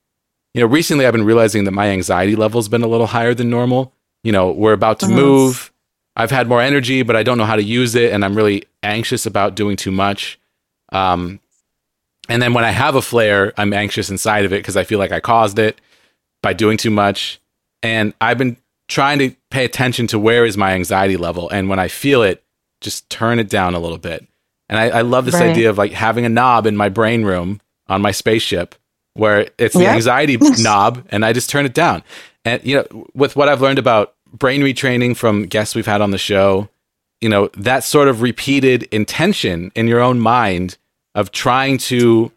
you 0.54 0.60
know, 0.60 0.66
recently 0.66 1.06
I've 1.06 1.12
been 1.12 1.24
realizing 1.24 1.64
that 1.64 1.72
my 1.72 1.88
anxiety 1.88 2.36
level's 2.36 2.68
been 2.68 2.82
a 2.82 2.86
little 2.86 3.08
higher 3.08 3.34
than 3.34 3.50
normal. 3.50 3.92
You 4.22 4.32
know, 4.32 4.50
we're 4.52 4.74
about 4.74 5.00
to 5.00 5.08
move. 5.08 5.72
I've 6.14 6.30
had 6.30 6.46
more 6.46 6.60
energy, 6.60 7.02
but 7.02 7.16
I 7.16 7.22
don't 7.22 7.38
know 7.38 7.44
how 7.44 7.56
to 7.56 7.62
use 7.62 7.94
it, 7.94 8.12
and 8.12 8.24
I'm 8.24 8.36
really 8.36 8.64
anxious 8.82 9.24
about 9.26 9.54
doing 9.54 9.76
too 9.76 9.90
much. 9.90 10.38
Um, 10.92 11.40
and 12.28 12.40
then 12.40 12.52
when 12.52 12.64
I 12.64 12.70
have 12.70 12.94
a 12.94 13.02
flare, 13.02 13.52
I'm 13.56 13.72
anxious 13.72 14.10
inside 14.10 14.44
of 14.44 14.52
it 14.52 14.58
because 14.58 14.76
I 14.76 14.84
feel 14.84 14.98
like 14.98 15.10
I 15.10 15.20
caused 15.20 15.58
it 15.58 15.80
by 16.42 16.52
doing 16.52 16.76
too 16.76 16.90
much. 16.90 17.40
And 17.82 18.12
I've 18.20 18.38
been 18.38 18.58
trying 18.88 19.18
to 19.20 19.34
pay 19.50 19.64
attention 19.64 20.06
to 20.08 20.18
where 20.18 20.44
is 20.44 20.56
my 20.56 20.72
anxiety 20.72 21.16
level, 21.16 21.48
and 21.48 21.68
when 21.68 21.78
I 21.78 21.88
feel 21.88 22.22
it, 22.22 22.44
just 22.82 23.08
turn 23.10 23.38
it 23.38 23.48
down 23.48 23.74
a 23.74 23.78
little 23.78 23.98
bit. 23.98 24.26
And 24.68 24.78
I, 24.78 24.88
I 24.98 25.00
love 25.02 25.24
this 25.24 25.34
Right. 25.34 25.50
idea 25.50 25.70
of 25.70 25.78
like 25.78 25.92
having 25.92 26.24
a 26.24 26.28
knob 26.28 26.66
in 26.66 26.76
my 26.76 26.88
brain 26.88 27.24
room 27.24 27.60
on 27.88 28.00
my 28.02 28.10
spaceship 28.12 28.74
where 29.14 29.48
it's 29.58 29.74
the 29.74 29.82
Yeah. 29.82 29.92
anxiety 29.94 30.38
knob, 30.62 31.04
and 31.10 31.24
I 31.24 31.32
just 31.32 31.50
turn 31.50 31.66
it 31.66 31.74
down. 31.74 32.02
And 32.44 32.64
you 32.64 32.76
know, 32.76 33.06
with 33.14 33.36
what 33.36 33.48
I've 33.48 33.60
learned 33.60 33.78
about 33.78 34.14
brain 34.32 34.62
retraining 34.62 35.16
from 35.16 35.44
guests 35.46 35.74
we've 35.74 35.86
had 35.86 36.00
on 36.00 36.10
the 36.10 36.18
show, 36.18 36.68
you 37.20 37.28
know, 37.28 37.48
that 37.56 37.84
sort 37.84 38.08
of 38.08 38.22
repeated 38.22 38.84
intention 38.84 39.70
in 39.74 39.86
your 39.88 40.00
own 40.00 40.18
mind 40.18 40.78
of 41.14 41.30
trying 41.32 41.76
to 41.78 42.32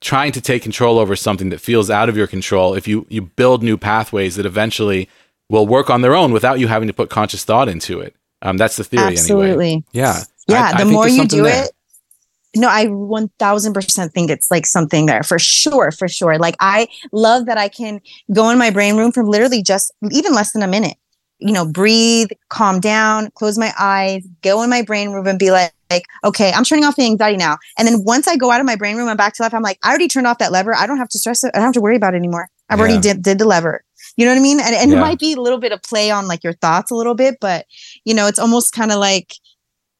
trying 0.00 0.30
to 0.32 0.40
take 0.40 0.62
control 0.62 0.98
over 1.00 1.16
something 1.16 1.48
that 1.48 1.60
feels 1.60 1.90
out 1.90 2.08
of 2.08 2.16
your 2.16 2.28
control 2.28 2.74
if 2.74 2.86
you 2.86 3.04
you 3.08 3.20
build 3.20 3.64
new 3.64 3.76
pathways 3.76 4.36
that 4.36 4.46
eventually 4.46 5.08
will 5.50 5.66
work 5.66 5.90
on 5.90 6.02
their 6.02 6.14
own 6.14 6.30
without 6.32 6.60
you 6.60 6.68
having 6.68 6.86
to 6.86 6.94
put 6.94 7.10
conscious 7.10 7.42
thought 7.42 7.68
into 7.68 7.98
it 7.98 8.14
um, 8.42 8.56
that's 8.56 8.76
the 8.76 8.84
theory 8.84 9.02
anyway. 9.04 9.18
Absolutely. 9.20 9.84
Yeah. 9.92 10.22
Yeah 10.46 10.62
I- 10.62 10.68
I 10.68 10.72
the 10.72 10.78
think 10.78 10.92
more 10.92 11.08
you 11.08 11.26
do 11.26 11.42
there. 11.44 11.64
it 11.64 11.72
no 12.56 12.68
i 12.68 12.86
1000% 12.86 14.12
think 14.12 14.30
it's 14.30 14.50
like 14.50 14.66
something 14.66 15.06
there 15.06 15.22
for 15.22 15.38
sure 15.38 15.90
for 15.92 16.08
sure. 16.08 16.38
Like 16.38 16.56
i 16.60 16.88
love 17.12 17.46
that 17.46 17.58
i 17.58 17.68
can 17.68 18.00
go 18.32 18.48
in 18.50 18.58
my 18.58 18.70
brain 18.70 18.96
room 18.96 19.12
for 19.12 19.22
literally 19.24 19.62
just 19.62 19.92
even 20.10 20.32
less 20.32 20.52
than 20.52 20.62
a 20.62 20.66
minute 20.68 20.96
you 21.38 21.52
know 21.52 21.66
breathe 21.70 22.30
calm 22.48 22.80
down 22.80 23.30
close 23.34 23.58
my 23.58 23.72
eyes 23.78 24.26
go 24.42 24.62
in 24.62 24.70
my 24.70 24.82
brain 24.82 25.10
room 25.10 25.26
and 25.26 25.38
be 25.38 25.50
like 25.50 25.72
like 25.90 26.04
okay 26.24 26.50
i'm 26.52 26.64
turning 26.64 26.84
off 26.84 26.96
the 26.96 27.04
anxiety 27.04 27.36
now. 27.36 27.56
And 27.78 27.86
then 27.86 28.02
once 28.04 28.26
i 28.26 28.36
go 28.36 28.50
out 28.50 28.60
of 28.60 28.66
my 28.66 28.76
brain 28.76 28.96
room 28.96 29.08
and 29.08 29.18
back 29.18 29.34
to 29.34 29.42
life 29.42 29.52
i'm 29.54 29.62
like 29.62 29.78
i 29.82 29.88
already 29.90 30.08
turned 30.08 30.26
off 30.26 30.38
that 30.38 30.50
lever. 30.52 30.74
I 30.74 30.86
don't 30.86 30.98
have 30.98 31.08
to 31.10 31.18
stress 31.18 31.44
it. 31.44 31.50
I 31.54 31.58
don't 31.58 31.66
have 31.66 31.74
to 31.74 31.80
worry 31.80 31.96
about 31.96 32.14
it 32.14 32.18
anymore. 32.18 32.48
I've 32.70 32.78
Yeah. 32.78 32.82
already 32.84 33.00
did, 33.00 33.22
did 33.22 33.38
the 33.38 33.44
lever 33.46 33.84
you 34.18 34.26
know 34.26 34.32
what 34.32 34.38
i 34.38 34.42
mean 34.42 34.60
and, 34.60 34.74
and 34.74 34.90
Yeah. 34.90 34.98
it 34.98 35.00
might 35.00 35.18
be 35.18 35.32
a 35.32 35.40
little 35.40 35.58
bit 35.58 35.72
of 35.72 35.80
play 35.82 36.10
on 36.10 36.28
like 36.28 36.44
your 36.44 36.52
thoughts 36.52 36.90
a 36.90 36.94
little 36.94 37.14
bit 37.14 37.36
but 37.40 37.64
you 38.04 38.12
know 38.12 38.26
it's 38.26 38.38
almost 38.38 38.74
kind 38.74 38.92
of 38.92 38.98
like 38.98 39.32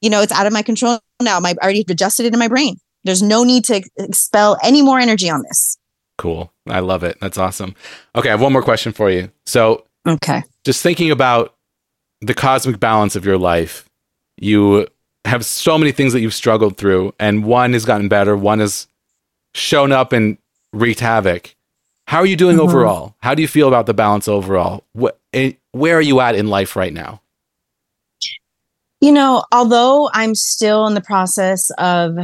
you 0.01 0.11
know, 0.11 0.23
it's 0.23 0.31
out 0.31 0.47
of 0.47 0.53
my 0.53 0.63
control 0.63 1.01
now. 1.21 1.41
My 1.41 1.55
I 1.61 1.65
already 1.65 1.85
adjusted 1.89 2.25
it 2.27 2.33
in 2.33 2.39
my 2.39 2.47
brain. 2.47 2.77
There's 3.03 3.21
no 3.21 3.43
need 3.43 3.65
to 3.65 3.83
expel 3.97 4.57
any 4.63 4.81
more 4.81 5.01
energy 5.01 5.29
on 5.29 5.43
this. 5.43 5.77
cool 6.19 6.53
i 6.69 6.79
love 6.81 7.03
it 7.03 7.17
that's 7.21 7.39
awesome 7.39 7.75
okay 8.15 8.29
i 8.29 8.33
have 8.33 8.41
one 8.41 8.53
more 8.53 8.63
question 8.63 8.93
for 8.93 9.11
you 9.11 9.31
so 9.47 9.85
Okay. 10.07 10.43
just 10.65 10.83
thinking 10.85 11.11
about 11.11 11.55
the 12.21 12.33
cosmic 12.35 12.79
balance 12.81 13.15
of 13.17 13.25
your 13.25 13.39
life, 13.39 13.89
you 14.37 14.87
have 15.25 15.45
so 15.45 15.77
many 15.79 15.91
things 15.93 16.13
that 16.13 16.21
you've 16.21 16.35
struggled 16.35 16.77
through, 16.77 17.13
and 17.19 17.45
one 17.45 17.73
has 17.73 17.85
gotten 17.85 18.09
better, 18.09 18.37
one 18.37 18.59
has 18.61 18.87
shown 19.55 19.91
up 19.93 20.13
and 20.13 20.39
wreaked 20.73 21.01
havoc. 21.01 21.55
How 22.09 22.21
are 22.21 22.27
you 22.27 22.37
doing 22.37 22.57
Mhm. 22.57 22.61
overall? 22.61 23.15
How 23.19 23.35
do 23.35 23.43
you 23.43 23.49
feel 23.49 23.69
about 23.69 23.85
the 23.85 23.93
balance 23.93 24.29
overall? 24.29 24.83
What, 24.95 25.19
eh, 25.35 25.53
where 25.73 25.95
are 25.95 26.01
you 26.01 26.21
at 26.21 26.35
in 26.35 26.49
life 26.49 26.75
right 26.75 26.93
now? 26.95 27.21
You 29.03 29.13
know, 29.13 29.45
although 29.53 30.09
I'm 30.15 30.35
still 30.35 30.87
in 30.87 30.95
the 30.95 31.03
process 31.03 31.69
of, 31.77 32.17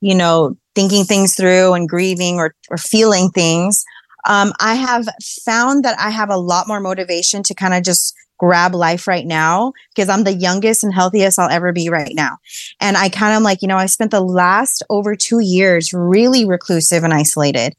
you 0.00 0.14
know, 0.14 0.54
thinking 0.76 1.04
things 1.04 1.34
through 1.34 1.72
and 1.74 1.88
grieving 1.88 2.36
or, 2.36 2.54
or 2.70 2.76
feeling 2.76 3.30
things, 3.30 3.84
um, 4.28 4.52
I 4.60 4.76
have 4.76 5.08
found 5.44 5.84
that 5.84 5.98
I 5.98 6.10
have 6.10 6.30
a 6.30 6.36
lot 6.36 6.68
more 6.68 6.78
motivation 6.78 7.42
to 7.42 7.52
kind 7.52 7.74
of 7.74 7.82
just 7.82 8.14
grab 8.38 8.76
life 8.76 9.08
right 9.08 9.26
now 9.26 9.72
because 9.92 10.08
I'm 10.08 10.22
the 10.22 10.34
youngest 10.34 10.84
and 10.84 10.94
healthiest 10.94 11.40
I'll 11.40 11.50
ever 11.50 11.72
be 11.72 11.88
right 11.88 12.14
now. 12.14 12.38
And 12.80 12.96
I 12.96 13.08
kind 13.08 13.36
of 13.36 13.42
like, 13.42 13.60
you 13.60 13.66
know, 13.66 13.76
I 13.76 13.86
spent 13.86 14.12
the 14.12 14.20
last 14.20 14.84
over 14.88 15.16
two 15.16 15.40
years 15.40 15.92
really 15.92 16.44
reclusive 16.44 17.02
and 17.02 17.12
isolated. 17.12 17.74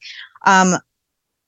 Um, 0.45 0.75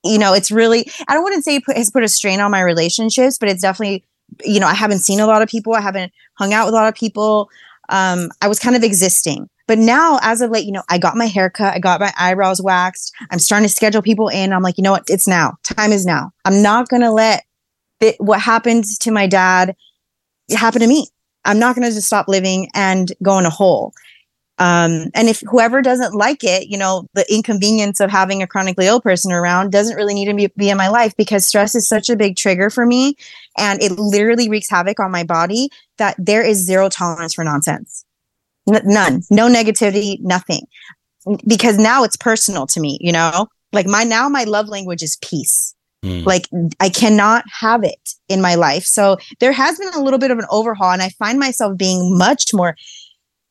you 0.06 0.18
know, 0.18 0.34
it's 0.34 0.52
really, 0.52 0.90
I 1.08 1.14
don't 1.14 1.24
want 1.24 1.36
to 1.36 1.42
say 1.42 1.56
it 1.56 1.66
put, 1.66 1.76
has 1.76 1.92
put 1.92 2.04
a 2.04 2.08
strain 2.08 2.40
on 2.40 2.52
my 2.52 2.62
relationships, 2.62 3.38
but 3.38 3.50
it's 3.50 3.62
definitely, 3.62 4.04
you 4.44 4.60
know, 4.60 4.68
I 4.68 4.74
haven't 4.74 5.00
seen 5.00 5.20
a 5.20 5.28
lot 5.28 5.42
of 5.42 5.50
people. 5.50 5.74
I 5.74 5.82
haven't 5.82 6.14
hung 6.36 6.54
out 6.54 6.66
with 6.66 6.74
a 6.74 6.78
lot 6.78 6.88
of 6.88 6.96
people. 6.96 7.50
Um, 7.90 8.30
I 8.42 8.48
was 8.48 8.60
kind 8.60 8.76
of 8.76 8.84
existing. 8.84 9.50
But 9.68 9.80
now, 9.80 10.20
as 10.22 10.42
of 10.42 10.52
late, 10.52 10.66
you 10.66 10.72
know, 10.72 10.84
I 10.90 11.00
got 11.00 11.18
my 11.18 11.26
haircut, 11.26 11.74
I 11.74 11.80
got 11.80 12.00
my 12.00 12.14
eyebrows 12.20 12.62
waxed. 12.62 13.14
I'm 13.32 13.40
starting 13.40 13.68
to 13.68 13.74
schedule 13.74 14.02
people 14.02 14.28
in. 14.28 14.54
I'm 14.54 14.62
like, 14.62 14.78
you 14.78 14.84
know 14.84 14.92
what? 14.92 15.06
It's 15.08 15.28
now. 15.28 15.58
Time 15.64 15.92
is 15.92 16.06
now. 16.06 16.32
I'm 16.46 16.62
not 16.62 16.88
going 16.88 17.02
to 17.02 17.12
let 17.12 17.46
it, 18.00 18.16
what 18.20 18.40
happened 18.40 18.86
to 19.00 19.12
my 19.12 19.26
dad 19.26 19.76
happen 20.52 20.82
to 20.82 20.88
me. 20.88 21.08
I'm 21.46 21.60
not 21.60 21.76
going 21.76 21.88
to 21.88 21.94
just 21.94 22.08
stop 22.08 22.28
living 22.28 22.70
and 22.76 23.12
go 23.24 23.40
in 23.40 23.46
a 23.46 23.50
hole. 23.50 23.94
Um, 24.58 25.08
and 25.14 25.28
if 25.28 25.42
whoever 25.50 25.82
doesn't 25.82 26.14
like 26.14 26.44
it, 26.44 26.68
you 26.70 26.78
know, 26.78 27.08
the 27.14 27.26
inconvenience 27.34 28.00
of 28.00 28.10
having 28.10 28.42
a 28.42 28.48
chronically 28.48 28.88
ill 28.88 29.02
person 29.02 29.34
around 29.34 29.72
doesn't 29.72 29.98
really 29.98 30.14
need 30.14 30.26
to 30.26 30.34
be, 30.34 30.48
be 30.56 30.70
in 30.70 30.78
my 30.78 30.88
life 30.88 31.16
because 31.18 31.46
stress 31.46 31.76
is 31.76 31.88
such 31.88 32.10
a 32.10 32.16
big 32.16 32.38
trigger 32.38 32.70
for 32.70 32.86
me 32.86 33.16
and 33.58 33.82
it 33.84 33.92
literally 33.94 34.50
wreaks 34.50 34.70
havoc 34.70 35.00
on 35.00 35.12
my 35.12 35.24
body 35.24 35.70
that 35.98 36.16
there 36.18 36.42
is 36.42 36.66
zero 36.66 36.88
tolerance 36.88 37.34
for 37.34 37.44
nonsense. 37.44 38.06
N- 38.72 38.82
none, 38.86 39.24
no 39.30 39.50
negativity, 39.50 40.22
nothing. 40.22 40.66
Because 41.46 41.78
now 41.78 42.04
it's 42.04 42.16
personal 42.16 42.66
to 42.68 42.80
me, 42.80 42.98
you 43.02 43.12
know, 43.12 43.48
like 43.74 43.88
my 43.88 44.04
now 44.04 44.30
my 44.30 44.46
love 44.46 44.70
language 44.70 45.04
is 45.04 45.18
peace. 45.22 45.76
Mm. 46.04 46.26
Like 46.26 46.48
I 46.80 46.88
cannot 46.88 47.44
have 47.60 47.84
it 47.84 48.12
in 48.30 48.42
my 48.42 48.56
life. 48.56 48.86
So 48.86 49.18
there 49.40 49.52
has 49.52 49.78
been 49.80 49.90
a 49.90 50.02
little 50.02 50.20
bit 50.20 50.32
of 50.32 50.38
an 50.38 50.46
overhaul 50.50 50.92
and 50.92 51.02
I 51.02 51.10
find 51.10 51.40
myself 51.40 51.78
being 51.78 52.18
much 52.18 52.54
more 52.54 52.76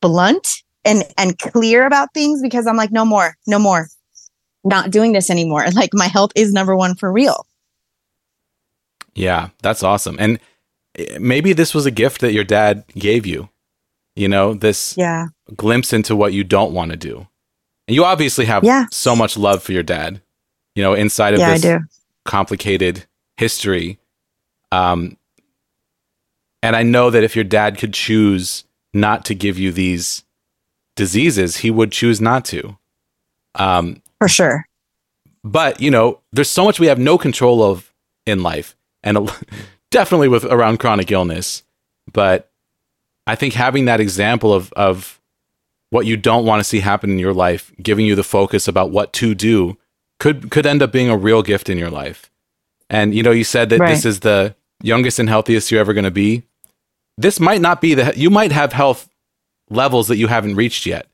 blunt 0.01 0.63
and 0.85 1.03
and 1.17 1.37
clear 1.39 1.85
about 1.85 2.13
things 2.13 2.41
because 2.41 2.67
I'm 2.67 2.77
like 2.77 2.91
no 2.91 3.03
more, 3.05 3.35
no 3.47 3.59
more. 3.59 3.87
Not 4.63 4.89
doing 4.91 5.11
this 5.13 5.29
anymore. 5.29 5.65
Like 5.73 5.91
my 5.93 6.07
health 6.07 6.31
is 6.35 6.51
number 6.53 6.75
1 6.75 6.95
for 6.95 7.11
real. 7.11 7.45
Yeah, 9.13 9.49
that's 9.61 9.83
awesome. 9.83 10.17
And 10.19 10.39
eh, 10.97 11.17
maybe 11.19 11.53
this 11.53 11.73
was 11.73 11.85
a 11.85 11.91
gift 11.91 12.21
that 12.21 12.33
your 12.33 12.43
dad 12.43 12.83
gave 12.97 13.25
you. 13.25 13.49
You 14.15 14.27
know, 14.27 14.53
this 14.53 14.95
Yeah. 14.97 15.27
glimpse 15.55 15.93
into 15.93 16.15
what 16.15 16.33
you 16.33 16.43
don't 16.43 16.73
want 16.73 16.91
to 16.91 16.97
do. 16.97 17.27
And 17.87 17.95
you 17.95 18.03
obviously 18.03 18.45
have 18.45 18.63
Yeah. 18.63 18.85
so 18.91 19.15
much 19.15 19.37
love 19.37 19.61
for 19.63 19.71
your 19.71 19.83
dad, 19.83 20.21
you 20.75 20.83
know, 20.83 20.93
inside 20.93 21.33
of 21.33 21.39
Yeah, 21.39 21.57
this 21.57 21.83
complicated 22.25 23.05
history. 23.37 23.99
Um, 24.71 25.17
and 26.63 26.75
I 26.75 26.83
know 26.83 27.09
that 27.11 27.23
if 27.23 27.35
your 27.35 27.43
dad 27.45 27.77
could 27.77 27.93
choose 27.93 28.63
not 28.93 29.23
to 29.25 29.35
give 29.35 29.59
you 29.59 29.71
these 29.71 30.23
diseases, 30.95 31.57
he 31.57 31.71
would 31.71 31.91
choose 31.91 32.19
not 32.21 32.45
to. 32.45 32.77
Um, 33.55 34.01
For 34.19 34.27
sure. 34.27 34.65
but 35.43 35.79
you 35.79 35.91
know, 35.91 36.19
there's 36.31 36.49
so 36.49 36.65
much 36.65 36.79
we 36.79 36.87
have 36.87 36.99
no 36.99 37.17
control 37.17 37.63
of 37.63 37.93
in 38.25 38.43
life, 38.43 38.75
and 39.03 39.29
definitely 39.91 40.27
with 40.27 40.43
around 40.45 40.79
chronic 40.79 41.11
illness. 41.11 41.63
But 42.11 42.51
I 43.27 43.35
think 43.35 43.53
having 43.53 43.85
that 43.85 43.99
example 43.99 44.53
of 44.53 44.71
of 44.73 45.19
what 45.89 46.05
you 46.05 46.17
don't 46.17 46.45
want 46.45 46.59
to 46.59 46.63
see 46.63 46.79
happen 46.79 47.09
in 47.11 47.19
your 47.19 47.33
life, 47.33 47.71
giving 47.81 48.05
you 48.05 48.15
the 48.15 48.23
focus 48.23 48.67
about 48.67 48.91
what 48.91 49.13
to 49.13 49.33
do, 49.35 49.77
could 50.19 50.49
could 50.51 50.65
end 50.65 50.81
up 50.81 50.91
being 50.91 51.09
a 51.09 51.17
real 51.17 51.41
gift 51.43 51.69
in 51.69 51.77
your 51.77 51.89
life. 51.91 52.29
And 52.89 53.15
you 53.15 53.23
know, 53.23 53.31
you 53.31 53.43
said 53.43 53.69
that 53.69 53.79
this 53.89 54.05
is 54.05 54.19
the 54.19 54.55
youngest 54.81 55.19
and 55.19 55.29
healthiest 55.29 55.71
you're 55.71 55.79
ever 55.79 55.93
going 55.93 56.03
to 56.03 56.11
be. 56.11 56.43
This 57.17 57.39
might 57.39 57.61
not 57.61 57.79
be 57.81 57.93
the 57.93 58.13
you 58.15 58.29
might 58.29 58.51
have 58.51 58.73
health 58.73 59.09
levels 59.69 60.07
that 60.07 60.17
you 60.17 60.27
haven't 60.27 60.55
reached 60.55 60.85
yet. 60.85 61.07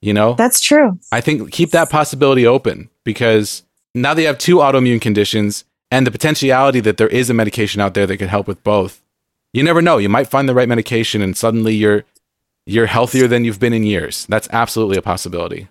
You 0.00 0.12
know, 0.12 0.34
That's 0.34 0.60
true. 0.60 0.98
I 1.12 1.20
think 1.20 1.52
keep 1.52 1.70
that 1.70 1.88
possibility 1.88 2.44
open 2.44 2.90
because 3.04 3.62
now 3.94 4.14
that 4.14 4.20
you 4.20 4.26
have 4.26 4.38
two 4.38 4.56
autoimmune 4.56 5.00
conditions 5.00 5.64
and 5.92 6.04
the 6.06 6.10
potentiality 6.10 6.80
that 6.80 6.96
there 6.96 7.08
is 7.08 7.30
a 7.30 7.34
medication 7.34 7.80
out 7.80 7.94
there 7.94 8.06
that 8.06 8.16
could 8.16 8.28
help 8.28 8.48
with 8.48 8.64
both. 8.64 9.00
You 9.52 9.62
never 9.62 9.80
know. 9.80 9.98
You 9.98 10.08
might 10.08 10.26
find 10.26 10.48
the 10.48 10.54
right 10.54 10.68
medication 10.68 11.22
and 11.22 11.36
suddenly 11.36 11.74
you're 11.74 12.04
you're 12.66 12.86
healthier 12.86 13.28
than 13.28 13.44
you've 13.44 13.60
been 13.60 13.72
in 13.72 13.84
years. 13.84 14.26
That's 14.28 14.48
absolutely 14.52 14.96
a 14.96 15.02
possibility. 15.02 15.68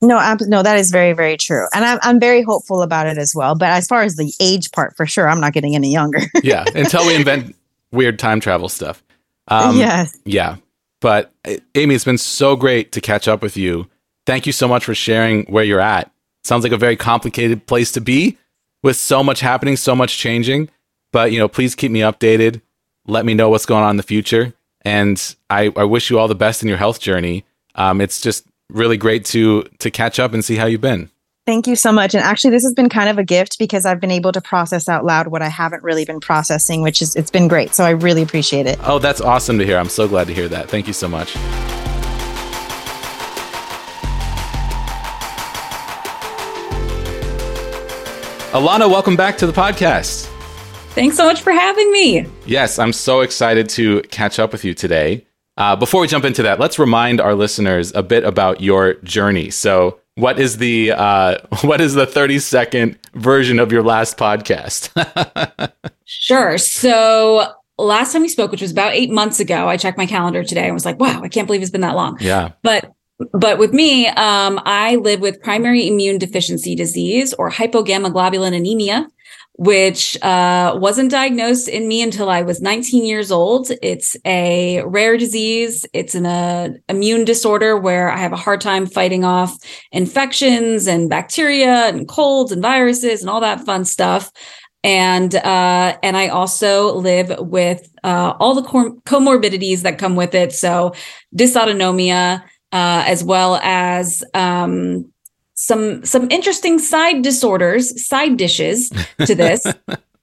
No, 0.00 0.36
no, 0.40 0.64
that 0.64 0.78
is 0.78 0.90
very, 0.90 1.12
very 1.12 1.36
true, 1.36 1.66
and 1.72 1.84
I'm 1.84 2.00
I'm 2.02 2.18
very 2.18 2.42
hopeful 2.42 2.82
about 2.82 3.06
it 3.06 3.18
as 3.18 3.34
well. 3.36 3.54
But 3.54 3.68
as 3.68 3.86
far 3.86 4.02
as 4.02 4.16
the 4.16 4.32
age 4.40 4.72
part, 4.72 4.96
for 4.96 5.06
sure, 5.06 5.28
I'm 5.28 5.40
not 5.40 5.52
getting 5.52 5.76
any 5.76 5.92
younger. 5.92 6.18
Yeah, 6.42 6.64
until 6.74 7.06
we 7.06 7.14
invent 7.14 7.54
weird 7.92 8.18
time 8.18 8.40
travel 8.40 8.68
stuff. 8.68 9.00
Um, 9.46 9.76
yes, 9.76 10.18
Yeah. 10.24 10.56
But 11.02 11.34
uh, 11.44 11.56
Amy, 11.74 11.94
it's 11.94 12.04
been 12.04 12.16
so 12.16 12.56
great 12.56 12.92
to 12.92 13.02
catch 13.02 13.28
up 13.28 13.42
with 13.42 13.58
you. 13.58 13.90
Thank 14.24 14.46
you 14.46 14.52
so 14.52 14.66
much 14.66 14.84
for 14.84 14.94
sharing 14.94 15.44
where 15.46 15.64
you're 15.64 15.80
at. 15.80 16.10
Sounds 16.44 16.62
like 16.62 16.72
a 16.72 16.78
very 16.78 16.96
complicated 16.96 17.66
place 17.66 17.92
to 17.92 18.00
be 18.00 18.38
with 18.82 18.96
so 18.96 19.22
much 19.22 19.40
happening, 19.40 19.76
so 19.76 19.94
much 19.94 20.16
changing. 20.16 20.70
But, 21.12 21.32
you 21.32 21.38
know, 21.38 21.48
please 21.48 21.74
keep 21.74 21.90
me 21.90 22.00
updated. 22.00 22.62
Let 23.06 23.26
me 23.26 23.34
know 23.34 23.50
what's 23.50 23.66
going 23.66 23.84
on 23.84 23.90
in 23.90 23.96
the 23.96 24.02
future. 24.02 24.54
And 24.82 25.36
I, 25.50 25.72
I 25.76 25.84
wish 25.84 26.08
you 26.08 26.18
all 26.18 26.28
the 26.28 26.34
best 26.34 26.62
in 26.62 26.68
your 26.68 26.78
health 26.78 27.00
journey. 27.00 27.44
Um, 27.74 28.00
it's 28.00 28.20
just 28.20 28.46
really 28.70 28.96
great 28.96 29.24
to 29.26 29.64
to 29.80 29.90
catch 29.90 30.18
up 30.18 30.32
and 30.32 30.44
see 30.44 30.56
how 30.56 30.66
you've 30.66 30.80
been. 30.80 31.10
Thank 31.46 31.66
you 31.66 31.76
so 31.76 31.92
much. 31.92 32.14
And 32.14 32.22
actually, 32.22 32.50
this 32.50 32.62
has 32.62 32.74
been 32.74 32.88
kind 32.88 33.08
of 33.08 33.18
a 33.18 33.24
gift 33.24 33.58
because 33.58 33.84
I've 33.84 34.00
been 34.00 34.10
able 34.10 34.32
to 34.32 34.40
process 34.40 34.88
out 34.88 35.04
loud 35.04 35.28
what 35.28 35.42
I 35.42 35.48
haven't 35.48 35.82
really 35.82 36.04
been 36.04 36.20
processing, 36.20 36.82
which 36.82 37.02
is 37.02 37.16
it's 37.16 37.30
been 37.30 37.48
great. 37.48 37.74
So 37.74 37.84
I 37.84 37.90
really 37.90 38.22
appreciate 38.22 38.66
it. 38.66 38.78
Oh, 38.82 38.98
that's 38.98 39.20
awesome 39.20 39.58
to 39.58 39.66
hear. 39.66 39.78
I'm 39.78 39.88
so 39.88 40.08
glad 40.08 40.26
to 40.28 40.34
hear 40.34 40.48
that. 40.48 40.68
Thank 40.68 40.86
you 40.86 40.92
so 40.92 41.08
much. 41.08 41.34
Alana, 48.52 48.90
welcome 48.90 49.16
back 49.16 49.38
to 49.38 49.46
the 49.46 49.52
podcast. 49.52 50.26
Thanks 50.90 51.16
so 51.16 51.24
much 51.24 51.40
for 51.40 51.52
having 51.52 51.90
me. 51.90 52.26
Yes, 52.44 52.78
I'm 52.78 52.92
so 52.92 53.22
excited 53.22 53.70
to 53.70 54.02
catch 54.10 54.38
up 54.38 54.52
with 54.52 54.62
you 54.62 54.74
today. 54.74 55.26
Uh, 55.56 55.74
before 55.74 56.02
we 56.02 56.06
jump 56.06 56.26
into 56.26 56.42
that, 56.42 56.60
let's 56.60 56.78
remind 56.78 57.18
our 57.18 57.34
listeners 57.34 57.94
a 57.94 58.02
bit 58.02 58.24
about 58.24 58.60
your 58.60 58.94
journey. 58.96 59.48
So, 59.48 59.98
what 60.16 60.38
is 60.38 60.58
the 60.58 60.92
uh, 60.92 61.38
what 61.62 61.80
is 61.80 61.94
the 61.94 62.06
30 62.06 62.38
second 62.38 62.98
version 63.14 63.58
of 63.58 63.72
your 63.72 63.82
last 63.82 64.16
podcast? 64.16 64.90
Sure. 66.04 66.58
So 66.58 67.52
last 67.78 68.12
time 68.12 68.20
we 68.20 68.28
spoke, 68.28 68.50
which 68.50 68.60
was 68.60 68.70
about 68.70 68.92
eight 68.92 69.10
months 69.10 69.40
ago, 69.40 69.66
I 69.66 69.78
checked 69.78 69.96
my 69.96 70.04
calendar 70.04 70.44
today 70.44 70.64
and 70.64 70.74
was 70.74 70.84
like, 70.84 71.00
wow, 71.00 71.22
I 71.22 71.28
can't 71.28 71.46
believe 71.46 71.62
it's 71.62 71.70
been 71.70 71.80
that 71.80 71.96
long. 71.96 72.18
yeah. 72.20 72.52
But 72.62 72.92
but 73.32 73.58
with 73.58 73.72
me, 73.72 74.08
um, 74.08 74.60
I 74.64 74.96
live 74.96 75.20
with 75.20 75.40
primary 75.40 75.88
immune 75.88 76.18
deficiency 76.18 76.74
disease 76.74 77.32
or 77.34 77.50
hypogammaglobulinemia, 77.50 79.06
which 79.54 80.20
uh, 80.22 80.76
wasn't 80.80 81.10
diagnosed 81.10 81.68
in 81.68 81.86
me 81.86 82.02
until 82.02 82.30
I 82.30 82.42
was 82.42 82.60
19 82.60 83.04
years 83.04 83.30
old. 83.30 83.70
It's 83.82 84.16
a 84.24 84.82
rare 84.84 85.16
disease. 85.16 85.84
It's 85.92 86.14
an 86.14 86.26
uh, 86.26 86.70
immune 86.88 87.24
disorder 87.24 87.76
where 87.76 88.10
I 88.10 88.16
have 88.16 88.32
a 88.32 88.36
hard 88.36 88.60
time 88.60 88.86
fighting 88.86 89.24
off 89.24 89.54
infections 89.92 90.86
and 90.86 91.10
bacteria 91.10 91.86
and 91.88 92.08
colds 92.08 92.50
and 92.50 92.62
viruses 92.62 93.20
and 93.20 93.28
all 93.28 93.40
that 93.40 93.64
fun 93.64 93.84
stuff. 93.84 94.32
And 94.84 95.34
uh, 95.34 95.96
and 96.02 96.16
I 96.16 96.28
also 96.28 96.96
live 96.96 97.32
with 97.38 97.88
uh, 98.02 98.34
all 98.40 98.54
the 98.54 98.62
com- 98.68 99.00
comorbidities 99.02 99.82
that 99.82 99.98
come 99.98 100.16
with 100.16 100.34
it. 100.34 100.52
So 100.52 100.92
dysautonomia, 101.36 102.42
uh, 102.72 103.04
as 103.06 103.22
well 103.22 103.60
as 103.62 104.24
um, 104.34 105.11
some 105.62 106.04
some 106.04 106.28
interesting 106.30 106.78
side 106.78 107.22
disorders, 107.22 108.04
side 108.04 108.36
dishes 108.36 108.90
to 109.24 109.34
this, 109.34 109.64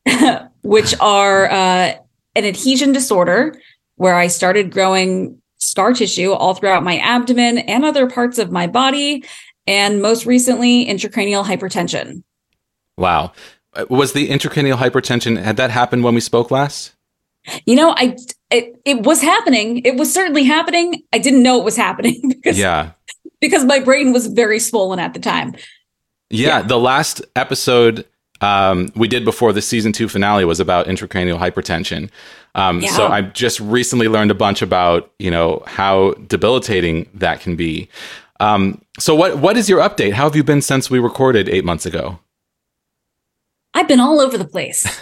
which 0.64 0.94
are 1.00 1.50
uh, 1.50 1.94
an 2.36 2.46
adhesion 2.46 2.92
disorder, 2.92 3.60
where 3.96 4.16
I 4.16 4.28
started 4.28 4.72
growing 4.72 5.42
scar 5.58 5.94
tissue 5.94 6.32
all 6.32 6.56
throughout 6.56 6.84
my 6.84 6.98
abdomen 7.00 7.60
and 7.60 7.86
other 7.86 8.10
parts 8.10 8.38
of 8.38 8.52
my 8.52 8.68
body, 8.68 9.24
and 9.66 10.02
most 10.02 10.26
recently 10.26 10.86
intracranial 10.86 11.46
hypertension. 11.46 12.24
Wow. 12.98 13.32
Uh, 13.74 13.86
Was 13.90 14.12
the 14.14 14.30
intracranial 14.30 14.78
hypertension 14.78 15.42
had 15.42 15.56
that 15.58 15.72
happened 15.72 16.04
when 16.04 16.16
we 16.16 16.22
spoke 16.22 16.52
last? 16.52 16.96
You 17.66 17.76
know, 17.76 17.94
I 17.96 18.18
it, 18.52 18.80
it 18.84 19.04
was 19.04 19.22
happening. 19.22 19.86
It 19.86 19.96
was 19.96 20.14
certainly 20.14 20.44
happening. 20.44 21.02
I 21.14 21.20
didn't 21.20 21.44
know 21.44 21.60
it 21.60 21.64
was 21.64 21.78
happening 21.78 22.20
because 22.28 22.60
Yeah. 22.60 22.92
Because 23.42 23.66
my 23.66 23.80
brain 23.80 24.14
was 24.14 24.28
very 24.28 24.60
swollen 24.60 25.00
at 25.00 25.14
the 25.14 25.20
time. 25.20 25.56
Yeah, 26.30 26.62
the 26.62 26.78
last 26.78 27.22
episode 27.36 28.06
um, 28.42 28.90
we 28.96 29.08
did 29.08 29.26
before 29.26 29.52
the 29.52 29.62
season 29.62 29.92
two 29.92 30.08
finale 30.08 30.46
was 30.46 30.60
about 30.60 30.88
intracranial 30.88 31.40
hypertension. 31.40 32.10
Um, 32.56 32.82
So 32.82 33.08
I 33.08 33.22
just 33.22 33.60
recently 33.60 34.08
learned 34.08 34.32
a 34.32 34.36
bunch 34.36 34.62
about 34.62 35.12
you 35.20 35.32
know 35.32 35.64
how 35.66 36.14
debilitating 36.28 37.10
that 37.14 37.42
can 37.42 37.56
be. 37.56 37.90
Um, 38.40 38.82
so 38.98 39.16
what 39.16 39.38
what 39.40 39.58
is 39.58 39.70
your 39.70 39.80
update? 39.82 40.14
How 40.14 40.24
have 40.24 40.36
you 40.36 40.44
been 40.44 40.62
since 40.62 40.90
we 40.90 41.00
recorded 41.00 41.50
eight 41.50 41.66
months 41.66 41.86
ago? 41.86 42.20
I've 43.74 43.88
been 43.88 44.00
all 44.00 44.20
over 44.20 44.38
the 44.38 44.48
place. 44.48 44.84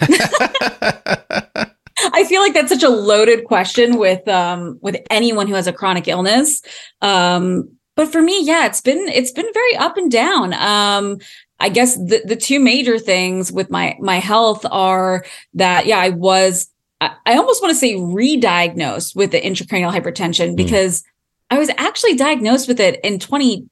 I 2.10 2.24
feel 2.24 2.40
like 2.40 2.54
that's 2.54 2.70
such 2.70 2.82
a 2.82 2.88
loaded 2.88 3.44
question 3.44 3.98
with 3.98 4.26
um 4.28 4.78
with 4.82 4.96
anyone 5.10 5.46
who 5.46 5.54
has 5.54 5.66
a 5.66 5.72
chronic 5.72 6.08
illness. 6.08 6.62
Um 7.00 7.70
but 7.98 8.12
for 8.12 8.22
me, 8.22 8.44
yeah, 8.44 8.64
it's 8.64 8.80
been 8.80 9.08
it's 9.08 9.32
been 9.32 9.52
very 9.52 9.76
up 9.76 9.96
and 9.96 10.08
down. 10.08 10.54
Um 10.54 11.18
I 11.58 11.68
guess 11.68 11.96
the 11.96 12.22
the 12.24 12.36
two 12.36 12.60
major 12.60 12.96
things 12.96 13.50
with 13.50 13.70
my 13.70 13.96
my 13.98 14.18
health 14.18 14.64
are 14.70 15.24
that 15.54 15.86
yeah, 15.86 15.98
I 15.98 16.10
was 16.10 16.70
I, 17.00 17.16
I 17.26 17.36
almost 17.36 17.60
want 17.60 17.72
to 17.72 17.76
say 17.76 17.96
re-diagnosed 17.96 19.16
with 19.16 19.32
the 19.32 19.40
intracranial 19.40 19.92
hypertension 19.92 20.54
because 20.54 21.02
I 21.50 21.58
was 21.58 21.70
actually 21.70 22.14
diagnosed 22.14 22.68
with 22.68 22.78
it 22.78 23.00
in 23.02 23.18
20 23.18 23.68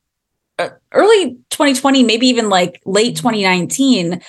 uh, 0.59 0.71
early 0.91 1.37
2020, 1.51 2.03
maybe 2.03 2.27
even 2.27 2.49
like 2.49 2.83
late 2.85 3.15
2019 3.15 4.21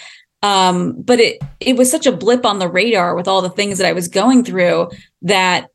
um 0.44 1.02
but 1.02 1.20
it 1.20 1.42
it 1.60 1.76
was 1.76 1.90
such 1.90 2.06
a 2.06 2.12
blip 2.12 2.46
on 2.46 2.60
the 2.60 2.68
radar 2.68 3.16
with 3.16 3.28
all 3.28 3.42
the 3.42 3.50
things 3.50 3.80
that 3.80 3.88
i 3.88 3.92
was 3.92 4.08
going 4.08 4.44
through 4.44 4.88
that 5.24 5.72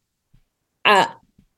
uh, 0.85 1.07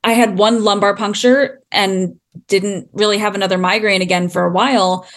i 0.03 0.13
had 0.13 0.39
one 0.39 0.63
lumbar 0.63 0.95
puncture 0.95 1.61
and 1.71 2.19
didn't 2.47 2.89
really 2.93 3.17
have 3.17 3.35
another 3.35 3.57
migraine 3.57 4.01
again 4.01 4.29
for 4.29 4.43
a 4.43 4.51
while 4.51 5.07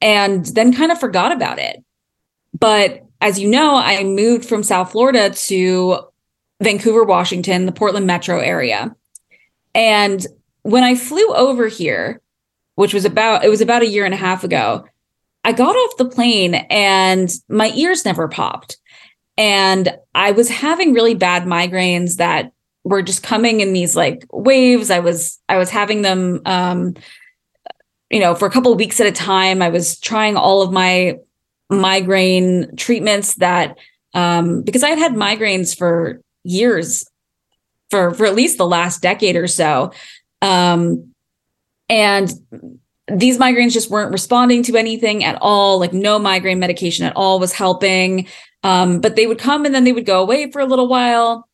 and 0.00 0.46
then 0.46 0.74
kind 0.74 0.92
of 0.92 0.98
forgot 0.98 1.32
about 1.32 1.58
it. 1.58 1.82
But 2.58 3.04
as 3.20 3.38
you 3.38 3.48
know, 3.48 3.76
I 3.76 4.02
moved 4.04 4.46
from 4.46 4.62
South 4.62 4.92
Florida 4.92 5.30
to 5.30 5.98
Vancouver, 6.62 7.04
Washington, 7.04 7.66
the 7.66 7.72
Portland 7.72 8.06
metro 8.06 8.38
area. 8.38 8.94
And 9.74 10.26
when 10.62 10.84
I 10.84 10.94
flew 10.94 11.34
over 11.34 11.68
here, 11.68 12.20
which 12.74 12.94
was 12.94 13.04
about 13.04 13.44
it 13.44 13.48
was 13.48 13.60
about 13.60 13.82
a 13.82 13.88
year 13.88 14.04
and 14.04 14.14
a 14.14 14.18
half 14.18 14.44
ago, 14.44 14.86
I 15.44 15.52
got 15.52 15.76
off 15.76 15.96
the 15.96 16.08
plane 16.08 16.54
and 16.54 17.30
my 17.48 17.70
ears 17.74 18.04
never 18.04 18.28
popped. 18.28 18.78
And 19.36 19.96
I 20.14 20.32
was 20.32 20.48
having 20.48 20.92
really 20.92 21.14
bad 21.14 21.44
migraines 21.44 22.16
that 22.16 22.52
were 22.90 23.02
just 23.02 23.22
coming 23.22 23.60
in 23.60 23.72
these 23.72 23.96
like 23.96 24.26
waves. 24.32 24.90
I 24.90 24.98
was 24.98 25.38
I 25.48 25.56
was 25.56 25.70
having 25.70 26.02
them 26.02 26.42
um 26.44 26.94
you 28.10 28.18
know, 28.18 28.34
for 28.34 28.46
a 28.46 28.50
couple 28.50 28.74
weeks 28.74 29.00
at 29.00 29.06
a 29.06 29.12
time. 29.12 29.62
I 29.62 29.68
was 29.68 29.98
trying 30.00 30.36
all 30.36 30.62
of 30.62 30.72
my 30.72 31.16
migraine 31.70 32.76
treatments 32.76 33.36
that 33.36 33.78
um 34.12 34.62
because 34.62 34.82
I 34.82 34.90
had 34.90 34.98
had 34.98 35.12
migraines 35.12 35.76
for 35.76 36.20
years 36.42 37.08
for 37.90 38.12
for 38.12 38.26
at 38.26 38.34
least 38.34 38.58
the 38.58 38.66
last 38.66 39.00
decade 39.00 39.36
or 39.36 39.46
so. 39.46 39.92
Um 40.42 41.14
and 41.88 42.32
these 43.06 43.38
migraines 43.38 43.72
just 43.72 43.90
weren't 43.90 44.12
responding 44.12 44.62
to 44.64 44.76
anything 44.76 45.24
at 45.24 45.38
all 45.40 45.78
like 45.78 45.92
no 45.92 46.18
migraine 46.18 46.58
medication 46.58 47.04
at 47.04 47.14
all 47.16 47.38
was 47.40 47.52
helping 47.52 48.26
um, 48.62 49.00
but 49.00 49.16
they 49.16 49.26
would 49.26 49.38
come 49.38 49.64
and 49.64 49.74
then 49.74 49.84
they 49.84 49.92
would 49.92 50.06
go 50.06 50.22
away 50.22 50.50
for 50.50 50.60
a 50.60 50.66
little 50.66 50.86
while 50.86 51.48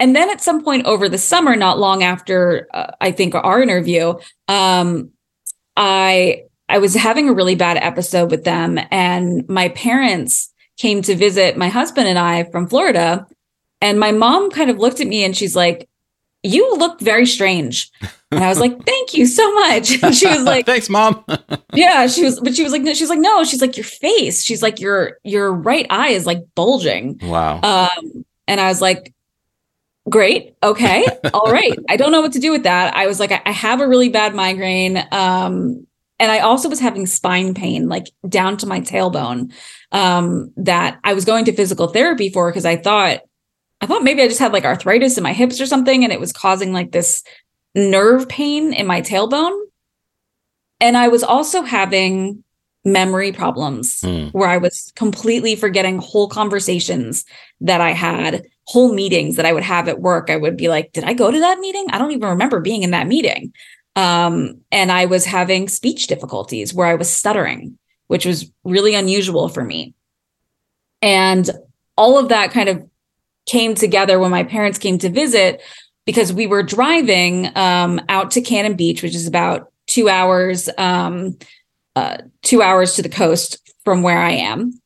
and 0.00 0.16
then 0.16 0.30
at 0.30 0.40
some 0.40 0.64
point 0.64 0.86
over 0.86 1.08
the 1.08 1.18
summer 1.18 1.54
not 1.54 1.78
long 1.78 2.02
after 2.02 2.66
uh, 2.74 2.90
i 3.00 3.12
think 3.12 3.34
our 3.34 3.62
interview 3.62 4.14
um, 4.48 5.10
i 5.76 6.42
i 6.68 6.78
was 6.78 6.94
having 6.94 7.28
a 7.28 7.32
really 7.32 7.54
bad 7.54 7.76
episode 7.76 8.30
with 8.30 8.44
them 8.44 8.78
and 8.90 9.48
my 9.48 9.68
parents 9.68 10.52
came 10.76 11.02
to 11.02 11.14
visit 11.14 11.56
my 11.56 11.68
husband 11.68 12.08
and 12.08 12.18
i 12.18 12.42
from 12.50 12.66
florida 12.66 13.26
and 13.80 14.00
my 14.00 14.10
mom 14.10 14.50
kind 14.50 14.70
of 14.70 14.78
looked 14.78 15.00
at 15.00 15.06
me 15.06 15.22
and 15.24 15.36
she's 15.36 15.54
like 15.54 15.88
you 16.42 16.76
look 16.76 17.00
very 17.00 17.26
strange. 17.26 17.90
And 18.30 18.42
I 18.42 18.48
was 18.48 18.60
like, 18.60 18.82
thank 18.86 19.14
you 19.14 19.26
so 19.26 19.52
much. 19.54 20.02
And 20.02 20.14
she 20.14 20.26
was 20.26 20.42
like, 20.42 20.66
thanks, 20.66 20.88
mom. 20.88 21.24
yeah, 21.74 22.06
she 22.06 22.24
was, 22.24 22.40
but 22.40 22.54
she 22.54 22.62
was 22.62 22.72
like, 22.72 22.82
no, 22.82 22.94
she's 22.94 23.10
like, 23.10 23.18
no, 23.18 23.44
she's 23.44 23.60
like, 23.60 23.76
your 23.76 23.84
face. 23.84 24.42
She's 24.42 24.62
like, 24.62 24.80
your, 24.80 25.18
your 25.24 25.52
right 25.52 25.86
eye 25.90 26.10
is 26.10 26.26
like 26.26 26.42
bulging. 26.54 27.18
Wow. 27.22 27.60
Um, 27.62 28.24
and 28.48 28.60
I 28.60 28.68
was 28.68 28.80
like, 28.80 29.12
great. 30.08 30.54
Okay. 30.62 31.06
All 31.34 31.52
right. 31.52 31.78
I 31.88 31.96
don't 31.96 32.12
know 32.12 32.20
what 32.20 32.32
to 32.32 32.38
do 32.38 32.50
with 32.50 32.64
that. 32.64 32.96
I 32.96 33.06
was 33.06 33.20
like, 33.20 33.32
I, 33.32 33.42
I 33.44 33.52
have 33.52 33.80
a 33.80 33.88
really 33.88 34.08
bad 34.08 34.34
migraine. 34.34 35.04
Um, 35.12 35.86
and 36.18 36.30
I 36.30 36.40
also 36.40 36.68
was 36.68 36.80
having 36.80 37.06
spine 37.06 37.54
pain, 37.54 37.88
like 37.88 38.06
down 38.28 38.58
to 38.58 38.66
my 38.66 38.80
tailbone, 38.80 39.52
um, 39.90 40.52
that 40.56 41.00
I 41.02 41.14
was 41.14 41.24
going 41.24 41.46
to 41.46 41.52
physical 41.52 41.86
therapy 41.88 42.28
for 42.28 42.50
because 42.50 42.66
I 42.66 42.76
thought 42.76 43.20
I 43.80 43.86
thought 43.86 44.04
maybe 44.04 44.20
I 44.20 44.28
just 44.28 44.40
had 44.40 44.52
like 44.52 44.64
arthritis 44.64 45.16
in 45.16 45.24
my 45.24 45.32
hips 45.32 45.60
or 45.60 45.66
something, 45.66 46.04
and 46.04 46.12
it 46.12 46.20
was 46.20 46.32
causing 46.32 46.74
like 46.74 46.92
this 46.92 47.24
nerve 47.74 48.28
pain 48.28 48.74
in 48.74 48.86
my 48.86 49.00
tailbone. 49.00 49.58
And 50.80 50.96
I 50.96 51.08
was 51.08 51.22
also 51.22 51.62
having 51.62 52.44
memory 52.84 53.32
problems 53.32 54.00
mm. 54.00 54.32
where 54.32 54.48
I 54.48 54.56
was 54.56 54.92
completely 54.96 55.54
forgetting 55.56 55.98
whole 55.98 56.28
conversations 56.28 57.24
that 57.60 57.80
I 57.80 57.90
had, 57.90 58.46
whole 58.64 58.94
meetings 58.94 59.36
that 59.36 59.46
I 59.46 59.52
would 59.52 59.62
have 59.62 59.88
at 59.88 60.00
work. 60.00 60.30
I 60.30 60.36
would 60.36 60.56
be 60.56 60.68
like, 60.68 60.92
did 60.92 61.04
I 61.04 61.12
go 61.12 61.30
to 61.30 61.38
that 61.40 61.58
meeting? 61.58 61.86
I 61.90 61.98
don't 61.98 62.12
even 62.12 62.28
remember 62.28 62.60
being 62.60 62.82
in 62.82 62.92
that 62.92 63.06
meeting. 63.06 63.52
Um, 63.96 64.60
and 64.70 64.90
I 64.90 65.06
was 65.06 65.24
having 65.24 65.68
speech 65.68 66.06
difficulties 66.06 66.72
where 66.72 66.86
I 66.86 66.94
was 66.94 67.10
stuttering, 67.10 67.78
which 68.06 68.24
was 68.24 68.50
really 68.64 68.94
unusual 68.94 69.48
for 69.48 69.64
me. 69.64 69.94
And 71.02 71.50
all 71.96 72.18
of 72.18 72.28
that 72.28 72.50
kind 72.50 72.68
of 72.68 72.88
came 73.46 73.74
together 73.74 74.18
when 74.18 74.30
my 74.30 74.44
parents 74.44 74.78
came 74.78 74.98
to 74.98 75.10
visit 75.10 75.60
because 76.06 76.32
we 76.32 76.46
were 76.46 76.62
driving 76.62 77.54
um, 77.56 78.00
out 78.08 78.30
to 78.32 78.40
Cannon 78.40 78.74
Beach, 78.74 79.02
which 79.02 79.14
is 79.14 79.26
about 79.26 79.72
two 79.86 80.08
hours, 80.08 80.68
um, 80.78 81.36
uh, 81.96 82.18
two 82.42 82.62
hours 82.62 82.94
to 82.94 83.02
the 83.02 83.08
coast 83.08 83.58
from 83.84 84.02
where 84.02 84.18
I 84.18 84.32
am. 84.32 84.80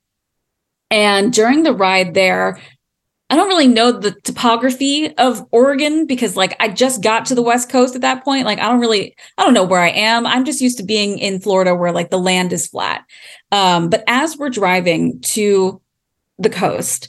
And 0.90 1.32
during 1.32 1.62
the 1.62 1.74
ride 1.74 2.14
there, 2.14 2.60
I 3.31 3.36
don't 3.36 3.48
really 3.48 3.66
know 3.66 3.90
the 3.90 4.12
topography 4.22 5.16
of 5.16 5.47
Oregon 5.51 6.06
because 6.06 6.36
like 6.36 6.55
I 6.60 6.68
just 6.68 7.02
got 7.02 7.26
to 7.26 7.35
the 7.35 7.43
West 7.43 7.70
Coast 7.70 7.94
at 7.94 8.02
that 8.02 8.22
point. 8.22 8.44
Like 8.44 8.59
I 8.59 8.68
don't 8.68 8.81
really, 8.81 9.16
I 9.39 9.44
don't 9.44 9.55
know 9.55 9.64
where 9.64 9.81
I 9.81 9.89
am. 9.89 10.26
I'm 10.26 10.44
just 10.44 10.60
used 10.60 10.78
to 10.78 10.85
being 10.85 11.18
in 11.18 11.40
Florida 11.40 11.74
where 11.74 11.90
like 11.90 12.10
the 12.10 12.18
land 12.18 12.52
is 12.52 12.66
flat. 12.66 13.05
Um, 13.51 13.89
but 13.89 14.05
as 14.06 14.36
we're 14.36 14.51
driving 14.51 15.20
to 15.20 15.81
the 16.39 16.51
coast, 16.51 17.09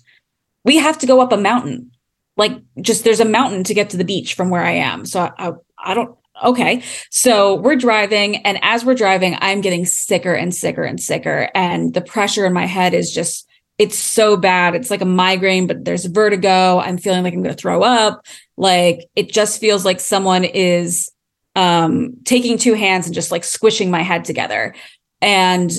we 0.64 0.78
have 0.78 0.98
to 1.00 1.08
go 1.08 1.20
up 1.20 1.32
a 1.32 1.38
mountain. 1.38 1.92
Like 2.38 2.54
just 2.82 3.04
there's 3.04 3.20
a 3.20 3.26
mountain 3.26 3.64
to 3.66 3.74
get 3.74 3.90
to 3.92 3.98
the 3.98 4.04
beach 4.04 4.34
from 4.34 4.50
where 4.50 4.64
I 4.64 4.72
am. 4.72 5.06
So 5.06 5.20
I, 5.20 5.32
I, 5.38 5.52
I 5.78 5.94
don't 5.94 6.18
okay. 6.44 6.84
So 7.12 7.56
we're 7.56 7.76
driving 7.76 8.38
and 8.38 8.60
as 8.62 8.84
we're 8.84 8.96
driving, 8.96 9.38
I'm 9.40 9.62
getting 9.62 9.86
sicker 9.86 10.34
and 10.34 10.54
sicker 10.54 10.84
and 10.84 11.00
sicker 11.00 11.50
and 11.56 11.94
the 11.94 12.02
pressure 12.02 12.46
in 12.46 12.54
my 12.54 12.66
head 12.66 12.94
is 12.94 13.12
just 13.12 13.48
it's 13.78 13.98
so 13.98 14.38
bad. 14.38 14.74
It's 14.74 14.90
like 14.90 15.02
a 15.02 15.06
migraine, 15.06 15.68
but 15.68 15.84
there's 15.84 16.06
vertigo. 16.06 16.80
I'm 16.80 16.98
feeling 16.98 17.24
like 17.24 17.34
I'm 17.34 17.44
going 17.44 17.54
to 17.54 17.62
throw 17.62 17.84
up. 17.84 18.26
Like 18.56 19.06
it 19.16 19.30
just 19.30 19.60
feels 19.60 19.84
like 19.84 20.00
someone 20.00 20.44
is 20.44 21.12
um 21.56 22.16
taking 22.26 22.58
two 22.58 22.74
hands 22.74 23.06
and 23.06 23.16
just 23.16 23.32
like 23.32 23.44
squishing 23.44 23.92
my 23.92 24.02
head 24.02 24.26
together. 24.26 24.76
And 25.22 25.72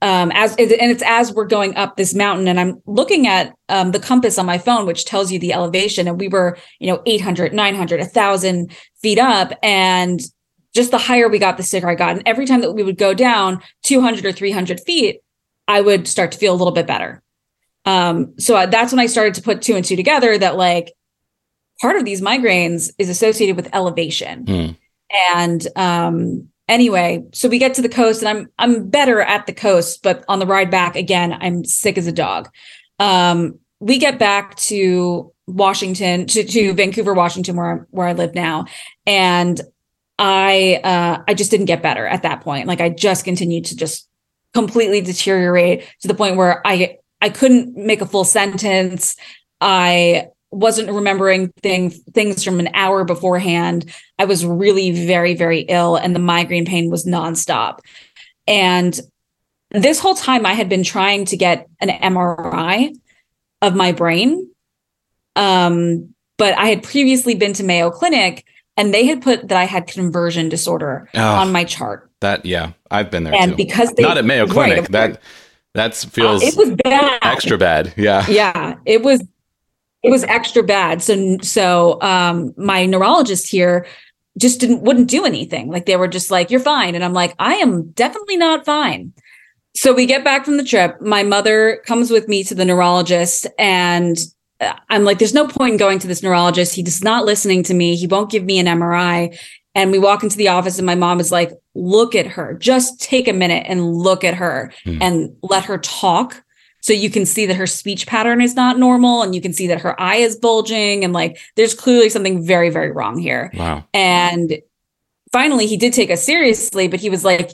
um, 0.00 0.30
as 0.32 0.52
and 0.52 0.70
it's 0.70 1.02
as 1.04 1.32
we're 1.32 1.46
going 1.46 1.76
up 1.76 1.96
this 1.96 2.14
mountain 2.14 2.46
and 2.46 2.60
i'm 2.60 2.80
looking 2.86 3.26
at 3.26 3.54
um, 3.68 3.90
the 3.90 3.98
compass 3.98 4.38
on 4.38 4.46
my 4.46 4.58
phone 4.58 4.86
which 4.86 5.04
tells 5.04 5.32
you 5.32 5.38
the 5.38 5.52
elevation 5.52 6.06
and 6.06 6.20
we 6.20 6.28
were 6.28 6.56
you 6.78 6.86
know 6.86 7.02
800 7.06 7.52
900 7.52 8.00
1000 8.00 8.72
feet 9.02 9.18
up 9.18 9.52
and 9.62 10.20
just 10.74 10.90
the 10.90 10.98
higher 10.98 11.28
we 11.28 11.38
got 11.38 11.56
the 11.56 11.62
sicker 11.62 11.88
i 11.88 11.94
got. 11.94 12.16
And 12.16 12.22
every 12.26 12.46
time 12.46 12.60
that 12.60 12.72
we 12.72 12.82
would 12.82 12.98
go 12.98 13.14
down 13.14 13.62
200 13.84 14.24
or 14.24 14.32
300 14.32 14.80
feet 14.80 15.20
i 15.66 15.80
would 15.80 16.06
start 16.06 16.32
to 16.32 16.38
feel 16.38 16.54
a 16.54 16.56
little 16.56 16.72
bit 16.72 16.86
better. 16.86 17.22
Um, 17.84 18.34
so 18.38 18.66
that's 18.66 18.92
when 18.92 19.00
i 19.00 19.06
started 19.06 19.34
to 19.34 19.42
put 19.42 19.62
two 19.62 19.74
and 19.74 19.84
two 19.84 19.96
together 19.96 20.38
that 20.38 20.56
like 20.56 20.92
part 21.80 21.96
of 21.96 22.04
these 22.04 22.20
migraines 22.20 22.92
is 22.98 23.08
associated 23.08 23.56
with 23.56 23.74
elevation. 23.74 24.44
Mm. 24.44 24.76
and 25.34 25.66
um, 25.76 26.48
anyway, 26.68 27.24
so 27.32 27.48
we 27.48 27.58
get 27.58 27.74
to 27.74 27.82
the 27.82 27.88
coast 27.88 28.22
and 28.22 28.28
I'm 28.28 28.48
I'm 28.58 28.88
better 28.88 29.20
at 29.20 29.46
the 29.46 29.52
coast, 29.52 30.02
but 30.02 30.24
on 30.28 30.38
the 30.38 30.46
ride 30.46 30.70
back 30.70 30.96
again, 30.96 31.32
I'm 31.32 31.64
sick 31.64 31.98
as 31.98 32.06
a 32.06 32.12
dog. 32.12 32.48
Um, 32.98 33.58
we 33.80 33.98
get 33.98 34.18
back 34.18 34.56
to 34.56 35.32
Washington 35.46 36.26
to, 36.26 36.44
to 36.44 36.74
Vancouver, 36.74 37.14
Washington, 37.14 37.56
where 37.56 37.86
where 37.90 38.08
I 38.08 38.12
live 38.12 38.34
now, 38.34 38.66
and 39.06 39.60
I 40.18 40.80
uh, 40.84 41.22
I 41.26 41.34
just 41.34 41.50
didn't 41.50 41.66
get 41.66 41.82
better 41.82 42.06
at 42.06 42.22
that 42.22 42.42
point. 42.42 42.66
Like 42.66 42.80
I 42.80 42.90
just 42.90 43.24
continued 43.24 43.66
to 43.66 43.76
just 43.76 44.08
completely 44.54 45.00
deteriorate 45.00 45.86
to 46.00 46.08
the 46.08 46.14
point 46.14 46.36
where 46.36 46.66
I 46.66 46.98
I 47.20 47.30
couldn't 47.30 47.76
make 47.76 48.00
a 48.00 48.06
full 48.06 48.24
sentence. 48.24 49.16
I 49.60 50.28
wasn't 50.50 50.90
remembering 50.90 51.52
thing, 51.62 51.90
things 51.90 52.42
from 52.42 52.60
an 52.60 52.70
hour 52.74 53.04
beforehand. 53.04 53.92
I 54.18 54.24
was 54.24 54.44
really 54.44 55.06
very, 55.06 55.34
very 55.34 55.60
ill, 55.60 55.96
and 55.96 56.14
the 56.14 56.20
migraine 56.20 56.64
pain 56.64 56.90
was 56.90 57.04
nonstop. 57.04 57.80
And 58.46 58.98
this 59.70 60.00
whole 60.00 60.14
time, 60.14 60.46
I 60.46 60.54
had 60.54 60.68
been 60.68 60.84
trying 60.84 61.26
to 61.26 61.36
get 61.36 61.68
an 61.80 61.88
MRI 61.88 62.94
of 63.60 63.74
my 63.74 63.92
brain. 63.92 64.50
Um, 65.36 66.14
but 66.38 66.56
I 66.56 66.66
had 66.66 66.82
previously 66.82 67.34
been 67.34 67.52
to 67.54 67.64
Mayo 67.64 67.90
Clinic, 67.90 68.46
and 68.76 68.94
they 68.94 69.04
had 69.04 69.22
put 69.22 69.48
that 69.48 69.58
I 69.58 69.64
had 69.64 69.86
conversion 69.86 70.48
disorder 70.48 71.08
oh, 71.14 71.20
on 71.20 71.52
my 71.52 71.64
chart. 71.64 72.10
That 72.20 72.46
yeah, 72.46 72.72
I've 72.90 73.10
been 73.10 73.24
there. 73.24 73.34
And 73.34 73.52
too. 73.52 73.56
because 73.56 73.92
they, 73.92 74.02
not 74.02 74.18
at 74.18 74.24
Mayo 74.24 74.46
Clinic, 74.46 74.78
right, 74.78 74.90
that 74.90 75.22
that 75.74 75.94
feels 75.94 76.42
uh, 76.42 76.46
it 76.46 76.56
was 76.56 76.70
bad, 76.82 77.18
extra 77.22 77.58
bad. 77.58 77.92
Yeah, 77.96 78.24
yeah, 78.28 78.76
it 78.86 79.02
was 79.02 79.22
it 80.02 80.10
was 80.10 80.24
extra 80.24 80.62
bad. 80.62 81.02
So 81.02 81.38
so 81.42 82.00
um, 82.02 82.54
my 82.56 82.86
neurologist 82.86 83.50
here 83.50 83.86
just 84.38 84.60
didn't 84.60 84.82
wouldn't 84.82 85.08
do 85.08 85.24
anything. 85.24 85.70
Like 85.70 85.86
they 85.86 85.96
were 85.96 86.08
just 86.08 86.30
like, 86.30 86.50
"You're 86.50 86.60
fine," 86.60 86.94
and 86.94 87.04
I'm 87.04 87.12
like, 87.12 87.34
"I 87.38 87.54
am 87.54 87.90
definitely 87.90 88.36
not 88.36 88.64
fine." 88.64 89.12
So 89.74 89.92
we 89.92 90.06
get 90.06 90.24
back 90.24 90.44
from 90.44 90.56
the 90.56 90.64
trip. 90.64 91.00
My 91.00 91.22
mother 91.22 91.82
comes 91.86 92.10
with 92.10 92.28
me 92.28 92.44
to 92.44 92.54
the 92.54 92.64
neurologist, 92.64 93.46
and 93.58 94.16
uh, 94.60 94.74
I'm 94.88 95.04
like, 95.04 95.18
"There's 95.18 95.34
no 95.34 95.48
point 95.48 95.72
in 95.72 95.78
going 95.78 95.98
to 95.98 96.06
this 96.06 96.22
neurologist. 96.22 96.74
He's 96.74 96.84
just 96.84 97.04
not 97.04 97.24
listening 97.24 97.64
to 97.64 97.74
me. 97.74 97.96
He 97.96 98.06
won't 98.06 98.30
give 98.30 98.44
me 98.44 98.58
an 98.58 98.66
MRI." 98.66 99.36
And 99.74 99.92
we 99.92 99.98
walk 99.98 100.22
into 100.22 100.36
the 100.36 100.48
office, 100.48 100.78
and 100.78 100.86
my 100.86 100.94
mom 100.94 101.18
is 101.18 101.32
like, 101.32 101.52
"Look 101.74 102.14
at 102.14 102.26
her. 102.26 102.54
Just 102.54 103.00
take 103.00 103.26
a 103.26 103.32
minute 103.32 103.66
and 103.68 103.94
look 103.94 104.22
at 104.22 104.34
her, 104.34 104.72
mm. 104.86 104.98
and 105.00 105.36
let 105.42 105.64
her 105.64 105.78
talk." 105.78 106.42
So 106.88 106.94
you 106.94 107.10
can 107.10 107.26
see 107.26 107.44
that 107.44 107.56
her 107.56 107.66
speech 107.66 108.06
pattern 108.06 108.40
is 108.40 108.54
not 108.54 108.78
normal 108.78 109.20
and 109.20 109.34
you 109.34 109.42
can 109.42 109.52
see 109.52 109.66
that 109.66 109.82
her 109.82 110.00
eye 110.00 110.16
is 110.16 110.36
bulging 110.36 111.04
and 111.04 111.12
like 111.12 111.38
there's 111.54 111.74
clearly 111.74 112.08
something 112.08 112.42
very, 112.42 112.70
very 112.70 112.90
wrong 112.92 113.18
here. 113.18 113.50
Wow. 113.52 113.84
And 113.92 114.56
finally 115.30 115.66
he 115.66 115.76
did 115.76 115.92
take 115.92 116.10
us 116.10 116.24
seriously, 116.24 116.88
but 116.88 116.98
he 116.98 117.10
was 117.10 117.26
like, 117.26 117.50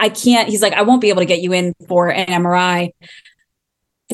I 0.00 0.08
can't, 0.08 0.48
he's 0.48 0.62
like, 0.62 0.72
I 0.72 0.82
won't 0.82 1.00
be 1.00 1.10
able 1.10 1.22
to 1.22 1.26
get 1.26 1.42
you 1.42 1.52
in 1.52 1.76
for 1.86 2.08
an 2.08 2.26
MRI 2.26 2.92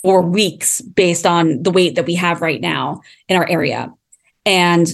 for 0.02 0.20
weeks 0.20 0.82
based 0.82 1.24
on 1.24 1.62
the 1.62 1.70
wait 1.70 1.94
that 1.94 2.04
we 2.04 2.16
have 2.16 2.42
right 2.42 2.60
now 2.60 3.00
in 3.30 3.38
our 3.38 3.48
area. 3.48 3.90
And 4.44 4.86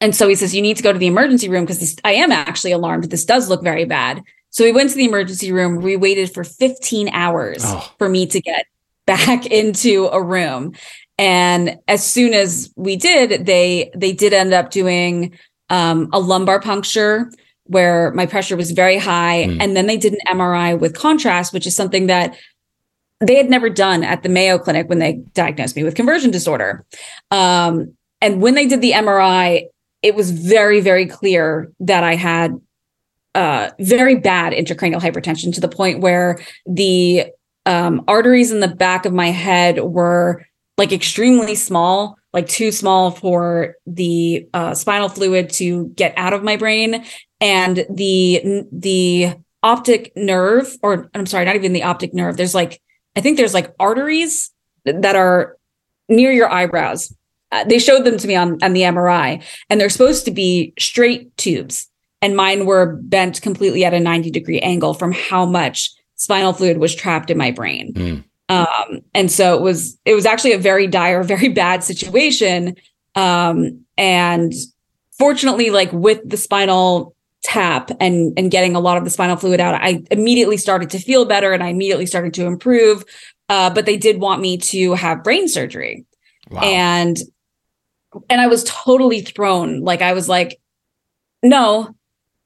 and 0.00 0.16
so 0.16 0.26
he 0.26 0.36
says, 0.36 0.54
you 0.54 0.62
need 0.62 0.78
to 0.78 0.82
go 0.82 0.90
to 0.90 0.98
the 0.98 1.06
emergency 1.06 1.50
room 1.50 1.66
because 1.66 1.96
I 2.02 2.14
am 2.14 2.32
actually 2.32 2.72
alarmed. 2.72 3.04
This 3.04 3.26
does 3.26 3.50
look 3.50 3.62
very 3.62 3.84
bad. 3.84 4.22
So 4.54 4.62
we 4.62 4.70
went 4.70 4.90
to 4.90 4.96
the 4.96 5.04
emergency 5.04 5.50
room. 5.50 5.82
We 5.82 5.96
waited 5.96 6.32
for 6.32 6.44
15 6.44 7.08
hours 7.08 7.62
oh. 7.64 7.92
for 7.98 8.08
me 8.08 8.24
to 8.28 8.40
get 8.40 8.66
back 9.04 9.46
into 9.50 10.06
a 10.12 10.22
room. 10.22 10.74
And 11.18 11.80
as 11.88 12.06
soon 12.06 12.34
as 12.34 12.72
we 12.76 12.94
did, 12.94 13.46
they 13.46 13.90
they 13.96 14.12
did 14.12 14.32
end 14.32 14.54
up 14.54 14.70
doing 14.70 15.36
um, 15.70 16.08
a 16.12 16.20
lumbar 16.20 16.60
puncture 16.60 17.30
where 17.64 18.12
my 18.12 18.26
pressure 18.26 18.56
was 18.56 18.70
very 18.70 18.96
high. 18.96 19.46
Mm. 19.48 19.58
And 19.60 19.76
then 19.76 19.86
they 19.86 19.96
did 19.96 20.12
an 20.12 20.38
MRI 20.38 20.78
with 20.78 20.94
contrast, 20.94 21.52
which 21.52 21.66
is 21.66 21.74
something 21.74 22.06
that 22.06 22.36
they 23.20 23.34
had 23.34 23.50
never 23.50 23.68
done 23.68 24.04
at 24.04 24.22
the 24.22 24.28
Mayo 24.28 24.58
Clinic 24.58 24.88
when 24.88 25.00
they 25.00 25.14
diagnosed 25.34 25.74
me 25.74 25.82
with 25.82 25.96
conversion 25.96 26.30
disorder. 26.30 26.84
Um, 27.32 27.94
and 28.20 28.40
when 28.40 28.54
they 28.54 28.66
did 28.66 28.82
the 28.82 28.92
MRI, 28.92 29.64
it 30.02 30.14
was 30.14 30.30
very, 30.30 30.80
very 30.80 31.06
clear 31.06 31.72
that 31.80 32.04
I 32.04 32.14
had 32.14 32.60
uh, 33.34 33.70
very 33.80 34.16
bad 34.16 34.52
intracranial 34.52 35.00
hypertension 35.00 35.52
to 35.54 35.60
the 35.60 35.68
point 35.68 36.00
where 36.00 36.38
the 36.66 37.26
um, 37.66 38.04
arteries 38.06 38.52
in 38.52 38.60
the 38.60 38.68
back 38.68 39.06
of 39.06 39.12
my 39.12 39.30
head 39.30 39.80
were 39.82 40.44
like 40.76 40.92
extremely 40.92 41.54
small 41.54 42.16
like 42.34 42.48
too 42.48 42.72
small 42.72 43.12
for 43.12 43.76
the 43.86 44.46
uh, 44.52 44.74
spinal 44.74 45.08
fluid 45.08 45.48
to 45.48 45.86
get 45.90 46.12
out 46.16 46.32
of 46.32 46.42
my 46.42 46.56
brain. 46.56 47.04
And 47.40 47.86
the 47.88 48.64
the 48.72 49.34
optic 49.62 50.12
nerve 50.14 50.76
or 50.82 51.10
i'm 51.14 51.24
sorry 51.24 51.46
not 51.46 51.56
even 51.56 51.72
the 51.72 51.82
optic 51.82 52.12
nerve 52.12 52.36
there's 52.36 52.54
like 52.54 52.82
i 53.16 53.20
think 53.22 53.38
there's 53.38 53.54
like 53.54 53.74
arteries 53.80 54.50
that 54.84 55.16
are 55.16 55.56
near 56.10 56.30
your 56.30 56.52
eyebrows. 56.52 57.14
Uh, 57.50 57.64
they 57.64 57.78
showed 57.78 58.04
them 58.04 58.18
to 58.18 58.28
me 58.28 58.36
on, 58.36 58.62
on 58.62 58.74
the 58.74 58.82
mri 58.82 59.42
and 59.70 59.80
they're 59.80 59.88
supposed 59.88 60.26
to 60.26 60.30
be 60.30 60.74
straight 60.78 61.34
tubes 61.38 61.88
and 62.24 62.36
mine 62.36 62.66
were 62.66 62.96
bent 63.02 63.40
completely 63.42 63.84
at 63.84 63.94
a 63.94 64.00
90 64.00 64.30
degree 64.30 64.58
angle 64.60 64.94
from 64.94 65.12
how 65.12 65.44
much 65.44 65.92
spinal 66.16 66.52
fluid 66.52 66.78
was 66.78 66.94
trapped 66.94 67.30
in 67.30 67.38
my 67.38 67.50
brain 67.50 67.92
mm. 67.92 68.24
Um, 68.48 69.00
and 69.14 69.30
so 69.30 69.54
it 69.54 69.62
was 69.62 69.98
it 70.04 70.14
was 70.14 70.26
actually 70.26 70.52
a 70.52 70.58
very 70.58 70.86
dire, 70.86 71.22
very 71.24 71.48
bad 71.48 71.82
situation. 71.82 72.76
Um, 73.14 73.84
and 73.96 74.52
fortunately, 75.18 75.70
like 75.70 75.92
with 75.92 76.20
the 76.28 76.36
spinal 76.36 77.14
tap 77.42 77.90
and 78.00 78.32
and 78.38 78.50
getting 78.50 78.74
a 78.74 78.80
lot 78.80 78.96
of 78.96 79.04
the 79.04 79.10
spinal 79.10 79.36
fluid 79.36 79.60
out, 79.60 79.74
I 79.74 80.02
immediately 80.10 80.56
started 80.56 80.90
to 80.90 80.98
feel 80.98 81.24
better 81.24 81.52
and 81.52 81.62
I 81.62 81.68
immediately 81.68 82.06
started 82.06 82.34
to 82.34 82.46
improve. 82.46 83.04
Uh, 83.48 83.68
but 83.70 83.84
they 83.86 83.96
did 83.96 84.20
want 84.20 84.40
me 84.40 84.56
to 84.56 84.94
have 84.94 85.22
brain 85.22 85.48
surgery. 85.48 86.04
Wow. 86.50 86.62
And 86.62 87.18
and 88.28 88.40
I 88.40 88.46
was 88.46 88.64
totally 88.64 89.22
thrown. 89.22 89.80
Like 89.80 90.02
I 90.02 90.12
was 90.12 90.28
like, 90.28 90.60
no, 91.42 91.94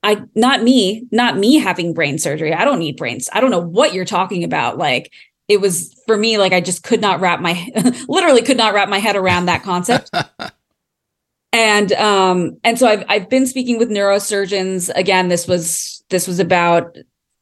I 0.03 0.23
not 0.35 0.63
me, 0.63 1.07
not 1.11 1.37
me 1.37 1.59
having 1.59 1.93
brain 1.93 2.19
surgery. 2.19 2.55
I 2.55 2.65
don't 2.65 2.79
need 2.79 2.97
brains. 2.97 3.29
I 3.33 3.41
don't 3.41 3.51
know 3.51 3.61
what 3.61 3.95
you're 3.95 4.05
talking 4.05 4.45
about. 4.45 4.79
Like 4.79 5.13
it 5.49 5.61
was 5.61 6.01
for 6.07 6.17
me 6.17 6.39
like 6.39 6.53
I 6.53 6.61
just 6.61 6.83
could 6.83 7.01
not 7.01 7.21
wrap 7.21 7.41
my 7.41 7.67
literally 8.09 8.43
could 8.43 8.57
not 8.57 8.75
wrap 8.75 8.89
my 8.89 8.99
head 8.99 9.17
around 9.17 9.47
that 9.47 9.63
concept. 9.63 10.11
and 11.53 11.93
um 11.93 12.59
and 12.63 12.79
so 12.79 12.87
I've 12.87 13.05
I've 13.09 13.29
been 13.29 13.47
speaking 13.47 13.79
with 13.79 13.89
neurosurgeons 13.89 14.91
again 14.95 15.29
this 15.29 15.49
was 15.49 16.05
this 16.11 16.29
was 16.29 16.39
about 16.39 16.97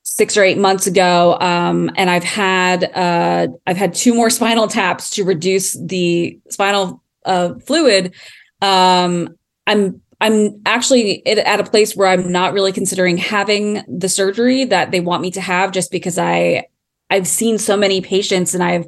6 0.05 0.37
or 0.37 0.45
8 0.45 0.59
months 0.59 0.87
ago 0.87 1.37
um 1.41 1.91
and 1.97 2.09
I've 2.09 2.25
had 2.25 2.85
uh 2.95 3.49
I've 3.67 3.77
had 3.77 3.95
two 3.95 4.15
more 4.15 4.31
spinal 4.31 4.69
taps 4.69 5.11
to 5.11 5.25
reduce 5.25 5.73
the 5.75 6.39
spinal 6.49 7.03
uh 7.25 7.55
fluid 7.67 8.15
um 8.63 9.37
I'm 9.67 10.01
I'm 10.21 10.63
actually 10.65 11.27
at 11.27 11.61
a 11.61 11.65
place 11.65 11.95
where 11.95 12.09
I'm 12.09 12.33
not 12.33 12.55
really 12.55 12.73
considering 12.73 13.19
having 13.19 13.83
the 13.87 14.09
surgery 14.09 14.65
that 14.65 14.91
they 14.91 15.01
want 15.01 15.23
me 15.23 15.31
to 15.33 15.41
have 15.41 15.73
just 15.73 15.91
because 15.91 16.19
I 16.19 16.67
I've 17.11 17.27
seen 17.27 17.59
so 17.59 17.77
many 17.77 18.01
patients 18.01 18.55
and 18.55 18.63
I've 18.63 18.87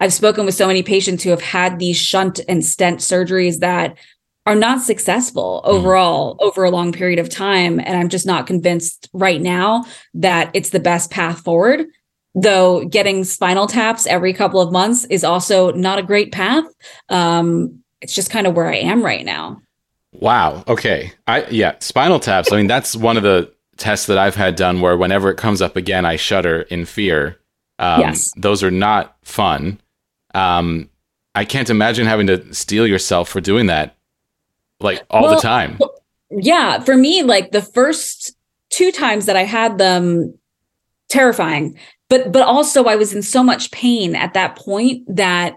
I've 0.00 0.12
spoken 0.14 0.46
with 0.46 0.54
so 0.54 0.66
many 0.66 0.82
patients 0.82 1.22
who 1.22 1.30
have 1.30 1.42
had 1.42 1.78
these 1.78 1.98
shunt 1.98 2.40
and 2.48 2.64
stent 2.64 3.00
surgeries 3.00 3.58
that 3.58 3.98
are 4.46 4.54
not 4.54 4.80
successful 4.80 5.62
mm-hmm. 5.64 5.76
overall 5.76 6.36
mm. 6.36 6.40
over 6.40 6.64
a 6.64 6.70
long 6.70 6.92
period 6.92 7.18
of 7.18 7.28
time 7.28 7.78
and 7.78 7.96
I'm 7.96 8.08
just 8.08 8.26
not 8.26 8.46
convinced 8.46 9.08
right 9.12 9.40
now 9.40 9.84
that 10.14 10.50
it's 10.54 10.70
the 10.70 10.80
best 10.80 11.10
path 11.10 11.40
forward 11.40 11.86
though 12.34 12.84
getting 12.86 13.24
spinal 13.24 13.66
taps 13.66 14.06
every 14.06 14.32
couple 14.32 14.60
of 14.60 14.72
months 14.72 15.04
is 15.06 15.24
also 15.24 15.72
not 15.72 15.98
a 15.98 16.02
great 16.02 16.32
path 16.32 16.64
um, 17.10 17.80
it's 18.00 18.14
just 18.14 18.30
kind 18.30 18.46
of 18.46 18.54
where 18.54 18.68
I 18.68 18.76
am 18.76 19.04
right 19.04 19.26
now 19.26 19.60
wow 20.12 20.64
okay 20.66 21.12
I 21.26 21.46
yeah 21.50 21.76
spinal 21.80 22.20
taps 22.20 22.52
I 22.52 22.56
mean 22.56 22.66
that's 22.66 22.96
one 22.96 23.16
of 23.16 23.22
the 23.22 23.52
tests 23.76 24.06
that 24.06 24.18
I've 24.18 24.34
had 24.34 24.56
done 24.56 24.80
where 24.80 24.96
whenever 24.96 25.30
it 25.30 25.36
comes 25.36 25.62
up 25.62 25.76
again 25.76 26.04
I 26.04 26.16
shudder 26.16 26.62
in 26.62 26.84
fear 26.84 27.40
um, 27.80 28.00
yes. 28.00 28.30
Those 28.36 28.62
are 28.62 28.70
not 28.70 29.16
fun. 29.24 29.80
Um, 30.34 30.90
I 31.34 31.44
can't 31.46 31.70
imagine 31.70 32.06
having 32.06 32.26
to 32.26 32.54
steel 32.54 32.86
yourself 32.86 33.28
for 33.28 33.40
doing 33.40 33.66
that 33.66 33.96
like 34.80 35.02
all 35.10 35.22
well, 35.22 35.34
the 35.34 35.40
time. 35.40 35.78
Yeah. 36.30 36.80
For 36.80 36.96
me, 36.96 37.22
like 37.22 37.52
the 37.52 37.62
first 37.62 38.36
two 38.68 38.92
times 38.92 39.26
that 39.26 39.36
I 39.36 39.44
had 39.44 39.78
them, 39.78 40.38
terrifying. 41.08 41.76
But 42.10 42.32
but 42.32 42.42
also 42.42 42.84
I 42.84 42.96
was 42.96 43.14
in 43.14 43.22
so 43.22 43.42
much 43.42 43.70
pain 43.70 44.14
at 44.14 44.34
that 44.34 44.56
point 44.56 45.02
that 45.08 45.56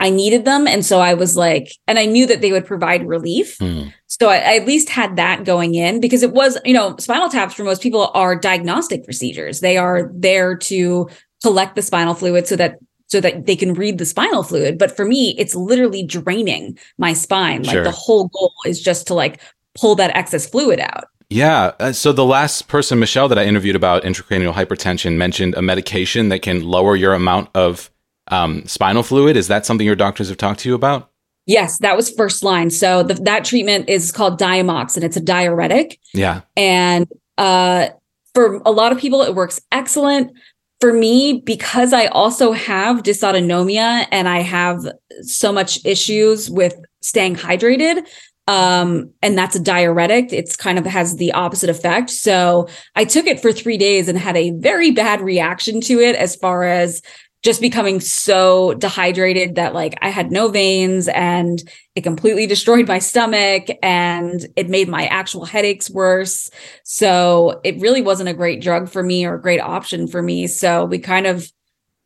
I 0.00 0.10
needed 0.10 0.44
them. 0.44 0.66
And 0.66 0.84
so 0.84 1.00
I 1.00 1.14
was 1.14 1.36
like, 1.36 1.72
and 1.86 1.98
I 1.98 2.06
knew 2.06 2.26
that 2.26 2.40
they 2.40 2.52
would 2.52 2.66
provide 2.66 3.06
relief. 3.06 3.58
Mm. 3.58 3.92
So 4.06 4.28
I, 4.28 4.36
I, 4.36 4.56
at 4.56 4.66
least 4.66 4.88
had 4.88 5.16
that 5.16 5.44
going 5.44 5.74
in 5.74 6.00
because 6.00 6.22
it 6.22 6.32
was, 6.32 6.56
you 6.64 6.72
know, 6.72 6.96
spinal 6.98 7.28
taps 7.28 7.54
for 7.54 7.64
most 7.64 7.82
people 7.82 8.10
are 8.14 8.36
diagnostic 8.36 9.04
procedures. 9.04 9.60
They 9.60 9.76
are 9.76 10.10
there 10.14 10.56
to 10.56 11.08
collect 11.42 11.74
the 11.74 11.82
spinal 11.82 12.14
fluid 12.14 12.46
so 12.46 12.56
that 12.56 12.78
so 13.08 13.20
that 13.20 13.46
they 13.46 13.56
can 13.56 13.72
read 13.72 13.98
the 13.98 14.04
spinal 14.04 14.42
fluid. 14.42 14.78
But 14.78 14.94
for 14.94 15.04
me, 15.04 15.34
it's 15.38 15.54
literally 15.54 16.02
draining 16.02 16.78
my 16.98 17.14
spine. 17.14 17.62
Like 17.62 17.82
the 17.82 17.90
whole 17.90 18.28
goal 18.28 18.52
is 18.66 18.82
just 18.82 19.06
to 19.06 19.14
like 19.14 19.40
pull 19.74 19.94
that 19.96 20.14
excess 20.14 20.46
fluid 20.46 20.78
out. 20.78 21.04
Yeah. 21.30 21.72
Uh, 21.80 21.92
so 21.92 22.12
the 22.12 22.24
last 22.24 22.68
person, 22.68 22.98
Michelle, 22.98 23.28
that 23.28 23.38
I 23.38 23.44
interviewed 23.44 23.76
about 23.76 24.02
intracranial 24.02 24.52
hypertension 24.52 25.16
mentioned 25.16 25.54
a 25.54 25.62
medication 25.62 26.28
that 26.28 26.42
can 26.42 26.64
lower 26.64 26.96
your 26.96 27.14
amount 27.14 27.50
of 27.54 27.90
um, 28.30 28.64
spinal 28.66 29.02
fluid. 29.02 29.36
Is 29.36 29.48
that 29.48 29.66
something 29.66 29.86
your 29.86 29.96
doctors 29.96 30.28
have 30.28 30.38
talked 30.38 30.60
to 30.60 30.68
you 30.68 30.74
about? 30.74 31.10
Yes, 31.46 31.78
that 31.78 31.96
was 31.96 32.10
first 32.10 32.42
line. 32.42 32.70
So 32.70 33.02
the, 33.02 33.14
that 33.14 33.44
treatment 33.44 33.88
is 33.88 34.12
called 34.12 34.38
Diamox 34.38 34.96
and 34.96 35.04
it's 35.04 35.16
a 35.16 35.20
diuretic. 35.20 35.98
Yeah. 36.12 36.42
And 36.56 37.06
uh, 37.38 37.88
for 38.34 38.60
a 38.66 38.70
lot 38.70 38.92
of 38.92 38.98
people, 38.98 39.22
it 39.22 39.34
works 39.34 39.60
excellent 39.72 40.32
for 40.80 40.92
me, 40.92 41.42
because 41.44 41.92
I 41.92 42.06
also 42.06 42.52
have 42.52 43.02
dysautonomia 43.02 44.06
and 44.12 44.28
I 44.28 44.42
have 44.42 44.86
so 45.22 45.52
much 45.52 45.84
issues 45.84 46.48
with 46.48 46.76
staying 47.00 47.34
hydrated, 47.34 48.06
um, 48.46 49.12
and 49.20 49.36
that's 49.36 49.56
a 49.56 49.60
diuretic, 49.60 50.32
it's 50.32 50.54
kind 50.54 50.78
of 50.78 50.86
has 50.86 51.16
the 51.16 51.32
opposite 51.32 51.68
effect. 51.68 52.10
So 52.10 52.68
I 52.94 53.04
took 53.04 53.26
it 53.26 53.42
for 53.42 53.52
three 53.52 53.76
days 53.76 54.08
and 54.08 54.16
had 54.16 54.36
a 54.36 54.52
very 54.52 54.92
bad 54.92 55.20
reaction 55.20 55.80
to 55.82 55.98
it 55.98 56.14
as 56.14 56.36
far 56.36 56.62
as 56.62 57.02
just 57.42 57.60
becoming 57.60 58.00
so 58.00 58.74
dehydrated 58.74 59.54
that 59.54 59.74
like 59.74 59.96
I 60.02 60.08
had 60.10 60.32
no 60.32 60.48
veins 60.48 61.08
and 61.08 61.62
it 61.94 62.02
completely 62.02 62.46
destroyed 62.46 62.88
my 62.88 62.98
stomach 62.98 63.68
and 63.82 64.44
it 64.56 64.68
made 64.68 64.88
my 64.88 65.06
actual 65.06 65.44
headaches 65.44 65.88
worse. 65.88 66.50
So 66.84 67.60
it 67.62 67.80
really 67.80 68.02
wasn't 68.02 68.28
a 68.28 68.34
great 68.34 68.60
drug 68.60 68.88
for 68.88 69.02
me 69.02 69.24
or 69.24 69.34
a 69.34 69.40
great 69.40 69.60
option 69.60 70.08
for 70.08 70.20
me. 70.20 70.46
So 70.48 70.84
we 70.84 70.98
kind 70.98 71.26
of 71.26 71.50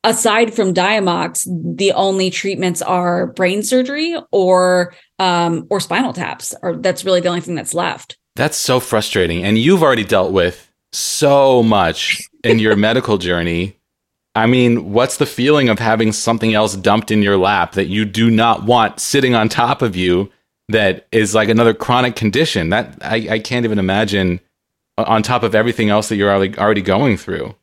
aside 0.05 0.53
from 0.53 0.75
Diamox, 0.75 1.47
the 1.77 1.93
only 1.93 2.29
treatments 2.29 2.83
are 2.83 3.29
brain 3.29 3.63
surgery 3.63 4.17
or 4.33 4.95
um 5.19 5.67
or 5.71 5.81
spinal 5.81 6.13
taps 6.13 6.55
or 6.63 6.77
that's 6.77 7.05
really 7.05 7.21
the 7.21 7.29
only 7.29 7.41
thing 7.41 7.55
that's 7.55 7.75
left. 7.75 8.19
That's 8.37 8.57
so 8.57 8.81
frustrating. 8.81 9.45
And 9.45 9.57
you've 9.57 9.83
already 9.83 10.05
dealt 10.05 10.33
with 10.33 10.71
so 10.93 11.63
much 11.63 12.21
in 12.45 12.59
your 12.59 12.77
medical 12.89 13.17
journey 13.17 13.79
I 14.35 14.47
mean, 14.47 14.93
what's 14.93 15.19
the 15.19 15.27
feeling 15.27 15.69
of 15.69 15.79
having 15.79 16.13
something 16.13 16.55
else 16.55 16.75
dumped 16.75 17.11
in 17.11 17.23
your 17.23 17.37
lap 17.37 17.73
that 17.73 17.87
you 17.87 18.05
do 18.05 18.31
not 18.31 18.65
want 18.65 18.99
sitting 18.99 19.35
on 19.35 19.49
top 19.49 19.83
of 19.83 19.95
you 19.95 20.31
that 20.69 21.07
is 21.13 21.35
like 21.35 21.49
another 21.49 21.75
chronic 21.75 22.17
condition? 22.17 22.71
That 22.71 22.97
I, 23.03 23.27
I 23.31 23.39
can't 23.39 23.65
even 23.65 23.79
imagine 23.79 24.41
on 24.97 25.23
top 25.23 25.43
of 25.43 25.55
everything 25.55 25.91
else 25.91 26.09
that 26.09 26.17
you're 26.17 26.31
already, 26.31 26.57
already 26.57 26.83
going 26.83 27.17
through. 27.17 27.55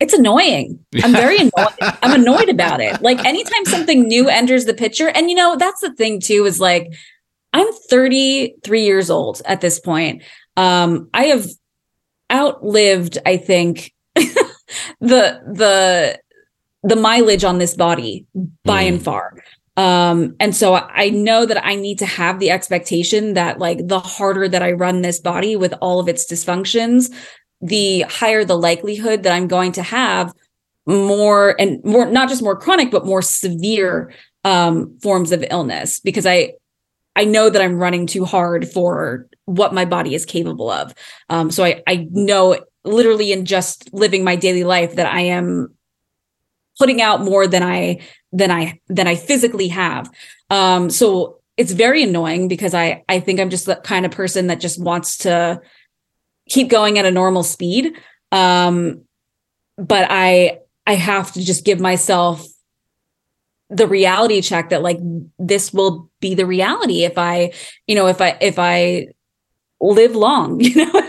It's 0.00 0.14
annoying. 0.14 0.84
I'm 1.04 1.12
very 1.12 1.36
annoyed. 1.38 1.74
I'm 1.80 2.20
annoyed 2.20 2.48
about 2.48 2.80
it. 2.80 3.02
Like 3.02 3.24
anytime 3.24 3.64
something 3.66 4.08
new 4.08 4.28
enters 4.28 4.64
the 4.64 4.74
picture, 4.74 5.08
and 5.08 5.30
you 5.30 5.36
know, 5.36 5.56
that's 5.56 5.80
the 5.80 5.92
thing 5.94 6.20
too, 6.20 6.44
is 6.44 6.58
like 6.58 6.88
I'm 7.52 7.72
33 7.72 8.84
years 8.84 9.10
old 9.10 9.42
at 9.44 9.60
this 9.60 9.78
point. 9.78 10.22
Um, 10.56 11.08
I 11.14 11.24
have 11.24 11.46
outlived, 12.32 13.18
I 13.26 13.36
think, 13.36 13.92
the 15.00 15.40
the 15.46 16.20
the 16.82 16.96
mileage 16.96 17.44
on 17.44 17.58
this 17.58 17.74
body 17.74 18.26
by 18.64 18.84
mm. 18.84 18.88
and 18.88 19.02
far. 19.02 19.42
Um, 19.76 20.36
and 20.40 20.54
so 20.54 20.74
I 20.74 21.10
know 21.10 21.46
that 21.46 21.64
I 21.64 21.74
need 21.74 21.98
to 22.00 22.06
have 22.06 22.38
the 22.38 22.50
expectation 22.50 23.34
that 23.34 23.58
like 23.58 23.86
the 23.86 24.00
harder 24.00 24.48
that 24.48 24.62
I 24.62 24.72
run 24.72 25.02
this 25.02 25.20
body 25.20 25.56
with 25.56 25.74
all 25.80 26.00
of 26.00 26.08
its 26.08 26.30
dysfunctions, 26.30 27.10
the 27.60 28.02
higher 28.02 28.44
the 28.44 28.58
likelihood 28.58 29.22
that 29.22 29.32
I'm 29.32 29.48
going 29.48 29.72
to 29.72 29.82
have 29.82 30.32
more 30.86 31.54
and 31.60 31.82
more 31.84 32.06
not 32.06 32.28
just 32.28 32.42
more 32.42 32.56
chronic 32.56 32.90
but 32.90 33.06
more 33.06 33.22
severe 33.22 34.12
um, 34.44 34.98
forms 35.00 35.30
of 35.32 35.44
illness 35.50 36.00
because 36.00 36.26
I 36.26 36.54
I 37.16 37.24
know 37.24 37.50
that 37.50 37.60
I'm 37.60 37.76
running 37.76 38.06
too 38.06 38.24
hard 38.24 38.68
for 38.68 39.28
what 39.44 39.74
my 39.74 39.84
body 39.84 40.14
is 40.14 40.24
capable 40.24 40.70
of. 40.70 40.94
Um, 41.28 41.50
so 41.50 41.64
I 41.64 41.82
I 41.86 42.08
know 42.10 42.58
literally 42.84 43.32
in 43.32 43.44
just 43.44 43.92
living 43.92 44.24
my 44.24 44.36
daily 44.36 44.64
life 44.64 44.96
that 44.96 45.06
I 45.06 45.22
am 45.22 45.74
putting 46.78 47.02
out 47.02 47.22
more 47.22 47.46
than 47.46 47.62
I 47.62 48.00
than 48.32 48.50
I 48.50 48.80
than 48.88 49.06
I 49.06 49.14
physically 49.14 49.68
have. 49.68 50.10
Um, 50.48 50.90
so 50.90 51.40
it's 51.56 51.72
very 51.72 52.02
annoying 52.02 52.48
because 52.48 52.74
I 52.74 53.04
I 53.08 53.20
think 53.20 53.40
I'm 53.40 53.50
just 53.50 53.66
the 53.66 53.76
kind 53.76 54.06
of 54.06 54.12
person 54.12 54.46
that 54.48 54.60
just 54.60 54.80
wants 54.80 55.18
to 55.18 55.60
keep 56.48 56.68
going 56.68 56.98
at 56.98 57.06
a 57.06 57.10
normal 57.10 57.42
speed. 57.42 57.94
Um, 58.32 59.02
but 59.76 60.06
I 60.10 60.60
I 60.86 60.94
have 60.94 61.32
to 61.32 61.44
just 61.44 61.64
give 61.64 61.80
myself 61.80 62.46
the 63.68 63.86
reality 63.86 64.40
check 64.42 64.70
that 64.70 64.82
like 64.82 64.98
this 65.38 65.72
will 65.72 66.10
be 66.20 66.34
the 66.34 66.46
reality 66.46 67.04
if 67.04 67.16
I, 67.16 67.52
you 67.86 67.94
know, 67.94 68.08
if 68.08 68.20
I 68.20 68.36
if 68.40 68.58
I 68.58 69.08
live 69.80 70.16
long, 70.16 70.60
you 70.60 70.74
know, 70.74 71.00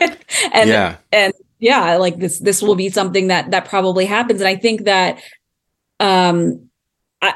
and 0.53 0.69
yeah. 0.69 0.97
and 1.11 1.33
yeah, 1.61 1.95
like 1.97 2.17
this 2.17 2.39
this 2.39 2.61
will 2.61 2.75
be 2.75 2.89
something 2.89 3.27
that 3.27 3.51
that 3.51 3.69
probably 3.69 4.05
happens. 4.05 4.41
And 4.41 4.47
I 4.47 4.55
think 4.55 4.85
that 4.85 5.21
um 5.99 6.67
I 7.21 7.35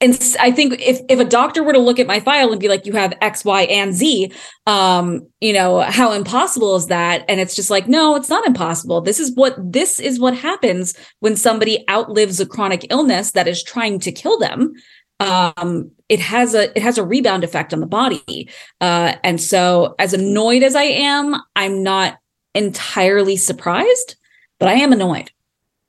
and 0.00 0.36
I 0.40 0.50
think 0.50 0.80
if 0.80 1.00
if 1.10 1.20
a 1.20 1.24
doctor 1.24 1.62
were 1.62 1.74
to 1.74 1.78
look 1.78 1.98
at 1.98 2.06
my 2.06 2.18
file 2.18 2.50
and 2.50 2.58
be 2.58 2.68
like, 2.68 2.86
you 2.86 2.94
have 2.94 3.12
X, 3.20 3.44
Y, 3.44 3.62
and 3.64 3.92
Z, 3.92 4.32
um, 4.66 5.28
you 5.42 5.52
know, 5.52 5.80
how 5.80 6.12
impossible 6.12 6.76
is 6.76 6.86
that? 6.86 7.26
And 7.28 7.40
it's 7.40 7.54
just 7.54 7.68
like, 7.68 7.86
no, 7.86 8.16
it's 8.16 8.30
not 8.30 8.46
impossible. 8.46 9.02
This 9.02 9.20
is 9.20 9.36
what 9.36 9.54
this 9.58 10.00
is 10.00 10.18
what 10.18 10.34
happens 10.34 10.96
when 11.20 11.36
somebody 11.36 11.84
outlives 11.90 12.40
a 12.40 12.46
chronic 12.46 12.86
illness 12.88 13.32
that 13.32 13.46
is 13.46 13.62
trying 13.62 14.00
to 14.00 14.10
kill 14.10 14.38
them. 14.38 14.72
Um, 15.20 15.90
it 16.08 16.20
has 16.20 16.54
a 16.54 16.74
it 16.74 16.82
has 16.82 16.96
a 16.96 17.04
rebound 17.04 17.44
effect 17.44 17.74
on 17.74 17.80
the 17.80 17.86
body. 17.86 18.48
Uh, 18.80 19.16
and 19.22 19.38
so 19.38 19.94
as 19.98 20.14
annoyed 20.14 20.62
as 20.62 20.74
I 20.74 20.84
am, 20.84 21.36
I'm 21.54 21.82
not 21.82 22.18
entirely 22.54 23.36
surprised, 23.36 24.16
but 24.58 24.68
I 24.68 24.74
am 24.74 24.92
annoyed. 24.92 25.30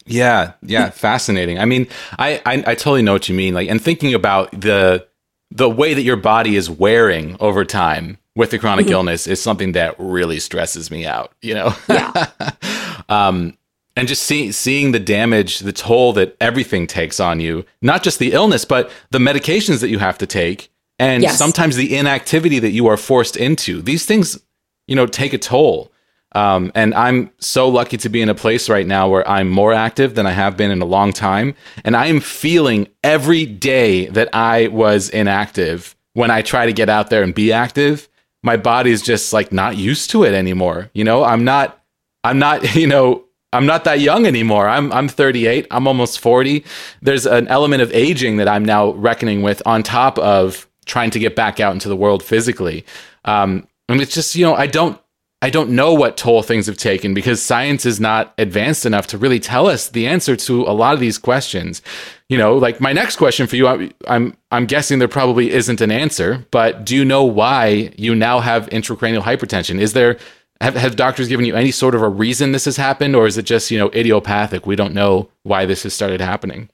Yeah, 0.06 0.54
yeah, 0.62 0.90
fascinating. 0.90 1.60
I 1.60 1.66
mean, 1.66 1.88
I, 2.18 2.42
I, 2.46 2.64
I 2.68 2.76
totally 2.76 3.02
know 3.02 3.14
what 3.14 3.30
you 3.30 3.36
mean. 3.36 3.54
Like, 3.54 3.70
and 3.70 3.82
thinking 3.82 4.14
about 4.14 4.52
the 4.52 5.08
the 5.52 5.70
way 5.70 5.96
that 5.96 6.04
your 6.04 6.16
body 6.16 6.56
is 6.56 6.70
wearing 6.70 7.36
over 7.40 7.66
time 7.66 8.20
with 8.36 8.52
the 8.52 8.60
chronic 8.60 8.86
mm-hmm. 8.86 8.94
illness 8.94 9.26
is 9.26 9.42
something 9.42 9.72
that 9.72 9.96
really 9.98 10.40
stresses 10.40 10.92
me 10.92 11.06
out. 11.06 11.34
You 11.42 11.56
know, 11.56 11.76
yeah. 11.90 12.28
um, 13.10 13.58
and 13.96 14.08
just 14.08 14.24
seeing 14.24 14.52
seeing 14.52 14.92
the 14.92 15.00
damage, 15.00 15.60
the 15.60 15.74
toll 15.74 16.14
that 16.14 16.38
everything 16.40 16.88
takes 16.88 17.20
on 17.20 17.40
you, 17.40 17.66
not 17.82 18.04
just 18.04 18.20
the 18.20 18.32
illness, 18.32 18.66
but 18.66 18.92
the 19.12 19.18
medications 19.20 19.82
that 19.82 19.90
you 19.90 20.00
have 20.00 20.18
to 20.20 20.28
take, 20.28 20.72
and 20.98 21.24
yes. 21.24 21.38
sometimes 21.38 21.76
the 21.76 21.96
inactivity 21.96 22.60
that 22.60 22.72
you 22.72 22.88
are 22.88 22.98
forced 22.98 23.36
into. 23.36 23.82
These 23.82 24.06
things, 24.06 24.40
you 24.88 24.96
know, 24.96 25.06
take 25.06 25.34
a 25.34 25.38
toll. 25.38 25.92
Um, 26.34 26.72
and 26.76 26.94
I'm 26.94 27.32
so 27.40 27.68
lucky 27.70 27.98
to 27.98 28.10
be 28.10 28.22
in 28.22 28.30
a 28.30 28.36
place 28.36 28.70
right 28.70 28.86
now 28.86 29.10
where 29.10 29.28
I'm 29.28 29.50
more 29.50 29.74
active 29.74 30.16
than 30.16 30.28
I 30.28 30.32
have 30.32 30.56
been 30.56 30.72
in 30.72 30.82
a 30.82 30.86
long 30.86 31.12
time. 31.12 31.56
And 31.84 31.96
I 31.96 32.08
am 32.08 32.20
feeling 32.20 32.88
every 33.04 33.46
day 33.46 34.08
that 34.08 34.30
I 34.34 34.68
was 34.68 35.10
inactive 35.10 35.96
when 36.14 36.32
I 36.32 36.42
try 36.42 36.66
to 36.66 36.74
get 36.74 36.90
out 36.90 37.10
there 37.10 37.24
and 37.24 37.34
be 37.34 37.52
active, 37.52 38.10
my 38.44 38.58
body's 38.58 39.02
just 39.02 39.34
like 39.34 39.52
not 39.52 39.78
used 39.78 40.10
to 40.12 40.24
it 40.24 40.34
anymore. 40.34 40.90
You 40.94 41.04
know, 41.04 41.24
I'm 41.24 41.44
not, 41.44 41.82
I'm 42.24 42.40
not, 42.40 42.76
you 42.76 42.88
know, 42.88 43.26
I'm 43.52 43.66
not 43.66 43.84
that 43.86 44.00
young 44.00 44.28
anymore. 44.28 44.68
I'm 44.68 44.92
I'm 44.92 45.08
38. 45.08 45.66
I'm 45.72 45.88
almost 45.88 46.20
40. 46.20 46.64
There's 47.02 47.26
an 47.26 47.48
element 47.48 47.82
of 47.82 47.92
aging 47.94 48.38
that 48.38 48.48
I'm 48.48 48.64
now 48.64 48.92
reckoning 48.92 49.42
with 49.42 49.64
on 49.66 49.82
top 49.82 50.20
of 50.20 50.68
trying 50.86 51.10
to 51.12 51.20
get 51.20 51.36
back 51.36 51.60
out 51.60 51.74
into 51.74 51.90
the 51.90 51.96
world 51.96 52.22
physically. 52.22 52.86
Um, 53.26 53.68
and 53.88 54.02
it's 54.02 54.14
just, 54.14 54.36
you 54.36 54.46
know, 54.46 54.54
I 54.54 54.68
don't 54.68 55.00
I 55.42 55.50
don't 55.50 55.70
know 55.70 55.94
what 55.94 56.18
toll 56.18 56.44
things 56.44 56.66
have 56.66 56.78
taken 56.78 57.14
because 57.14 57.42
science 57.42 57.86
is 57.86 58.00
not 58.00 58.34
advanced 58.38 58.86
enough 58.86 59.08
to 59.08 59.18
really 59.18 59.40
tell 59.40 59.68
us 59.68 59.88
the 59.88 60.06
answer 60.06 60.36
to 60.36 60.64
a 60.64 60.74
lot 60.74 60.94
of 60.94 61.00
these 61.00 61.18
questions. 61.18 61.82
You 62.28 62.38
know, 62.38 62.58
like 62.58 62.82
my 62.82 62.92
next 62.92 63.16
question 63.16 63.48
for 63.48 63.56
you, 63.56 63.66
I, 63.66 63.90
I'm 64.08 64.36
I'm 64.52 64.66
guessing 64.66 65.00
there 65.00 65.08
probably 65.08 65.52
isn't 65.52 65.80
an 65.80 65.92
answer, 65.92 66.46
but 66.52 66.86
do 66.86 66.94
you 66.94 67.06
know 67.06 67.24
why 67.24 67.94
you 67.98 68.16
now 68.16 68.42
have 68.42 68.70
intracranial 68.70 69.22
hypertension? 69.22 69.80
Is 69.80 69.94
there 69.94 70.18
have, 70.60 70.76
have 70.76 70.98
doctors 70.98 71.30
given 71.30 71.46
you 71.46 71.56
any 71.56 71.72
sort 71.72 71.96
of 71.96 72.02
a 72.02 72.10
reason 72.10 72.52
this 72.52 72.66
has 72.66 72.76
happened, 72.76 73.16
or 73.16 73.26
is 73.26 73.38
it 73.38 73.44
just 73.44 73.72
you 73.72 73.80
know 73.80 73.90
idiopathic? 73.92 74.66
We 74.66 74.76
don't 74.76 74.94
know 74.94 75.30
why 75.44 75.66
this 75.66 75.84
has 75.84 75.94
started 75.94 76.20
happening. 76.20 76.70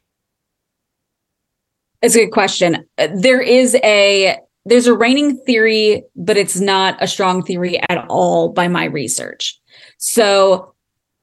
It's 2.02 2.16
a 2.16 2.26
good 2.26 2.32
question. 2.32 2.88
There 2.98 3.42
is 3.42 3.76
a 3.84 4.38
there's 4.66 4.88
a 4.88 4.96
reigning 4.96 5.38
theory, 5.46 6.04
but 6.16 6.38
it's 6.38 6.60
not 6.60 6.98
a 7.02 7.08
strong 7.08 7.44
theory 7.44 7.80
at 7.90 8.06
all 8.10 8.50
by 8.50 8.68
my 8.68 8.86
research. 8.86 9.60
So 9.98 10.74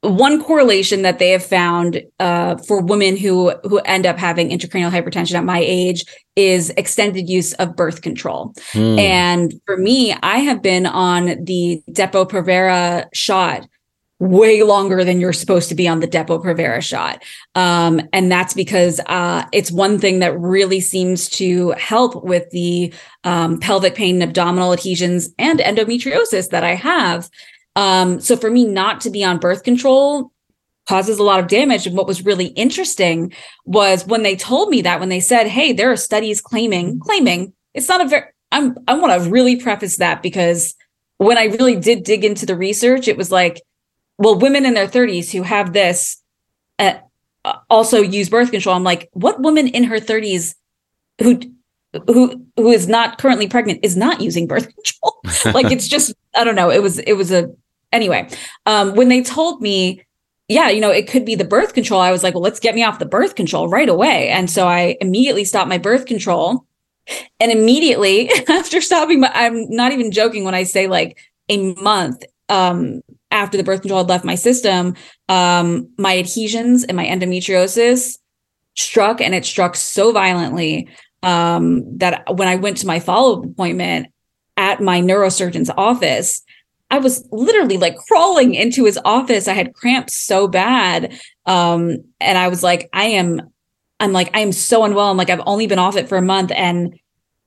one 0.02 0.42
correlation 0.42 1.02
that 1.02 1.20
they 1.20 1.30
have 1.30 1.44
found 1.44 2.02
uh, 2.18 2.56
for 2.56 2.82
women 2.82 3.16
who 3.16 3.50
who 3.62 3.78
end 3.80 4.04
up 4.04 4.18
having 4.18 4.50
intracranial 4.50 4.90
hypertension 4.90 5.34
at 5.34 5.44
my 5.44 5.60
age 5.60 6.04
is 6.34 6.70
extended 6.70 7.28
use 7.28 7.52
of 7.54 7.76
birth 7.76 8.02
control. 8.02 8.52
Mm. 8.72 8.98
And 8.98 9.54
for 9.64 9.76
me, 9.76 10.12
I 10.22 10.38
have 10.38 10.60
been 10.60 10.86
on 10.86 11.44
the 11.44 11.82
Depo-Provera 11.90 13.06
shot 13.12 13.66
way 14.22 14.62
longer 14.62 15.02
than 15.02 15.20
you're 15.20 15.32
supposed 15.32 15.68
to 15.68 15.74
be 15.74 15.88
on 15.88 15.98
the 15.98 16.06
Depo-Provera 16.06 16.80
shot. 16.80 17.24
Um, 17.56 18.00
and 18.12 18.30
that's 18.30 18.54
because 18.54 19.00
uh, 19.06 19.44
it's 19.52 19.72
one 19.72 19.98
thing 19.98 20.20
that 20.20 20.38
really 20.38 20.80
seems 20.80 21.28
to 21.30 21.70
help 21.72 22.22
with 22.22 22.48
the 22.50 22.94
um, 23.24 23.58
pelvic 23.58 23.96
pain, 23.96 24.14
and 24.16 24.22
abdominal 24.22 24.72
adhesions, 24.72 25.28
and 25.40 25.58
endometriosis 25.58 26.50
that 26.50 26.62
I 26.62 26.76
have. 26.76 27.28
Um, 27.74 28.20
so 28.20 28.36
for 28.36 28.48
me 28.48 28.64
not 28.64 29.00
to 29.00 29.10
be 29.10 29.24
on 29.24 29.38
birth 29.38 29.64
control 29.64 30.30
causes 30.88 31.18
a 31.18 31.24
lot 31.24 31.40
of 31.40 31.48
damage. 31.48 31.88
And 31.88 31.96
what 31.96 32.06
was 32.06 32.24
really 32.24 32.46
interesting 32.46 33.32
was 33.64 34.06
when 34.06 34.22
they 34.22 34.36
told 34.36 34.68
me 34.68 34.82
that, 34.82 35.00
when 35.00 35.08
they 35.08 35.20
said, 35.20 35.48
hey, 35.48 35.72
there 35.72 35.90
are 35.90 35.96
studies 35.96 36.40
claiming, 36.40 37.00
claiming, 37.00 37.54
it's 37.74 37.88
not 37.88 38.00
a 38.00 38.08
very, 38.08 38.26
I'm, 38.52 38.76
I 38.86 38.94
want 38.94 39.20
to 39.20 39.30
really 39.30 39.56
preface 39.56 39.96
that 39.96 40.22
because 40.22 40.76
when 41.18 41.38
I 41.38 41.44
really 41.44 41.74
did 41.74 42.04
dig 42.04 42.24
into 42.24 42.46
the 42.46 42.56
research, 42.56 43.08
it 43.08 43.16
was 43.16 43.32
like, 43.32 43.60
well, 44.22 44.38
women 44.38 44.64
in 44.64 44.74
their 44.74 44.86
30s 44.86 45.32
who 45.32 45.42
have 45.42 45.72
this 45.72 46.22
uh, 46.78 46.94
also 47.68 48.00
use 48.00 48.28
birth 48.28 48.52
control. 48.52 48.76
I'm 48.76 48.84
like, 48.84 49.08
what 49.12 49.40
woman 49.40 49.66
in 49.66 49.84
her 49.84 49.98
30s 49.98 50.54
who 51.20 51.40
who 52.06 52.46
who 52.56 52.70
is 52.70 52.88
not 52.88 53.18
currently 53.18 53.48
pregnant 53.48 53.80
is 53.82 53.96
not 53.96 54.20
using 54.20 54.46
birth 54.46 54.68
control? 54.72 55.20
like 55.54 55.72
it's 55.72 55.88
just 55.88 56.14
I 56.36 56.44
don't 56.44 56.54
know. 56.54 56.70
It 56.70 56.82
was 56.82 57.00
it 57.00 57.14
was 57.14 57.32
a 57.32 57.52
anyway. 57.90 58.28
Um, 58.64 58.94
when 58.94 59.08
they 59.08 59.22
told 59.22 59.60
me, 59.60 60.04
yeah, 60.46 60.70
you 60.70 60.80
know, 60.80 60.90
it 60.90 61.08
could 61.08 61.24
be 61.24 61.34
the 61.34 61.44
birth 61.44 61.74
control. 61.74 62.00
I 62.00 62.12
was 62.12 62.22
like, 62.22 62.34
well, 62.34 62.42
let's 62.42 62.60
get 62.60 62.76
me 62.76 62.84
off 62.84 63.00
the 63.00 63.06
birth 63.06 63.34
control 63.34 63.68
right 63.68 63.88
away. 63.88 64.28
And 64.28 64.48
so 64.48 64.68
I 64.68 64.96
immediately 65.00 65.44
stopped 65.44 65.68
my 65.68 65.78
birth 65.78 66.06
control. 66.06 66.64
And 67.40 67.50
immediately 67.50 68.30
after 68.48 68.80
stopping 68.80 69.18
my, 69.18 69.30
I'm 69.34 69.68
not 69.68 69.90
even 69.90 70.12
joking 70.12 70.44
when 70.44 70.54
I 70.54 70.62
say 70.62 70.86
like 70.86 71.18
a 71.48 71.74
month 71.74 72.22
um, 72.48 73.02
after 73.32 73.56
the 73.56 73.64
birth 73.64 73.80
control 73.80 74.00
had 74.00 74.08
left 74.08 74.24
my 74.24 74.36
system, 74.36 74.94
um, 75.28 75.88
my 75.98 76.18
adhesions 76.18 76.84
and 76.84 76.96
my 76.96 77.06
endometriosis 77.06 78.18
struck, 78.76 79.20
and 79.20 79.34
it 79.34 79.44
struck 79.44 79.74
so 79.74 80.12
violently 80.12 80.88
um, 81.22 81.98
that 81.98 82.24
when 82.36 82.48
I 82.48 82.56
went 82.56 82.78
to 82.78 82.86
my 82.86 83.00
follow 83.00 83.38
up 83.38 83.44
appointment 83.44 84.08
at 84.56 84.80
my 84.80 85.00
neurosurgeon's 85.00 85.70
office, 85.76 86.42
I 86.90 86.98
was 86.98 87.26
literally 87.32 87.78
like 87.78 87.96
crawling 87.96 88.54
into 88.54 88.84
his 88.84 88.98
office. 89.04 89.48
I 89.48 89.54
had 89.54 89.74
cramps 89.74 90.14
so 90.14 90.46
bad. 90.46 91.18
Um, 91.46 92.04
and 92.20 92.36
I 92.36 92.48
was 92.48 92.62
like, 92.62 92.90
I 92.92 93.04
am, 93.04 93.40
I'm 93.98 94.12
like, 94.12 94.30
I 94.36 94.40
am 94.40 94.52
so 94.52 94.84
unwell. 94.84 95.10
I'm 95.10 95.16
like, 95.16 95.30
I've 95.30 95.40
only 95.46 95.66
been 95.66 95.78
off 95.78 95.96
it 95.96 96.08
for 96.08 96.18
a 96.18 96.22
month. 96.22 96.52
And 96.54 96.98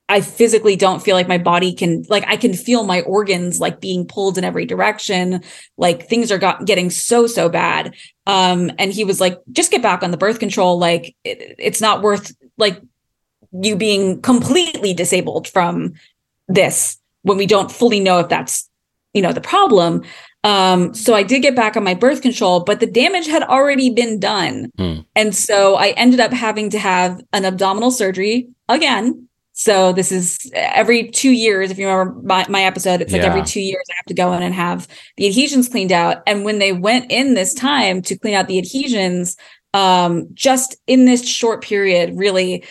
I 0.08 0.20
physically 0.20 0.76
don't 0.76 1.02
feel 1.02 1.16
like 1.16 1.26
my 1.26 1.38
body 1.38 1.72
can 1.72 2.04
like 2.08 2.24
I 2.26 2.36
can 2.36 2.54
feel 2.54 2.84
my 2.84 3.00
organs 3.02 3.58
like 3.58 3.80
being 3.80 4.06
pulled 4.06 4.38
in 4.38 4.44
every 4.44 4.64
direction 4.64 5.42
like 5.76 6.08
things 6.08 6.30
are 6.30 6.38
got, 6.38 6.64
getting 6.64 6.90
so 6.90 7.26
so 7.26 7.48
bad 7.48 7.94
um 8.26 8.70
and 8.78 8.92
he 8.92 9.04
was 9.04 9.20
like 9.20 9.40
just 9.50 9.72
get 9.72 9.82
back 9.82 10.04
on 10.04 10.12
the 10.12 10.16
birth 10.16 10.38
control 10.38 10.78
like 10.78 11.16
it, 11.24 11.56
it's 11.58 11.80
not 11.80 12.02
worth 12.02 12.36
like 12.56 12.80
you 13.52 13.74
being 13.74 14.22
completely 14.22 14.94
disabled 14.94 15.48
from 15.48 15.94
this 16.46 16.98
when 17.22 17.36
we 17.36 17.46
don't 17.46 17.72
fully 17.72 17.98
know 17.98 18.20
if 18.20 18.28
that's 18.28 18.68
you 19.16 19.22
know, 19.22 19.32
the 19.32 19.40
problem. 19.40 20.04
Um, 20.44 20.94
so 20.94 21.14
I 21.14 21.22
did 21.22 21.40
get 21.40 21.56
back 21.56 21.76
on 21.76 21.82
my 21.82 21.94
birth 21.94 22.20
control, 22.20 22.60
but 22.60 22.80
the 22.80 22.86
damage 22.86 23.26
had 23.26 23.42
already 23.42 23.88
been 23.88 24.20
done. 24.20 24.70
Hmm. 24.78 24.98
And 25.16 25.34
so 25.34 25.74
I 25.74 25.88
ended 25.96 26.20
up 26.20 26.32
having 26.32 26.68
to 26.70 26.78
have 26.78 27.22
an 27.32 27.46
abdominal 27.46 27.90
surgery 27.90 28.48
again. 28.68 29.26
So 29.58 29.94
this 29.94 30.12
is 30.12 30.38
every 30.54 31.08
two 31.08 31.30
years. 31.30 31.70
If 31.70 31.78
you 31.78 31.88
remember 31.88 32.20
my, 32.22 32.44
my 32.46 32.64
episode, 32.64 33.00
it's 33.00 33.10
like 33.10 33.22
Yeah. 33.22 33.28
every 33.28 33.42
two 33.42 33.60
years 33.62 33.84
I 33.90 33.94
have 33.96 34.04
to 34.04 34.14
go 34.14 34.34
in 34.34 34.42
and 34.42 34.54
have 34.54 34.86
the 35.16 35.26
adhesions 35.26 35.70
cleaned 35.70 35.92
out. 35.92 36.18
And 36.26 36.44
when 36.44 36.58
they 36.58 36.72
went 36.72 37.10
in 37.10 37.32
this 37.32 37.54
time 37.54 38.02
to 38.02 38.18
clean 38.18 38.34
out 38.34 38.48
the 38.48 38.58
adhesions, 38.58 39.34
um, 39.72 40.28
just 40.34 40.76
in 40.86 41.06
this 41.06 41.26
short 41.26 41.64
period, 41.64 42.18
really, 42.18 42.64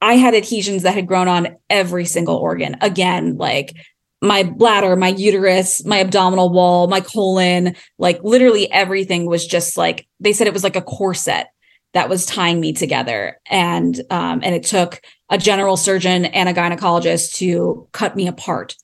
I 0.00 0.14
had 0.14 0.34
adhesions 0.34 0.84
that 0.84 0.94
had 0.94 1.06
grown 1.06 1.28
on 1.28 1.56
every 1.68 2.06
single 2.06 2.36
organ. 2.36 2.78
Again, 2.80 3.36
like 3.36 3.74
my 4.22 4.42
bladder, 4.42 4.96
my 4.96 5.08
uterus, 5.08 5.84
my 5.84 6.00
abdominal 6.00 6.48
wall, 6.48 6.86
my 6.86 7.00
colon, 7.00 7.76
like 7.98 8.22
literally 8.22 8.72
everything 8.72 9.26
was 9.26 9.46
just 9.46 9.76
like 9.76 10.06
they 10.20 10.32
said 10.32 10.46
it 10.46 10.54
was 10.54 10.64
like 10.64 10.76
a 10.76 10.82
corset 10.82 11.48
that 11.92 12.08
was 12.08 12.24
tying 12.24 12.58
me 12.58 12.72
together. 12.72 13.38
And 13.50 14.00
um, 14.10 14.40
and 14.42 14.54
it 14.54 14.62
took 14.62 15.02
a 15.30 15.38
general 15.38 15.76
surgeon 15.76 16.26
and 16.26 16.48
a 16.48 16.54
gynecologist 16.54 17.34
to 17.36 17.88
cut 17.92 18.16
me 18.16 18.28
apart. 18.28 18.76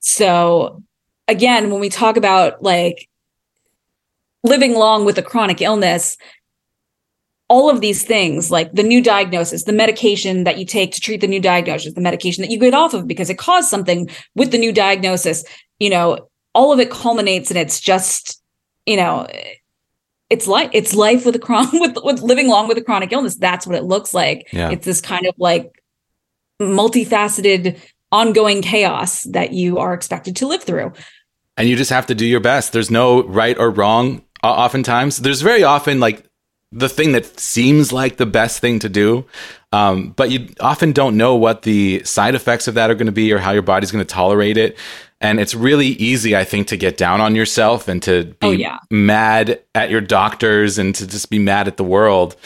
So 0.00 0.82
again, 1.26 1.70
when 1.70 1.80
we 1.80 1.88
talk 1.88 2.16
about 2.16 2.62
like 2.62 3.08
living 4.44 4.74
long 4.74 5.04
with 5.04 5.18
a 5.18 5.22
chronic 5.22 5.60
illness, 5.60 6.16
all 7.48 7.70
of 7.70 7.80
these 7.80 8.04
things 8.04 8.50
like 8.50 8.72
the 8.74 8.82
new 8.82 9.02
diagnosis 9.02 9.64
the 9.64 9.72
medication 9.72 10.44
that 10.44 10.58
you 10.58 10.66
take 10.66 10.92
to 10.92 11.00
treat 11.00 11.20
the 11.22 11.26
new 11.26 11.40
diagnosis 11.40 11.94
the 11.94 12.00
medication 12.00 12.42
that 12.42 12.50
you 12.50 12.58
get 12.58 12.74
off 12.74 12.92
of 12.92 13.08
because 13.08 13.30
it 13.30 13.38
caused 13.38 13.68
something 13.68 14.08
with 14.34 14.52
the 14.52 14.58
new 14.58 14.70
diagnosis 14.70 15.44
you 15.78 15.88
know 15.88 16.28
all 16.54 16.72
of 16.72 16.78
it 16.78 16.90
culminates 16.90 17.50
and 17.50 17.58
it's 17.58 17.80
just 17.80 18.42
you 18.84 18.96
know 18.96 19.26
it's 20.28 20.46
like 20.46 20.70
it's 20.74 20.94
life 20.94 21.24
with 21.24 21.34
a 21.36 21.38
chronic 21.38 21.72
with, 21.80 21.96
with 22.04 22.20
living 22.20 22.48
long 22.48 22.68
with 22.68 22.76
a 22.76 22.82
chronic 22.82 23.12
illness 23.12 23.36
that's 23.36 23.66
what 23.66 23.76
it 23.76 23.84
looks 23.84 24.12
like 24.12 24.46
Yeah. 24.52 24.70
it's 24.70 24.84
this 24.84 25.00
kind 25.00 25.26
of 25.26 25.34
like 25.38 25.77
multifaceted 26.60 27.78
ongoing 28.10 28.62
chaos 28.62 29.22
that 29.24 29.52
you 29.52 29.78
are 29.78 29.92
expected 29.94 30.34
to 30.36 30.46
live 30.46 30.62
through 30.62 30.92
and 31.56 31.68
you 31.68 31.76
just 31.76 31.90
have 31.90 32.06
to 32.06 32.14
do 32.14 32.24
your 32.24 32.40
best. 32.40 32.72
There's 32.72 32.90
no 32.90 33.24
right 33.24 33.58
or 33.58 33.70
wrong. 33.70 34.22
o- 34.44 34.48
Oftentimes, 34.48 35.18
there's 35.18 35.40
very 35.42 35.64
often 35.64 35.98
like 36.00 36.24
the 36.70 36.88
thing 36.88 37.12
that 37.12 37.40
seems 37.40 37.92
like 37.92 38.16
the 38.16 38.26
best 38.26 38.60
thing 38.60 38.78
to 38.78 38.88
do, 38.88 39.24
um, 39.72 40.10
but 40.10 40.30
you 40.30 40.48
often 40.60 40.92
don't 40.92 41.16
know 41.16 41.34
what 41.34 41.62
the 41.62 42.02
side 42.04 42.34
effects 42.36 42.68
of 42.68 42.74
that 42.74 42.90
are 42.90 42.94
going 42.94 43.06
to 43.06 43.12
be 43.12 43.32
or 43.32 43.38
how 43.38 43.50
your 43.52 43.62
body's 43.62 43.90
going 43.90 44.04
to 44.04 44.14
tolerate 44.14 44.56
it. 44.56 44.76
And 45.20 45.40
it's 45.40 45.54
really 45.54 45.86
easy, 45.88 46.36
I 46.36 46.44
think, 46.44 46.68
to 46.68 46.76
get 46.76 46.96
down 46.96 47.20
on 47.20 47.34
yourself 47.34 47.88
and 47.88 48.00
to 48.04 48.24
be 48.38 48.46
Oh, 48.46 48.50
yeah. 48.52 48.78
mad 48.90 49.60
at 49.74 49.90
your 49.90 50.00
doctors 50.00 50.78
and 50.78 50.94
to 50.94 51.06
just 51.08 51.28
be 51.30 51.40
mad 51.40 51.66
at 51.66 51.76
the 51.76 51.82
world. 51.84 52.36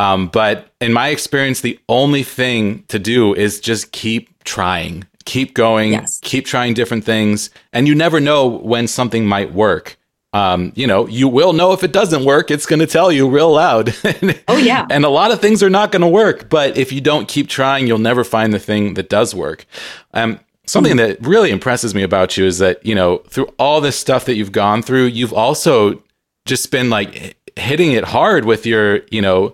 Um, 0.00 0.28
but 0.28 0.68
in 0.80 0.92
my 0.92 1.08
experience, 1.08 1.60
the 1.60 1.78
only 1.88 2.22
thing 2.22 2.84
to 2.88 2.98
do 2.98 3.34
is 3.34 3.60
just 3.60 3.92
keep 3.92 4.42
trying, 4.44 5.04
keep 5.24 5.52
going, 5.54 5.92
Yes. 5.92 6.20
keep 6.22 6.46
trying 6.46 6.74
different 6.74 7.04
things, 7.04 7.50
and 7.72 7.86
you 7.86 7.94
never 7.94 8.18
know 8.20 8.46
when 8.46 8.88
something 8.88 9.26
might 9.26 9.52
work. 9.52 9.96
Um, 10.32 10.72
you 10.76 10.86
know, 10.86 11.08
you 11.08 11.26
will 11.28 11.52
know 11.52 11.72
if 11.72 11.82
it 11.82 11.92
doesn't 11.92 12.24
work. 12.24 12.50
It's 12.52 12.64
going 12.64 12.78
to 12.78 12.86
tell 12.86 13.10
you 13.10 13.28
real 13.28 13.52
loud. 13.52 13.92
Oh, 14.48 14.56
yeah. 14.56 14.86
and 14.90 15.04
a 15.04 15.08
lot 15.08 15.32
of 15.32 15.40
things 15.40 15.62
are 15.62 15.70
not 15.70 15.90
going 15.92 16.02
to 16.02 16.08
work. 16.08 16.48
But 16.48 16.76
if 16.76 16.92
you 16.92 17.00
don't 17.00 17.26
keep 17.28 17.48
trying, 17.48 17.86
you'll 17.88 17.98
never 17.98 18.22
find 18.24 18.52
the 18.52 18.58
thing 18.60 18.94
that 18.94 19.08
does 19.08 19.34
work. 19.34 19.66
Um, 20.14 20.38
something 20.66 20.96
that 20.96 21.20
really 21.26 21.50
impresses 21.50 21.94
me 21.96 22.02
about 22.04 22.36
you 22.36 22.44
is 22.46 22.58
that 22.58 22.84
you 22.86 22.94
know 22.94 23.18
through 23.28 23.48
all 23.58 23.80
this 23.80 23.96
stuff 23.98 24.24
that 24.26 24.34
you've 24.36 24.52
gone 24.52 24.82
through, 24.82 25.06
you've 25.06 25.32
also 25.34 26.00
just 26.46 26.70
been 26.70 26.90
like 26.90 27.36
hitting 27.56 27.90
it 27.92 28.04
hard 28.04 28.44
with 28.44 28.64
your 28.66 29.00
you 29.10 29.20
know 29.20 29.52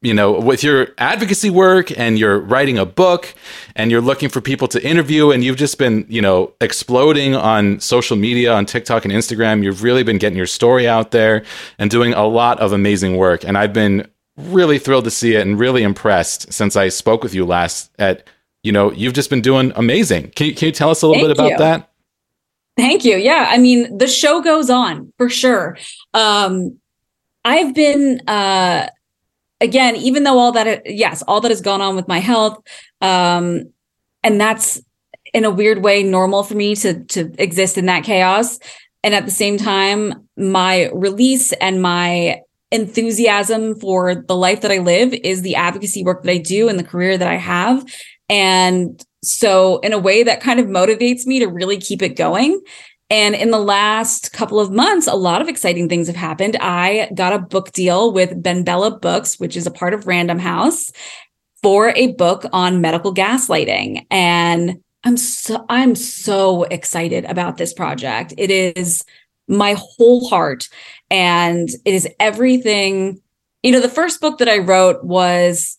you 0.00 0.14
know, 0.14 0.38
with 0.38 0.62
your 0.62 0.88
advocacy 0.98 1.50
work 1.50 1.96
and 1.98 2.18
you're 2.18 2.38
writing 2.38 2.78
a 2.78 2.86
book 2.86 3.34
and 3.74 3.90
you're 3.90 4.00
looking 4.00 4.28
for 4.28 4.40
people 4.40 4.68
to 4.68 4.84
interview 4.86 5.30
and 5.32 5.42
you've 5.42 5.56
just 5.56 5.76
been, 5.76 6.06
you 6.08 6.22
know, 6.22 6.52
exploding 6.60 7.34
on 7.34 7.80
social 7.80 8.16
media, 8.16 8.52
on 8.52 8.64
TikTok 8.64 9.04
and 9.04 9.12
Instagram. 9.12 9.64
You've 9.64 9.82
really 9.82 10.04
been 10.04 10.18
getting 10.18 10.36
your 10.36 10.46
story 10.46 10.86
out 10.86 11.10
there 11.10 11.44
and 11.80 11.90
doing 11.90 12.14
a 12.14 12.26
lot 12.26 12.60
of 12.60 12.72
amazing 12.72 13.16
work. 13.16 13.44
And 13.44 13.58
I've 13.58 13.72
been 13.72 14.06
really 14.36 14.78
thrilled 14.78 15.04
to 15.04 15.10
see 15.10 15.34
it 15.34 15.44
and 15.44 15.58
really 15.58 15.82
impressed 15.82 16.52
since 16.52 16.76
I 16.76 16.90
spoke 16.90 17.24
with 17.24 17.34
you 17.34 17.44
last 17.44 17.90
at, 17.98 18.28
you 18.62 18.70
know, 18.70 18.92
you've 18.92 19.14
just 19.14 19.30
been 19.30 19.40
doing 19.40 19.72
amazing. 19.74 20.30
Can 20.30 20.46
you, 20.46 20.54
can 20.54 20.66
you 20.66 20.72
tell 20.72 20.90
us 20.90 21.02
a 21.02 21.08
little 21.08 21.24
Thank 21.24 21.36
bit 21.36 21.38
about 21.38 21.50
you. 21.50 21.58
that? 21.58 21.90
Thank 22.76 23.04
you. 23.04 23.16
Yeah, 23.16 23.48
I 23.50 23.58
mean, 23.58 23.98
the 23.98 24.06
show 24.06 24.40
goes 24.40 24.70
on 24.70 25.12
for 25.18 25.28
sure. 25.28 25.76
Um 26.14 26.78
I've 27.44 27.74
been 27.74 28.20
uh 28.28 28.88
again, 29.60 29.96
even 29.96 30.24
though 30.24 30.38
all 30.38 30.52
that 30.52 30.82
yes, 30.86 31.22
all 31.22 31.40
that 31.40 31.50
has 31.50 31.60
gone 31.60 31.80
on 31.80 31.96
with 31.96 32.08
my 32.08 32.18
health 32.18 32.58
um 33.00 33.64
and 34.22 34.40
that's 34.40 34.80
in 35.32 35.44
a 35.44 35.50
weird 35.50 35.82
way 35.82 36.02
normal 36.02 36.42
for 36.42 36.54
me 36.54 36.74
to 36.74 37.04
to 37.04 37.32
exist 37.38 37.78
in 37.78 37.86
that 37.86 38.04
chaos. 38.04 38.58
And 39.04 39.14
at 39.14 39.24
the 39.24 39.30
same 39.30 39.56
time 39.56 40.28
my 40.36 40.90
release 40.92 41.52
and 41.54 41.82
my 41.82 42.40
enthusiasm 42.70 43.74
for 43.76 44.14
the 44.14 44.36
life 44.36 44.60
that 44.60 44.70
I 44.70 44.78
live 44.78 45.14
is 45.14 45.42
the 45.42 45.54
advocacy 45.54 46.04
work 46.04 46.22
that 46.22 46.30
I 46.30 46.38
do 46.38 46.68
and 46.68 46.78
the 46.78 46.84
career 46.84 47.16
that 47.16 47.28
I 47.28 47.36
have. 47.36 47.84
And 48.28 49.02
so 49.22 49.78
in 49.78 49.92
a 49.92 49.98
way 49.98 50.22
that 50.22 50.40
kind 50.40 50.60
of 50.60 50.66
motivates 50.66 51.26
me 51.26 51.38
to 51.40 51.46
really 51.46 51.78
keep 51.78 52.02
it 52.02 52.10
going 52.10 52.60
and 53.10 53.34
in 53.34 53.50
the 53.50 53.58
last 53.58 54.32
couple 54.32 54.60
of 54.60 54.70
months, 54.70 55.06
a 55.06 55.14
lot 55.14 55.40
of 55.40 55.48
exciting 55.48 55.88
things 55.88 56.08
have 56.08 56.16
happened. 56.16 56.56
I 56.60 57.10
got 57.14 57.32
a 57.32 57.38
book 57.38 57.72
deal 57.72 58.12
with 58.12 58.42
Ben 58.42 58.64
Bella 58.64 58.98
Books, 58.98 59.40
which 59.40 59.56
is 59.56 59.66
a 59.66 59.70
part 59.70 59.94
of 59.94 60.06
Random 60.06 60.38
House, 60.38 60.92
for 61.62 61.90
a 61.96 62.12
book 62.12 62.44
on 62.52 62.82
medical 62.82 63.14
gaslighting. 63.14 64.06
And 64.10 64.82
I'm 65.04 65.16
so 65.16 65.64
I'm 65.70 65.94
so 65.94 66.64
excited 66.64 67.24
about 67.24 67.56
this 67.56 67.72
project. 67.72 68.34
It 68.36 68.50
is 68.50 69.04
my 69.48 69.74
whole 69.78 70.28
heart 70.28 70.68
and 71.10 71.68
it 71.86 71.94
is 71.94 72.06
everything. 72.20 73.20
You 73.62 73.72
know, 73.72 73.80
the 73.80 73.88
first 73.88 74.20
book 74.20 74.38
that 74.38 74.48
I 74.48 74.58
wrote 74.58 75.02
was 75.02 75.78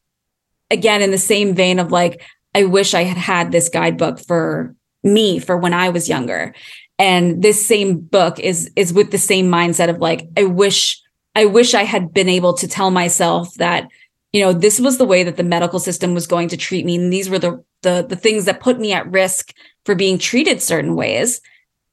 again 0.71 1.03
in 1.03 1.11
the 1.11 1.17
same 1.17 1.53
vein 1.53 1.77
of 1.77 1.91
like 1.91 2.23
I 2.55 2.63
wish 2.63 2.95
I 2.95 3.03
had 3.03 3.17
had 3.17 3.51
this 3.51 3.69
guidebook 3.69 4.19
for 4.19 4.75
me 5.03 5.37
for 5.37 5.57
when 5.57 5.73
I 5.73 5.89
was 5.89 6.09
younger 6.09 6.55
and 6.99 7.41
this 7.41 7.65
same 7.65 7.99
book 7.99 8.39
is 8.39 8.69
is 8.75 8.93
with 8.93 9.09
the 9.09 9.17
same 9.17 9.49
mindset 9.49 9.89
of 9.89 9.97
like 9.97 10.27
i 10.37 10.43
wish 10.43 11.01
i 11.35 11.45
wish 11.45 11.73
i 11.73 11.83
had 11.83 12.13
been 12.13 12.29
able 12.29 12.53
to 12.53 12.67
tell 12.67 12.91
myself 12.91 13.53
that 13.55 13.87
you 14.31 14.41
know 14.41 14.53
this 14.53 14.79
was 14.79 14.97
the 14.97 15.05
way 15.05 15.23
that 15.23 15.37
the 15.37 15.43
medical 15.43 15.79
system 15.79 16.13
was 16.13 16.27
going 16.27 16.49
to 16.49 16.57
treat 16.57 16.85
me. 16.85 16.95
And 16.95 17.11
these 17.11 17.29
were 17.29 17.39
the 17.39 17.63
the, 17.81 18.05
the 18.07 18.15
things 18.15 18.45
that 18.45 18.59
put 18.59 18.79
me 18.79 18.91
at 18.91 19.09
risk 19.09 19.53
for 19.85 19.95
being 19.95 20.17
treated 20.17 20.61
certain 20.61 20.95
ways. 20.95 21.39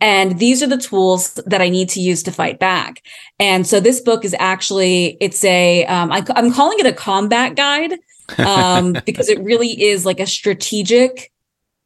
And 0.00 0.38
these 0.38 0.62
are 0.62 0.66
the 0.66 0.76
tools 0.76 1.34
that 1.46 1.62
i 1.62 1.68
need 1.68 1.88
to 1.90 2.00
use 2.00 2.22
to 2.24 2.32
fight 2.32 2.58
back. 2.58 3.02
And 3.38 3.66
so 3.66 3.80
this 3.80 4.00
book 4.00 4.24
is 4.24 4.34
actually 4.38 5.16
it's 5.20 5.44
a 5.44 5.86
um, 5.86 6.12
I, 6.12 6.24
i'm 6.34 6.52
calling 6.52 6.78
it 6.78 6.86
a 6.86 6.92
combat 6.92 7.56
guide 7.56 7.94
um, 8.38 8.96
because 9.06 9.28
it 9.28 9.40
really 9.40 9.82
is 9.82 10.04
like 10.04 10.20
a 10.20 10.26
strategic 10.26 11.32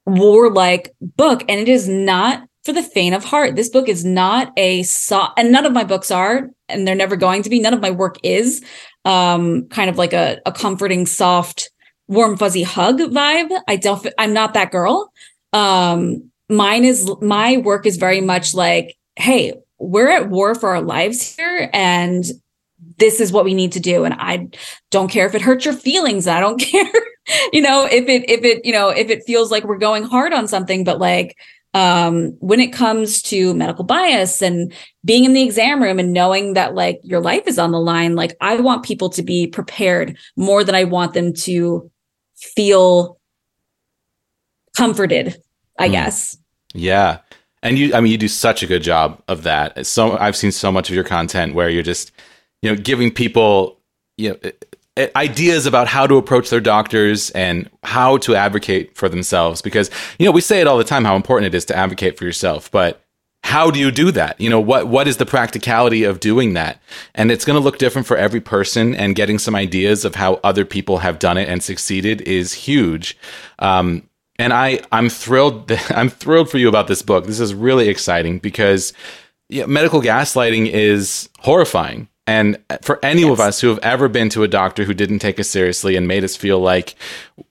warlike 0.06 0.92
book. 1.00 1.42
And 1.48 1.60
it 1.60 1.68
is 1.68 1.88
not 1.88 2.42
for 2.70 2.80
the 2.80 2.88
faint 2.88 3.16
of 3.16 3.24
heart. 3.24 3.56
This 3.56 3.68
book 3.68 3.88
is 3.88 4.04
not 4.04 4.52
a 4.56 4.84
so 4.84 5.26
and 5.36 5.50
none 5.50 5.66
of 5.66 5.72
my 5.72 5.82
books 5.82 6.10
are, 6.10 6.50
and 6.68 6.86
they're 6.86 6.94
never 6.94 7.16
going 7.16 7.42
to 7.42 7.50
be. 7.50 7.58
None 7.58 7.74
of 7.74 7.80
my 7.80 7.90
work 7.90 8.16
is 8.22 8.64
um 9.04 9.66
kind 9.68 9.90
of 9.90 9.98
like 9.98 10.12
a, 10.12 10.40
a 10.46 10.52
comforting, 10.52 11.04
soft, 11.06 11.70
warm, 12.06 12.36
fuzzy 12.36 12.62
hug 12.62 13.00
vibe. 13.00 13.50
I 13.66 13.76
don't 13.76 14.06
I'm 14.18 14.32
not 14.32 14.54
that 14.54 14.70
girl. 14.70 15.12
Um 15.52 16.30
mine 16.48 16.84
is 16.84 17.10
my 17.20 17.56
work 17.56 17.86
is 17.86 17.96
very 17.96 18.20
much 18.20 18.54
like, 18.54 18.96
hey, 19.16 19.54
we're 19.78 20.08
at 20.08 20.28
war 20.28 20.54
for 20.54 20.70
our 20.70 20.82
lives 20.82 21.34
here 21.34 21.70
and 21.72 22.24
this 22.98 23.20
is 23.20 23.32
what 23.32 23.44
we 23.44 23.54
need 23.54 23.72
to 23.72 23.80
do 23.80 24.04
and 24.04 24.14
i 24.18 24.46
don't 24.90 25.10
care 25.10 25.26
if 25.26 25.34
it 25.34 25.42
hurts 25.42 25.64
your 25.64 25.74
feelings 25.74 26.26
i 26.26 26.40
don't 26.40 26.58
care 26.72 26.92
you 27.52 27.60
know 27.60 27.86
if 27.86 28.06
it 28.08 28.28
if 28.28 28.42
it 28.44 28.64
you 28.64 28.72
know 28.72 28.88
if 28.88 29.08
it 29.10 29.22
feels 29.26 29.50
like 29.50 29.64
we're 29.64 29.78
going 29.78 30.02
hard 30.02 30.32
on 30.32 30.48
something 30.48 30.84
but 30.84 30.98
like 30.98 31.36
um 31.74 32.36
when 32.40 32.58
it 32.58 32.72
comes 32.72 33.22
to 33.22 33.54
medical 33.54 33.84
bias 33.84 34.42
and 34.42 34.72
being 35.04 35.24
in 35.24 35.32
the 35.34 35.42
exam 35.42 35.80
room 35.82 35.98
and 36.00 36.12
knowing 36.12 36.54
that 36.54 36.74
like 36.74 36.98
your 37.04 37.20
life 37.20 37.44
is 37.46 37.58
on 37.58 37.70
the 37.70 37.78
line 37.78 38.16
like 38.16 38.36
i 38.40 38.56
want 38.56 38.84
people 38.84 39.08
to 39.08 39.22
be 39.22 39.46
prepared 39.46 40.16
more 40.36 40.64
than 40.64 40.74
i 40.74 40.82
want 40.82 41.14
them 41.14 41.32
to 41.32 41.88
feel 42.36 43.18
comforted 44.76 45.40
i 45.78 45.88
Mm. 45.88 45.92
guess 45.92 46.36
Yeah. 46.74 47.18
And 47.62 47.78
you, 47.78 47.92
I 47.94 48.00
mean, 48.00 48.10
you 48.10 48.16
do 48.16 48.26
such 48.28 48.62
a 48.62 48.66
good 48.66 48.82
job 48.82 49.22
of 49.28 49.42
that. 49.42 49.86
So 49.86 50.16
I've 50.16 50.34
seen 50.34 50.50
so 50.50 50.72
much 50.72 50.88
of 50.88 50.94
your 50.94 51.04
content 51.04 51.54
where 51.54 51.68
you're 51.68 51.82
just, 51.82 52.10
you 52.62 52.70
know, 52.70 52.76
giving 52.80 53.10
people, 53.10 53.78
you 54.16 54.30
know, 54.30 54.38
eh, 54.42 54.52
ideas 55.16 55.66
about 55.66 55.86
how 55.86 56.06
to 56.06 56.16
approach 56.16 56.50
their 56.50 56.60
doctors 56.60 57.30
and 57.30 57.70
how 57.82 58.18
to 58.18 58.34
advocate 58.34 58.96
for 58.96 59.08
themselves. 59.08 59.62
Because, 59.62 59.90
you 60.18 60.26
know, 60.26 60.32
we 60.32 60.40
say 60.40 60.60
it 60.60 60.66
all 60.66 60.78
the 60.78 60.84
time 60.84 61.04
how 61.04 61.16
important 61.16 61.46
it 61.46 61.56
is 61.56 61.64
to 61.66 61.76
advocate 61.76 62.18
for 62.18 62.24
yourself, 62.24 62.70
but 62.70 63.04
how 63.42 63.70
do 63.70 63.80
you 63.80 63.90
do 63.90 64.10
that? 64.12 64.38
You 64.40 64.50
know, 64.50 64.60
what 64.60 64.88
what 64.88 65.08
is 65.08 65.16
the 65.16 65.26
practicality 65.26 66.04
of 66.04 66.20
doing 66.20 66.52
that? 66.54 66.80
And 67.14 67.30
it's 67.30 67.44
going 67.44 67.58
to 67.58 67.64
look 67.64 67.78
different 67.78 68.06
for 68.06 68.16
every 68.16 68.40
person. 68.40 68.94
And 68.94 69.16
getting 69.16 69.38
some 69.38 69.54
ideas 69.54 70.04
of 70.04 70.14
how 70.14 70.34
other 70.44 70.64
people 70.64 70.98
have 70.98 71.18
done 71.18 71.38
it 71.38 71.48
and 71.48 71.62
succeeded 71.62 72.20
is 72.22 72.52
huge. 72.52 73.16
Um, 73.58 74.08
and 74.38 74.52
I 74.52 74.80
I'm 74.92 75.08
thrilled 75.08 75.72
I'm 75.90 76.10
thrilled 76.10 76.50
for 76.50 76.58
you 76.58 76.68
about 76.68 76.86
this 76.86 77.02
book. 77.02 77.26
This 77.26 77.40
is 77.40 77.54
really 77.54 77.88
exciting 77.88 78.38
because 78.38 78.92
yeah, 79.48 79.66
medical 79.66 80.00
gaslighting 80.00 80.70
is 80.70 81.28
horrifying. 81.40 82.08
And 82.30 82.58
for 82.82 83.04
any 83.04 83.22
yes. 83.22 83.32
of 83.32 83.40
us 83.40 83.60
who 83.60 83.66
have 83.70 83.80
ever 83.80 84.06
been 84.06 84.28
to 84.28 84.44
a 84.44 84.48
doctor 84.48 84.84
who 84.84 84.94
didn't 84.94 85.18
take 85.18 85.40
us 85.40 85.48
seriously 85.48 85.96
and 85.96 86.06
made 86.06 86.22
us 86.22 86.36
feel 86.36 86.60
like 86.60 86.94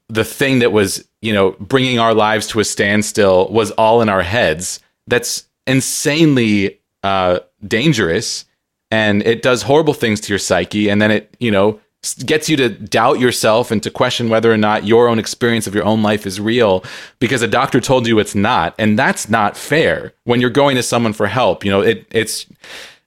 the 0.08 0.24
thing 0.24 0.60
that 0.60 0.72
was, 0.72 1.06
you 1.22 1.34
know, 1.34 1.52
bringing 1.60 2.00
our 2.00 2.14
lives 2.14 2.48
to 2.48 2.62
a 2.62 2.64
standstill 2.64 3.50
was 3.50 3.72
all 3.72 4.02
in 4.02 4.08
our 4.08 4.22
heads, 4.22 4.80
that's 5.06 5.50
insanely 5.68 6.80
uh, 7.04 7.40
dangerous. 7.68 8.46
And 8.90 9.22
it 9.24 9.42
does 9.42 9.64
horrible 9.64 9.94
things 9.94 10.22
to 10.22 10.30
your 10.30 10.40
psyche. 10.40 10.88
And 10.88 11.02
then 11.02 11.12
it, 11.12 11.36
you 11.42 11.52
know, 11.52 11.82
gets 12.26 12.50
you 12.50 12.56
to 12.56 12.70
doubt 12.70 13.20
yourself 13.20 13.72
and 13.72 13.84
to 13.84 13.92
question 13.92 14.30
whether 14.30 14.50
or 14.50 14.58
not 14.58 14.86
your 14.86 15.10
own 15.10 15.20
experience 15.20 15.68
of 15.68 15.76
your 15.76 15.84
own 15.84 16.02
life 16.02 16.26
is 16.26 16.40
real 16.40 16.86
because 17.20 17.42
a 17.42 17.48
doctor 17.50 17.82
told 17.82 18.08
you 18.08 18.18
it's 18.18 18.34
not 18.34 18.74
and 18.80 18.98
that's 18.98 19.28
not 19.28 19.58
fair 19.58 20.14
when 20.24 20.40
you're 20.40 20.50
going 20.50 20.78
to 20.78 20.82
someone 20.82 21.12
for 21.12 21.28
help 21.28 21.66
you 21.66 21.70
know 21.70 21.82
it 21.82 22.08
it's 22.12 22.46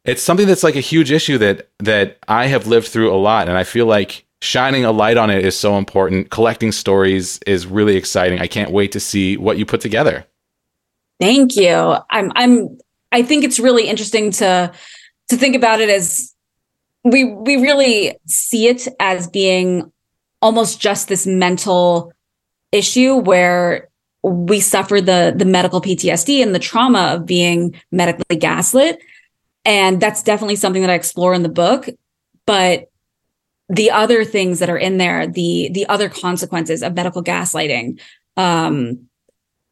it's 0.04 0.22
something 0.22 0.46
that's 0.46 0.64
like 0.64 0.76
a 0.76 0.80
huge 0.80 1.10
issue 1.12 1.38
that 1.38 1.68
that 1.78 2.18
I 2.28 2.46
have 2.46 2.66
lived 2.66 2.88
through 2.88 3.14
a 3.14 3.16
lot 3.16 3.48
and 3.48 3.56
I 3.56 3.64
feel 3.64 3.86
like 3.86 4.24
shining 4.40 4.84
a 4.84 4.90
light 4.90 5.16
on 5.16 5.30
it 5.30 5.44
is 5.44 5.56
so 5.56 5.78
important. 5.78 6.30
Collecting 6.30 6.72
stories 6.72 7.38
is 7.46 7.66
really 7.66 7.96
exciting. 7.96 8.40
I 8.40 8.48
can't 8.48 8.72
wait 8.72 8.92
to 8.92 9.00
see 9.00 9.36
what 9.36 9.56
you 9.56 9.64
put 9.64 9.80
together. 9.80 10.26
Thank 11.20 11.56
you. 11.56 11.96
I'm 12.10 12.32
i'm 12.34 12.78
i 13.12 13.22
think 13.22 13.44
it's 13.44 13.60
really 13.60 13.88
interesting 13.88 14.30
to 14.32 14.72
to 15.28 15.36
think 15.36 15.54
about 15.54 15.80
it 15.80 15.88
as 15.88 16.34
we 17.04 17.24
we 17.24 17.56
really 17.56 18.16
see 18.26 18.66
it 18.68 18.88
as 18.98 19.28
being 19.28 19.92
almost 20.40 20.80
just 20.80 21.08
this 21.08 21.26
mental 21.26 22.12
issue 22.72 23.14
where 23.14 23.88
we 24.22 24.60
suffer 24.60 25.00
the 25.00 25.34
the 25.36 25.44
medical 25.44 25.80
PTSD 25.80 26.42
and 26.42 26.54
the 26.54 26.58
trauma 26.58 27.14
of 27.14 27.26
being 27.26 27.74
medically 27.90 28.36
gaslit 28.36 29.00
and 29.64 30.00
that's 30.00 30.22
definitely 30.22 30.56
something 30.56 30.82
that 30.82 30.90
I 30.90 30.94
explore 30.94 31.34
in 31.34 31.42
the 31.42 31.48
book 31.48 31.88
but 32.46 32.90
the 33.68 33.90
other 33.90 34.24
things 34.24 34.58
that 34.58 34.70
are 34.70 34.78
in 34.78 34.98
there 34.98 35.26
the 35.26 35.70
the 35.72 35.86
other 35.86 36.08
consequences 36.08 36.82
of 36.82 36.94
medical 36.94 37.22
gaslighting 37.22 38.00
um 38.36 39.06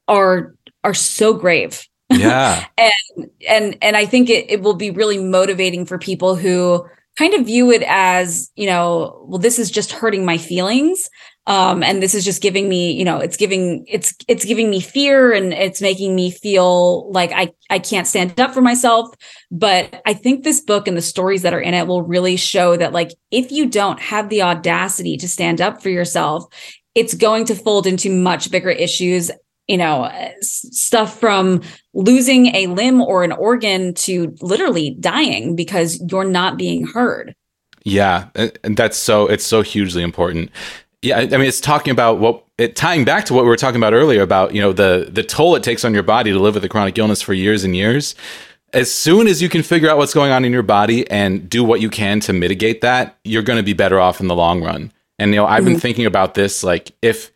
are 0.08 0.54
are 0.84 0.94
so 0.94 1.34
grave 1.34 1.86
yeah 2.10 2.66
and 2.78 3.30
and 3.48 3.78
and 3.82 3.96
I 3.96 4.06
think 4.06 4.30
it, 4.30 4.50
it 4.50 4.62
will 4.62 4.74
be 4.74 4.90
really 4.90 5.18
motivating 5.18 5.84
for 5.86 5.98
people 5.98 6.36
who 6.36 6.84
kind 7.20 7.34
of 7.34 7.46
view 7.46 7.70
it 7.70 7.82
as, 7.86 8.50
you 8.56 8.66
know, 8.66 9.24
well, 9.26 9.38
this 9.38 9.58
is 9.58 9.70
just 9.70 9.92
hurting 9.92 10.24
my 10.24 10.38
feelings. 10.38 11.10
Um, 11.50 11.82
and 11.82 12.00
this 12.00 12.14
is 12.14 12.24
just 12.24 12.42
giving 12.42 12.68
me, 12.68 12.92
you 12.92 13.04
know, 13.04 13.18
it's 13.18 13.36
giving, 13.36 13.84
it's, 13.88 14.14
it's 14.28 14.44
giving 14.44 14.70
me 14.70 14.78
fear 14.78 15.32
and 15.32 15.52
it's 15.52 15.82
making 15.82 16.14
me 16.14 16.30
feel 16.30 17.10
like 17.10 17.32
I, 17.32 17.52
I 17.68 17.80
can't 17.80 18.06
stand 18.06 18.38
up 18.38 18.54
for 18.54 18.60
myself. 18.60 19.12
But 19.50 20.00
I 20.06 20.14
think 20.14 20.44
this 20.44 20.60
book 20.60 20.86
and 20.86 20.96
the 20.96 21.02
stories 21.02 21.42
that 21.42 21.52
are 21.52 21.60
in 21.60 21.74
it 21.74 21.88
will 21.88 22.02
really 22.02 22.36
show 22.36 22.76
that, 22.76 22.92
like, 22.92 23.10
if 23.32 23.50
you 23.50 23.66
don't 23.66 23.98
have 23.98 24.28
the 24.28 24.42
audacity 24.42 25.16
to 25.16 25.28
stand 25.28 25.60
up 25.60 25.82
for 25.82 25.88
yourself, 25.88 26.44
it's 26.94 27.14
going 27.14 27.46
to 27.46 27.56
fold 27.56 27.84
into 27.84 28.10
much 28.10 28.52
bigger 28.52 28.70
issues 28.70 29.32
you 29.66 29.76
know, 29.76 30.10
stuff 30.40 31.20
from 31.20 31.62
losing 31.94 32.46
a 32.56 32.66
limb 32.66 33.00
or 33.00 33.22
an 33.22 33.30
organ 33.30 33.94
to 33.94 34.34
literally 34.40 34.96
dying 34.98 35.54
because 35.54 36.02
you're 36.10 36.24
not 36.24 36.56
being 36.56 36.88
heard. 36.88 37.36
Yeah, 37.84 38.30
and 38.34 38.76
that's 38.76 38.96
so 38.96 39.28
it's 39.28 39.46
so 39.46 39.62
hugely 39.62 40.02
important. 40.02 40.50
Yeah, 41.02 41.18
I 41.18 41.26
mean, 41.26 41.42
it's 41.42 41.60
talking 41.60 41.92
about 41.92 42.18
what 42.18 42.44
it 42.58 42.76
tying 42.76 43.06
back 43.06 43.24
to 43.26 43.34
what 43.34 43.44
we 43.44 43.48
were 43.48 43.56
talking 43.56 43.80
about 43.80 43.94
earlier 43.94 44.20
about 44.20 44.54
you 44.54 44.60
know 44.60 44.72
the 44.72 45.08
the 45.10 45.22
toll 45.22 45.56
it 45.56 45.62
takes 45.62 45.84
on 45.84 45.94
your 45.94 46.02
body 46.02 46.30
to 46.30 46.38
live 46.38 46.54
with 46.54 46.64
a 46.64 46.68
chronic 46.68 46.98
illness 46.98 47.22
for 47.22 47.32
years 47.32 47.64
and 47.64 47.74
years. 47.74 48.14
As 48.72 48.92
soon 48.92 49.26
as 49.26 49.42
you 49.42 49.48
can 49.48 49.62
figure 49.62 49.88
out 49.88 49.96
what's 49.96 50.14
going 50.14 50.30
on 50.30 50.44
in 50.44 50.52
your 50.52 50.62
body 50.62 51.10
and 51.10 51.48
do 51.48 51.64
what 51.64 51.80
you 51.80 51.90
can 51.90 52.20
to 52.20 52.32
mitigate 52.32 52.82
that, 52.82 53.18
you're 53.24 53.42
going 53.42 53.56
to 53.56 53.64
be 53.64 53.72
better 53.72 53.98
off 53.98 54.20
in 54.20 54.28
the 54.28 54.36
long 54.36 54.62
run. 54.62 54.92
And 55.18 55.32
you 55.32 55.36
know, 55.36 55.46
I've 55.46 55.64
mm-hmm. 55.64 55.72
been 55.72 55.80
thinking 55.80 56.06
about 56.06 56.34
this 56.34 56.62
like 56.62 56.92
if 57.00 57.32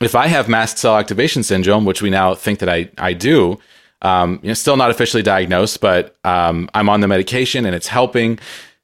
if 0.00 0.14
I 0.14 0.28
have 0.28 0.48
mast 0.48 0.78
cell 0.78 0.96
activation 0.96 1.42
syndrome, 1.42 1.84
which 1.84 2.00
we 2.00 2.10
now 2.10 2.34
think 2.34 2.60
that 2.60 2.68
I, 2.68 2.90
I 2.98 3.12
do, 3.12 3.60
um, 4.02 4.40
you 4.42 4.48
know, 4.48 4.54
still 4.54 4.76
not 4.76 4.90
officially 4.90 5.22
diagnosed, 5.22 5.80
but 5.80 6.16
um, 6.24 6.68
I'm 6.74 6.88
on 6.88 7.00
the 7.00 7.08
medication 7.08 7.64
and 7.66 7.74
it's 7.74 7.88
helping. 7.88 8.38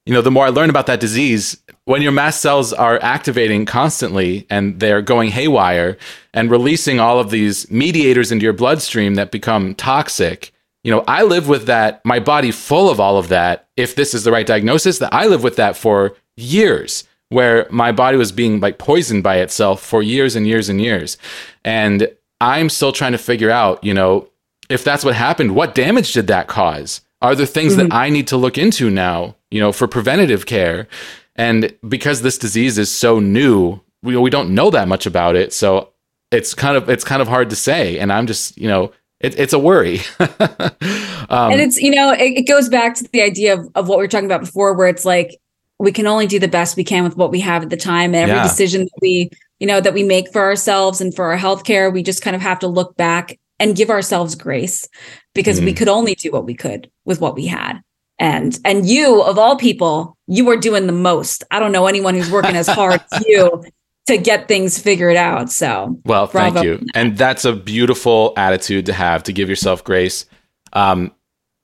You 0.05 0.13
know, 0.13 0.21
the 0.21 0.31
more 0.31 0.45
I 0.45 0.49
learn 0.49 0.69
about 0.69 0.87
that 0.87 0.99
disease, 0.99 1.61
when 1.85 2.01
your 2.01 2.11
mast 2.11 2.41
cells 2.41 2.73
are 2.73 2.99
activating 3.01 3.65
constantly 3.65 4.47
and 4.49 4.79
they're 4.79 5.01
going 5.01 5.29
haywire 5.29 5.97
and 6.33 6.49
releasing 6.49 6.99
all 6.99 7.19
of 7.19 7.29
these 7.29 7.69
mediators 7.69 8.31
into 8.31 8.43
your 8.43 8.53
bloodstream 8.53 9.15
that 9.15 9.31
become 9.31 9.75
toxic, 9.75 10.51
you 10.83 10.91
know, 10.91 11.03
I 11.07 11.23
live 11.23 11.47
with 11.47 11.67
that, 11.67 12.03
my 12.03 12.19
body 12.19 12.51
full 12.51 12.89
of 12.89 12.99
all 12.99 13.17
of 13.17 13.27
that. 13.27 13.67
If 13.77 13.95
this 13.95 14.13
is 14.13 14.23
the 14.23 14.31
right 14.31 14.45
diagnosis, 14.45 14.99
that 14.99 15.13
I 15.13 15.27
live 15.27 15.43
with 15.43 15.55
that 15.57 15.77
for 15.77 16.15
years 16.35 17.03
where 17.29 17.67
my 17.69 17.91
body 17.91 18.17
was 18.17 18.31
being 18.31 18.59
like 18.59 18.77
poisoned 18.77 19.23
by 19.23 19.37
itself 19.37 19.81
for 19.81 20.01
years 20.01 20.35
and 20.35 20.45
years 20.45 20.67
and 20.67 20.81
years. 20.81 21.17
And 21.63 22.09
I'm 22.41 22.69
still 22.69 22.91
trying 22.91 23.13
to 23.13 23.17
figure 23.17 23.51
out, 23.51 23.83
you 23.83 23.93
know, 23.93 24.27
if 24.69 24.83
that's 24.83 25.05
what 25.05 25.15
happened, 25.15 25.55
what 25.55 25.75
damage 25.75 26.13
did 26.13 26.27
that 26.27 26.47
cause? 26.47 27.01
Are 27.21 27.35
there 27.35 27.45
things 27.45 27.73
mm-hmm. 27.75 27.89
that 27.89 27.95
I 27.95 28.09
need 28.09 28.27
to 28.27 28.37
look 28.37 28.57
into 28.57 28.89
now, 28.89 29.35
you 29.51 29.59
know, 29.59 29.71
for 29.71 29.87
preventative 29.87 30.45
care? 30.45 30.87
And 31.35 31.75
because 31.87 32.21
this 32.21 32.37
disease 32.37 32.77
is 32.77 32.93
so 32.93 33.19
new, 33.19 33.79
we, 34.03 34.17
we 34.17 34.29
don't 34.29 34.53
know 34.53 34.69
that 34.71 34.87
much 34.87 35.05
about 35.05 35.35
it. 35.35 35.53
So 35.53 35.89
it's 36.31 36.53
kind 36.53 36.77
of 36.77 36.89
it's 36.89 37.03
kind 37.03 37.21
of 37.21 37.27
hard 37.27 37.49
to 37.51 37.55
say. 37.55 37.99
And 37.99 38.11
I'm 38.11 38.27
just, 38.27 38.57
you 38.57 38.67
know, 38.67 38.91
it, 39.19 39.39
it's 39.39 39.53
a 39.53 39.59
worry. 39.59 39.99
um, 40.19 41.51
and 41.51 41.61
it's, 41.61 41.77
you 41.77 41.91
know, 41.91 42.11
it, 42.11 42.39
it 42.39 42.47
goes 42.47 42.69
back 42.69 42.95
to 42.95 43.03
the 43.11 43.21
idea 43.21 43.53
of, 43.53 43.69
of 43.75 43.87
what 43.87 43.97
we 43.97 44.03
were 44.03 44.07
talking 44.07 44.25
about 44.25 44.41
before, 44.41 44.73
where 44.73 44.87
it's 44.87 45.05
like 45.05 45.37
we 45.79 45.91
can 45.91 46.07
only 46.07 46.27
do 46.27 46.39
the 46.39 46.47
best 46.47 46.75
we 46.75 46.83
can 46.83 47.03
with 47.03 47.17
what 47.17 47.31
we 47.31 47.39
have 47.39 47.63
at 47.63 47.69
the 47.69 47.77
time. 47.77 48.13
And 48.13 48.23
every 48.23 48.35
yeah. 48.35 48.43
decision 48.43 48.81
that 48.81 48.99
we, 49.01 49.29
you 49.59 49.67
know, 49.67 49.79
that 49.79 49.93
we 49.93 50.03
make 50.03 50.31
for 50.31 50.41
ourselves 50.41 51.01
and 51.01 51.15
for 51.15 51.31
our 51.31 51.37
healthcare, 51.37 51.93
we 51.93 52.03
just 52.03 52.21
kind 52.21 52.35
of 52.35 52.41
have 52.41 52.59
to 52.59 52.67
look 52.67 52.95
back 52.97 53.39
and 53.59 53.75
give 53.75 53.89
ourselves 53.89 54.33
grace 54.35 54.87
because 55.35 55.59
mm. 55.59 55.65
we 55.65 55.73
could 55.73 55.87
only 55.87 56.15
do 56.15 56.31
what 56.31 56.45
we 56.45 56.55
could 56.55 56.89
with 57.05 57.21
what 57.21 57.35
we 57.35 57.45
had. 57.45 57.81
And 58.21 58.59
and 58.63 58.87
you 58.87 59.23
of 59.23 59.39
all 59.39 59.57
people, 59.57 60.15
you 60.27 60.47
are 60.51 60.55
doing 60.55 60.85
the 60.85 60.93
most. 60.93 61.43
I 61.49 61.59
don't 61.59 61.71
know 61.71 61.87
anyone 61.87 62.13
who's 62.13 62.29
working 62.29 62.55
as 62.55 62.67
hard 62.67 63.01
as 63.11 63.25
you 63.25 63.65
to 64.07 64.17
get 64.17 64.47
things 64.47 64.77
figured 64.77 65.15
out. 65.15 65.49
So, 65.49 65.99
well, 66.05 66.27
thank 66.27 66.61
you. 66.63 66.85
And 66.93 67.17
that's 67.17 67.45
a 67.45 67.53
beautiful 67.53 68.33
attitude 68.37 68.85
to 68.85 68.93
have 68.93 69.23
to 69.23 69.33
give 69.33 69.49
yourself 69.49 69.83
grace. 69.83 70.27
Um, 70.71 71.11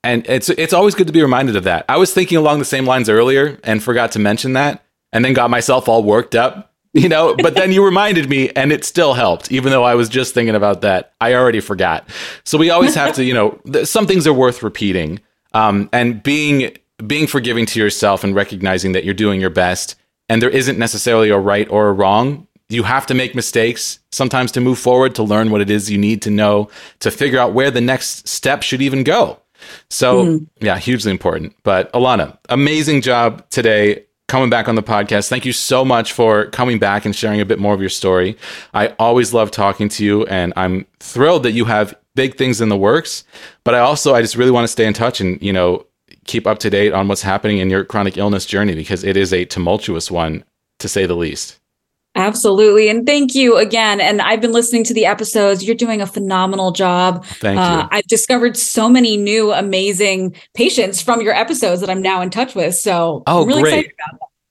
and 0.04 0.26
it's 0.28 0.50
it's 0.50 0.74
always 0.74 0.96
good 0.96 1.06
to 1.06 1.14
be 1.14 1.22
reminded 1.22 1.56
of 1.56 1.64
that. 1.66 1.86
I 1.88 1.98
was 1.98 2.12
thinking 2.12 2.40
along 2.40 2.58
the 2.58 2.66
same 2.66 2.88
lines 2.88 3.08
earlier 3.08 3.60
and 3.64 3.84
forgot 3.84 4.14
to 4.14 4.20
mention 4.20 4.54
that, 4.54 4.84
and 5.14 5.24
then 5.24 5.34
got 5.34 5.52
myself 5.52 5.88
all 5.88 6.02
worked 6.02 6.34
up, 6.34 6.74
you 6.94 7.08
know. 7.08 7.36
But 7.36 7.54
then 7.54 7.72
you 7.72 7.86
reminded 7.86 8.30
me, 8.30 8.50
and 8.50 8.72
it 8.72 8.84
still 8.84 9.14
helped, 9.14 9.52
even 9.52 9.72
though 9.72 9.84
I 9.84 9.94
was 9.94 10.10
just 10.10 10.34
thinking 10.34 10.56
about 10.56 10.82
that. 10.82 11.14
I 11.22 11.36
already 11.36 11.60
forgot. 11.60 12.10
So 12.46 12.58
we 12.58 12.72
always 12.72 12.96
have 12.96 13.14
to, 13.16 13.24
you 13.24 13.36
know, 13.36 13.60
some 13.84 14.08
things 14.08 14.26
are 14.26 14.34
worth 14.34 14.64
repeating, 14.64 15.20
um, 15.58 15.90
and 15.92 16.22
being 16.22 16.78
being 17.06 17.28
forgiving 17.28 17.66
to 17.68 17.80
yourself 17.80 18.24
and 18.24 18.36
recognizing 18.36 18.92
that 18.92 19.04
you're 19.04 19.14
doing 19.14 19.42
your 19.42 19.50
best, 19.50 19.96
and 20.30 20.42
there 20.42 20.50
isn't 20.50 20.78
necessarily 20.78 21.30
a 21.30 21.38
right 21.38 21.68
or 21.70 21.90
a 21.90 21.94
wrong. 21.94 22.48
You 22.70 22.84
have 22.84 23.06
to 23.08 23.14
make 23.14 23.34
mistakes 23.34 24.00
sometimes 24.12 24.52
to 24.54 24.62
move 24.62 24.78
forward, 24.78 25.16
to 25.16 25.24
learn 25.24 25.52
what 25.52 25.62
it 25.62 25.70
is 25.70 25.90
you 25.90 25.98
need 25.98 26.22
to 26.24 26.30
know, 26.30 26.70
to 27.00 27.10
figure 27.10 27.40
out 27.40 27.54
where 27.54 27.72
the 27.72 27.82
next 27.82 28.28
step 28.28 28.62
should 28.62 28.82
even 28.82 29.04
go. 29.04 29.40
So, 29.90 30.26
mm-hmm. 30.26 30.66
yeah, 30.66 30.78
hugely 30.78 31.12
important. 31.12 31.56
But 31.64 31.92
Alana, 31.94 32.38
amazing 32.50 33.02
job 33.02 33.50
today 33.50 34.04
coming 34.28 34.50
back 34.50 34.68
on 34.68 34.76
the 34.76 34.84
podcast. 34.84 35.30
Thank 35.30 35.46
you 35.46 35.54
so 35.54 35.86
much 35.86 36.12
for 36.12 36.48
coming 36.48 36.78
back 36.78 37.06
and 37.06 37.16
sharing 37.16 37.42
a 37.42 37.46
bit 37.46 37.60
more 37.60 37.74
of 37.74 37.80
your 37.80 37.90
story. 37.90 38.38
I 38.74 38.88
always 39.00 39.34
love 39.34 39.50
talking 39.52 39.88
to 39.90 40.06
you, 40.06 40.26
and 40.26 40.54
I'm 40.56 40.86
thrilled 41.00 41.44
that 41.44 41.54
you 41.54 41.66
have 41.66 41.96
big 42.18 42.36
things 42.36 42.60
in 42.60 42.68
the 42.68 42.76
works. 42.76 43.24
But 43.64 43.76
I 43.76 43.80
also, 43.80 44.14
I 44.14 44.22
just 44.22 44.36
really 44.36 44.52
want 44.52 44.66
to 44.66 44.68
stay 44.68 44.86
in 44.86 44.94
touch 44.94 45.22
and, 45.22 45.42
you 45.42 45.54
know, 45.54 45.86
keep 46.26 46.46
up 46.46 46.60
to 46.60 46.70
date 46.70 46.92
on 46.92 47.08
what's 47.08 47.22
happening 47.22 47.60
in 47.60 47.70
your 47.70 47.86
chronic 47.86 48.18
illness 48.18 48.46
journey 48.46 48.76
because 48.76 49.06
it 49.06 49.16
is 49.16 49.32
a 49.32 49.46
tumultuous 49.46 50.12
one, 50.12 50.44
to 50.80 50.90
say 50.90 51.06
the 51.06 51.16
least. 51.16 51.60
Absolutely. 52.16 52.90
And 52.90 53.06
thank 53.06 53.36
you 53.36 53.58
again. 53.58 54.02
And 54.02 54.22
I've 54.22 54.42
been 54.42 54.52
listening 54.52 54.84
to 54.86 54.94
the 54.94 55.06
episodes. 55.06 55.64
You're 55.64 55.76
doing 55.76 56.02
a 56.02 56.08
phenomenal 56.08 56.72
job. 56.72 57.24
Thank 57.26 57.60
uh, 57.60 57.84
you. 57.84 57.98
I've 57.98 58.08
discovered 58.08 58.58
so 58.58 58.90
many 58.90 59.18
new 59.18 59.54
amazing 59.54 60.36
patients 60.56 61.00
from 61.00 61.22
your 61.22 61.36
episodes 61.36 61.80
that 61.82 61.92
I'm 61.92 62.02
now 62.02 62.22
in 62.22 62.32
touch 62.32 62.56
with. 62.56 62.74
So 62.74 63.22
oh, 63.28 63.46
really 63.46 63.62
great. 63.62 63.92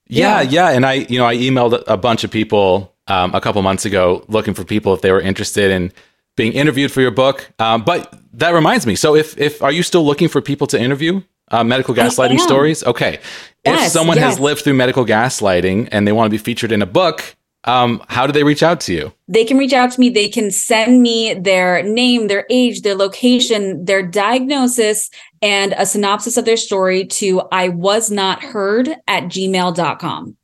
Yeah, 0.07 0.43
yeah, 0.43 0.51
yeah. 0.51 0.69
And 0.69 0.87
I, 0.87 0.93
you 1.09 1.19
know, 1.19 1.27
I 1.27 1.37
emailed 1.37 1.83
a 1.89 1.97
bunch 1.97 2.23
of 2.23 2.31
people 2.31 2.95
um, 3.09 3.35
a 3.35 3.41
couple 3.41 3.61
months 3.63 3.85
ago 3.85 4.25
looking 4.29 4.55
for 4.55 4.63
people 4.63 4.95
if 4.95 5.01
they 5.01 5.11
were 5.11 5.21
interested. 5.21 5.73
And 5.73 5.93
being 6.37 6.53
interviewed 6.53 6.93
for 6.93 7.01
your 7.01 7.11
book. 7.11 7.51
Um, 7.59 7.83
but 7.85 8.15
that 8.35 8.51
reminds 8.51 8.87
me. 8.87 8.95
So 8.95 9.15
if 9.15 9.37
if 9.39 9.63
are 9.63 9.73
you 9.73 9.83
still 9.83 10.05
looking 10.05 10.29
for 10.29 10.41
people 10.41 10.67
to 10.69 10.81
interview? 10.81 11.23
Uh, 11.49 11.63
medical 11.63 11.95
gaslighting 11.95 12.41
stories. 12.41 12.83
Okay. 12.83 13.21
Yes, 13.65 13.87
if 13.87 13.93
someone 13.93 14.17
yes. 14.17 14.25
has 14.25 14.41
lived 14.41 14.63
through 14.63 14.75
medical 14.75 15.05
gaslighting 15.05 15.89
and 15.93 16.07
they 16.07 16.11
want 16.11 16.27
to 16.27 16.31
be 16.31 16.39
featured 16.39 16.73
in 16.73 16.83
a 16.83 16.87
book, 16.87 17.37
um, 17.67 18.03
how 18.09 18.27
do 18.27 18.33
they 18.33 18.45
reach 18.45 18.63
out 18.63 18.81
to 18.81 18.93
you? 18.93 19.13
They 19.29 19.45
can 19.45 19.57
reach 19.57 19.73
out 19.73 19.93
to 19.93 20.01
me. 20.01 20.09
They 20.09 20.29
can 20.29 20.51
send 20.51 21.03
me 21.03 21.35
their 21.35 21.83
name, 21.83 22.29
their 22.29 22.47
age, 22.51 22.83
their 22.83 22.95
location, 22.95 23.85
their 23.85 24.03
diagnosis, 24.03 25.11
and 25.43 25.73
a 25.77 25.87
synopsis 25.87 26.37
of 26.37 26.45
their 26.45 26.57
story 26.57 27.07
to 27.07 27.43
I 27.53 27.69
was 27.69 28.11
not 28.11 28.43
heard 28.43 28.89
at 29.07 29.25
gmail.com. 29.25 30.37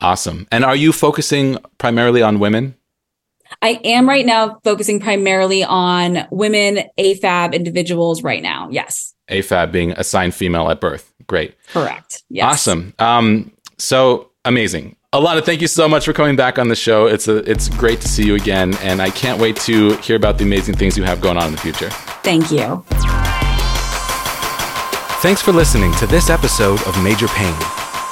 Awesome. 0.00 0.48
And 0.50 0.64
are 0.64 0.76
you 0.76 0.92
focusing 0.92 1.58
primarily 1.78 2.22
on 2.22 2.40
women? 2.40 2.74
I 3.60 3.80
am 3.84 4.08
right 4.08 4.24
now 4.24 4.58
focusing 4.64 5.00
primarily 5.00 5.64
on 5.64 6.26
women, 6.30 6.80
AFAB 6.98 7.54
individuals 7.54 8.22
right 8.22 8.42
now. 8.42 8.68
Yes, 8.70 9.14
AFAB 9.28 9.72
being 9.72 9.92
assigned 9.92 10.34
female 10.34 10.70
at 10.70 10.80
birth. 10.80 11.12
Great. 11.26 11.54
correct. 11.68 12.22
Yes. 12.28 12.52
Awesome. 12.52 12.94
Um, 12.98 13.52
so 13.78 14.30
amazing. 14.44 14.96
Alana, 15.12 15.44
thank 15.44 15.60
you 15.60 15.66
so 15.66 15.86
much 15.88 16.06
for 16.06 16.14
coming 16.14 16.36
back 16.36 16.58
on 16.58 16.68
the 16.68 16.74
show. 16.74 17.06
It's 17.06 17.28
a, 17.28 17.38
it's 17.50 17.68
great 17.68 18.00
to 18.00 18.08
see 18.08 18.24
you 18.24 18.34
again, 18.34 18.74
and 18.78 19.02
I 19.02 19.10
can't 19.10 19.38
wait 19.38 19.56
to 19.56 19.94
hear 19.96 20.16
about 20.16 20.38
the 20.38 20.44
amazing 20.44 20.74
things 20.76 20.96
you 20.96 21.04
have 21.04 21.20
going 21.20 21.36
on 21.36 21.48
in 21.48 21.52
the 21.52 21.58
future. 21.58 21.90
Thank 22.22 22.50
you. 22.50 22.82
Thanks 25.20 25.42
for 25.42 25.52
listening 25.52 25.92
to 25.96 26.06
this 26.06 26.30
episode 26.30 26.82
of 26.86 27.00
Major 27.02 27.28
Pain. 27.28 27.54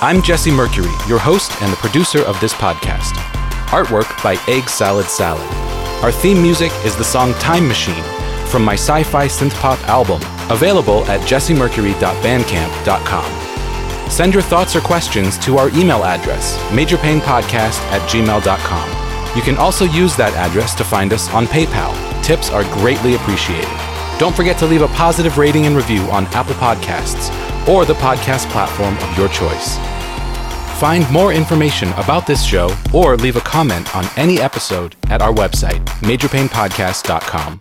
I'm 0.02 0.22
Jesse 0.22 0.50
Mercury, 0.50 0.92
your 1.08 1.18
host 1.18 1.50
and 1.62 1.72
the 1.72 1.76
producer 1.76 2.22
of 2.22 2.38
this 2.40 2.52
podcast. 2.52 3.39
Artwork 3.70 4.22
by 4.22 4.36
Egg 4.48 4.68
Salad 4.68 5.06
Salad. 5.06 5.46
Our 6.02 6.12
theme 6.12 6.42
music 6.42 6.72
is 6.84 6.96
the 6.96 7.04
song 7.04 7.32
Time 7.34 7.68
Machine 7.68 8.02
from 8.50 8.64
my 8.64 8.74
sci 8.74 9.04
fi 9.04 9.26
synth 9.26 9.54
pop 9.60 9.78
album, 9.88 10.20
available 10.50 11.04
at 11.06 11.20
jessemercury.bandcamp.com. 11.20 14.10
Send 14.10 14.34
your 14.34 14.42
thoughts 14.42 14.74
or 14.74 14.80
questions 14.80 15.38
to 15.38 15.56
our 15.56 15.68
email 15.70 16.02
address, 16.02 16.58
majorpainpodcast 16.70 17.78
at 17.92 18.02
gmail.com. 18.10 19.36
You 19.36 19.42
can 19.42 19.56
also 19.56 19.84
use 19.84 20.16
that 20.16 20.34
address 20.34 20.74
to 20.74 20.82
find 20.84 21.12
us 21.12 21.30
on 21.30 21.46
PayPal. 21.46 21.94
Tips 22.24 22.50
are 22.50 22.64
greatly 22.64 23.14
appreciated. 23.14 23.70
Don't 24.18 24.34
forget 24.34 24.58
to 24.58 24.66
leave 24.66 24.82
a 24.82 24.88
positive 24.88 25.38
rating 25.38 25.66
and 25.66 25.76
review 25.76 26.02
on 26.10 26.26
Apple 26.26 26.54
Podcasts 26.54 27.30
or 27.68 27.84
the 27.84 27.94
podcast 27.94 28.50
platform 28.50 28.98
of 28.98 29.16
your 29.16 29.28
choice. 29.28 29.78
Find 30.80 31.08
more 31.12 31.34
information 31.34 31.90
about 31.98 32.26
this 32.26 32.42
show 32.42 32.74
or 32.94 33.18
leave 33.18 33.36
a 33.36 33.40
comment 33.42 33.94
on 33.94 34.06
any 34.16 34.40
episode 34.40 34.96
at 35.10 35.20
our 35.20 35.30
website, 35.30 35.84
majorpainpodcast.com. 36.00 37.60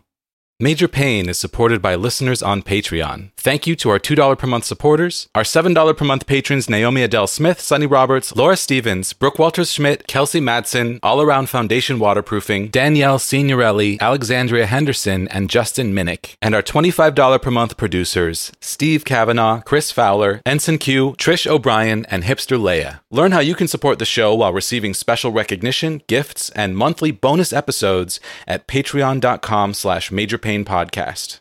Major 0.61 0.89
Pain 0.89 1.29
is 1.29 1.39
supported 1.39 1.81
by 1.81 1.95
listeners 1.95 2.43
on 2.43 2.61
Patreon. 2.63 3.29
Thank 3.37 3.65
you 3.65 3.77
to 3.77 3.89
our 3.91 3.97
$2 3.97 4.37
per 4.37 4.45
month 4.45 4.65
supporters, 4.65 5.29
our 5.33 5.43
$7 5.43 5.95
per 5.95 6.03
month 6.03 6.27
patrons 6.27 6.69
Naomi 6.69 7.01
Adele 7.01 7.27
Smith, 7.27 7.61
Sunny 7.61 7.85
Roberts, 7.85 8.35
Laura 8.35 8.57
Stevens, 8.57 9.13
Brooke 9.13 9.39
Walters 9.39 9.71
Schmidt, 9.71 10.05
Kelsey 10.07 10.41
Madsen, 10.41 10.99
All 11.01 11.21
Around 11.21 11.47
Foundation 11.47 11.97
Waterproofing, 11.97 12.67
Danielle 12.71 13.19
Signorelli, 13.19 14.01
Alexandria 14.01 14.65
Henderson, 14.65 15.29
and 15.29 15.49
Justin 15.49 15.93
Minnick. 15.93 16.35
And 16.41 16.53
our 16.53 16.61
$25 16.61 17.41
per 17.41 17.51
month 17.51 17.77
producers 17.77 18.51
Steve 18.59 19.05
Kavanaugh, 19.05 19.61
Chris 19.61 19.93
Fowler, 19.93 20.41
Ensign 20.45 20.77
Q, 20.77 21.13
Trish 21.13 21.47
O'Brien, 21.47 22.05
and 22.07 22.25
Hipster 22.25 22.59
Leia. 22.59 22.99
Learn 23.09 23.31
how 23.31 23.39
you 23.39 23.55
can 23.55 23.69
support 23.69 23.97
the 23.97 24.03
show 24.05 24.35
while 24.35 24.51
receiving 24.51 24.93
special 24.93 25.31
recognition, 25.31 26.01
gifts, 26.07 26.49
and 26.49 26.75
monthly 26.75 27.11
bonus 27.11 27.53
episodes 27.53 28.19
at 28.45 28.67
patreon.com 28.67 29.73
slash 29.73 30.11
majorpainpodcast. 30.49 31.39